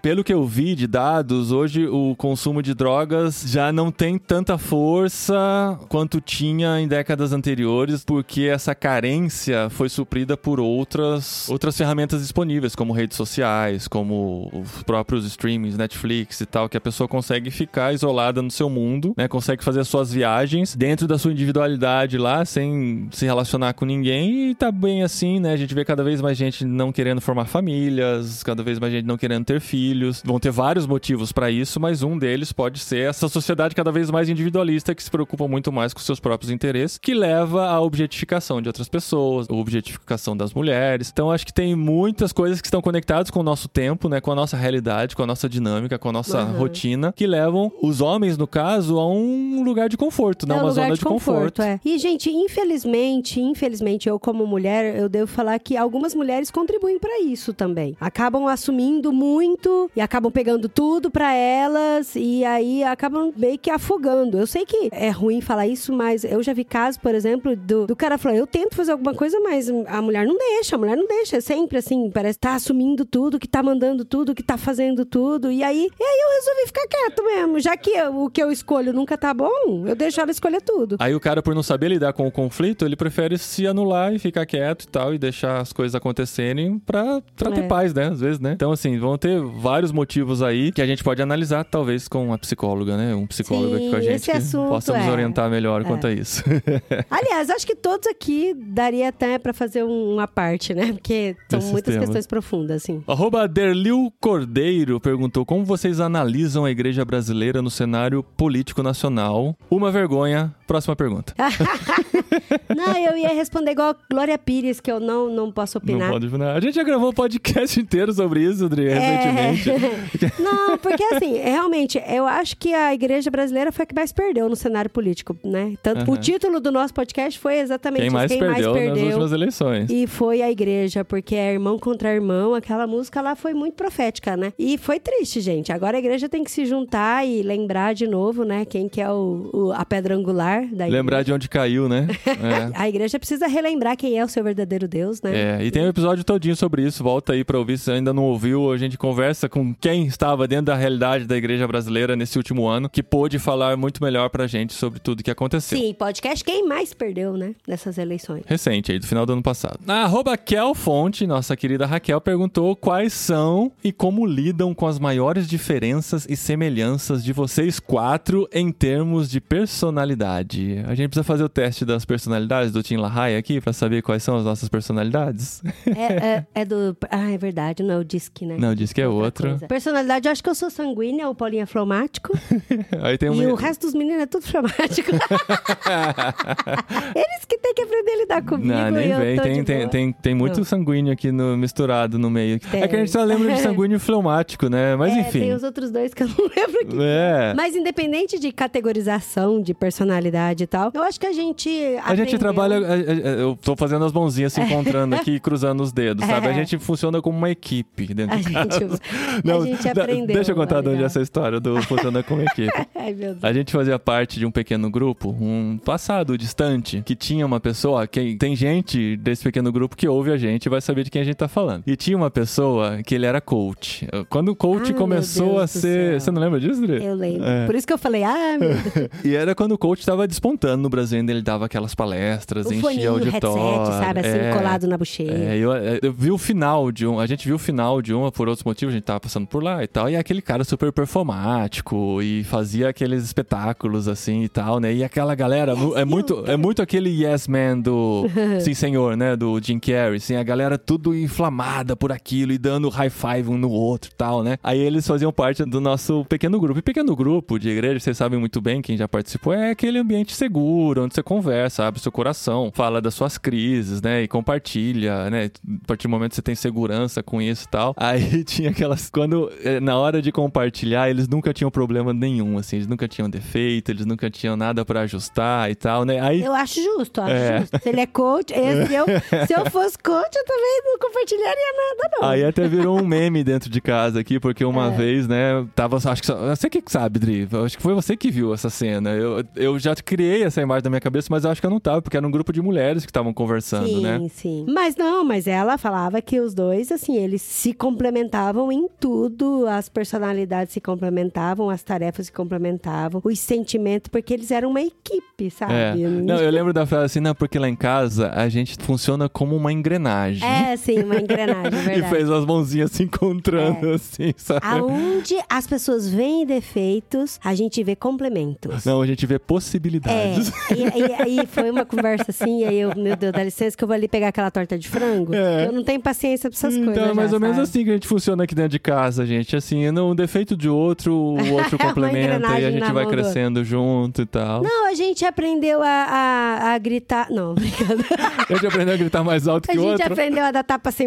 pelo 0.00 0.22
que 0.24 0.32
eu 0.32 0.44
vi 0.46 0.74
de 0.74 0.86
dados, 0.86 1.52
hoje 1.52 1.86
o 1.86 2.14
consumo 2.16 2.62
de 2.62 2.74
drogas 2.74 3.44
já 3.46 3.72
não 3.72 3.90
tem 3.90 4.18
tanta 4.18 4.56
força 4.58 5.78
quanto 5.88 6.20
tinha 6.20 6.80
em 6.80 6.86
décadas 6.88 7.32
anteriores, 7.32 8.04
porque 8.04 8.42
essa 8.42 8.74
carência 8.74 9.68
foi 9.70 9.88
suprida 9.88 10.36
por 10.36 10.60
outras, 10.60 11.48
outras 11.48 11.76
ferramentas 11.76 12.20
disponíveis, 12.22 12.74
como 12.74 12.91
redes 12.92 13.16
sociais, 13.16 13.88
como 13.88 14.50
os 14.52 14.82
próprios 14.82 15.24
streamings, 15.26 15.76
Netflix 15.76 16.40
e 16.40 16.46
tal, 16.46 16.68
que 16.68 16.76
a 16.76 16.80
pessoa 16.80 17.08
consegue 17.08 17.50
ficar 17.50 17.92
isolada 17.92 18.40
no 18.40 18.50
seu 18.50 18.68
mundo, 18.68 19.14
né? 19.16 19.28
Consegue 19.28 19.64
fazer 19.64 19.84
suas 19.84 20.12
viagens 20.12 20.76
dentro 20.76 21.06
da 21.06 21.18
sua 21.18 21.32
individualidade 21.32 22.18
lá, 22.18 22.44
sem 22.44 23.08
se 23.10 23.24
relacionar 23.24 23.72
com 23.74 23.84
ninguém 23.84 24.50
e 24.50 24.54
tá 24.54 24.70
bem 24.70 25.02
assim, 25.02 25.40
né? 25.40 25.52
A 25.52 25.56
gente 25.56 25.74
vê 25.74 25.84
cada 25.84 26.04
vez 26.04 26.20
mais 26.20 26.36
gente 26.36 26.64
não 26.64 26.92
querendo 26.92 27.20
formar 27.20 27.46
famílias, 27.46 28.42
cada 28.42 28.62
vez 28.62 28.78
mais 28.78 28.92
gente 28.92 29.06
não 29.06 29.16
querendo 29.16 29.44
ter 29.44 29.60
filhos. 29.60 30.22
Vão 30.24 30.38
ter 30.38 30.50
vários 30.50 30.86
motivos 30.86 31.32
pra 31.32 31.50
isso, 31.50 31.80
mas 31.80 32.02
um 32.02 32.18
deles 32.18 32.52
pode 32.52 32.78
ser 32.78 33.08
essa 33.08 33.28
sociedade 33.28 33.74
cada 33.74 33.90
vez 33.90 34.10
mais 34.10 34.28
individualista 34.28 34.94
que 34.94 35.02
se 35.02 35.10
preocupa 35.10 35.48
muito 35.48 35.72
mais 35.72 35.92
com 35.92 36.00
seus 36.00 36.20
próprios 36.20 36.50
interesses, 36.50 36.98
que 36.98 37.14
leva 37.14 37.66
à 37.66 37.80
objetificação 37.80 38.60
de 38.60 38.68
outras 38.68 38.88
pessoas, 38.88 39.46
objetificação 39.48 40.36
das 40.36 40.52
mulheres. 40.52 41.10
Então 41.12 41.30
acho 41.30 41.46
que 41.46 41.52
tem 41.52 41.74
muitas 41.74 42.32
coisas 42.32 42.60
que 42.60 42.70
estão 42.72 42.80
conectadas 42.80 43.30
com 43.30 43.40
o 43.40 43.42
nosso 43.42 43.68
tempo, 43.68 44.08
né, 44.08 44.18
com 44.18 44.32
a 44.32 44.34
nossa 44.34 44.56
realidade, 44.56 45.14
com 45.14 45.22
a 45.22 45.26
nossa 45.26 45.46
dinâmica, 45.46 45.98
com 45.98 46.08
a 46.08 46.12
nossa 46.12 46.38
Aham. 46.38 46.56
rotina, 46.56 47.12
que 47.14 47.26
levam 47.26 47.70
os 47.82 48.00
homens, 48.00 48.38
no 48.38 48.46
caso, 48.46 48.98
a 48.98 49.06
um 49.06 49.62
lugar 49.62 49.90
de 49.90 49.96
conforto, 49.98 50.46
né, 50.48 50.54
É 50.54 50.56
um 50.56 50.60
uma 50.60 50.68
lugar 50.70 50.84
zona 50.84 50.94
de, 50.94 51.04
conforto. 51.04 51.60
é. 51.60 51.78
E, 51.84 51.98
gente, 51.98 52.30
infelizmente, 52.30 53.38
infelizmente, 53.40 54.08
eu 54.08 54.18
como 54.18 54.46
mulher, 54.46 54.96
eu 54.98 55.06
devo 55.08 55.26
falar 55.26 55.58
que 55.58 55.76
algumas 55.76 56.14
mulheres 56.14 56.50
contribuem 56.50 56.98
pra 56.98 57.20
isso 57.20 57.52
também. 57.52 57.94
Acabam 58.00 58.46
assumindo 58.46 59.12
muito 59.12 59.90
e 59.94 60.00
acabam 60.00 60.32
pegando 60.32 60.66
tudo 60.66 61.10
pra 61.10 61.34
elas 61.34 62.14
e 62.16 62.42
aí 62.44 62.82
acabam 62.84 63.32
meio 63.36 63.58
que 63.58 63.70
afogando. 63.70 64.38
Eu 64.38 64.46
sei 64.46 64.64
que 64.64 64.88
é 64.92 65.10
ruim 65.10 65.42
falar 65.42 65.66
isso, 65.66 65.92
mas 65.92 66.24
eu 66.24 66.42
já 66.42 66.54
vi 66.54 66.64
casos, 66.64 66.96
por 66.96 67.14
exemplo, 67.14 67.54
do, 67.54 67.86
do 67.86 67.94
cara 67.94 68.16
falou: 68.16 68.38
eu 68.38 68.46
tento 68.46 68.74
fazer 68.74 68.92
alguma 68.92 69.12
coisa, 69.12 69.38
mas 69.40 69.68
a 69.86 70.00
mulher 70.00 70.26
não 70.26 70.38
deixa, 70.38 70.76
a 70.76 70.78
mulher 70.78 70.96
não 70.96 71.06
deixa. 71.06 71.36
É 71.36 71.40
sempre 71.42 71.76
assim, 71.76 72.10
parece 72.10 72.38
que 72.38 72.40
tá 72.48 72.61
assumindo 72.62 73.04
tudo, 73.04 73.38
que 73.38 73.48
tá 73.48 73.62
mandando 73.62 74.04
tudo, 74.04 74.34
que 74.34 74.42
tá 74.42 74.56
fazendo 74.56 75.04
tudo. 75.04 75.50
E 75.50 75.62
aí, 75.62 75.88
e 76.00 76.04
aí 76.04 76.18
eu 76.20 76.34
resolvi 76.40 76.66
ficar 76.66 76.86
quieto 76.88 77.24
mesmo. 77.24 77.60
Já 77.60 77.76
que 77.76 77.90
eu- 77.90 78.16
o 78.24 78.30
que 78.30 78.42
eu 78.42 78.50
escolho 78.52 78.92
nunca 78.92 79.18
tá 79.18 79.34
bom, 79.34 79.84
eu 79.86 79.94
deixo 79.96 80.20
ela 80.20 80.30
escolher 80.30 80.62
tudo. 80.62 80.96
Aí 81.00 81.14
o 81.14 81.20
cara, 81.20 81.42
por 81.42 81.54
não 81.54 81.62
saber 81.62 81.88
lidar 81.88 82.12
com 82.12 82.26
o 82.26 82.30
conflito, 82.30 82.84
ele 82.84 82.94
prefere 82.96 83.36
se 83.36 83.66
anular 83.66 84.14
e 84.14 84.18
ficar 84.18 84.46
quieto 84.46 84.84
e 84.84 84.88
tal, 84.88 85.12
e 85.14 85.18
deixar 85.18 85.60
as 85.60 85.72
coisas 85.72 85.94
acontecerem 85.94 86.78
pra, 86.78 87.20
pra 87.36 87.50
ter 87.50 87.64
É. 87.64 87.66
paz, 87.66 87.92
né? 87.92 88.08
Às 88.08 88.20
vezes, 88.20 88.38
né? 88.40 88.52
Então, 88.52 88.70
assim, 88.72 88.98
vão 88.98 89.18
ter 89.18 89.40
vários 89.40 89.90
motivos 89.92 90.42
aí 90.42 90.70
que 90.72 90.80
a 90.80 90.86
gente 90.86 91.02
pode 91.02 91.20
analisar, 91.20 91.64
talvez 91.64 92.06
com 92.08 92.24
uma 92.26 92.38
psicóloga, 92.38 92.96
né? 92.96 93.14
Um 93.14 93.26
psicólogo 93.26 93.74
aqui 93.74 93.90
com 93.90 93.96
a 93.96 94.00
Sim, 94.00 94.06
gente 94.06 94.14
esse 94.16 94.30
assunto 94.30 94.68
possa 94.68 94.96
nos 94.96 95.06
é- 95.06 95.10
orientar 95.10 95.50
melhor 95.50 95.84
quanto 95.84 96.06
a 96.06 96.12
isso. 96.12 96.42
Aliás, 97.10 97.50
acho 97.50 97.66
que 97.66 97.74
todos 97.74 98.06
aqui 98.06 98.54
daria 98.54 99.08
até 99.08 99.38
pra 99.38 99.52
fazer 99.52 99.82
um- 99.84 100.14
uma 100.14 100.28
parte, 100.28 100.74
né? 100.74 100.92
Porque 100.92 101.36
são 101.48 101.60
muitas 101.60 101.94
temas. 101.94 102.00
questões 102.08 102.26
profundas, 102.26 102.51
assim. 102.74 103.02
Arroba 103.06 103.46
Derlil 103.48 104.12
Cordeiro 104.20 105.00
perguntou 105.00 105.44
como 105.44 105.64
vocês 105.64 106.00
analisam 106.00 106.64
a 106.64 106.70
igreja 106.70 107.04
brasileira 107.04 107.62
no 107.62 107.70
cenário 107.70 108.22
político 108.36 108.82
nacional. 108.82 109.56
Uma 109.70 109.90
vergonha. 109.90 110.54
Próxima 110.66 110.96
pergunta. 110.96 111.34
Não, 112.74 112.96
eu 112.96 113.16
ia 113.16 113.28
responder 113.34 113.72
igual 113.72 113.90
a 113.90 113.96
Glória 114.10 114.38
Pires, 114.38 114.80
que 114.80 114.90
eu 114.90 114.98
não, 114.98 115.28
não 115.30 115.52
posso 115.52 115.78
opinar. 115.78 116.08
Não 116.08 116.14
pode 116.14 116.26
opinar. 116.26 116.56
A 116.56 116.60
gente 116.60 116.74
já 116.74 116.82
gravou 116.82 117.10
um 117.10 117.12
podcast 117.12 117.78
inteiro 117.80 118.12
sobre 118.12 118.42
isso, 118.42 118.64
Adri, 118.64 118.88
recentemente. 118.88 119.70
É. 119.70 120.32
Não, 120.42 120.78
porque 120.78 121.02
assim, 121.04 121.36
realmente, 121.38 122.02
eu 122.08 122.26
acho 122.26 122.56
que 122.56 122.72
a 122.74 122.92
igreja 122.94 123.30
brasileira 123.30 123.70
foi 123.70 123.82
a 123.84 123.86
que 123.86 123.94
mais 123.94 124.12
perdeu 124.12 124.48
no 124.48 124.56
cenário 124.56 124.90
político, 124.90 125.36
né? 125.44 125.74
Tanto 125.82 126.02
Aham. 126.02 126.12
o 126.12 126.16
título 126.16 126.60
do 126.60 126.70
nosso 126.72 126.92
podcast 126.94 127.38
foi 127.38 127.58
exatamente 127.58 128.02
Quem 128.02 128.10
mais 128.10 128.30
quem 128.30 128.38
perdeu, 128.40 128.72
mais 128.72 128.84
nas 128.86 128.94
perdeu. 128.94 129.06
últimas 129.06 129.32
eleições. 129.32 129.90
E 129.90 130.06
foi 130.06 130.42
a 130.42 130.50
igreja, 130.50 131.04
porque 131.04 131.34
é 131.34 131.52
irmão 131.52 131.78
contra 131.78 132.12
irmão, 132.12 132.41
aquela 132.54 132.86
música 132.86 133.20
lá 133.20 133.34
foi 133.36 133.54
muito 133.54 133.74
profética, 133.74 134.36
né? 134.36 134.52
E 134.58 134.76
foi 134.78 134.98
triste, 135.00 135.40
gente. 135.40 135.72
Agora 135.72 135.96
a 135.96 136.00
igreja 136.00 136.28
tem 136.28 136.42
que 136.44 136.50
se 136.50 136.66
juntar 136.66 137.26
e 137.26 137.42
lembrar 137.42 137.94
de 137.94 138.06
novo, 138.06 138.44
né? 138.44 138.64
Quem 138.64 138.88
que 138.88 139.00
é 139.00 139.10
o, 139.10 139.50
o- 139.52 139.72
a 139.72 139.84
pedra 139.84 140.14
angular 140.14 140.60
da 140.66 140.84
igreja. 140.86 140.90
Lembrar 140.90 141.22
de 141.22 141.32
onde 141.32 141.48
caiu, 141.48 141.88
né? 141.88 142.06
É. 142.42 142.70
A 142.74 142.88
igreja 142.88 143.18
precisa 143.18 143.46
relembrar 143.46 143.96
quem 143.96 144.18
é 144.18 144.24
o 144.24 144.28
seu 144.28 144.42
verdadeiro 144.42 144.88
Deus, 144.88 145.20
né? 145.22 145.58
É, 145.60 145.64
e 145.64 145.70
tem 145.70 145.82
um 145.84 145.88
episódio 145.88 146.24
todinho 146.24 146.56
sobre 146.56 146.82
isso. 146.84 147.02
Volta 147.04 147.32
aí 147.34 147.44
pra 147.44 147.58
ouvir 147.58 147.78
se 147.78 147.90
ainda 147.90 148.12
não 148.12 148.24
ouviu. 148.24 148.72
A 148.72 148.76
gente 148.78 148.98
conversa 148.98 149.48
com 149.48 149.72
quem 149.74 150.06
estava 150.06 150.48
dentro 150.48 150.66
da 150.66 150.74
realidade 150.74 151.24
da 151.26 151.36
igreja 151.36 151.66
brasileira 151.68 152.16
nesse 152.16 152.36
último 152.38 152.66
ano, 152.66 152.88
que 152.88 153.02
pôde 153.02 153.38
falar 153.38 153.76
muito 153.76 154.02
melhor 154.02 154.28
pra 154.30 154.46
gente 154.46 154.72
sobre 154.72 154.98
tudo 154.98 155.22
que 155.22 155.30
aconteceu. 155.30 155.78
Sim, 155.78 155.94
podcast 155.94 156.44
quem 156.44 156.66
mais 156.66 156.92
perdeu, 156.94 157.36
né? 157.36 157.54
Nessas 157.66 157.98
eleições. 157.98 158.42
Recente, 158.46 158.90
aí, 158.92 158.98
do 158.98 159.06
final 159.06 159.24
do 159.26 159.32
ano 159.34 159.42
passado. 159.42 159.78
Na 159.86 160.02
arroba 160.02 160.36
Kel 160.36 160.74
Fonte, 160.74 161.26
nossa 161.26 161.56
querida 161.56 161.86
Raquel, 161.86 162.20
perguntou 162.32 162.74
quais 162.74 163.12
são 163.12 163.70
e 163.84 163.92
como 163.92 164.24
lidam 164.24 164.74
com 164.74 164.86
as 164.86 164.98
maiores 164.98 165.46
diferenças 165.46 166.26
e 166.26 166.34
semelhanças 166.34 167.22
de 167.22 167.30
vocês 167.30 167.78
quatro 167.78 168.48
em 168.50 168.72
termos 168.72 169.28
de 169.28 169.38
personalidade. 169.38 170.82
A 170.86 170.94
gente 170.94 171.08
precisa 171.10 171.22
fazer 171.24 171.44
o 171.44 171.48
teste 171.48 171.84
das 171.84 172.06
personalidades 172.06 172.72
do 172.72 172.82
Tim 172.82 172.96
LaHaye 172.96 173.36
aqui 173.36 173.60
pra 173.60 173.74
saber 173.74 174.00
quais 174.00 174.22
são 174.22 174.34
as 174.36 174.44
nossas 174.44 174.68
personalidades. 174.70 175.62
É, 175.94 176.26
é- 176.26 176.46
é 176.54 176.64
do. 176.64 176.96
Ah, 177.10 177.30
é 177.30 177.36
verdade, 177.36 177.82
não 177.82 177.94
é 177.94 177.98
o 177.98 178.04
Disque, 178.04 178.46
né? 178.46 178.56
Não, 178.58 178.74
diz 178.74 178.92
que 178.92 179.00
é 179.02 179.06
outro. 179.06 179.50
coisa. 179.50 179.66
Personalidade, 179.66 180.26
eu 180.26 180.32
acho 180.32 180.42
que 180.42 180.48
eu 180.48 180.54
sou 180.54 180.70
sanguínea, 180.70 181.28
o 181.28 181.34
Paulinho 181.34 181.62
é 181.62 181.66
fleumático. 181.66 182.32
Aí 183.02 183.18
tem 183.18 183.28
e 183.28 183.46
um... 183.46 183.50
o 183.50 183.54
resto 183.54 183.82
dos 183.86 183.94
meninos 183.94 184.22
é 184.22 184.26
tudo 184.26 184.46
fleumático. 184.46 185.10
Eles 187.14 187.44
que 187.46 187.58
têm 187.58 187.74
que 187.74 187.82
aprender 187.82 188.10
a 188.12 188.16
lidar 188.16 188.42
comigo. 188.42 188.72
Não, 188.72 188.90
nem 188.90 189.08
e 189.08 189.10
eu 189.10 189.18
vem. 189.18 189.36
tô 189.36 189.42
Tem, 189.42 189.52
de 189.54 189.64
tem, 189.64 189.88
tem, 189.88 190.12
tem 190.12 190.34
muito 190.34 190.58
Não. 190.58 190.64
sanguíneo 190.64 191.12
aqui 191.12 191.30
no, 191.30 191.56
misturado 191.56 192.18
no 192.22 192.30
meio. 192.30 192.58
Tem. 192.58 192.82
É 192.82 192.88
que 192.88 192.96
a 192.96 192.98
gente 192.98 193.10
só 193.10 193.22
lembra 193.24 193.52
de 193.52 193.60
sanguíneo 193.60 193.98
fleumático, 194.00 194.68
né? 194.68 194.96
Mas 194.96 195.12
É, 195.12 195.20
enfim. 195.20 195.40
Tem 195.40 195.52
os 195.52 195.62
outros 195.62 195.90
dois 195.90 196.14
que 196.14 196.22
eu 196.22 196.28
não 196.28 196.36
lembro 196.56 196.80
aqui. 196.82 196.96
É. 197.00 197.52
Mas 197.54 197.74
independente 197.76 198.38
de 198.38 198.50
categorização, 198.52 199.60
de 199.60 199.74
personalidade 199.74 200.64
e 200.64 200.66
tal, 200.66 200.90
eu 200.94 201.02
acho 201.02 201.18
que 201.18 201.26
a 201.26 201.32
gente. 201.32 201.68
A 202.04 202.14
gente 202.14 202.38
trabalha. 202.38 202.74
Eu 202.76 203.56
tô 203.60 203.74
fazendo 203.76 204.04
as 204.04 204.12
mãozinhas 204.12 204.52
se 204.52 204.60
encontrando 204.60 205.14
aqui 205.16 205.32
e 205.32 205.40
cruzando 205.40 205.82
os 205.82 205.92
dedos, 205.92 206.24
sabe? 206.26 206.46
A 206.48 206.50
É. 206.50 206.54
gente 206.54 206.78
funciona 206.78 207.20
como 207.20 207.36
uma 207.36 207.50
equipe 207.50 208.12
dentro 208.14 208.34
A 208.34 208.38
de 208.38 208.42
gente, 208.44 208.54
casa. 208.54 208.98
a 209.62 209.66
gente 209.66 209.88
aprendeu. 209.88 210.34
Deixa 210.36 210.52
eu 210.52 210.56
contar 210.56 210.80
de 210.82 210.88
onde 210.90 211.02
é 211.02 211.06
essa 211.06 211.20
história 211.20 211.58
do 211.60 211.82
Funciona 211.82 212.22
como 212.22 212.42
equipe. 212.42 212.72
Ai, 212.94 213.12
meu 213.14 213.30
Deus. 213.32 213.44
A 213.44 213.52
gente 213.52 213.72
fazia 213.72 213.98
parte 213.98 214.38
de 214.38 214.46
um 214.46 214.50
pequeno 214.50 214.90
grupo, 214.90 215.30
um 215.30 215.78
passado 215.84 216.36
distante, 216.38 217.02
que 217.04 217.14
tinha 217.16 217.44
uma 217.44 217.58
pessoa, 217.60 218.06
que 218.06 218.36
tem 218.36 218.54
gente 218.54 219.16
desse 219.16 219.42
pequeno 219.42 219.72
grupo 219.72 219.96
que 219.96 220.06
ouve 220.06 220.30
a 220.30 220.36
gente 220.36 220.66
e 220.66 220.68
vai 220.68 220.80
saber 220.80 221.04
de 221.04 221.10
quem 221.10 221.22
a 221.22 221.24
gente 221.24 221.36
tá 221.36 221.48
falando. 221.48 221.82
E 221.86 221.96
tinha 221.96 222.11
tinha 222.12 222.16
uma 222.18 222.30
pessoa 222.30 223.02
que 223.04 223.14
ele 223.14 223.24
era 223.24 223.40
coach. 223.40 224.06
Quando 224.28 224.50
o 224.50 224.56
coach 224.56 224.92
começou 224.92 225.58
a 225.58 225.66
ser. 225.66 226.20
Você 226.20 226.30
não 226.30 226.40
lembra 226.42 226.60
disso, 226.60 226.80
Dri? 226.82 227.02
Eu 227.02 227.14
lembro. 227.14 227.44
É. 227.44 227.64
Por 227.66 227.74
isso 227.74 227.86
que 227.86 227.92
eu 227.92 227.98
falei, 227.98 228.22
ah, 228.22 228.56
meu 228.60 228.68
Deus. 228.70 228.82
E 229.24 229.34
era 229.34 229.54
quando 229.54 229.72
o 229.72 229.78
coach 229.78 230.04
tava 230.04 230.26
despontando 230.28 230.82
no 230.82 230.88
Brasil, 230.90 231.18
ainda 231.18 231.32
ele 231.32 231.42
dava 231.42 231.64
aquelas 231.66 231.94
palestras, 231.94 232.66
O 232.66 232.72
enchia 232.72 232.82
foninho, 232.82 233.10
o 233.10 233.14
auditório. 233.14 233.62
headset, 233.82 234.04
sabe? 234.04 234.20
Assim, 234.20 234.38
é. 234.38 234.52
colado 234.52 234.86
na 234.86 234.98
bochecha. 234.98 235.32
É, 235.32 235.56
eu, 235.56 235.72
eu 236.02 236.12
vi 236.12 236.30
o 236.30 236.36
final 236.38 236.90
de 236.92 237.06
um. 237.06 237.18
A 237.18 237.26
gente 237.26 237.46
viu 237.46 237.56
o 237.56 237.58
final 237.58 238.02
de 238.02 238.12
uma 238.12 238.30
por 238.30 238.48
outros 238.48 238.64
motivos, 238.64 238.92
a 238.92 238.96
gente 238.96 239.04
tava 239.04 239.20
passando 239.20 239.46
por 239.46 239.62
lá 239.62 239.82
e 239.82 239.86
tal. 239.86 240.10
E 240.10 240.16
aquele 240.16 240.42
cara 240.42 240.64
super 240.64 240.92
performático 240.92 242.20
e 242.22 242.44
fazia 242.44 242.88
aqueles 242.88 243.24
espetáculos 243.24 244.08
assim 244.08 244.42
e 244.42 244.48
tal, 244.48 244.78
né? 244.80 244.92
E 244.92 245.04
aquela 245.04 245.34
galera 245.34 245.74
mu- 245.74 245.96
é 245.96 246.04
muito 246.04 246.44
é 246.46 246.56
muito 246.56 246.82
aquele 246.82 247.10
yes 247.24 247.48
man 247.48 247.78
do 247.78 248.26
Sim 248.60 248.74
Senhor, 248.74 249.16
né? 249.16 249.36
Do 249.36 249.58
Jim 249.62 249.78
Carrey, 249.78 250.16
assim, 250.16 250.36
a 250.36 250.42
galera 250.42 250.76
tudo 250.76 251.14
inflamada 251.14 251.96
por 252.02 252.10
aquilo 252.10 252.50
e 252.50 252.58
dando 252.58 252.88
high 252.88 253.08
five 253.08 253.48
um 253.48 253.56
no 253.56 253.70
outro 253.70 254.10
e 254.10 254.14
tal, 254.16 254.42
né? 254.42 254.56
Aí 254.60 254.80
eles 254.80 255.06
faziam 255.06 255.32
parte 255.32 255.64
do 255.64 255.80
nosso 255.80 256.24
pequeno 256.28 256.58
grupo. 256.58 256.80
E 256.80 256.82
pequeno 256.82 257.14
grupo 257.14 257.60
de 257.60 257.68
igreja, 257.68 258.00
vocês 258.00 258.16
sabem 258.16 258.40
muito 258.40 258.60
bem, 258.60 258.82
quem 258.82 258.96
já 258.96 259.06
participou, 259.06 259.52
é 259.52 259.70
aquele 259.70 259.98
ambiente 260.00 260.34
seguro, 260.34 261.04
onde 261.04 261.14
você 261.14 261.22
conversa, 261.22 261.86
abre 261.86 262.00
seu 262.00 262.10
coração, 262.10 262.72
fala 262.74 263.00
das 263.00 263.14
suas 263.14 263.38
crises, 263.38 264.02
né? 264.02 264.20
E 264.20 264.26
compartilha, 264.26 265.30
né? 265.30 265.44
A 265.84 265.86
partir 265.86 266.08
do 266.08 266.10
momento 266.10 266.30
que 266.30 266.36
você 266.36 266.42
tem 266.42 266.56
segurança 266.56 267.22
com 267.22 267.40
isso 267.40 267.66
e 267.66 267.68
tal. 267.68 267.94
Aí 267.96 268.42
tinha 268.42 268.70
aquelas. 268.70 269.08
Quando, 269.08 269.48
eh, 269.62 269.78
na 269.78 269.96
hora 269.96 270.20
de 270.20 270.32
compartilhar, 270.32 271.08
eles 271.08 271.28
nunca 271.28 271.54
tinham 271.54 271.70
problema 271.70 272.12
nenhum, 272.12 272.58
assim, 272.58 272.76
eles 272.76 272.88
nunca 272.88 273.06
tinham 273.06 273.30
defeito, 273.30 273.92
eles 273.92 274.04
nunca 274.04 274.28
tinham 274.28 274.56
nada 274.56 274.84
pra 274.84 275.02
ajustar 275.02 275.70
e 275.70 275.76
tal, 275.76 276.04
né? 276.04 276.18
Aí. 276.20 276.42
Eu 276.42 276.52
acho 276.52 276.82
justo, 276.82 277.20
acho 277.20 277.32
É. 277.32 277.60
justo. 277.60 277.78
Se 277.80 277.88
ele 277.88 278.00
é 278.00 278.06
coach, 278.06 278.52
esse 278.52 278.92
eu, 278.92 279.06
se 279.46 279.52
eu 279.52 279.64
fosse 279.70 279.96
coach, 279.98 280.34
eu 280.34 280.44
também 280.44 280.82
não 280.84 280.98
compartilharia 280.98 281.72
nada, 281.76 281.81
não. 282.20 282.28
Aí 282.28 282.44
até 282.44 282.66
virou 282.68 282.98
um 283.00 283.06
meme 283.06 283.42
dentro 283.42 283.68
de 283.70 283.80
casa 283.80 284.20
aqui, 284.20 284.38
porque 284.38 284.64
uma 284.64 284.88
É. 284.88 284.90
vez, 284.96 285.26
né, 285.28 285.66
tava, 285.74 285.96
acho 285.96 286.20
que, 286.20 286.26
só- 286.26 286.36
você 286.54 286.68
que 286.70 286.82
sabe, 286.86 287.18
Dri, 287.18 287.48
acho 287.64 287.76
que 287.76 287.82
foi 287.82 287.94
você 287.94 288.16
que 288.16 288.30
viu 288.30 288.52
essa 288.54 288.70
cena. 288.70 289.10
Eu, 289.10 289.44
eu 289.56 289.78
já 289.78 289.94
criei 289.94 290.42
essa 290.44 290.60
imagem 290.60 290.84
na 290.84 290.90
minha 290.90 291.00
cabeça, 291.00 291.28
mas 291.30 291.44
eu 291.44 291.50
acho 291.50 291.60
que 291.60 291.66
eu 291.66 291.70
não 291.70 291.80
tava, 291.80 292.00
porque 292.02 292.16
era 292.16 292.26
um 292.26 292.30
grupo 292.30 292.52
de 292.52 292.60
mulheres 292.62 293.04
que 293.04 293.10
estavam 293.10 293.32
conversando, 293.32 293.86
sim, 293.86 294.02
né? 294.02 294.20
sim. 294.30 294.66
Mas 294.68 294.96
não, 294.96 295.24
mas 295.24 295.46
ela 295.46 295.76
falava 295.78 296.20
que 296.20 296.40
os 296.40 296.54
dois, 296.54 296.90
assim, 296.92 297.16
eles 297.16 297.42
se 297.42 297.72
complementavam 297.72 298.70
em 298.70 298.88
tudo. 299.00 299.66
As 299.66 299.88
personalidades 299.88 300.72
se 300.74 300.80
complementavam, 300.80 301.70
as 301.70 301.82
tarefas 301.82 302.26
se 302.26 302.32
complementavam, 302.32 303.20
os 303.24 303.38
sentimentos, 303.38 304.08
porque 304.08 304.34
eles 304.34 304.50
eram 304.50 304.70
uma 304.70 304.80
equipe, 304.82 305.50
sabe? 305.50 305.72
É. 305.74 305.94
Não, 305.96 306.36
eu 306.36 306.50
lembro 306.50 306.72
da 306.72 306.84
frase 306.86 307.04
assim, 307.06 307.20
não, 307.20 307.34
porque 307.34 307.58
lá 307.58 307.68
em 307.68 307.76
casa 307.76 308.30
a 308.34 308.48
gente 308.48 308.76
funciona 308.82 309.28
como 309.28 309.56
uma 309.56 309.72
engrenagem. 309.72 310.46
É, 310.48 310.76
sim, 310.76 311.02
uma 311.02 311.16
engrenagem, 311.20 311.71
é 311.76 311.80
E 311.80 311.84
verdade. 311.84 312.14
fez 312.14 312.30
as 312.30 312.44
mãozinhas 312.44 312.90
se 312.92 313.02
encontrando, 313.04 313.90
assim, 313.90 314.32
sabe? 314.36 314.60
Aonde 314.64 315.36
as 315.48 315.66
pessoas 315.66 316.08
veem 316.08 316.44
defeitos, 316.46 317.38
a 317.44 317.54
gente 317.54 317.82
vê 317.82 317.94
complementos. 317.96 318.84
Não, 318.84 319.00
a 319.02 319.06
gente 319.06 319.24
vê 319.26 319.34
É, 319.34 319.38
possibilidades. 319.38 320.52
e 320.70 320.82
e- 320.98 321.12
aí 321.40 321.46
foi 321.46 321.70
uma 321.70 321.84
conversa 321.84 322.26
assim, 322.28 322.60
e 322.60 322.64
aí 322.64 322.80
eu, 322.80 322.94
meu 322.96 323.16
Deus, 323.16 323.32
dá 323.32 323.42
licença 323.42 323.76
que 323.76 323.82
eu 323.84 323.88
vou 323.88 323.94
ali 323.94 324.08
pegar 324.08 324.28
aquela 324.28 324.50
torta 324.50 324.78
de 324.78 324.88
frango. 324.88 325.34
É. 325.34 325.66
Eu 325.66 325.72
não 325.72 325.82
tenho 325.82 326.00
paciência 326.00 326.48
pra 326.50 326.56
essas 326.56 326.74
Então 326.74 326.92
coisas. 326.92 327.10
é 327.10 327.14
mais 327.14 327.30
já, 327.30 327.36
ou 327.36 327.40
menos 327.40 327.56
sabe? 327.56 327.68
assim 327.68 327.84
que 327.84 327.90
a 327.90 327.92
gente 327.94 328.06
funciona 328.08 328.44
aqui 328.44 328.54
dentro 328.54 328.70
de 328.70 328.78
casa, 328.78 329.24
gente. 329.26 329.54
Assim, 329.56 329.88
um 329.90 330.14
defeito 330.14 330.56
de 330.56 330.68
outro, 330.68 331.12
o 331.14 331.34
outro 331.52 331.78
complementa 331.78 332.58
e 332.60 332.64
a 332.66 332.70
gente 332.70 332.92
vai 332.92 333.06
crescendo 333.06 333.64
junto 333.64 334.22
e 334.22 334.26
tal. 334.26 334.62
Não, 334.62 334.88
a 334.88 334.94
gente 334.94 335.24
aprendeu 335.24 335.82
a, 335.82 335.86
a, 335.86 336.72
a 336.74 336.78
gritar. 336.78 337.28
Não, 337.30 337.54
brincadeira. 337.56 338.32
A 338.48 338.52
gente 338.52 338.66
aprendeu 338.66 338.94
a 338.94 338.96
gritar 338.96 339.22
mais 339.24 339.46
alto 339.48 339.70
A 339.70 339.72
que 339.72 339.78
o 339.78 339.82
gente 339.82 339.92
outro. 339.92 340.12
aprendeu 340.12 340.44
a 340.44 340.50
dar 340.50 340.62
tapa 340.62 340.90
sem 340.90 341.06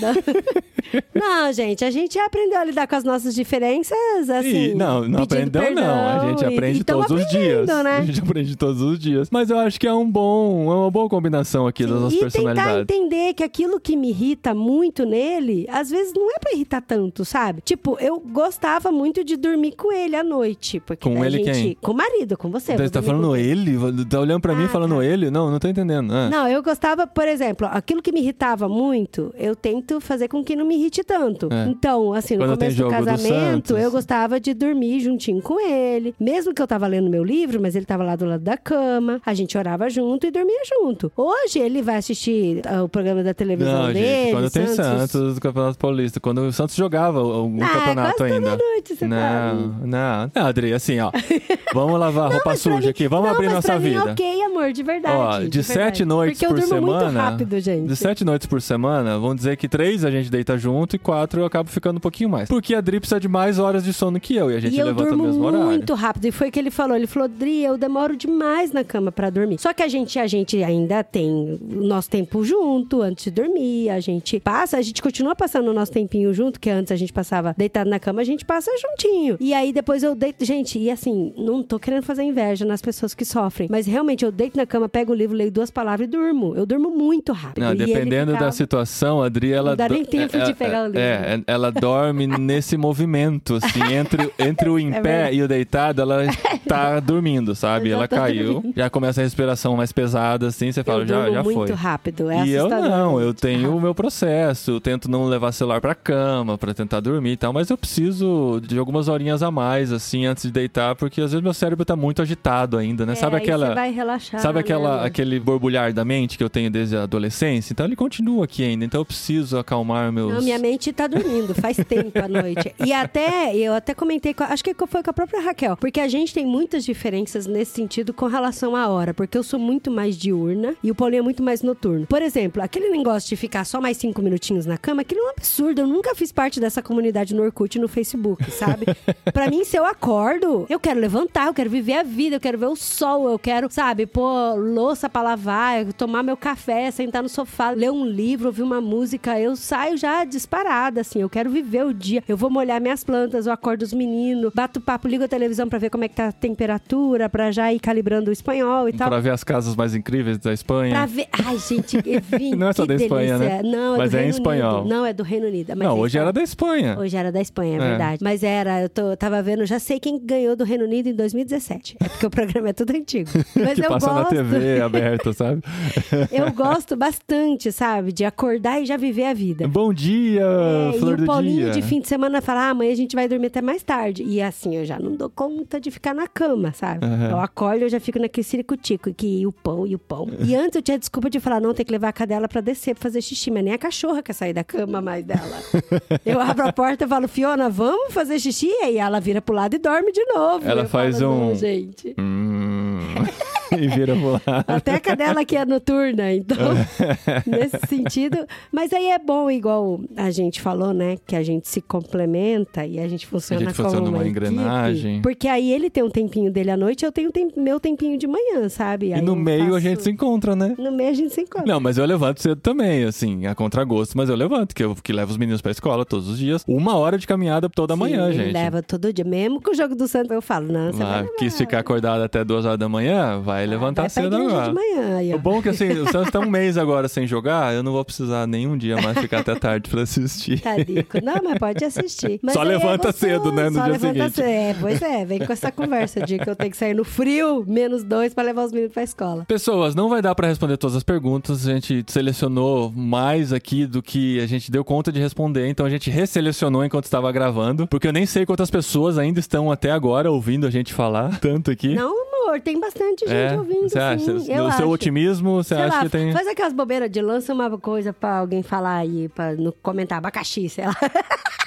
да. 0.00 0.14
não, 1.14 1.52
gente, 1.52 1.84
a 1.84 1.90
gente 1.90 2.18
aprendeu 2.18 2.58
a 2.58 2.64
lidar 2.64 2.86
com 2.86 2.96
as 2.96 3.04
nossas 3.04 3.34
diferenças, 3.34 3.96
assim. 4.30 4.70
Ih, 4.70 4.74
não, 4.74 5.06
não 5.08 5.22
aprendeu 5.22 5.62
não. 5.74 5.82
A 5.82 6.12
perdão 6.20 6.28
gente 6.30 6.42
e- 6.42 6.46
aprende 6.54 6.80
e 6.80 6.84
todos 6.84 7.10
os 7.10 7.26
dias. 7.28 7.66
Né? 7.66 7.96
A 7.98 8.02
gente 8.02 8.20
aprende 8.20 8.56
todos 8.56 8.80
os 8.82 8.98
dias. 8.98 9.28
Mas 9.30 9.50
eu 9.50 9.58
acho 9.58 9.78
que 9.78 9.86
é 9.86 9.92
um 9.94 10.08
bom, 10.10 10.70
é 10.72 10.74
uma 10.76 10.90
boa 10.90 11.08
combinação 11.08 11.66
aqui 11.66 11.84
das 11.86 11.92
nossas 12.00 12.12
e 12.14 12.18
tentar 12.18 12.30
personalidades. 12.32 12.82
entender 12.82 13.34
que 13.34 13.42
aquilo 13.44 13.80
que 13.80 13.96
me 13.96 14.10
irrita 14.10 14.54
muito 14.54 15.04
nele, 15.04 15.66
às 15.70 15.90
vezes 15.90 16.12
não 16.14 16.30
é 16.30 16.38
pra 16.38 16.52
irritar 16.52 16.80
tanto, 16.82 17.24
sabe? 17.24 17.60
Tipo, 17.62 17.96
eu 18.00 18.18
gostava 18.20 18.90
muito 18.92 19.24
de 19.24 19.36
dormir 19.36 19.72
com 19.76 19.92
ele 19.92 20.16
à 20.16 20.24
noite. 20.24 20.80
Porque 20.80 21.08
Com 21.08 21.24
ele 21.24 21.44
gente... 21.44 21.52
quem? 21.52 21.76
Com 21.80 21.92
o 21.92 21.94
marido, 21.96 22.36
com 22.36 22.50
você. 22.50 22.72
Então, 22.72 22.84
você 22.86 22.92
tá 22.92 23.02
falando 23.02 23.28
com- 23.28 23.36
ele? 23.36 23.72
Tá 24.08 24.20
olhando 24.20 24.40
pra 24.40 24.54
mim 24.54 24.64
Ah, 24.64 24.68
falando 24.68 24.96
tá. 24.96 25.04
ele? 25.04 25.30
Não, 25.30 25.50
não 25.50 25.58
tô 25.58 25.68
entendendo. 25.68 26.12
Ah. 26.12 26.28
Não, 26.28 26.48
eu 26.48 26.62
gostava, 26.62 27.06
por 27.06 27.26
exemplo, 27.28 27.66
aquilo 27.70 28.02
que 28.02 28.12
me 28.12 28.20
irritava 28.20 28.68
muito, 28.68 29.32
eu 29.38 29.54
tento 29.56 30.00
fazer 30.00 30.28
com 30.28 30.42
que 30.44 30.56
não 30.56 30.64
me 30.66 30.71
irrite 30.72 31.02
tanto. 31.04 31.48
É. 31.52 31.68
Então, 31.68 32.12
assim, 32.12 32.34
no 32.36 32.44
Quando 32.44 32.58
começo 32.58 32.76
do 32.76 32.84
do 32.84 32.90
casamento, 32.90 33.68
Santos. 33.68 33.78
eu 33.78 33.90
gostava 33.90 34.40
de 34.40 34.54
dormir 34.54 35.00
juntinho 35.00 35.40
com 35.42 35.60
ele. 35.60 36.14
Mesmo 36.18 36.52
que 36.54 36.60
eu 36.62 36.66
tava 36.66 36.86
lendo 36.86 37.08
meu 37.10 37.22
livro, 37.24 37.60
mas 37.60 37.74
ele 37.76 37.84
tava 37.84 38.02
lá 38.02 38.16
do 38.16 38.24
lado 38.24 38.42
da 38.42 38.56
cama, 38.56 39.20
a 39.24 39.34
gente 39.34 39.56
orava 39.56 39.88
junto 39.90 40.26
e 40.26 40.30
dormia 40.30 40.60
junto. 40.66 41.10
Hoje 41.16 41.58
ele 41.58 41.82
vai 41.82 41.96
assistir 41.96 42.62
ah, 42.66 42.82
o 42.82 42.88
programa 42.88 43.22
da 43.22 43.34
televisão 43.34 43.72
Não, 43.86 43.92
dele. 43.92 44.00
gente, 44.06 44.32
quando 44.32 44.50
tem 44.50 44.66
Santos 44.68 45.34
do 45.34 45.40
Campeonato 45.40 45.78
Paulista, 45.78 46.20
quando 46.20 46.38
o 46.38 46.52
Santos 46.52 46.74
jogava 46.74 47.18
algum 47.20 47.62
Ah, 47.62 47.68
campeonato 47.68 48.22
ainda. 48.24 48.50
toda 48.50 48.62
noite 48.64 48.96
você 48.96 49.06
não, 49.06 49.16
sabe. 49.16 49.62
não, 49.86 50.30
não, 50.34 50.46
Adri, 50.46 50.72
assim, 50.72 50.98
ó. 51.00 51.10
Vamos 51.74 51.98
lavar 51.98 52.30
roupa 52.30 52.42
Mas 52.50 52.62
pra 52.62 52.72
suja 52.72 52.80
mim- 52.84 52.88
aqui, 52.90 53.08
vamos 53.08 53.26
não, 53.28 53.34
abrir 53.34 53.48
nossa 53.50 53.78
mim 53.78 53.86
é 53.86 53.90
vida. 53.90 54.12
ok, 54.12 54.42
amor, 54.42 54.72
de 54.72 54.82
verdade. 54.82 55.16
Ó, 55.16 55.32
de, 55.32 55.40
verdade. 55.44 55.62
sete 55.64 56.04
noites 56.04 56.38
Porque 56.38 56.54
por 56.54 56.60
eu 56.62 56.68
durmo 56.68 56.86
semana. 56.92 57.04
muito 57.04 57.16
rápido, 57.18 57.60
gente. 57.60 57.86
De 57.88 57.96
sete 57.96 58.24
noites 58.24 58.46
por 58.46 58.60
semana, 58.60 59.18
vamos 59.18 59.36
dizer 59.36 59.56
que 59.56 59.68
três 59.68 60.04
a 60.04 60.10
gente 60.10 60.30
deita 60.30 60.58
junto 60.62 60.96
e 60.96 60.98
quatro 60.98 61.40
eu 61.40 61.44
acabo 61.44 61.68
ficando 61.68 61.96
um 61.96 62.00
pouquinho 62.00 62.30
mais. 62.30 62.48
Porque 62.48 62.74
a 62.74 62.80
Dri 62.80 63.00
precisa 63.00 63.18
de 63.20 63.28
mais 63.28 63.58
horas 63.58 63.84
de 63.84 63.92
sono 63.92 64.20
que 64.20 64.34
eu 64.36 64.50
e 64.50 64.56
a 64.56 64.60
gente 64.60 64.74
e 64.74 64.78
eu 64.78 64.86
levanta 64.86 65.10
no 65.10 65.16
durmo 65.16 65.24
mesmo 65.26 65.44
horário. 65.44 65.66
muito 65.66 65.94
rápido. 65.94 66.24
E 66.26 66.30
foi 66.32 66.48
o 66.48 66.52
que 66.52 66.58
ele 66.58 66.70
falou. 66.70 66.96
Ele 66.96 67.06
falou, 67.06 67.28
Dri, 67.28 67.62
eu 67.64 67.76
demoro 67.76 68.16
demais 68.16 68.70
na 68.72 68.84
cama 68.84 69.10
pra 69.10 69.28
dormir. 69.30 69.58
Só 69.60 69.72
que 69.72 69.82
a 69.82 69.88
gente, 69.88 70.18
a 70.18 70.26
gente 70.26 70.62
ainda 70.62 71.02
tem 71.02 71.58
o 71.60 71.82
nosso 71.84 72.08
tempo 72.08 72.44
junto 72.44 73.02
antes 73.02 73.24
de 73.24 73.30
dormir. 73.30 73.90
A 73.90 73.98
gente 74.00 74.38
passa, 74.40 74.76
a 74.78 74.82
gente 74.82 75.02
continua 75.02 75.34
passando 75.34 75.68
o 75.68 75.74
nosso 75.74 75.90
tempinho 75.92 76.32
junto, 76.32 76.60
que 76.60 76.70
antes 76.70 76.92
a 76.92 76.96
gente 76.96 77.12
passava 77.12 77.54
deitado 77.58 77.90
na 77.90 77.98
cama, 77.98 78.20
a 78.20 78.24
gente 78.24 78.44
passa 78.44 78.70
juntinho. 78.80 79.36
E 79.40 79.52
aí 79.52 79.72
depois 79.72 80.02
eu 80.02 80.14
deito. 80.14 80.44
Gente, 80.44 80.78
e 80.78 80.90
assim, 80.90 81.32
não 81.36 81.62
tô 81.62 81.78
querendo 81.78 82.02
fazer 82.04 82.22
inveja 82.22 82.64
nas 82.64 82.80
pessoas 82.80 83.14
que 83.14 83.24
sofrem. 83.24 83.68
Mas 83.70 83.86
realmente 83.86 84.24
eu 84.24 84.30
deito 84.32 84.56
na 84.56 84.66
cama, 84.66 84.88
pego 84.88 85.12
o 85.12 85.14
livro, 85.14 85.36
leio 85.36 85.50
duas 85.50 85.70
palavras 85.70 86.06
e 86.06 86.10
durmo. 86.10 86.54
Eu 86.56 86.64
durmo 86.66 86.90
muito 86.90 87.32
rápido. 87.32 87.62
Não, 87.64 87.72
E 87.72 87.76
dependendo 87.76 88.32
ficava- 88.32 88.46
da 88.46 88.52
situação, 88.52 89.22
a 89.22 89.26
Adri, 89.26 89.52
ela... 89.52 89.70
Não 89.70 89.76
dá 89.76 89.88
nem 89.88 90.04
tempo 90.04 90.36
é, 90.36 90.44
de 90.44 90.51
é, 90.52 90.54
pegar 90.54 90.82
o 90.82 90.86
livro. 90.86 91.00
É, 91.00 91.34
é, 91.36 91.40
ela 91.46 91.70
dorme 91.70 92.26
nesse 92.38 92.76
movimento, 92.76 93.56
assim, 93.56 93.82
entre, 93.94 94.30
entre 94.38 94.68
o 94.68 94.78
em 94.78 94.90
É 94.92 95.00
pé 95.00 95.12
verdade. 95.16 95.36
e 95.36 95.42
o 95.42 95.48
deitado, 95.48 96.02
ela 96.02 96.22
tá 96.68 96.98
dormindo, 97.00 97.54
sabe? 97.54 97.90
Ela 97.90 98.06
caiu, 98.08 98.54
dormindo. 98.54 98.74
já 98.76 98.88
começa 98.90 99.20
a 99.20 99.24
respiração 99.24 99.76
mais 99.76 99.92
pesada, 99.92 100.46
assim, 100.48 100.70
você 100.72 100.82
fala, 100.84 101.02
eu 101.02 101.06
já, 101.06 101.30
já 101.30 101.42
muito 101.42 101.54
foi. 101.58 101.70
rápido. 101.72 102.30
É 102.30 102.44
e 102.46 102.52
eu 102.52 102.68
não, 102.68 103.18
eu 103.20 103.26
Muito 103.26 103.40
tenho 103.40 103.60
o 103.60 103.70
rápido. 103.70 103.82
meu 103.82 103.94
processo, 103.94 104.70
eu 104.72 104.80
tento 104.80 105.10
não 105.10 105.24
levar 105.26 105.52
celular 105.52 105.80
pra 105.80 105.94
cama 105.94 106.56
pra 106.58 106.72
tentar 106.74 107.00
dormir 107.00 107.32
e 107.32 107.36
tal, 107.36 107.52
mas 107.52 107.70
eu 107.70 107.76
preciso 107.78 108.60
de 108.66 108.78
algumas 108.78 109.08
horinhas 109.08 109.42
a 109.42 109.50
mais, 109.50 109.92
assim, 109.92 110.26
antes 110.26 110.44
de 110.44 110.50
deitar, 110.50 110.94
porque 110.94 111.20
às 111.20 111.32
vezes 111.32 111.42
meu 111.42 111.54
cérebro 111.54 111.84
tá 111.84 111.96
muito 111.96 112.22
agitado 112.22 112.76
ainda, 112.78 113.04
né? 113.06 113.12
É, 113.12 113.16
sabe 113.16 113.36
aquela. 113.36 113.68
Você 113.68 113.74
vai 113.74 113.90
relaxar. 113.92 114.40
Sabe 114.40 114.58
aquela, 114.60 115.00
né? 115.00 115.06
aquele 115.06 115.38
borbulhar 115.40 115.92
da 115.92 116.04
mente 116.04 116.36
que 116.38 116.44
eu 116.44 116.50
tenho 116.50 116.70
desde 116.70 116.96
a 116.96 117.02
adolescência? 117.04 117.72
Então 117.72 117.86
ele 117.86 117.96
continua 117.96 118.44
aqui 118.44 118.62
ainda, 118.64 118.84
então 118.84 119.00
eu 119.00 119.04
preciso 119.04 119.58
acalmar 119.58 120.10
meus. 120.12 120.41
Não, 120.42 120.44
minha 120.44 120.58
mente 120.58 120.92
tá 120.92 121.06
dormindo 121.06 121.54
faz 121.54 121.76
tempo 121.76 122.18
à 122.18 122.26
noite. 122.26 122.74
E 122.84 122.92
até, 122.92 123.56
eu 123.56 123.72
até 123.72 123.94
comentei, 123.94 124.34
com, 124.34 124.42
acho 124.42 124.62
que 124.62 124.74
foi 124.86 125.02
com 125.02 125.10
a 125.10 125.12
própria 125.12 125.40
Raquel, 125.40 125.76
porque 125.76 126.00
a 126.00 126.08
gente 126.08 126.34
tem 126.34 126.44
muitas 126.44 126.84
diferenças 126.84 127.46
nesse 127.46 127.72
sentido 127.72 128.12
com 128.12 128.26
relação 128.26 128.74
à 128.74 128.88
hora, 128.88 129.14
porque 129.14 129.38
eu 129.38 129.42
sou 129.42 129.58
muito 129.58 129.90
mais 129.90 130.16
diurna 130.16 130.74
e 130.82 130.90
o 130.90 130.94
Paulinho 130.94 131.20
é 131.20 131.22
muito 131.22 131.42
mais 131.42 131.62
noturno. 131.62 132.06
Por 132.06 132.20
exemplo, 132.20 132.60
aquele 132.60 132.90
negócio 132.90 133.28
de 133.28 133.36
ficar 133.36 133.64
só 133.64 133.80
mais 133.80 133.96
cinco 133.96 134.20
minutinhos 134.20 134.66
na 134.66 134.76
cama, 134.76 135.02
aquilo 135.02 135.20
é 135.20 135.24
um 135.24 135.30
absurdo. 135.30 135.82
Eu 135.82 135.86
nunca 135.86 136.14
fiz 136.14 136.32
parte 136.32 136.58
dessa 136.58 136.82
comunidade 136.82 137.34
no 137.34 137.42
Orkut 137.42 137.78
e 137.78 137.80
no 137.80 137.88
Facebook, 137.88 138.50
sabe? 138.50 138.86
pra 139.32 139.48
mim, 139.48 139.64
se 139.64 139.76
eu 139.76 139.84
acordo, 139.84 140.66
eu 140.68 140.80
quero 140.80 140.98
levantar, 140.98 141.46
eu 141.46 141.54
quero 141.54 141.70
viver 141.70 141.94
a 141.94 142.02
vida, 142.02 142.36
eu 142.36 142.40
quero 142.40 142.58
ver 142.58 142.66
o 142.66 142.76
sol, 142.76 143.28
eu 143.30 143.38
quero, 143.38 143.70
sabe, 143.70 144.06
pôr 144.06 144.56
louça 144.56 145.08
pra 145.08 145.22
lavar, 145.22 145.92
tomar 145.92 146.22
meu 146.22 146.36
café, 146.36 146.90
sentar 146.90 147.22
no 147.22 147.28
sofá, 147.28 147.70
ler 147.70 147.92
um 147.92 148.04
livro, 148.04 148.48
ouvir 148.48 148.62
uma 148.62 148.80
música. 148.80 149.38
Eu 149.38 149.54
saio 149.54 149.96
já 149.96 150.24
disparada, 150.32 151.00
assim. 151.02 151.20
Eu 151.20 151.28
quero 151.30 151.50
viver 151.50 151.84
o 151.84 151.92
dia. 151.94 152.22
Eu 152.28 152.36
vou 152.36 152.50
molhar 152.50 152.80
minhas 152.80 153.04
plantas, 153.04 153.46
eu 153.46 153.52
acordo 153.52 153.82
os 153.82 153.92
meninos, 153.92 154.52
bato 154.54 154.80
papo, 154.80 155.06
ligo 155.08 155.24
a 155.24 155.28
televisão 155.28 155.68
pra 155.68 155.78
ver 155.78 155.90
como 155.90 156.04
é 156.04 156.08
que 156.08 156.16
tá 156.16 156.28
a 156.28 156.32
temperatura, 156.32 157.28
pra 157.28 157.50
já 157.52 157.72
ir 157.72 157.78
calibrando 157.80 158.30
o 158.30 158.32
espanhol 158.32 158.88
e 158.88 158.92
tal. 158.92 159.08
Pra 159.08 159.20
ver 159.20 159.30
as 159.30 159.44
casas 159.44 159.76
mais 159.76 159.94
incríveis 159.94 160.38
da 160.38 160.52
Espanha. 160.52 160.94
Pra 160.94 161.06
ver. 161.06 161.26
Ai, 161.44 161.58
gente, 161.58 161.96
Evin, 162.08 162.54
Não 162.56 162.68
é 162.68 162.72
só 162.72 162.84
da 162.86 162.94
Espanha, 162.94 163.38
delícia. 163.38 163.62
né? 163.62 163.70
Não, 163.70 163.94
é 163.94 163.98
Mas 163.98 164.10
do 164.10 164.16
é 164.16 164.20
em 164.20 164.22
Reino 164.24 164.36
espanhol. 164.36 164.80
Unido. 164.80 164.88
Não, 164.94 165.06
é 165.06 165.12
do 165.12 165.22
Reino 165.22 165.46
Unido. 165.46 165.68
Mas 165.76 165.78
não, 165.78 165.96
é 165.96 166.00
hoje 166.00 166.18
era 166.18 166.32
da 166.32 166.42
Espanha. 166.42 166.96
Hoje 166.98 167.16
era 167.16 167.30
da 167.30 167.40
Espanha, 167.40 167.74
é, 167.74 167.76
É. 167.76 167.88
verdade. 167.88 168.24
Mas 168.24 168.42
era, 168.42 168.82
eu 168.82 168.88
tô, 168.88 169.16
tava 169.16 169.42
vendo, 169.42 169.64
já 169.66 169.78
sei 169.78 170.00
quem 170.00 170.18
ganhou 170.24 170.56
do 170.56 170.64
Reino 170.64 170.84
Unido 170.84 171.08
em 171.08 171.14
2017. 171.14 171.96
É 172.00 172.08
porque 172.08 172.26
o 172.26 172.30
programa 172.30 172.70
é 172.70 172.72
tudo 172.72 172.90
antigo. 172.94 173.28
Mas 173.54 173.74
Que 173.78 173.84
eu 173.84 173.88
passa 173.88 174.06
na 174.08 174.12
na 174.14 174.20
gosto. 174.22 174.34
TV 174.34 174.80
aberta, 174.80 175.32
sabe? 175.32 175.62
Eu 176.32 176.50
gosto 176.52 176.96
bastante, 176.96 177.70
sabe? 177.72 178.12
De 178.12 178.24
acordar 178.24 178.80
e 178.80 178.86
já 178.86 178.96
viver 178.96 179.24
a 179.26 179.34
vida. 179.34 179.66
Bom 179.68 179.92
dia, 179.92 180.11
É, 180.38 180.98
flor 180.98 181.10
e 181.12 181.14
o 181.14 181.16
do 181.18 181.24
Paulinho 181.26 181.64
dia. 181.64 181.70
de 181.72 181.82
fim 181.82 182.00
de 182.00 182.08
semana 182.08 182.40
fala, 182.40 182.66
ah, 182.66 182.70
amanhã 182.70 182.92
a 182.92 182.96
gente 182.96 183.14
vai 183.14 183.28
dormir 183.28 183.46
até 183.48 183.60
mais 183.62 183.82
tarde. 183.82 184.22
E 184.22 184.40
assim, 184.42 184.76
eu 184.76 184.84
já 184.84 184.98
não 184.98 185.12
dou 185.16 185.28
conta 185.30 185.80
de 185.80 185.90
ficar 185.90 186.14
na 186.14 186.26
cama, 186.26 186.72
sabe? 186.72 187.04
Aham. 187.04 187.30
Eu 187.30 187.40
acordo, 187.40 187.82
eu 187.82 187.88
já 187.88 187.98
fico 188.00 188.18
naquele 188.18 188.44
ciricutico, 188.44 189.12
que 189.14 189.40
e 189.40 189.46
o 189.46 189.52
pão, 189.52 189.86
e 189.86 189.94
o 189.94 189.98
pão. 189.98 190.28
E 190.44 190.54
antes 190.56 190.76
eu 190.76 190.82
tinha 190.82 190.98
desculpa 190.98 191.28
de 191.30 191.40
falar, 191.40 191.60
não, 191.60 191.72
tem 191.74 191.84
que 191.84 191.92
levar 191.92 192.08
a 192.08 192.12
cadela 192.12 192.48
pra 192.48 192.60
descer, 192.60 192.94
pra 192.94 193.02
fazer 193.02 193.20
xixi. 193.22 193.50
Mas 193.50 193.64
nem 193.64 193.72
a 193.74 193.78
cachorra 193.78 194.22
quer 194.22 194.32
sair 194.32 194.52
da 194.52 194.64
cama 194.64 195.00
mais 195.00 195.24
dela. 195.24 195.58
eu 196.24 196.40
abro 196.40 196.66
a 196.66 196.72
porta 196.72 197.04
e 197.04 197.08
falo, 197.08 197.28
Fiona, 197.28 197.68
vamos 197.68 198.12
fazer 198.12 198.38
xixi? 198.38 198.66
E 198.68 198.84
aí 198.84 198.96
ela 198.98 199.20
vira 199.20 199.40
pro 199.42 199.54
lado 199.54 199.74
e 199.74 199.78
dorme 199.78 200.12
de 200.12 200.24
novo. 200.26 200.68
Ela 200.68 200.84
faz 200.86 201.18
falo, 201.18 201.32
um- 201.32 201.48
"Não, 201.48 201.54
gente. 201.54 202.14
Hum. 202.18 202.98
e 203.84 203.88
vira 203.88 204.14
lado. 204.14 204.42
Até 204.66 204.94
a 204.94 205.00
cadela 205.00 205.40
aqui 205.40 205.56
é 205.56 205.64
noturna, 205.64 206.32
então, 206.32 206.56
nesse 207.46 207.78
sentido. 207.88 208.38
Mas 208.70 208.92
aí 208.92 209.06
é 209.08 209.18
bom, 209.18 209.50
igual 209.50 210.00
a 210.16 210.30
gente 210.30 210.60
falou, 210.60 210.92
né? 210.92 211.16
Que 211.26 211.36
a 211.36 211.42
gente 211.42 211.68
se 211.68 211.80
complementa 211.80 212.84
e 212.86 212.98
a 212.98 213.08
gente 213.08 213.26
funciona 213.26 213.60
gente 213.66 213.74
como 213.76 213.88
funciona 213.88 214.08
uma 214.08 214.18
uma 214.18 214.24
equipe. 214.26 214.46
engrenagem. 214.46 215.22
Porque 215.22 215.48
aí 215.48 215.72
ele 215.72 215.88
tem 215.90 216.02
um 216.02 216.10
tempinho 216.10 216.50
dele 216.52 216.70
à 216.70 216.76
noite, 216.76 217.04
eu 217.04 217.12
tenho 217.12 217.30
meu 217.56 217.80
tempinho 217.80 218.18
de 218.18 218.26
manhã, 218.26 218.68
sabe? 218.68 219.08
E 219.08 219.14
Aí 219.14 219.22
no 219.22 219.34
meio 219.36 219.62
a 219.62 219.66
faço- 219.68 219.80
gente 219.80 220.02
se 220.02 220.10
encontra, 220.10 220.54
né? 220.54 220.74
No 220.78 220.92
meio 220.92 221.10
a 221.10 221.14
gente 221.14 221.32
se 221.34 221.40
encontra. 221.40 221.66
Não, 221.66 221.80
mas 221.80 221.98
eu 221.98 222.04
levanto 222.04 222.40
cedo 222.42 222.60
também, 222.60 223.04
assim, 223.04 223.46
a 223.46 223.54
contragosto, 223.54 224.16
mas 224.16 224.28
eu 224.28 224.36
levanto, 224.36 224.74
que 224.74 224.82
eu 224.84 224.94
que 224.94 225.12
levo 225.12 225.30
os 225.32 225.36
meninos 225.36 225.60
pra 225.60 225.70
escola 225.72 226.04
todos 226.04 226.28
os 226.28 226.38
dias. 226.38 226.64
Uma 226.68 226.96
hora 226.96 227.18
de 227.18 227.26
caminhada 227.26 227.68
toda 227.68 227.96
manhã, 227.96 228.26
Sim, 228.28 228.34
ele 228.34 228.44
gente. 228.44 228.52
leva 228.52 228.82
todo 228.82 229.12
dia. 229.12 229.24
Mesmo 229.24 229.60
com 229.60 229.70
o 229.70 229.74
jogo 229.74 229.94
do 229.94 230.06
Santos, 230.06 230.30
eu 230.30 230.42
falo, 230.42 230.66
não, 230.72 230.92
você 230.92 230.98
vai 230.98 231.06
Vai, 231.12 231.22
levar. 231.22 231.36
quis 231.36 231.56
ficar 231.56 231.78
acordado 231.80 232.22
até 232.22 232.44
duas 232.44 232.64
horas 232.64 232.78
da 232.78 232.88
manhã, 232.88 233.40
vai 233.40 233.66
levantar 233.72 234.02
vai 234.02 234.10
pra 234.10 234.22
cedo 234.22 234.36
agora. 234.36 234.68
de 234.68 234.74
manhã. 234.74 235.34
O 235.34 235.38
bom 235.38 235.58
é 235.58 235.62
que 235.62 235.68
assim, 235.70 235.88
o 235.98 236.10
Santos 236.10 236.30
tá 236.30 236.38
um 236.40 236.48
mês 236.50 236.76
agora 236.76 237.08
sem 237.08 237.26
jogar, 237.26 237.74
eu 237.74 237.82
não 237.82 237.92
vou 237.92 238.04
precisar 238.04 238.46
nenhum 238.46 238.76
dia 238.76 238.96
mais 239.00 239.18
ficar 239.18 239.40
até 239.40 239.54
tarde 239.54 239.88
pra 239.90 240.02
assistir. 240.02 240.60
Tadico. 240.60 241.18
Não, 241.24 241.34
mas 241.42 241.58
pode 241.58 241.84
assistir. 241.84 242.38
Mas 242.42 242.54
Só 242.54 242.62
é 242.62 242.64
levanta 242.66 243.08
gostoso, 243.10 243.18
cedo, 243.18 243.52
né, 243.52 243.68
no 243.70 243.76
só 243.76 243.84
dia 243.84 243.92
levanta 243.92 244.14
seguinte. 244.14 244.34
cedo. 244.34 244.46
É, 244.46 244.74
pois 244.80 245.02
é, 245.02 245.24
vem 245.24 245.38
com 245.40 245.52
essa 245.52 245.70
conversa 245.72 246.20
de 246.24 246.38
que 246.38 246.48
eu 246.48 246.56
tenho 246.56 246.70
que 246.70 246.76
sair 246.76 246.94
no 246.94 247.04
frio, 247.04 247.64
menos 247.66 248.02
dois, 248.04 248.34
pra 248.34 248.42
levar 248.44 248.64
os 248.64 248.72
meninos 248.72 248.92
pra 248.92 249.02
escola. 249.02 249.44
Pessoas, 249.46 249.94
não 249.94 250.08
vai 250.08 250.20
dar 250.22 250.34
pra 250.34 250.48
responder 250.48 250.76
todas 250.76 250.96
as 250.96 251.02
perguntas. 251.02 251.66
A 251.66 251.72
gente 251.72 252.04
selecionou 252.06 252.92
mais 252.94 253.52
aqui 253.52 253.86
do 253.86 254.02
que 254.02 254.40
a 254.40 254.46
gente 254.46 254.70
deu 254.70 254.84
conta 254.84 255.10
de 255.12 255.20
responder, 255.20 255.68
então 255.68 255.86
a 255.86 255.90
gente 255.90 256.10
resselecionou 256.10 256.84
enquanto 256.84 257.04
estava 257.04 257.30
gravando, 257.32 257.86
porque 257.86 258.06
eu 258.08 258.12
nem 258.12 258.26
sei 258.26 258.44
quantas 258.46 258.70
pessoas 258.70 259.18
ainda 259.18 259.40
estão 259.40 259.70
até 259.70 259.90
agora 259.90 260.30
ouvindo 260.30 260.66
a 260.66 260.70
gente 260.70 260.92
falar 260.92 261.38
tanto 261.40 261.70
aqui. 261.70 261.94
Não, 261.94 262.14
tem 262.62 262.78
bastante 262.78 263.26
gente 263.26 263.54
é, 263.54 263.56
ouvindo, 263.56 263.88
você 263.88 263.98
acha? 263.98 264.38
sim. 264.38 264.54
No 264.54 264.66
acho. 264.66 264.76
seu 264.76 264.88
otimismo, 264.88 265.56
você 265.62 265.74
Sei 265.74 265.84
acha 265.84 265.96
lá, 265.96 266.02
que 266.02 266.08
tem 266.10 266.32
faz 266.32 266.46
aquelas 266.46 266.72
bobeiras 266.72 267.10
de 267.10 267.20
lança 267.20 267.52
uma 267.52 267.78
coisa 267.78 268.12
pra 268.12 268.38
alguém 268.38 268.62
falar 268.62 268.96
aí, 268.96 269.28
pra 269.28 269.54
no 269.54 269.72
comentar 269.72 270.18
abacaxi, 270.18 270.68
sei 270.68 270.86
lá. 270.86 270.96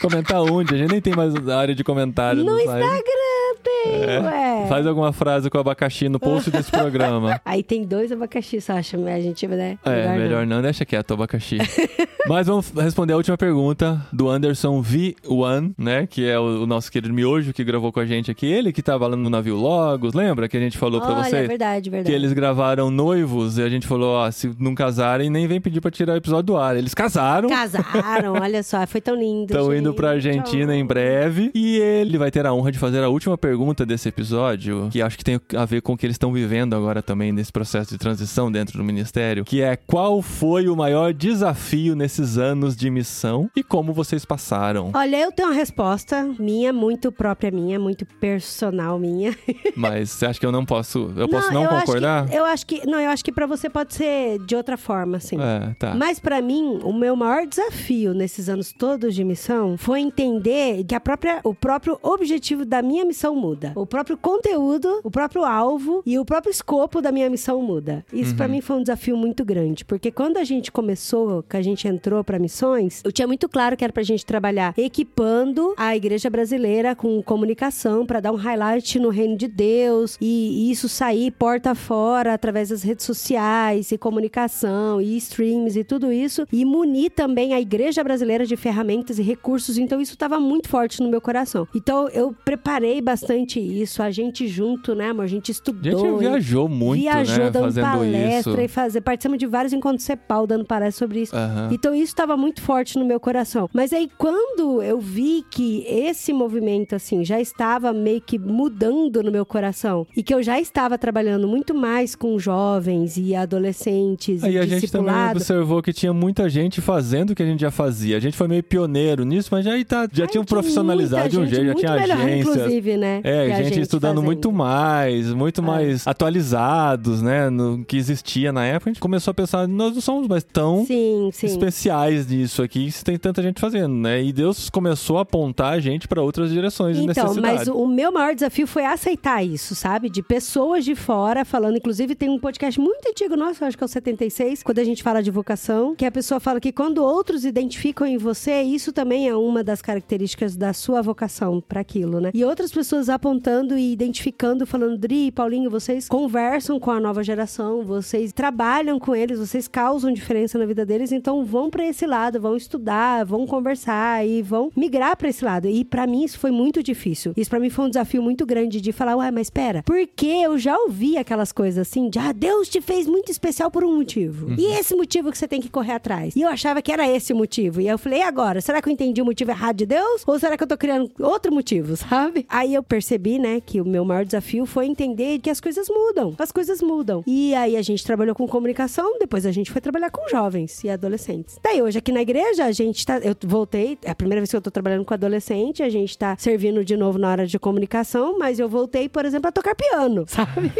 comentar 0.02 0.42
onde? 0.42 0.76
A 0.76 0.78
gente 0.78 0.92
nem 0.92 1.02
tem 1.02 1.16
mais 1.16 1.34
área 1.48 1.74
de 1.74 1.84
comentário 1.84 2.44
No 2.44 2.54
no. 2.54 2.60
Instagram 2.60 3.45
tem, 3.64 4.04
É. 4.04 4.20
ué. 4.20 4.66
Faz 4.68 4.86
alguma 4.88 5.12
frase 5.14 5.50
com 5.50 5.58
abacaxi 5.58 6.10
no 6.10 6.20
post 6.20 6.50
desse 6.52 6.70
programa. 6.72 7.40
Aí 7.46 7.64
tem 7.64 7.84
dois 7.86 8.12
abacaxi, 8.12 8.60
só 8.62 8.74
acha, 8.74 8.98
a 8.98 9.20
gente, 9.20 9.48
né? 9.48 9.78
É, 9.86 10.18
melhor 10.18 10.46
não, 10.46 10.62
deixa 10.62 10.86
quieto 10.86 11.12
o 11.12 11.14
abacaxi. 11.14 11.58
Mas 12.28 12.48
vamos 12.48 12.72
responder 12.72 13.14
a 13.14 13.18
última 13.18 13.38
pergunta 13.38 14.02
do 14.12 14.28
Anderson 14.30 14.82
V1, 14.82 15.74
né? 15.78 16.08
Que 16.08 16.28
é 16.28 16.40
o, 16.40 16.64
o 16.64 16.66
nosso 16.66 16.92
querido 16.92 17.14
Miojo 17.14 17.54
que 17.54 17.64
gravou 17.64 17.92
com 17.92 18.00
a 18.00 18.06
gente 18.06 18.32
aqui. 18.32 18.48
Ele 18.48 18.74
que 18.74 18.82
tava 18.82 19.06
lá 19.08 19.16
no 19.16 19.30
navio 19.30 19.56
Logos, 19.56 20.14
lembra 20.16 20.48
que 20.50 20.58
a 20.58 20.60
gente 20.60 20.76
falou 20.76 21.00
pra 21.00 21.12
Olha, 21.14 21.24
vocês? 21.24 21.44
é 21.44 21.48
verdade, 21.48 21.90
verdade. 21.90 22.10
Que 22.10 22.16
eles 22.16 22.34
gravaram 22.34 22.90
noivos 22.90 23.60
e 23.60 23.62
a 23.62 23.70
gente 23.70 23.86
falou, 23.86 24.16
ó, 24.16 24.32
se 24.32 24.52
não 24.60 24.74
casarem, 24.74 25.30
nem 25.30 25.46
vem 25.48 25.62
pedir 25.62 25.82
pra 25.82 25.92
tirar 25.92 26.14
o 26.14 26.18
episódio 26.18 26.44
do 26.48 26.58
ar. 26.58 26.76
Eles 26.76 26.96
casaram. 26.96 27.48
Casaram, 27.48 28.34
olha 28.42 28.64
só, 28.64 28.86
foi 28.88 29.02
tão 29.02 29.16
lindo. 29.16 29.54
Estão 29.54 29.72
indo 29.76 29.94
pra 29.94 30.12
Argentina 30.12 30.76
em 30.76 30.84
breve. 30.86 31.52
E 31.54 31.78
ele 31.78 32.18
vai 32.18 32.32
ter 32.32 32.46
a 32.48 32.54
honra 32.54 32.72
de 32.72 32.80
fazer 32.80 33.04
a 33.04 33.10
última 33.10 33.38
pergunta 33.38 33.45
desse 33.86 34.10
episódio, 34.10 34.90
que 34.92 35.02
acho 35.02 35.18
que 35.18 35.24
tem 35.24 35.40
a 35.56 35.66
ver 35.66 35.82
com 35.82 35.94
o 35.94 35.98
que 35.98 36.06
eles 36.06 36.16
estão 36.16 36.32
vivendo 36.34 36.76
agora 36.76 37.02
também 37.02 37.32
nesse 37.32 37.52
processo 37.52 37.92
de 37.92 37.98
transição 37.98 38.52
dentro 38.52 38.78
do 38.78 38.84
ministério, 38.84 39.46
que 39.46 39.62
é 39.62 39.76
qual 39.76 40.22
foi 40.22 40.68
o 40.68 40.76
maior 40.76 41.14
desafio 41.14 41.96
nesses 41.96 42.38
anos 42.38 42.76
de 42.76 42.90
missão 42.90 43.50
e 43.56 43.62
como 43.64 43.94
vocês 43.94 44.26
passaram. 44.26 44.92
Olha, 44.96 45.18
eu 45.18 45.32
tenho 45.32 45.50
uma 45.50 45.56
resposta 45.56 46.24
minha, 46.40 46.74
muito 46.74 47.12
própria 47.12 47.52
minha, 47.52 47.80
muito 47.80 48.06
personal 48.06 48.98
minha. 48.98 49.36
Mas 49.76 50.10
você 50.12 50.26
acha 50.26 50.40
que 50.40 50.46
eu 50.46 50.52
não 50.52 50.66
posso, 50.66 51.12
eu 51.16 51.30
posso 51.30 51.52
não 51.54 51.64
eu 51.64 51.70
acho 51.70 51.86
concordar? 51.86 52.28
que- 52.30 52.36
eu 52.36 52.46
acho 52.46 52.66
que, 52.66 52.88
não, 52.88 53.00
eu 53.00 53.10
acho 53.12 53.24
que 53.24 53.32
pra 53.32 53.46
você 53.46 53.70
pode 53.70 53.94
ser 53.94 54.40
de 54.40 54.56
outra 54.56 54.76
forma, 54.78 55.18
assim. 55.18 55.38
É, 55.40 55.74
tá. 55.78 55.94
Mas 55.94 56.20
pra 56.20 56.42
mim, 56.42 56.80
o 56.84 56.92
meu 56.94 57.16
maior 57.16 57.46
desafio 57.46 58.14
nesses 58.14 58.50
anos 58.50 58.74
todos 58.74 59.14
de 59.14 59.24
missão 59.24 59.78
foi 59.78 60.00
entender 60.02 60.84
que 60.84 60.96
a 60.96 61.00
própria, 61.00 61.40
o 61.44 61.54
próprio 61.54 62.00
objetivo 62.02 62.66
da 62.66 62.82
minha 62.82 63.06
missão 63.06 63.35
muda. 63.36 63.72
O 63.76 63.86
próprio 63.86 64.18
conteúdo, 64.18 65.02
o 65.04 65.12
próprio 65.12 65.44
alvo 65.44 66.02
e 66.06 66.18
o 66.20 66.26
próprio 66.26 66.52
escopo 66.52 67.02
da 67.02 67.12
minha 67.12 67.30
missão 67.30 67.62
muda. 67.62 68.06
Isso 68.14 68.32
Uhum. 68.32 68.38
pra 68.38 68.48
mim 68.48 68.62
foi 68.62 68.76
um 68.78 68.82
desafio 68.82 69.16
muito 69.18 69.44
grande, 69.46 69.84
porque 69.86 70.12
quando 70.12 70.38
a 70.38 70.44
gente 70.44 70.72
começou, 70.72 71.44
que 71.44 71.58
a 71.58 71.62
gente 71.62 71.88
entrou 71.88 72.24
pra 72.24 72.40
missões, 72.40 73.02
eu 73.04 73.12
tinha 73.12 73.28
muito 73.28 73.48
claro 73.50 73.76
que 73.78 73.84
era 73.84 73.94
pra 73.94 74.04
gente 74.04 74.26
trabalhar 74.26 74.74
equipando 74.78 75.74
a 75.78 75.96
igreja 75.96 76.30
brasileira 76.30 76.96
com 76.96 77.22
comunicação 77.22 78.06
pra 78.06 78.20
dar 78.20 78.32
um 78.32 78.36
highlight 78.36 78.98
no 79.00 79.10
reino 79.10 79.36
de 79.38 79.48
Deus 79.48 80.18
e 80.22 80.72
isso 80.72 80.88
sair 80.90 81.32
porta 81.32 81.76
fora 81.76 82.34
através 82.34 82.70
das 82.70 82.82
redes 82.84 83.06
sociais 83.06 83.92
e 83.92 83.98
comunicação 83.98 85.02
e 85.02 85.18
streams 85.18 85.78
e 85.80 85.84
tudo 85.84 86.12
isso 86.12 86.48
e 86.52 86.64
munir 86.66 87.12
também 87.12 87.54
a 87.54 87.60
igreja 87.62 88.04
brasileira 88.04 88.46
de 88.46 88.56
ferramentas 88.56 89.20
e 89.20 89.24
recursos. 89.24 89.78
Então 89.78 90.00
isso 90.02 90.14
estava 90.14 90.40
muito 90.40 90.70
forte 90.70 91.02
no 91.02 91.10
meu 91.10 91.22
coração. 91.22 91.68
Então 91.76 92.08
eu 92.10 92.34
preparei 92.46 93.02
bastante 93.02 93.15
isso, 93.60 94.02
a 94.04 94.12
gente 94.12 94.48
junto, 94.48 94.94
né, 94.96 95.10
amor? 95.10 95.24
A 95.24 95.28
gente 95.28 95.52
A 95.52 95.54
estudou. 95.54 96.00
gente 96.00 96.16
e- 96.16 96.20
viajou 96.20 96.68
muito, 96.70 97.02
viajou 97.02 97.38
né, 97.46 97.50
dando 97.52 97.64
fazendo 97.64 97.84
palestra 97.84 98.52
isso. 98.54 98.62
e 98.62 98.68
fazer. 98.68 99.02
Participamos 99.02 99.40
de 99.40 99.46
vários 99.48 99.74
encontros 99.74 100.04
CEPAL 100.04 100.48
dando 100.48 100.66
palestra 100.66 101.06
sobre 101.06 101.22
isso. 101.22 101.36
Aham. 101.36 101.70
Então 101.72 101.94
isso 101.94 102.06
estava 102.06 102.36
muito 102.38 102.62
forte 102.62 102.98
no 102.98 103.06
meu 103.06 103.20
coração. 103.20 103.70
Mas 103.74 103.94
aí 103.94 104.10
quando 104.18 104.82
eu 104.82 105.00
vi 105.00 105.44
que 105.50 105.84
esse 105.88 106.32
movimento 106.34 106.96
assim 106.96 107.24
já 107.24 107.40
estava 107.40 107.92
meio 107.94 108.22
que 108.22 108.38
mudando 108.38 109.22
no 109.24 109.32
meu 109.32 109.46
coração 109.46 110.06
e 110.16 110.22
que 110.24 110.34
eu 110.34 110.42
já 110.44 110.60
estava 110.60 110.98
trabalhando 110.98 111.48
muito 111.48 111.74
mais 111.74 112.16
com 112.16 112.38
jovens 112.40 113.18
e 113.18 113.36
adolescentes 113.36 114.44
Aí 114.44 114.54
e 114.54 114.58
a 114.60 114.66
gente 114.66 114.92
também 114.92 115.14
observou 115.32 115.82
que 115.82 115.92
tinha 115.92 116.14
muita 116.14 116.48
gente 116.50 116.82
fazendo 116.82 117.32
o 117.32 117.36
que 117.36 117.44
a 117.44 117.46
gente 117.46 117.60
já 117.62 117.72
fazia. 117.72 118.18
A 118.18 118.20
gente 118.20 118.36
foi 118.38 118.48
meio 118.48 118.64
pioneiro 118.64 119.24
nisso, 119.26 119.50
mas 119.52 119.66
já, 119.66 119.72
tá, 119.86 120.08
já 120.12 120.24
Ai, 120.24 120.30
tinham 120.30 120.44
tinha 120.44 120.46
profissionalizado 120.46 121.24
muita 121.24 121.30
de 121.30 121.40
um 121.40 121.46
gente, 121.46 121.56
jeito, 121.56 121.68
já 121.82 121.88
tinha 121.88 122.02
melhor, 122.02 122.18
agências. 122.26 122.56
inclusive, 122.56 122.98
né? 122.98 123.05
É, 123.24 123.46
que 123.48 123.52
a 123.54 123.64
gente, 123.64 123.80
estudando 123.82 124.16
fazendo. 124.16 124.26
muito 124.26 124.52
mais, 124.52 125.34
muito 125.34 125.62
É. 125.62 125.64
mais 125.64 126.08
atualizados, 126.08 127.22
né, 127.22 127.50
no 127.50 127.84
que 127.86 127.98
existia 127.98 128.52
na 128.52 128.66
época. 128.66 128.90
A 128.90 128.94
gente 128.94 129.02
começou 129.02 129.32
a 129.32 129.34
pensar, 129.34 129.68
nós 129.68 129.94
não 129.94 130.02
somos 130.02 130.28
mais 130.28 130.44
tão 130.44 130.86
Sim, 130.86 131.30
sim. 131.34 131.48
especiais 131.48 132.28
nisso 132.28 132.62
aqui, 132.62 132.92
se 132.92 133.04
tem 133.04 133.18
tanta 133.18 133.42
gente 133.42 133.60
fazendo, 133.60 133.94
né? 133.94 134.24
E 134.24 134.32
Deus 134.32 134.70
começou 134.70 135.18
a 135.18 135.22
apontar 135.22 135.74
a 135.74 135.80
gente 135.80 136.08
para 136.08 136.22
outras 136.22 136.50
direções 136.52 136.98
Então, 136.98 137.08
necessidade. 137.08 137.42
mas 137.42 137.68
o 137.68 137.88
meu 137.88 138.12
maior 138.12 138.34
desafio 138.34 138.68
foi 138.68 138.86
aceitar 138.86 139.44
isso, 139.44 139.76
sabe? 139.76 140.10
De 140.10 140.22
pessoas 140.22 140.86
de 140.86 140.96
fora 140.96 141.44
falando. 141.44 141.78
Inclusive, 141.78 142.16
tem 142.16 142.30
um 142.30 142.40
podcast 142.40 142.80
muito 142.80 143.08
antigo 143.10 143.36
nosso, 143.36 143.64
acho 143.66 143.78
que 143.78 143.84
é 143.84 143.86
o 143.86 143.88
76, 143.88 144.64
quando 144.64 144.80
a 144.80 144.84
gente 144.84 145.04
fala 145.04 145.22
de 145.22 145.32
vocação, 145.32 145.96
que 145.96 146.06
a 146.06 146.12
pessoa 146.12 146.40
fala 146.40 146.60
que 146.60 146.72
quando 146.72 147.00
outros 147.04 147.44
identificam 147.46 148.08
em 148.08 148.18
você, 148.18 148.62
isso 148.62 148.94
também 148.94 149.28
é 149.28 149.36
uma 149.36 149.64
das 149.64 149.82
características 149.82 150.56
da 150.56 150.72
sua 150.74 151.02
vocação 151.02 151.62
para 151.68 151.82
aquilo, 151.82 152.20
né? 152.22 152.32
E 152.34 152.44
outras 152.46 152.72
pessoas 152.72 152.95
apontando 153.10 153.78
e 153.78 153.92
identificando, 153.92 154.66
falando, 154.66 154.98
Dri, 154.98 155.32
Paulinho, 155.32 155.70
vocês 155.70 156.08
conversam 156.08 156.80
com 156.80 156.92
a 156.92 157.00
nova 157.00 157.24
geração, 157.24 157.84
vocês 157.84 158.32
trabalham 158.32 159.00
com 159.00 159.16
eles, 159.16 159.40
vocês 159.40 159.68
causam 159.68 160.12
diferença 160.12 160.58
na 160.58 160.66
vida 160.66 160.86
deles, 160.86 161.12
então 161.12 161.44
vão 161.44 161.70
para 161.70 161.86
esse 161.86 162.06
lado, 162.06 162.40
vão 162.40 162.56
estudar, 162.56 163.26
vão 163.26 163.46
conversar 163.46 164.26
e 164.26 164.42
vão 164.42 164.72
migrar 164.76 165.18
para 165.18 165.30
esse 165.30 165.44
lado. 165.44 165.68
E 165.68 165.84
para 165.84 166.08
mim 166.08 166.24
isso 166.24 166.40
foi 166.40 166.52
muito 166.52 166.82
difícil. 166.82 167.34
Isso 167.36 167.50
para 167.50 167.60
mim 167.60 167.70
foi 167.70 167.86
um 167.86 167.90
desafio 167.90 168.22
muito 168.22 168.46
grande 168.46 168.82
de 168.82 168.92
falar, 168.92 169.16
ué, 169.18 169.32
mas 169.32 169.48
espera, 169.48 169.84
porque 169.84 170.28
eu 170.28 170.58
já 170.58 170.78
ouvi 170.78 171.18
aquelas 171.18 171.52
coisas 171.52 171.88
assim, 171.88 172.10
de 172.10 172.20
ah, 172.20 172.32
Deus 172.32 172.70
te 172.70 172.82
fez 172.82 173.08
muito 173.08 173.32
especial 173.32 173.70
por 173.70 173.84
um 173.84 173.96
motivo. 173.96 174.54
E 174.58 174.66
esse 174.80 174.96
motivo 174.96 175.32
que 175.32 175.38
você 175.38 175.48
tem 175.48 175.62
que 175.62 175.70
correr 175.70 175.94
atrás. 175.94 176.36
E 176.36 176.42
eu 176.42 176.50
achava 176.50 176.82
que 176.82 176.92
era 176.92 177.08
esse 177.10 177.34
o 177.34 177.36
motivo. 177.36 177.82
E 177.82 177.88
aí 177.88 177.94
eu 177.94 177.98
falei, 177.98 178.20
e 178.20 178.24
agora? 178.24 178.62
Será 178.62 178.82
que 178.82 178.90
eu 178.90 178.94
entendi 178.94 179.22
o 179.22 179.26
motivo 179.26 179.52
errado 179.52 179.78
de 179.78 179.86
Deus? 179.86 180.24
Ou 180.26 180.40
será 180.40 180.58
que 180.58 180.64
eu 180.64 180.68
tô 180.68 180.78
criando 180.78 181.12
outro 181.20 181.54
motivo, 181.54 181.96
sabe? 181.98 182.46
Aí 182.50 182.74
eu 182.74 182.84
percebi, 182.88 183.40
né, 183.40 183.62
que 183.62 183.80
o 183.80 183.86
meu 183.86 184.04
maior 184.04 184.26
desafio 184.26 184.66
foi 184.66 184.86
entender 184.86 185.40
que 185.40 185.50
as 185.50 185.62
coisas 185.62 185.88
mudam. 185.90 186.36
As 186.38 186.52
coisas 186.52 186.82
mudam. 186.82 187.24
E 187.26 187.54
aí 187.56 187.78
a 187.78 187.82
gente 187.82 188.04
trabalhou 188.04 188.36
com 188.36 188.48
comunicação, 188.48 189.18
depois 189.20 189.46
a 189.46 189.52
gente 189.52 189.72
foi 189.72 189.82
trabalhar 189.82 190.10
com 190.10 190.28
jovens 190.30 190.84
e 190.84 190.90
adolescentes. 190.90 191.58
Daí 191.64 191.82
hoje 191.82 192.00
aqui 192.00 192.12
na 192.12 192.22
igreja, 192.22 192.66
a 192.66 192.72
gente 192.72 193.06
tá. 193.06 193.18
Eu 193.20 193.36
voltei, 193.46 193.98
é 194.04 194.12
a 194.12 194.16
primeira 194.16 194.42
vez 194.42 194.50
que 194.50 194.58
eu 194.58 194.62
tô 194.62 194.72
trabalhando 194.72 195.06
banco 195.06 195.14
adolescente, 195.14 195.84
a 195.84 195.90
gente 195.90 196.18
tá 196.18 196.36
servindo 196.38 196.84
de 196.84 196.98
novo 196.98 197.20
na 197.20 197.30
hora 197.30 197.46
de 197.46 197.60
comunicação, 197.60 198.38
mas 198.40 198.60
eu 198.60 198.68
voltei, 198.68 199.08
por 199.08 199.24
exemplo, 199.24 199.48
a 199.48 199.52
tocar 199.52 199.76
piano, 199.76 200.26
sabe? 200.28 200.72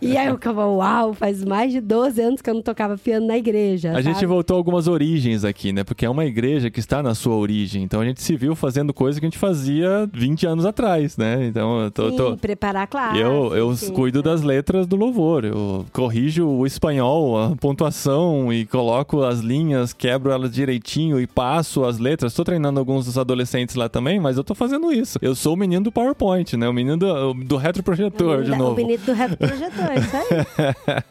e 0.00 0.16
aí 0.16 0.26
eu 0.26 0.34
ficava, 0.34 0.66
uau, 0.66 1.12
faz 1.12 1.44
mais 1.44 1.70
de 1.70 1.80
12 1.80 2.20
anos 2.20 2.40
que 2.40 2.48
eu 2.48 2.54
não 2.54 2.62
tocava 2.62 2.96
piano 2.96 3.26
na 3.26 3.36
igreja. 3.36 3.90
A 3.90 3.92
sabe? 3.94 4.04
gente 4.04 4.24
voltou 4.24 4.56
a 4.56 4.58
algumas 4.58 4.88
origens 4.88 5.44
aqui, 5.44 5.72
né? 5.72 5.84
Porque 5.84 6.06
é 6.06 6.10
uma 6.10 6.24
igreja 6.24 6.70
que 6.70 6.80
está 6.80 7.02
na 7.02 7.14
sua 7.14 7.36
origem. 7.36 7.82
Então 7.82 8.00
a 8.00 8.04
gente 8.04 8.22
se 8.22 8.34
viu 8.36 8.56
fazendo 8.56 8.94
coisa 8.94 9.20
que 9.20 9.26
a 9.26 9.28
gente 9.28 9.38
fazia 9.38 10.08
20 10.12 10.46
anos 10.46 10.64
atrás, 10.64 11.16
né? 11.16 11.37
Então 11.44 11.80
eu 11.82 11.90
tô. 11.90 12.10
Sim, 12.10 12.16
tô- 12.16 12.36
preparar 12.36 12.82
a 12.84 12.86
classe. 12.86 13.18
Eu, 13.18 13.54
eu 13.56 13.74
sim. 13.76 13.92
cuido 13.92 14.22
das 14.22 14.42
letras 14.42 14.86
do 14.86 14.96
louvor. 14.96 15.44
Eu 15.44 15.84
corrijo 15.92 16.46
o 16.46 16.66
espanhol, 16.66 17.38
a 17.38 17.56
pontuação 17.56 18.52
e 18.52 18.64
coloco 18.66 19.22
as 19.22 19.40
linhas, 19.40 19.92
quebro 19.92 20.30
elas 20.30 20.50
direitinho 20.52 21.20
e 21.20 21.26
passo 21.26 21.84
as 21.84 21.98
letras. 21.98 22.34
Tô 22.34 22.44
treinando 22.44 22.78
alguns 22.80 23.06
dos 23.06 23.18
adolescentes 23.18 23.74
lá 23.74 23.88
também, 23.88 24.18
mas 24.20 24.36
eu 24.36 24.44
tô 24.44 24.54
fazendo 24.54 24.92
isso. 24.92 25.18
Eu 25.22 25.34
sou 25.34 25.54
o 25.54 25.56
menino 25.56 25.84
do 25.84 25.92
PowerPoint, 25.92 26.56
né? 26.56 26.68
O 26.68 26.72
menino 26.72 26.96
do, 26.96 27.34
do 27.34 27.56
retroprojetor, 27.56 28.42
de 28.42 28.52
O 28.52 28.56
novo. 28.56 28.74
bonito 28.74 29.04
do 29.06 29.12
reto 29.12 29.36
projetor, 29.36 29.92
isso 29.96 30.16
aí. 30.16 30.28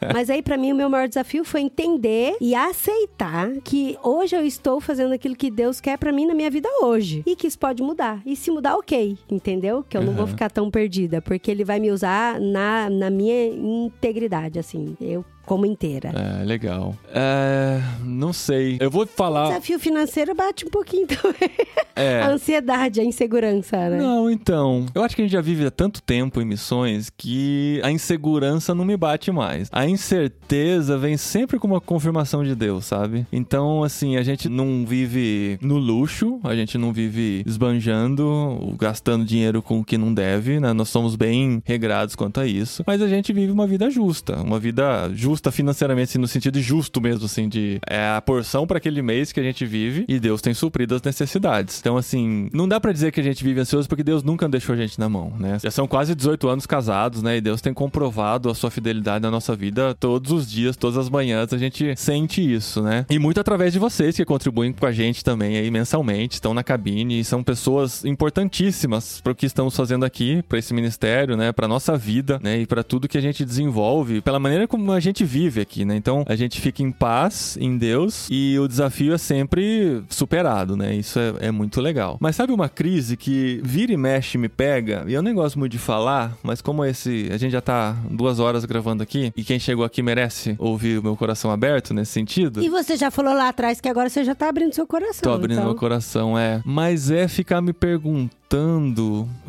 Mas 0.14 0.30
aí, 0.30 0.42
pra 0.42 0.58
mim, 0.58 0.72
o 0.72 0.76
meu 0.76 0.90
maior 0.90 1.08
desafio 1.08 1.44
foi 1.44 1.62
entender 1.62 2.36
e 2.40 2.54
aceitar 2.56 3.50
que 3.64 3.98
hoje 4.04 4.36
eu 4.36 4.46
estou 4.46 4.80
fazendo 4.80 5.14
aquilo 5.14 5.36
que 5.36 5.50
Deus 5.52 5.80
quer 5.82 5.98
pra 5.98 6.12
mim 6.12 6.26
na 6.26 6.34
minha 6.34 6.50
vida 6.50 6.70
hoje. 6.82 7.24
E 7.26 7.36
que 7.36 7.48
isso 7.48 7.58
pode 7.60 7.82
mudar. 7.84 8.22
E 8.26 8.36
se 8.36 8.50
mudar, 8.52 8.76
ok. 8.76 9.18
Entendeu? 9.30 9.84
Que 9.88 9.98
eu 9.98 10.02
não 10.02 10.14
vou 10.18 10.28
ficar 10.28 10.50
tão 10.50 10.70
perdida. 10.70 11.22
Porque 11.22 11.50
ele 11.50 11.64
vai 11.64 11.80
me 11.80 11.92
usar 11.92 12.40
na, 12.40 12.90
na 12.90 13.10
minha 13.10 13.48
integridade, 13.48 14.60
assim. 14.60 14.96
Eu 15.00 15.24
como 15.48 15.66
inteira. 15.66 16.12
É, 16.14 16.44
legal. 16.44 16.94
É, 17.14 17.80
não 18.04 18.32
sei. 18.34 18.78
Eu 18.80 18.92
vou 18.92 19.04
O 19.04 19.08
falar. 19.08 19.48
desafio 19.48 19.80
financeiro 19.80 20.36
bate 20.36 20.66
um 20.66 20.70
pouquinho 20.70 21.08
também. 21.08 21.50
É. 21.96 22.22
A 22.22 22.30
ansiedade, 22.32 23.00
a 23.00 23.04
insegurança, 23.04 23.90
né? 23.90 23.98
Não, 23.98 24.30
então. 24.30 24.86
Eu 24.94 25.02
acho 25.04 25.16
que 25.16 25.22
a 25.22 25.26
gente 25.26 25.32
já 25.32 25.42
vive 25.42 25.66
há 25.66 25.72
tanto 25.72 26.02
tempo 26.04 26.42
em 26.42 26.46
missões 26.46 27.10
que 27.10 27.80
a 27.84 27.90
insegurança 27.90 28.76
não 28.76 28.84
me 28.86 28.98
bate 28.98 29.32
mais. 29.32 29.70
A 29.72 29.88
incerteza 29.88 30.98
vem 30.98 31.16
sempre 31.18 31.58
com 31.58 31.66
uma 31.66 31.80
confirmação 31.82 32.44
de 32.44 32.54
Deus, 32.54 32.86
sabe? 32.86 33.26
Então, 33.32 33.84
assim, 33.84 34.18
a 34.18 34.24
gente 34.24 34.50
não 34.50 34.86
vive 34.86 35.58
no 35.62 35.78
luxo, 35.78 36.40
a 36.44 36.54
gente 36.56 36.78
não 36.78 36.92
vive 36.92 37.42
esbanjando, 37.48 38.76
gastando 38.78 39.24
dinheiro 39.26 39.62
com 39.62 39.80
o 39.80 39.84
que 39.86 39.98
não 39.98 40.14
deve, 40.14 40.60
né? 40.60 40.74
Nós 40.74 40.90
somos 40.90 41.16
bem 41.16 41.62
regrados 41.66 42.16
quanto 42.16 42.40
a 42.42 42.46
isso. 42.46 42.84
Mas 42.86 43.02
a 43.02 43.08
gente 43.08 43.32
vive 43.32 43.52
uma 43.52 43.66
vida 43.66 43.90
justa, 43.90 44.36
uma 44.42 44.60
vida 44.60 45.10
justa 45.14 45.37
financeiramente, 45.52 46.10
assim, 46.10 46.20
no 46.20 46.28
sentido 46.28 46.60
justo 46.62 47.02
mesmo, 47.02 47.26
assim, 47.26 47.48
de 47.48 47.80
é 47.88 48.16
a 48.16 48.22
porção 48.22 48.68
para 48.68 48.78
aquele 48.78 49.02
mês 49.02 49.32
que 49.32 49.40
a 49.40 49.44
gente 49.44 49.66
vive 49.66 50.06
e 50.08 50.20
Deus 50.20 50.42
tem 50.42 50.54
suprido 50.54 50.96
as 50.96 51.02
necessidades. 51.02 51.80
Então, 51.80 51.98
assim, 51.98 52.50
não 52.54 52.68
dá 52.68 52.80
pra 52.80 52.92
dizer 52.92 53.12
que 53.12 53.20
a 53.20 53.24
gente 53.24 53.44
vive 53.44 53.60
ansioso 53.60 53.88
porque 53.88 54.04
Deus 54.04 54.24
nunca 54.24 54.48
deixou 54.48 54.74
a 54.74 54.78
gente 54.78 55.00
na 55.00 55.10
mão, 55.10 55.34
né? 55.40 55.58
Já 55.62 55.72
são 55.72 55.88
quase 55.88 56.16
18 56.16 56.48
anos 56.48 56.66
casados, 56.66 57.22
né? 57.22 57.38
E 57.38 57.42
Deus 57.42 57.62
tem 57.62 57.74
comprovado 57.74 58.50
a 58.50 58.56
sua 58.56 58.72
fidelidade 58.72 59.22
na 59.22 59.32
nossa 59.32 59.56
vida 59.56 59.96
todos 59.96 60.32
os 60.32 60.50
dias, 60.50 60.76
todas 60.76 60.98
as 60.98 61.10
manhãs, 61.10 61.54
a 61.54 61.58
gente 61.58 61.96
sente 61.96 62.42
isso, 62.42 62.82
né? 62.82 63.06
E 63.10 63.20
muito 63.20 63.40
através 63.40 63.74
de 63.74 63.80
vocês 63.80 64.16
que 64.16 64.26
contribuem 64.26 64.74
com 64.74 64.86
a 64.86 64.92
gente 64.92 65.24
também 65.24 65.58
aí 65.58 65.70
mensalmente, 65.72 66.36
estão 66.36 66.54
na 66.54 66.64
cabine 66.64 67.20
e 67.20 67.24
são 67.24 67.44
pessoas 67.44 68.04
importantíssimas 68.06 69.22
para 69.22 69.32
o 69.32 69.36
que 69.36 69.46
estamos 69.46 69.76
fazendo 69.76 70.06
aqui, 70.06 70.44
para 70.48 70.60
esse 70.60 70.74
ministério, 70.74 71.36
né, 71.36 71.52
para 71.52 71.68
nossa 71.68 71.98
vida, 71.98 72.40
né, 72.42 72.60
e 72.60 72.66
para 72.66 72.84
tudo 72.84 73.08
que 73.08 73.18
a 73.18 73.22
gente 73.22 73.46
desenvolve, 73.46 74.22
pela 74.22 74.40
maneira 74.40 74.68
como 74.68 74.92
a 74.92 75.00
gente 75.00 75.24
vive 75.28 75.62
aqui, 75.62 75.86
né? 75.86 75.96
Então, 75.96 76.24
a 76.28 76.36
gente 76.36 76.60
fica 76.60 76.82
em 76.82 76.92
paz 76.92 77.58
em 77.60 77.78
Deus 77.78 78.28
e 78.32 78.58
o 78.60 78.68
desafio 78.68 79.14
é 79.14 79.18
sempre 79.18 80.02
superado, 80.10 80.76
né? 80.76 80.96
Isso 80.96 81.20
é, 81.20 81.48
é 81.48 81.52
muito 81.52 81.80
legal. 81.82 82.18
Mas 82.20 82.36
sabe 82.36 82.52
uma 82.52 82.70
crise 82.70 83.16
que 83.16 83.62
vira 83.64 83.92
e 83.92 83.98
mexe 83.98 84.38
me 84.38 84.50
pega? 84.50 85.04
E 85.08 85.14
eu 85.14 85.22
nem 85.22 85.34
gosto 85.34 85.60
muito 85.60 85.74
de 85.74 85.78
falar, 85.78 86.36
mas 86.42 86.62
como 86.62 86.84
esse, 86.84 87.30
a 87.32 87.38
gente 87.38 87.52
já 87.52 87.62
tá 87.62 87.96
duas 88.10 88.40
horas 88.40 88.66
gravando 88.66 89.04
aqui 89.04 89.32
e 89.36 89.44
quem 89.44 89.60
chegou 89.60 89.86
aqui 89.86 90.02
merece 90.02 90.56
ouvir 90.58 91.00
o 91.00 91.04
meu 91.04 91.16
coração 91.16 91.52
aberto 91.52 91.94
nesse 91.94 92.12
sentido. 92.12 92.64
E 92.64 92.70
você 92.70 92.96
já 92.96 93.12
falou 93.12 93.34
lá 93.34 93.50
atrás 93.50 93.82
que 93.82 93.90
agora 93.90 94.10
você 94.10 94.24
já 94.24 94.34
tá 94.34 94.50
abrindo 94.50 94.74
seu 94.74 94.88
coração. 94.88 95.22
Tô 95.22 95.32
abrindo 95.32 95.58
então... 95.58 95.66
meu 95.66 95.76
coração, 95.76 96.38
é. 96.38 96.62
Mas 96.66 97.12
é 97.12 97.28
ficar 97.28 97.62
me 97.62 97.74
perguntando 97.74 98.47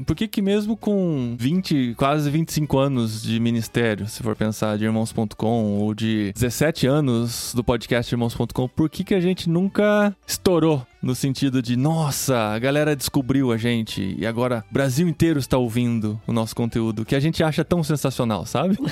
por 0.07 0.17
que 0.17 0.27
que 0.27 0.43
mesmo 0.43 0.77
com 0.77 1.37
20, 1.39 1.95
quase 1.97 2.31
25 2.31 2.79
anos 2.79 3.23
de 3.23 3.39
ministério, 3.39 4.09
se 4.09 4.23
for 4.23 4.35
pensar 4.35 4.77
de 4.77 4.85
irmãos.com 4.85 5.79
ou 5.79 5.95
de 5.95 6.33
17 6.33 6.87
anos 6.87 7.53
do 7.55 7.63
podcast 7.63 8.13
irmãos.com, 8.13 8.69
por 8.69 8.91
que 8.91 9.05
que 9.05 9.15
a 9.15 9.21
gente 9.21 9.49
nunca 9.49 10.15
estourou? 10.27 10.87
No 11.01 11.15
sentido 11.15 11.63
de, 11.63 11.77
nossa, 11.77 12.37
a 12.37 12.59
galera 12.59 12.97
descobriu 12.97 13.53
a 13.53 13.57
gente 13.57 14.17
e 14.19 14.27
agora 14.27 14.65
o 14.69 14.75
Brasil 14.75 15.07
inteiro 15.09 15.39
está 15.39 15.57
ouvindo 15.57 16.21
o 16.27 16.33
nosso 16.33 16.57
conteúdo, 16.57 17.05
que 17.05 17.15
a 17.15 17.21
gente 17.21 17.43
acha 17.43 17.65
tão 17.65 17.83
sensacional, 17.85 18.45
sabe? 18.45 18.77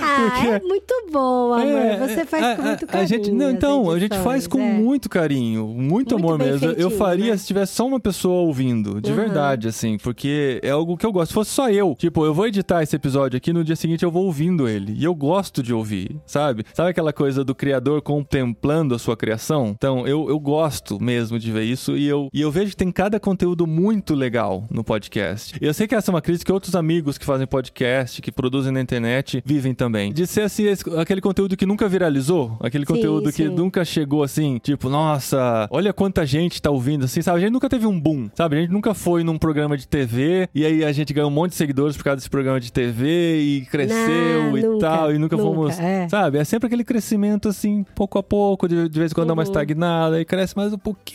Ah, 0.00 0.46
é 0.46 0.60
muito 0.60 0.94
bom, 1.12 1.52
amor. 1.52 1.60
É, 1.66 1.96
você 1.98 2.24
faz 2.24 2.44
a, 2.44 2.56
com 2.56 2.62
a- 2.62 2.64
muito 2.66 2.84
a 2.84 2.88
carinho. 2.88 3.08
gente, 3.08 3.30
não, 3.30 3.50
então, 3.50 3.90
a 3.90 3.98
gente 3.98 4.16
faz 4.18 4.46
com 4.46 4.60
é. 4.60 4.72
muito 4.72 5.08
carinho, 5.08 5.66
muito, 5.68 5.88
Muito 5.98 6.16
amor 6.16 6.38
mesmo. 6.38 6.68
eu 6.72 6.90
faria 6.90 7.32
né? 7.32 7.36
se 7.36 7.46
tivesse 7.46 7.74
só 7.74 7.86
uma 7.86 8.00
pessoa 8.00 8.40
ouvindo, 8.42 9.00
de 9.00 9.10
Uhum. 9.10 9.16
verdade, 9.16 9.68
assim, 9.68 9.98
porque 9.98 10.60
é 10.62 10.70
algo 10.70 10.96
que 10.96 11.04
eu 11.04 11.12
gosto. 11.12 11.28
Se 11.28 11.34
fosse 11.34 11.50
só 11.50 11.70
eu, 11.70 11.94
tipo, 11.98 12.24
eu 12.24 12.32
vou 12.32 12.46
editar 12.46 12.82
esse 12.82 12.94
episódio 12.96 13.36
aqui, 13.36 13.52
no 13.52 13.62
dia 13.64 13.76
seguinte 13.76 14.02
eu 14.04 14.10
vou 14.10 14.24
ouvindo 14.24 14.68
ele. 14.68 14.94
E 14.96 15.04
eu 15.04 15.14
gosto 15.14 15.62
de 15.62 15.74
ouvir, 15.74 16.16
sabe? 16.26 16.64
Sabe 16.72 16.90
aquela 16.90 17.12
coisa 17.12 17.44
do 17.44 17.54
criador 17.54 18.00
contemplando 18.02 18.94
a 18.94 18.98
sua 18.98 19.16
criação? 19.16 19.74
Então, 19.76 20.06
eu, 20.06 20.28
eu 20.28 20.38
gosto 20.38 20.98
mesmo 21.02 21.17
de 21.26 21.52
ver 21.52 21.64
isso 21.64 21.96
e 21.96 22.06
eu, 22.06 22.28
e 22.32 22.40
eu 22.40 22.50
vejo 22.50 22.70
que 22.70 22.76
tem 22.76 22.90
cada 22.92 23.18
conteúdo 23.18 23.66
muito 23.66 24.14
legal 24.14 24.64
no 24.70 24.84
podcast. 24.84 25.56
E 25.60 25.64
eu 25.66 25.74
sei 25.74 25.86
que 25.86 25.94
essa 25.94 26.10
é 26.10 26.14
uma 26.14 26.22
crise 26.22 26.44
que 26.44 26.52
outros 26.52 26.74
amigos 26.74 27.18
que 27.18 27.24
fazem 27.24 27.46
podcast, 27.46 28.22
que 28.22 28.30
produzem 28.30 28.72
na 28.72 28.80
internet, 28.80 29.42
vivem 29.44 29.74
também. 29.74 30.12
De 30.12 30.26
ser 30.26 30.42
assim, 30.42 30.64
esse- 30.66 30.84
aquele 30.98 31.20
conteúdo 31.20 31.56
que 31.56 31.66
nunca 31.66 31.88
viralizou, 31.88 32.56
aquele 32.60 32.86
Sim, 32.86 32.94
conteúdo 32.94 33.30
que 33.30 33.44
sim. 33.44 33.48
nunca 33.48 33.84
chegou 33.84 34.22
assim, 34.22 34.58
tipo, 34.62 34.88
nossa, 34.88 35.66
olha 35.70 35.92
quanta 35.92 36.24
gente 36.24 36.60
tá 36.62 36.70
ouvindo, 36.70 37.04
assim, 37.04 37.20
sabe? 37.22 37.38
A 37.38 37.40
gente 37.40 37.52
nunca 37.52 37.68
teve 37.68 37.86
um 37.86 37.98
boom, 37.98 38.28
sabe? 38.34 38.56
A 38.56 38.60
gente 38.60 38.70
nunca 38.70 38.94
foi 38.94 39.24
num 39.24 39.38
programa 39.38 39.76
de 39.76 39.86
TV 39.88 40.48
e 40.54 40.64
aí 40.64 40.84
a 40.84 40.92
gente 40.92 41.12
ganhou 41.12 41.30
um 41.30 41.34
monte 41.34 41.50
de 41.50 41.56
seguidores 41.56 41.96
por 41.96 42.04
causa 42.04 42.16
desse 42.16 42.30
programa 42.30 42.60
de 42.60 42.72
TV 42.72 43.40
e 43.40 43.60
cresceu 43.70 44.42
Não, 44.50 44.58
e 44.58 44.62
nunca, 44.62 44.78
tal, 44.86 45.12
e 45.14 45.18
nunca, 45.18 45.36
nunca, 45.36 45.48
fomos, 45.48 45.78
é. 45.78 46.08
sabe? 46.08 46.38
É 46.38 46.44
sempre 46.44 46.66
aquele 46.66 46.84
crescimento 46.84 47.48
assim, 47.48 47.84
pouco 47.94 48.18
a 48.18 48.22
pouco, 48.22 48.68
de, 48.68 48.88
de 48.88 48.98
vez 48.98 49.10
em 49.12 49.14
quando 49.14 49.28
dá 49.28 49.32
uma 49.34 49.42
Uhum. 49.42 49.48
estagnada, 49.48 50.16
aí 50.16 50.24
cresce 50.24 50.56
mais 50.56 50.72
um 50.72 50.78
pouquinho, 50.78 51.07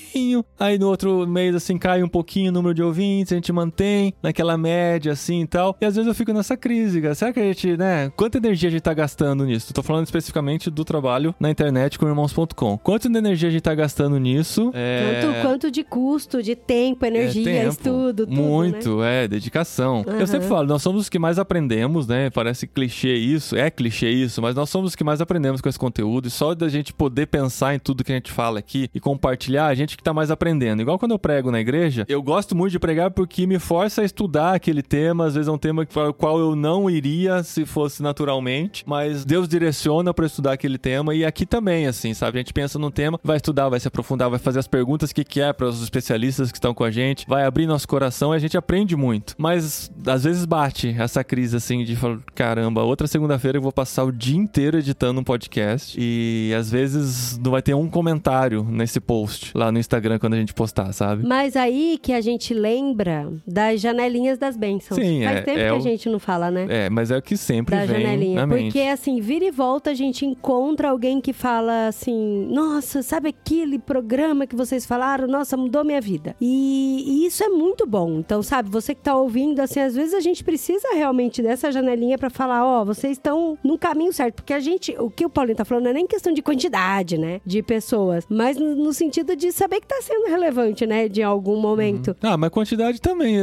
aí 0.59 0.77
no 0.77 0.87
outro 0.87 1.27
mês 1.27 1.55
assim 1.55 1.77
cai 1.77 2.03
um 2.03 2.07
pouquinho 2.07 2.49
o 2.49 2.53
número 2.53 2.73
de 2.73 2.83
ouvintes, 2.83 3.31
a 3.33 3.35
gente 3.35 3.51
mantém 3.51 4.13
naquela 4.21 4.57
média 4.57 5.11
assim 5.11 5.41
e 5.41 5.47
tal. 5.47 5.75
E 5.81 5.85
às 5.85 5.95
vezes 5.95 6.07
eu 6.07 6.15
fico 6.15 6.33
nessa 6.33 6.55
crise, 6.55 7.01
cara. 7.01 7.15
Será 7.15 7.33
que 7.33 7.39
a 7.39 7.43
gente, 7.43 7.77
né, 7.77 8.11
quanta 8.15 8.37
energia 8.37 8.69
a 8.69 8.71
gente 8.71 8.81
tá 8.81 8.93
gastando 8.93 9.45
nisso? 9.45 9.73
Tô 9.73 9.83
falando 9.83 10.05
especificamente 10.05 10.69
do 10.69 10.85
trabalho 10.85 11.33
na 11.39 11.49
internet 11.49 11.97
com 11.97 12.07
irmãos.com. 12.07 12.77
Quanto 12.77 13.09
de 13.09 13.17
energia 13.17 13.49
a 13.49 13.51
gente 13.51 13.61
tá 13.61 13.75
gastando 13.75 14.17
nisso? 14.19 14.71
É... 14.73 15.21
Quanto, 15.21 15.41
quanto 15.41 15.71
de 15.71 15.83
custo, 15.83 16.41
de 16.41 16.55
tempo, 16.55 17.05
energia, 17.05 17.49
É 17.49 17.59
tempo. 17.61 17.69
estudo, 17.71 18.25
tudo, 18.25 18.31
né? 18.35 18.41
Muito, 18.41 19.03
é, 19.03 19.27
dedicação. 19.27 20.03
Eu 20.05 20.13
Aham. 20.13 20.25
sempre 20.27 20.47
falo, 20.47 20.67
nós 20.67 20.81
somos 20.81 21.01
os 21.03 21.09
que 21.09 21.19
mais 21.19 21.37
aprendemos, 21.39 22.07
né? 22.07 22.29
Parece 22.29 22.67
clichê 22.67 23.15
isso, 23.15 23.55
é 23.55 23.69
clichê 23.69 24.09
isso, 24.09 24.41
mas 24.41 24.55
nós 24.55 24.69
somos 24.69 24.91
os 24.91 24.95
que 24.95 25.03
mais 25.03 25.21
aprendemos 25.21 25.61
com 25.61 25.69
esse 25.69 25.79
conteúdo. 25.79 26.27
E 26.27 26.31
só 26.31 26.53
da 26.53 26.67
gente 26.69 26.93
poder 26.93 27.27
pensar 27.27 27.75
em 27.75 27.79
tudo 27.79 28.03
que 28.03 28.11
a 28.11 28.15
gente 28.15 28.31
fala 28.31 28.59
aqui 28.59 28.89
e 28.93 28.99
compartilhar, 28.99 29.67
a 29.67 29.75
gente 29.75 29.82
que 29.85 30.03
tá 30.03 30.13
mais 30.13 30.31
aprendendo. 30.31 30.81
Igual 30.81 30.97
quando 30.97 31.11
eu 31.11 31.19
prego 31.19 31.51
na 31.51 31.59
igreja, 31.59 32.05
eu 32.07 32.21
gosto 32.21 32.55
muito 32.55 32.71
de 32.71 32.79
pregar 32.79 33.11
porque 33.11 33.45
me 33.45 33.59
força 33.59 34.01
a 34.01 34.05
estudar 34.05 34.53
aquele 34.55 34.81
tema. 34.81 35.25
Às 35.25 35.35
vezes 35.35 35.47
é 35.47 35.51
um 35.51 35.57
tema 35.57 35.85
para 35.85 36.09
o 36.09 36.13
qual 36.13 36.39
eu 36.39 36.55
não 36.55 36.89
iria 36.89 37.43
se 37.43 37.65
fosse 37.65 38.01
naturalmente, 38.01 38.83
mas 38.87 39.25
Deus 39.25 39.47
direciona 39.47 40.13
para 40.13 40.25
estudar 40.25 40.53
aquele 40.53 40.77
tema. 40.77 41.13
E 41.13 41.25
aqui 41.25 41.45
também, 41.45 41.87
assim, 41.87 42.13
sabe? 42.13 42.37
A 42.37 42.41
gente 42.41 42.53
pensa 42.53 42.79
num 42.79 42.91
tema, 42.91 43.19
vai 43.23 43.37
estudar, 43.37 43.69
vai 43.69 43.79
se 43.79 43.87
aprofundar, 43.87 44.29
vai 44.29 44.39
fazer 44.39 44.59
as 44.59 44.67
perguntas 44.67 45.11
que 45.11 45.23
quer 45.23 45.53
para 45.53 45.67
os 45.67 45.81
especialistas 45.81 46.51
que 46.51 46.57
estão 46.57 46.73
com 46.73 46.83
a 46.83 46.91
gente, 46.91 47.25
vai 47.27 47.43
abrir 47.43 47.65
nosso 47.65 47.87
coração 47.87 48.33
e 48.33 48.37
a 48.37 48.39
gente 48.39 48.57
aprende 48.57 48.95
muito. 48.95 49.35
Mas 49.37 49.91
às 50.05 50.23
vezes 50.23 50.45
bate 50.45 50.95
essa 50.97 51.23
crise 51.23 51.57
assim 51.57 51.83
de 51.83 51.95
falar, 51.95 52.19
caramba, 52.33 52.83
outra 52.83 53.07
segunda-feira 53.07 53.57
eu 53.57 53.61
vou 53.61 53.71
passar 53.71 54.03
o 54.03 54.11
dia 54.11 54.37
inteiro 54.37 54.77
editando 54.77 55.19
um 55.19 55.23
podcast 55.23 55.97
e 55.99 56.53
às 56.57 56.69
vezes 56.71 57.37
não 57.37 57.51
vai 57.51 57.61
ter 57.61 57.73
um 57.73 57.89
comentário 57.89 58.63
nesse 58.63 58.99
post 58.99 59.51
lá 59.55 59.71
no 59.73 59.79
Instagram 59.79 60.19
quando 60.19 60.35
a 60.35 60.37
gente 60.37 60.53
postar, 60.53 60.93
sabe? 60.93 61.25
Mas 61.27 61.55
aí 61.55 61.99
que 62.01 62.13
a 62.13 62.21
gente 62.21 62.53
lembra 62.53 63.31
das 63.45 63.81
janelinhas 63.81 64.37
das 64.37 64.55
bênçãos. 64.55 64.99
Sim, 64.99 65.23
Faz 65.23 65.37
é- 65.37 65.41
tempo 65.41 65.59
é 65.59 65.63
que 65.63 65.69
a 65.69 65.75
o- 65.75 65.81
gente 65.81 66.09
não 66.09 66.19
fala, 66.19 66.49
né? 66.51 66.65
É, 66.69 66.89
mas 66.89 67.11
é 67.11 67.17
o 67.17 67.21
que 67.21 67.35
sempre 67.35 67.75
da 67.75 67.85
vem 67.85 68.01
janelinha. 68.01 68.35
na 68.41 68.47
mente. 68.47 68.63
Porque, 68.65 68.79
assim, 68.81 69.19
vira 69.19 69.45
e 69.45 69.51
volta 69.51 69.91
a 69.91 69.93
gente 69.93 70.25
encontra 70.25 70.89
alguém 70.89 71.19
que 71.19 71.33
fala 71.33 71.87
assim: 71.87 72.47
Nossa, 72.49 73.01
sabe 73.01 73.29
aquele 73.29 73.77
programa 73.79 74.45
que 74.47 74.55
vocês 74.55 74.85
falaram? 74.85 75.27
Nossa, 75.27 75.57
mudou 75.57 75.83
minha 75.83 75.99
vida. 76.01 76.35
E, 76.39 77.03
e 77.07 77.25
isso 77.25 77.43
é 77.43 77.49
muito 77.49 77.85
bom. 77.87 78.19
Então, 78.19 78.41
sabe, 78.43 78.69
você 78.69 78.93
que 78.95 79.01
tá 79.01 79.15
ouvindo, 79.15 79.59
assim, 79.59 79.79
às 79.79 79.95
vezes 79.95 80.13
a 80.13 80.19
gente 80.19 80.43
precisa 80.43 80.87
realmente 80.93 81.41
dessa 81.41 81.71
janelinha 81.71 82.17
pra 82.17 82.29
falar: 82.29 82.65
Ó, 82.65 82.85
vocês 82.85 83.13
estão 83.13 83.57
no 83.63 83.77
caminho 83.77 84.13
certo. 84.13 84.35
Porque 84.35 84.53
a 84.53 84.59
gente, 84.59 84.95
o 84.99 85.09
que 85.09 85.25
o 85.25 85.29
Paulinho 85.29 85.57
tá 85.57 85.65
falando 85.65 85.83
não 85.85 85.91
é 85.91 85.93
nem 85.95 86.07
questão 86.07 86.33
de 86.33 86.41
quantidade, 86.41 87.17
né? 87.17 87.41
De 87.45 87.61
pessoas, 87.63 88.25
mas 88.29 88.57
no, 88.57 88.75
no 88.75 88.93
sentido 88.93 89.35
de 89.35 89.51
saber 89.63 89.79
que 89.79 89.87
tá 89.87 89.99
sendo 90.01 90.27
relevante, 90.27 90.85
né? 90.85 91.07
De 91.07 91.23
algum 91.23 91.59
momento. 91.59 92.15
Ah, 92.21 92.37
mas 92.37 92.49
quantidade 92.49 92.99
também. 93.01 93.37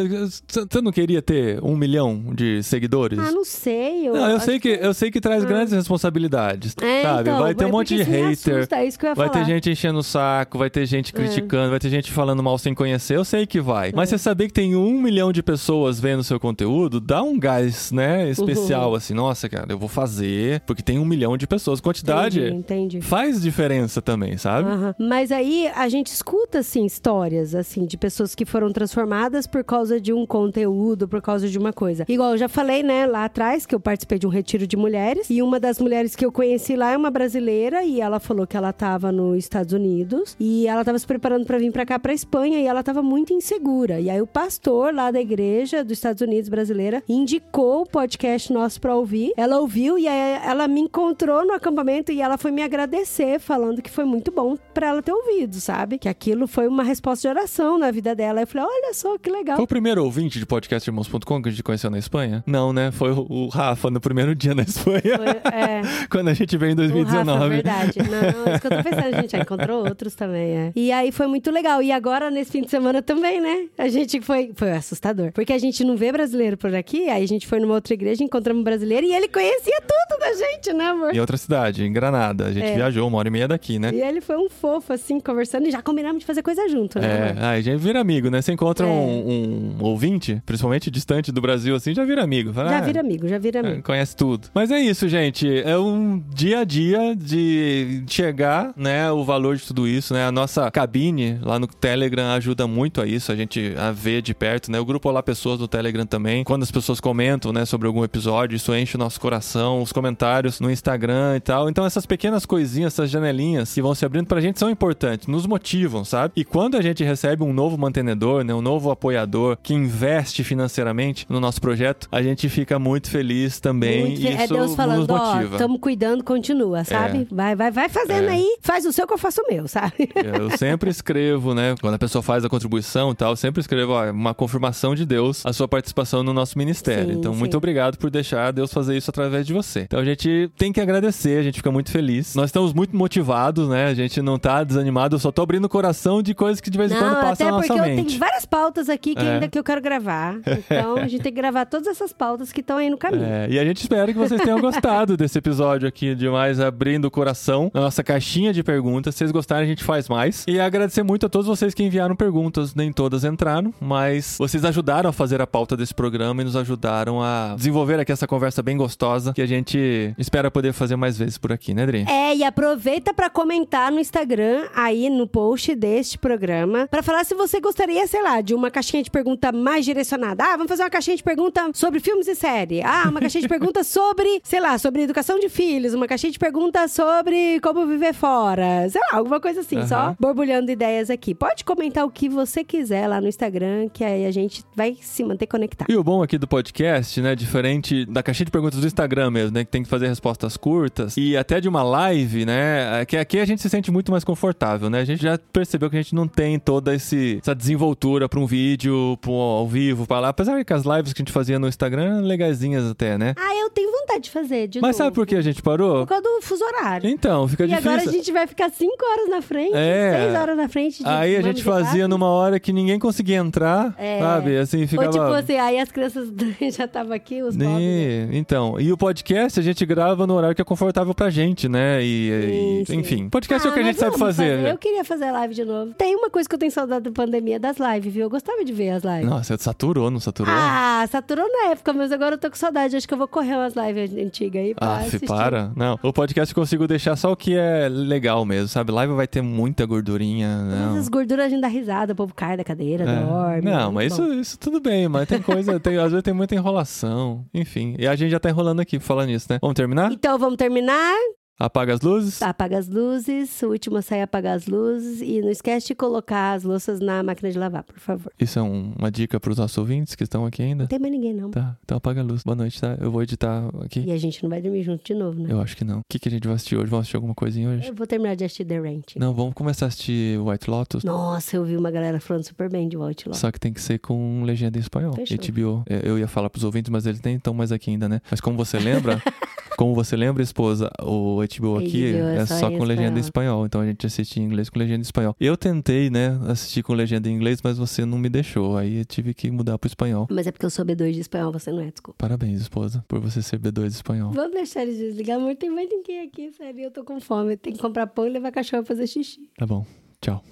Você 0.46 0.80
não 0.82 0.92
queria 0.92 1.22
ter 1.22 1.62
um 1.62 1.76
milhão 1.76 2.22
de 2.34 2.62
seguidores? 2.62 3.18
Ah, 3.18 3.30
não 3.32 3.44
sei. 3.44 4.08
Eu, 4.08 4.14
Não, 4.14 4.30
eu 4.30 4.40
sei 4.40 4.60
que, 4.60 4.68
eu 4.68 4.92
sei 4.94 5.10
que 5.10 5.20
traz 5.20 5.44
grandes 5.44 5.72
responsabilidades, 5.72 6.74
É, 6.82 7.02
sabe? 7.02 7.20
então, 7.30 7.40
vai 7.40 7.54
ter 7.54 7.64
um 7.64 7.68
é 7.68 7.72
monte 7.72 7.96
de 7.96 8.02
hater, 8.02 8.56
assusta, 8.56 8.76
é 8.76 8.86
isso 8.86 8.98
que 8.98 9.06
eu 9.06 9.10
ia 9.10 9.14
vai 9.14 9.28
ter 9.28 9.32
falar. 9.38 9.44
É. 9.44 9.48
gente 9.54 9.70
enchendo 9.70 9.98
o 9.98 10.02
saco, 10.02 10.58
vai 10.58 10.70
ter 10.70 10.86
gente 10.86 11.12
criticando, 11.12 11.70
vai 11.70 11.78
ter 11.78 11.88
gente 11.88 12.10
falando 12.10 12.42
mal 12.42 12.58
sem 12.58 12.74
conhecer. 12.74 13.16
Eu 13.16 13.24
sei 13.24 13.46
que 13.46 13.60
vai. 13.60 13.92
Mas 13.94 14.08
você 14.08 14.18
saber 14.18 14.48
que 14.48 14.52
tem 14.52 14.76
um 14.76 15.00
milhão 15.00 15.32
de 15.32 15.42
pessoas 15.42 15.98
vendo 15.98 16.22
seu 16.22 16.38
conteúdo, 16.38 17.00
dá 17.00 17.22
um 17.22 17.38
gás, 17.38 17.90
né? 17.92 18.28
Especial, 18.30 18.94
assim. 18.94 19.14
Nossa, 19.14 19.48
cara, 19.48 19.66
eu 19.70 19.78
vou 19.78 19.88
fazer, 19.88 20.60
porque 20.60 20.82
tem 20.82 20.98
um 20.98 21.04
milhão 21.04 21.36
de 21.36 21.46
pessoas. 21.46 21.80
Quantidade 21.80 22.40
Entendi, 22.40 22.56
entendi. 22.58 23.00
faz 23.00 23.40
diferença 23.40 24.02
também, 24.02 24.36
sabe? 24.36 24.68
Aham. 24.68 24.94
Mas 24.98 25.32
aí 25.32 25.70
a 25.74 25.88
gente 25.88 26.09
escuta 26.14 26.60
assim 26.60 26.84
histórias 26.84 27.54
assim 27.54 27.84
de 27.84 27.96
pessoas 27.96 28.34
que 28.34 28.44
foram 28.44 28.72
transformadas 28.72 29.46
por 29.46 29.64
causa 29.64 30.00
de 30.00 30.12
um 30.12 30.26
conteúdo, 30.26 31.08
por 31.08 31.20
causa 31.20 31.48
de 31.48 31.58
uma 31.58 31.72
coisa. 31.72 32.04
Igual 32.08 32.32
eu 32.32 32.38
já 32.38 32.48
falei, 32.48 32.82
né, 32.82 33.06
lá 33.06 33.24
atrás 33.24 33.66
que 33.66 33.74
eu 33.74 33.80
participei 33.80 34.18
de 34.18 34.26
um 34.26 34.30
retiro 34.30 34.66
de 34.66 34.76
mulheres 34.76 35.28
e 35.30 35.42
uma 35.42 35.60
das 35.60 35.78
mulheres 35.78 36.16
que 36.16 36.24
eu 36.24 36.32
conheci 36.32 36.76
lá 36.76 36.92
é 36.92 36.96
uma 36.96 37.10
brasileira 37.10 37.84
e 37.84 38.00
ela 38.00 38.20
falou 38.20 38.46
que 38.46 38.56
ela 38.56 38.72
tava 38.72 39.12
nos 39.12 39.38
Estados 39.38 39.72
Unidos 39.72 40.36
e 40.38 40.66
ela 40.66 40.84
tava 40.84 40.98
se 40.98 41.06
preparando 41.06 41.46
pra 41.46 41.58
vir 41.58 41.72
pra 41.72 41.86
cá 41.86 41.98
pra 41.98 42.12
Espanha 42.12 42.58
e 42.58 42.66
ela 42.66 42.82
tava 42.82 43.02
muito 43.02 43.32
insegura. 43.32 44.00
E 44.00 44.10
aí 44.10 44.20
o 44.20 44.26
pastor 44.26 44.94
lá 44.94 45.10
da 45.10 45.20
igreja 45.20 45.84
dos 45.84 45.92
Estados 45.92 46.20
Unidos 46.20 46.48
brasileira 46.48 47.02
indicou 47.08 47.82
o 47.82 47.86
podcast 47.86 48.52
nosso 48.52 48.80
pra 48.80 48.96
ouvir. 48.96 49.32
Ela 49.36 49.60
ouviu 49.60 49.98
e 49.98 50.08
aí 50.08 50.40
ela 50.44 50.66
me 50.66 50.80
encontrou 50.80 51.46
no 51.46 51.52
acampamento 51.52 52.12
e 52.12 52.20
ela 52.20 52.36
foi 52.36 52.50
me 52.50 52.62
agradecer 52.62 53.38
falando 53.38 53.82
que 53.82 53.90
foi 53.90 54.04
muito 54.04 54.30
bom 54.30 54.56
pra 54.72 54.88
ela 54.88 55.02
ter 55.02 55.12
ouvido, 55.12 55.60
sabe? 55.60 55.98
Que 56.00 56.08
aquilo 56.08 56.46
foi 56.46 56.66
uma 56.66 56.82
resposta 56.82 57.28
de 57.28 57.38
oração 57.38 57.78
na 57.78 57.90
vida 57.90 58.14
dela. 58.14 58.40
Eu 58.40 58.46
falei, 58.46 58.66
olha 58.66 58.94
só 58.94 59.18
que 59.18 59.28
legal. 59.30 59.56
Foi 59.56 59.64
o 59.64 59.68
primeiro 59.68 60.02
ouvinte 60.02 60.38
de 60.38 60.46
podcastirmãos.com 60.46 61.42
que 61.42 61.48
a 61.48 61.52
gente 61.52 61.62
conheceu 61.62 61.90
na 61.90 61.98
Espanha? 61.98 62.42
Não, 62.46 62.72
né? 62.72 62.90
Foi 62.90 63.10
o, 63.10 63.48
Rafa 63.48 63.90
no 63.90 64.00
primeiro 64.00 64.34
dia 64.34 64.54
na 64.54 64.62
Espanha. 64.62 65.00
Foi- 65.02 65.52
é. 65.52 65.82
Quando 66.10 66.28
a 66.28 66.34
gente 66.34 66.56
veio 66.56 66.70
em 66.72 66.74
O 66.74 66.78
Rafa, 66.80 66.92
2019. 66.94 67.48
verdade. 67.50 67.98
Não, 67.98 68.46
é 68.46 68.52
isso 68.52 68.60
que 68.60 68.66
eu 68.66 68.70
tô 68.76 68.82
pensando. 68.82 69.14
A 69.14 69.20
gente 69.20 69.32
já 69.32 69.38
encontrou 69.40 69.84
outros 69.86 70.14
também, 70.14 70.56
é. 70.56 70.72
E 70.74 70.90
aí 70.90 71.12
foi 71.12 71.26
muito 71.26 71.50
legal. 71.50 71.82
E 71.82 71.92
agora, 71.92 72.30
nesse 72.30 72.50
fim 72.50 72.62
de 72.62 72.70
semana 72.70 73.02
também, 73.02 73.40
né? 73.40 73.66
A 73.76 73.88
gente 73.88 74.20
foi... 74.22 74.52
Foi 74.54 74.70
assustador. 74.72 75.32
Porque 75.32 75.52
a 75.52 75.58
gente 75.58 75.84
não 75.84 75.96
vê 75.96 76.10
brasileiro 76.10 76.56
por 76.56 76.74
aqui. 76.74 77.10
Aí 77.10 77.22
a 77.22 77.28
gente 77.28 77.46
foi 77.46 77.60
numa 77.60 77.74
outra 77.74 77.92
igreja, 77.92 78.24
encontramos 78.24 78.60
um 78.62 78.64
brasileiro. 78.64 79.06
E 79.06 79.14
ele 79.14 79.28
conhecia 79.28 79.80
tudo 79.82 80.18
da 80.18 80.32
gente, 80.32 80.72
né, 80.72 80.84
amor? 80.86 81.14
Em 81.14 81.20
outra 81.20 81.36
cidade, 81.36 81.84
em 81.84 81.92
Granada. 81.92 82.46
A 82.46 82.52
gente 82.52 82.64
É. 82.66 82.74
viajou 82.74 83.06
uma 83.06 83.18
hora 83.18 83.28
e 83.28 83.30
meia 83.30 83.46
daqui, 83.48 83.78
né? 83.78 83.90
E 83.92 84.00
ele 84.00 84.20
foi 84.20 84.36
um 84.38 84.48
fofo, 84.48 84.92
assim, 84.92 85.20
conversando. 85.20 85.66
E 85.68 85.70
já 85.70 85.79
combinamos 85.82 86.20
de 86.20 86.26
fazer 86.26 86.42
coisa 86.42 86.68
junto, 86.68 86.98
né, 86.98 87.34
É, 87.38 87.44
aí 87.44 87.62
gente 87.62 87.78
vira 87.80 88.00
amigo, 88.00 88.30
né? 88.30 88.40
Você 88.42 88.52
encontra 88.52 88.86
É. 88.86 88.90
um, 88.90 89.76
um 89.80 89.84
ouvinte, 89.84 90.42
principalmente 90.46 90.90
distante 90.90 91.30
do 91.32 91.40
Brasil, 91.40 91.74
assim, 91.74 91.94
já 91.94 92.04
vira 92.04 92.22
amigo. 92.22 92.52
Fala, 92.52 92.70
Já 92.70 92.78
ah, 92.78 92.80
vira 92.80 93.00
amigo, 93.00 93.28
já 93.28 93.38
vira 93.38 93.60
é, 93.60 93.66
amigo. 93.66 93.82
Conhece 93.82 94.16
tudo. 94.16 94.48
Mas 94.54 94.70
é 94.70 94.80
isso, 94.80 95.08
gente. 95.08 95.48
É 95.62 95.78
um 95.78 96.22
dia 96.34 96.60
a 96.60 96.64
dia 96.64 97.14
de 97.16 98.02
chegar, 98.06 98.72
né, 98.76 99.10
o 99.10 99.24
valor 99.24 99.56
de 99.56 99.64
tudo 99.66 99.86
isso, 99.86 100.12
né? 100.14 100.24
A 100.26 100.32
nossa 100.32 100.70
cabine 100.70 101.38
lá 101.42 101.58
no 101.58 101.66
Telegram 101.66 102.30
ajuda 102.32 102.66
muito 102.66 103.00
a 103.00 103.06
isso, 103.06 103.30
a 103.32 103.36
gente 103.36 103.74
a 103.76 103.90
ver 103.90 104.22
de 104.22 104.34
perto, 104.34 104.70
né? 104.70 104.78
O 104.80 104.84
grupo 104.84 105.08
Olá 105.08 105.22
Pessoas 105.22 105.58
do 105.58 105.68
Telegram 105.68 106.06
também. 106.06 106.44
Quando 106.44 106.62
as 106.62 106.70
pessoas 106.70 107.00
comentam, 107.00 107.52
né, 107.52 107.64
sobre 107.64 107.86
algum 107.86 108.04
episódio, 108.04 108.56
isso 108.56 108.74
enche 108.74 108.96
o 108.96 108.98
nosso 108.98 109.20
coração, 109.20 109.82
os 109.82 109.92
comentários 109.92 110.60
no 110.60 110.70
Instagram 110.70 111.36
e 111.36 111.40
tal. 111.40 111.68
Então 111.68 111.84
essas 111.84 112.06
pequenas 112.06 112.44
coisinhas, 112.46 112.92
essas 112.94 113.10
janelinhas 113.10 113.72
que 113.72 113.82
vão 113.82 113.94
se 113.94 114.04
abrindo 114.04 114.26
pra 114.26 114.40
gente 114.40 114.58
são 114.58 114.70
importantes, 114.70 115.26
nos 115.26 115.46
motivam, 115.70 116.04
sabe? 116.04 116.32
E 116.36 116.44
quando 116.44 116.76
a 116.76 116.82
gente 116.82 117.04
recebe 117.04 117.42
um 117.44 117.52
novo 117.52 117.78
mantenedor, 117.78 118.42
né, 118.42 118.52
um 118.54 118.60
novo 118.62 118.90
apoiador 118.90 119.56
que 119.62 119.72
investe 119.72 120.42
financeiramente 120.42 121.24
no 121.28 121.38
nosso 121.38 121.60
projeto, 121.60 122.08
a 122.10 122.20
gente 122.22 122.48
fica 122.48 122.78
muito 122.78 123.08
feliz 123.10 123.60
também 123.60 124.06
Muito 124.06 124.20
fe- 124.20 124.28
isso 124.30 124.42
é 124.42 124.46
Deus 124.48 124.74
falando, 124.74 125.10
ó, 125.10 125.40
estamos 125.42 125.78
cuidando, 125.80 126.24
continua, 126.24 126.82
sabe? 126.84 127.26
Vai, 127.30 127.54
vai, 127.54 127.70
vai 127.70 127.88
fazendo 127.88 128.28
É. 128.28 128.32
aí, 128.32 128.56
faz 128.60 128.84
o 128.84 128.92
seu 128.92 129.06
que 129.06 129.12
eu 129.14 129.18
faço 129.18 129.40
o 129.42 129.52
meu, 129.52 129.68
sabe? 129.68 130.10
Eu 130.14 130.56
sempre 130.56 130.90
escrevo, 130.90 131.54
né? 131.54 131.74
Quando 131.80 131.94
a 131.94 131.98
pessoa 131.98 132.22
faz 132.22 132.44
a 132.44 132.48
contribuição 132.48 133.12
e 133.12 133.14
tal, 133.14 133.30
eu 133.32 133.36
sempre 133.36 133.60
escrevo 133.60 133.92
ó, 133.92 134.10
uma 134.10 134.34
confirmação 134.34 134.94
de 134.94 135.06
Deus 135.06 135.44
a 135.46 135.52
sua 135.52 135.68
participação 135.68 136.22
no 136.22 136.32
nosso 136.32 136.58
ministério. 136.58 137.12
Sim, 137.12 137.18
então, 137.18 137.32
sim. 137.32 137.38
muito 137.38 137.56
obrigado 137.56 137.96
por 137.96 138.10
deixar 138.10 138.52
Deus 138.52 138.72
fazer 138.72 138.96
isso 138.96 139.10
através 139.10 139.46
de 139.46 139.52
você. 139.52 139.80
Então, 139.82 140.00
a 140.00 140.04
gente 140.04 140.50
tem 140.56 140.72
que 140.72 140.80
agradecer, 140.80 141.38
a 141.38 141.42
gente 141.42 141.56
fica 141.56 141.70
muito 141.70 141.90
feliz. 141.90 142.34
Nós 142.34 142.46
estamos 142.46 142.72
muito 142.72 142.96
motivados, 142.96 143.68
né? 143.68 143.86
A 143.86 143.94
gente 143.94 144.20
não 144.20 144.38
tá 144.38 144.64
desanimado, 144.64 145.14
eu 145.16 145.20
só 145.20 145.30
tô 145.30 145.42
abrindo 145.42 145.59
o 145.64 145.68
coração 145.68 146.22
de 146.22 146.34
coisas 146.34 146.60
que 146.60 146.70
de 146.70 146.78
vez 146.78 146.92
em 146.92 146.96
quando 146.96 147.14
passam 147.14 147.30
até 147.32 147.44
na 147.44 147.52
porque 147.52 147.68
nossa 147.68 147.82
eu 147.82 147.96
mente. 147.96 148.06
tenho 148.08 148.18
várias 148.18 148.44
pautas 148.44 148.88
aqui 148.88 149.14
que 149.14 149.22
É. 149.24 149.34
ainda 149.34 149.48
que 149.48 149.58
eu 149.58 149.64
quero 149.64 149.80
gravar. 149.80 150.36
Então, 150.46 150.96
a 150.96 151.08
gente 151.08 151.22
tem 151.22 151.32
que 151.32 151.40
gravar 151.40 151.64
todas 151.66 151.86
essas 151.88 152.12
pautas 152.12 152.52
que 152.52 152.60
estão 152.60 152.76
aí 152.78 152.90
no 152.90 152.96
caminho. 152.98 153.24
É, 153.24 153.48
e 153.50 153.58
a 153.58 153.64
gente 153.64 153.78
espera 153.78 154.12
que 154.12 154.18
vocês 154.18 154.40
tenham 154.42 154.60
gostado 154.60 155.16
desse 155.16 155.38
episódio 155.38 155.88
aqui 155.88 156.14
de 156.14 156.28
mais 156.28 156.60
abrindo 156.60 157.06
o 157.06 157.10
coração 157.10 157.70
na 157.74 157.80
nossa 157.82 158.02
caixinha 158.02 158.52
de 158.52 158.62
perguntas. 158.62 159.14
Se 159.14 159.18
vocês 159.20 159.30
gostarem, 159.32 159.64
a 159.64 159.68
gente 159.68 159.84
faz 159.84 160.08
mais. 160.08 160.44
E 160.48 160.58
agradecer 160.60 161.02
muito 161.02 161.26
a 161.26 161.28
todos 161.28 161.46
vocês 161.46 161.74
que 161.74 161.82
enviaram 161.82 162.14
perguntas. 162.16 162.74
Nem 162.74 162.92
todas 162.92 163.24
entraram, 163.24 163.72
mas 163.80 164.36
vocês 164.38 164.64
ajudaram 164.64 165.10
a 165.10 165.12
fazer 165.12 165.40
a 165.40 165.46
pauta 165.46 165.76
desse 165.76 165.94
programa 165.94 166.42
e 166.42 166.44
nos 166.44 166.56
ajudaram 166.56 167.22
a 167.22 167.54
desenvolver 167.56 167.98
aqui 168.00 168.12
essa 168.12 168.26
conversa 168.26 168.62
bem 168.62 168.76
gostosa 168.76 169.32
que 169.32 169.42
a 169.42 169.46
gente 169.46 170.14
espera 170.18 170.50
poder 170.50 170.72
fazer 170.72 170.96
mais 170.96 171.16
vezes 171.18 171.38
por 171.38 171.52
aqui, 171.52 171.74
né, 171.74 171.86
Dri? 171.86 172.04
É, 172.08 172.34
e 172.34 172.44
aproveita 172.44 173.12
pra 173.14 173.28
comentar 173.30 173.90
no 173.92 173.98
Instagram, 173.98 174.66
aí 174.74 175.08
no 175.10 175.26
post 175.26 175.49
deste 175.76 176.16
programa, 176.18 176.86
pra 176.90 177.02
falar 177.02 177.24
se 177.24 177.34
você 177.34 177.60
gostaria, 177.60 178.06
sei 178.06 178.22
lá, 178.22 178.40
de 178.40 178.54
uma 178.54 178.70
caixinha 178.70 179.02
de 179.02 179.10
pergunta 179.10 179.50
mais 179.52 179.84
direcionada. 179.84 180.44
Ah, 180.44 180.52
vamos 180.56 180.68
fazer 180.68 180.82
uma 180.82 180.90
caixinha 180.90 181.16
de 181.16 181.22
pergunta 181.22 181.70
sobre 181.74 181.98
filmes 182.00 182.28
e 182.28 182.34
série. 182.34 182.82
Ah, 182.82 183.06
uma 183.08 183.20
caixinha 183.20 183.42
de 183.42 183.48
pergunta 183.48 183.82
sobre, 183.82 184.40
sei 184.44 184.60
lá, 184.60 184.78
sobre 184.78 185.02
educação 185.02 185.38
de 185.38 185.48
filhos. 185.48 185.92
Uma 185.92 186.06
caixinha 186.06 186.30
de 186.30 186.38
pergunta 186.38 186.86
sobre 186.88 187.58
como 187.60 187.86
viver 187.86 188.14
fora. 188.14 188.88
Sei 188.88 189.00
lá, 189.10 189.18
alguma 189.18 189.40
coisa 189.40 189.60
assim, 189.60 189.86
só 189.86 189.96
Aham. 189.96 190.16
borbulhando 190.20 190.70
ideias 190.70 191.10
aqui. 191.10 191.34
Pode 191.34 191.64
comentar 191.64 192.04
o 192.04 192.10
que 192.10 192.28
você 192.28 192.62
quiser 192.62 193.08
lá 193.08 193.20
no 193.20 193.28
Instagram, 193.28 193.88
que 193.92 194.04
aí 194.04 194.24
a 194.26 194.30
gente 194.30 194.62
vai 194.76 194.96
se 195.00 195.24
manter 195.24 195.46
conectado. 195.46 195.90
E 195.90 195.96
o 195.96 196.04
bom 196.04 196.22
aqui 196.22 196.38
do 196.38 196.46
podcast, 196.46 197.20
né, 197.20 197.34
diferente 197.34 198.04
da 198.06 198.22
caixinha 198.22 198.46
de 198.46 198.52
perguntas 198.52 198.80
do 198.80 198.86
Instagram 198.86 199.30
mesmo, 199.30 199.54
né, 199.54 199.64
que 199.64 199.70
tem 199.70 199.82
que 199.82 199.88
fazer 199.88 200.06
respostas 200.08 200.56
curtas 200.56 201.16
e 201.16 201.36
até 201.36 201.60
de 201.60 201.68
uma 201.68 201.82
live, 201.82 202.44
né, 202.44 203.00
é 203.00 203.04
que 203.04 203.16
aqui 203.16 203.38
a 203.38 203.44
gente 203.44 203.60
se 203.62 203.68
sente 203.68 203.90
muito 203.90 204.10
mais 204.12 204.24
confortável, 204.24 204.90
né? 204.90 205.00
A 205.00 205.04
gente 205.04 205.22
já 205.22 205.38
percebeu 205.52 205.90
que 205.90 205.96
a 205.96 206.02
gente 206.02 206.14
não 206.14 206.26
tem 206.28 206.58
toda 206.58 206.94
esse, 206.94 207.38
essa 207.42 207.54
desenvoltura 207.54 208.28
para 208.28 208.38
um 208.40 208.46
vídeo, 208.46 209.18
para 209.20 209.32
ao 209.32 209.66
vivo, 209.68 210.06
para 210.06 210.20
lá. 210.20 210.28
Apesar 210.28 210.64
que 210.64 210.72
as 210.72 210.84
lives 210.84 211.12
que 211.12 211.20
a 211.20 211.24
gente 211.24 211.32
fazia 211.32 211.58
no 211.58 211.68
Instagram 211.68 212.16
eram 212.16 212.20
legaisinhas 212.26 212.88
até, 212.90 213.16
né? 213.18 213.34
Ah, 213.36 213.54
eu 213.56 213.70
tenho 213.70 213.90
vontade 213.92 214.24
de 214.24 214.30
fazer, 214.30 214.68
de 214.68 214.80
Mas 214.80 214.96
novo. 214.96 215.04
sabe 215.04 215.14
por 215.14 215.26
que 215.26 215.34
a 215.36 215.42
gente 215.42 215.62
parou? 215.62 216.00
Por 216.00 216.08
causa 216.08 216.22
do 216.22 216.40
fuso 216.42 216.64
horário. 216.64 217.08
Então, 217.08 217.46
fica 217.48 217.64
E 217.64 217.68
difícil. 217.68 217.90
agora 217.90 218.08
a 218.08 218.12
gente 218.12 218.32
vai 218.32 218.46
ficar 218.46 218.70
5 218.70 218.92
horas 219.04 219.28
na 219.30 219.42
frente, 219.42 219.74
É. 219.76 220.24
6 220.26 220.34
horas 220.40 220.56
na 220.56 220.68
frente. 220.68 221.02
De 221.02 221.08
Aí 221.08 221.36
a 221.36 221.42
gente 221.42 221.62
fazia 221.62 222.06
numa 222.08 222.26
hora 222.28 222.58
que 222.60 222.72
ninguém 222.72 222.98
conseguia 222.98 223.36
entrar, 223.36 223.94
É. 223.98 224.18
sabe? 224.20 224.56
Assim, 224.58 224.86
ficava... 224.86 225.06
Ou 225.08 225.12
tipo 225.12 225.32
assim, 225.34 225.56
aí 225.58 225.78
as 225.78 225.90
crianças 225.90 226.28
já 226.76 226.84
estavam 226.84 227.12
aqui, 227.12 227.42
os 227.42 227.56
pobres. 227.56 227.70
né? 227.72 227.80
E, 227.80 228.28
então, 228.38 228.80
e 228.80 228.92
o 228.92 228.96
podcast 228.96 229.58
a 229.58 229.62
gente 229.62 229.84
grava 229.86 230.26
no 230.26 230.34
horário 230.34 230.54
que 230.54 230.62
é 230.62 230.64
confortável 230.64 231.14
pra 231.14 231.30
gente, 231.30 231.68
né? 231.68 232.02
E, 232.02 232.30
e- 232.30 232.84
Sim, 232.86 232.94
sim. 232.94 233.00
enfim, 233.00 233.28
podcast 233.28 233.66
é 233.66 233.70
o 233.70 233.72
Ah, 233.72 233.74
que 233.74 233.80
a 233.80 233.84
gente 233.84 233.98
sabe 233.98 234.16
vamos 234.16 234.36
fazer. 234.36 234.58
né? 234.58 234.70
Eu 234.72 234.78
queria 234.78 235.04
fazer 235.04 235.29
live 235.30 235.54
de 235.54 235.64
novo. 235.64 235.92
Tem 235.94 236.14
uma 236.16 236.30
coisa 236.30 236.48
que 236.48 236.54
eu 236.54 236.58
tenho 236.58 236.72
saudade 236.72 237.04
da 237.04 237.10
pandemia 237.10 237.58
das 237.58 237.76
lives, 237.78 238.12
viu? 238.12 238.22
Eu 238.24 238.30
gostava 238.30 238.64
de 238.64 238.72
ver 238.72 238.90
as 238.90 239.02
lives. 239.02 239.24
Nossa, 239.28 239.56
saturou, 239.58 240.10
não 240.10 240.20
saturou? 240.20 240.52
Ah, 240.56 241.06
saturou 241.10 241.46
na 241.50 241.70
época, 241.70 241.92
mas 241.92 242.12
agora 242.12 242.34
eu 242.34 242.38
tô 242.38 242.48
com 242.50 242.56
saudade. 242.56 242.96
Acho 242.96 243.06
que 243.06 243.14
eu 243.14 243.18
vou 243.18 243.28
correr 243.28 243.54
umas 243.54 243.74
lives 243.74 244.12
antigas 244.16 244.62
aí 244.62 244.74
pra 244.74 244.86
Ah, 244.88 244.98
assistir. 244.98 245.26
para. 245.26 245.72
Não, 245.76 245.98
o 246.02 246.12
podcast 246.12 246.54
eu 246.54 246.60
consigo 246.60 246.86
deixar 246.86 247.16
só 247.16 247.32
o 247.32 247.36
que 247.36 247.54
é 247.56 247.88
legal 247.88 248.44
mesmo, 248.44 248.68
sabe? 248.68 248.92
Live 248.92 249.14
vai 249.14 249.26
ter 249.26 249.42
muita 249.42 249.84
gordurinha, 249.86 250.58
não. 250.62 250.90
Mas 250.92 251.00
as 251.02 251.08
gorduras 251.08 251.46
a 251.46 251.48
gente 251.48 251.60
dá 251.60 251.68
risada, 251.68 252.12
o 252.12 252.16
povo 252.16 252.34
cai 252.34 252.56
da 252.56 252.64
cadeira, 252.64 253.04
É. 253.04 253.22
dorme. 253.24 253.62
Não, 253.62 253.92
mas 253.92 254.16
bom. 254.16 254.24
isso, 254.24 254.34
isso 254.34 254.58
tudo 254.58 254.80
bem, 254.80 255.08
mas 255.08 255.28
tem 255.28 255.40
coisa, 255.40 255.78
tem, 255.80 255.96
às 255.96 256.10
vezes 256.10 256.22
tem 256.22 256.34
muita 256.34 256.54
enrolação, 256.54 257.44
enfim. 257.54 257.94
E 257.98 258.06
a 258.06 258.14
gente 258.16 258.30
já 258.30 258.40
tá 258.40 258.48
enrolando 258.50 258.80
aqui 258.80 258.98
falando 258.98 259.28
nisso, 259.28 259.46
né? 259.50 259.58
Vamos 259.60 259.74
terminar? 259.74 260.10
Então 260.12 260.38
vamos 260.38 260.56
terminar. 260.56 261.14
Apaga 261.60 261.92
as 261.92 262.00
luzes? 262.00 262.40
Apaga 262.40 262.78
as 262.78 262.88
luzes. 262.88 263.62
O 263.62 263.66
último 263.68 263.98
a 263.98 264.02
sair 264.02 264.22
apagar 264.22 264.56
as 264.56 264.66
luzes. 264.66 265.20
E 265.20 265.42
não 265.42 265.50
esquece 265.50 265.88
de 265.88 265.94
colocar 265.94 266.54
as 266.54 266.62
louças 266.64 267.00
na 267.00 267.22
máquina 267.22 267.50
de 267.52 267.58
lavar, 267.58 267.82
por 267.84 267.98
favor. 267.98 268.32
Isso 268.40 268.58
é 268.58 268.62
um- 268.62 268.94
uma 268.98 269.10
dica 269.10 269.38
pros 269.38 269.58
nossos 269.58 269.76
ouvintes 269.76 270.14
que 270.14 270.24
estão 270.24 270.46
aqui 270.46 270.62
ainda? 270.62 270.84
Não 270.84 270.88
tem 270.88 270.98
mais 270.98 271.12
ninguém, 271.12 271.34
não. 271.34 271.50
Tá, 271.50 271.76
então 271.84 271.98
apaga 271.98 272.22
a 272.22 272.24
luz. 272.24 272.42
Boa 272.42 272.56
noite, 272.56 272.80
tá? 272.80 272.96
Eu 272.98 273.10
vou 273.10 273.22
editar 273.22 273.68
aqui. 273.84 274.00
E 274.06 274.10
a 274.10 274.16
gente 274.16 274.42
não 274.42 274.48
vai 274.48 274.62
dormir 274.62 274.82
junto 274.82 275.04
de 275.04 275.12
novo, 275.14 275.38
né? 275.38 275.52
Eu 275.52 275.60
acho 275.60 275.76
que 275.76 275.84
não. 275.84 275.98
O 276.00 276.04
que, 276.08 276.18
que 276.18 276.28
a 276.28 276.30
gente 276.30 276.46
vai 276.46 276.54
assistir 276.56 276.76
hoje? 276.76 276.86
Vamos 276.86 277.02
assistir 277.04 277.16
alguma 277.16 277.34
coisinha 277.34 277.68
hoje? 277.68 277.88
Eu 277.88 277.94
vou 277.94 278.06
terminar 278.06 278.34
de 278.36 278.44
assistir 278.44 278.64
The 278.64 278.78
Ranch. 278.78 279.16
Não, 279.18 279.34
vamos 279.34 279.52
começar 279.52 279.84
a 279.84 279.88
assistir 279.88 280.38
White 280.40 280.70
Lotus. 280.70 281.04
Nossa, 281.04 281.56
eu 281.56 281.64
vi 281.64 281.76
uma 281.76 281.90
galera 281.90 282.18
falando 282.20 282.44
super 282.44 282.70
bem 282.70 282.88
de 282.88 282.96
White 282.96 283.28
Lotus. 283.28 283.38
Só 283.38 283.52
que 283.52 283.60
tem 283.60 283.70
que 283.72 283.82
ser 283.82 283.98
com 283.98 284.42
legenda 284.44 284.78
em 284.78 284.80
espanhol. 284.80 285.12
Fechou. 285.12 285.36
HBO. 285.36 285.82
É, 285.86 286.00
Eu 286.08 286.18
ia 286.18 286.26
falar 286.26 286.48
pros 286.48 286.64
ouvintes, 286.64 286.88
mas 286.90 287.04
eles 287.04 287.20
nem 287.20 287.36
estão 287.36 287.52
mais 287.52 287.70
aqui 287.70 287.90
ainda, 287.90 288.08
né? 288.08 288.22
Mas 288.30 288.40
como 288.40 288.56
você 288.56 288.78
lembra, 288.78 289.20
como 289.76 289.94
você 289.94 290.16
lembra, 290.16 290.42
esposa, 290.42 290.90
o 291.02 291.42
HBO 291.58 291.78
aqui 291.78 292.12
HBO 292.12 292.18
é 292.18 292.36
é 292.36 292.46
só 292.46 292.70
com 292.70 292.84
legenda 292.84 293.18
em 293.18 293.20
espanhol. 293.20 293.20
espanhol. 293.20 293.66
Então 293.66 293.80
a 293.80 293.86
gente 293.86 294.06
assiste 294.06 294.38
em 294.38 294.44
inglês 294.44 294.68
com 294.70 294.78
legenda 294.78 294.98
em 294.98 295.02
espanhol. 295.02 295.36
Eu 295.40 295.56
tentei, 295.56 296.10
né, 296.10 296.38
assistir 296.48 296.82
com 296.82 296.92
legenda 296.94 297.28
em 297.28 297.32
inglês, 297.32 297.60
mas 297.62 297.78
você 297.78 298.04
não 298.04 298.18
me 298.18 298.28
deixou. 298.28 298.76
Aí 298.76 298.98
eu 298.98 299.04
tive 299.04 299.34
que 299.34 299.50
mudar 299.50 299.78
pro 299.78 299.88
espanhol. 299.88 300.26
Mas 300.30 300.46
é 300.46 300.52
porque 300.52 300.66
eu 300.66 300.70
sou 300.70 300.84
B2 300.84 301.12
de 301.12 301.20
espanhol, 301.20 301.52
você 301.52 301.70
não 301.70 301.80
é, 301.80 301.90
desculpa. 301.90 302.18
Parabéns, 302.18 302.60
esposa, 302.60 303.04
por 303.08 303.20
você 303.20 303.42
ser 303.42 303.58
B2 303.58 303.88
de 303.88 303.94
espanhol. 303.94 304.32
Vamos 304.32 304.52
deixar 304.52 304.82
eles 304.82 304.98
desligar, 304.98 305.36
amor. 305.36 305.56
Tem 305.56 305.70
mais 305.70 305.88
ninguém 305.88 306.22
aqui, 306.22 306.50
sério. 306.52 306.80
Eu 306.80 306.90
tô 306.90 307.04
com 307.04 307.20
fome. 307.20 307.56
Tem 307.56 307.72
que 307.72 307.78
comprar 307.78 308.06
pão 308.06 308.26
e 308.26 308.30
levar 308.30 308.50
cachorro 308.52 308.82
pra 308.82 308.94
fazer 308.94 309.06
xixi. 309.06 309.48
Tá 309.56 309.66
bom. 309.66 309.84
Tchau. 310.20 310.42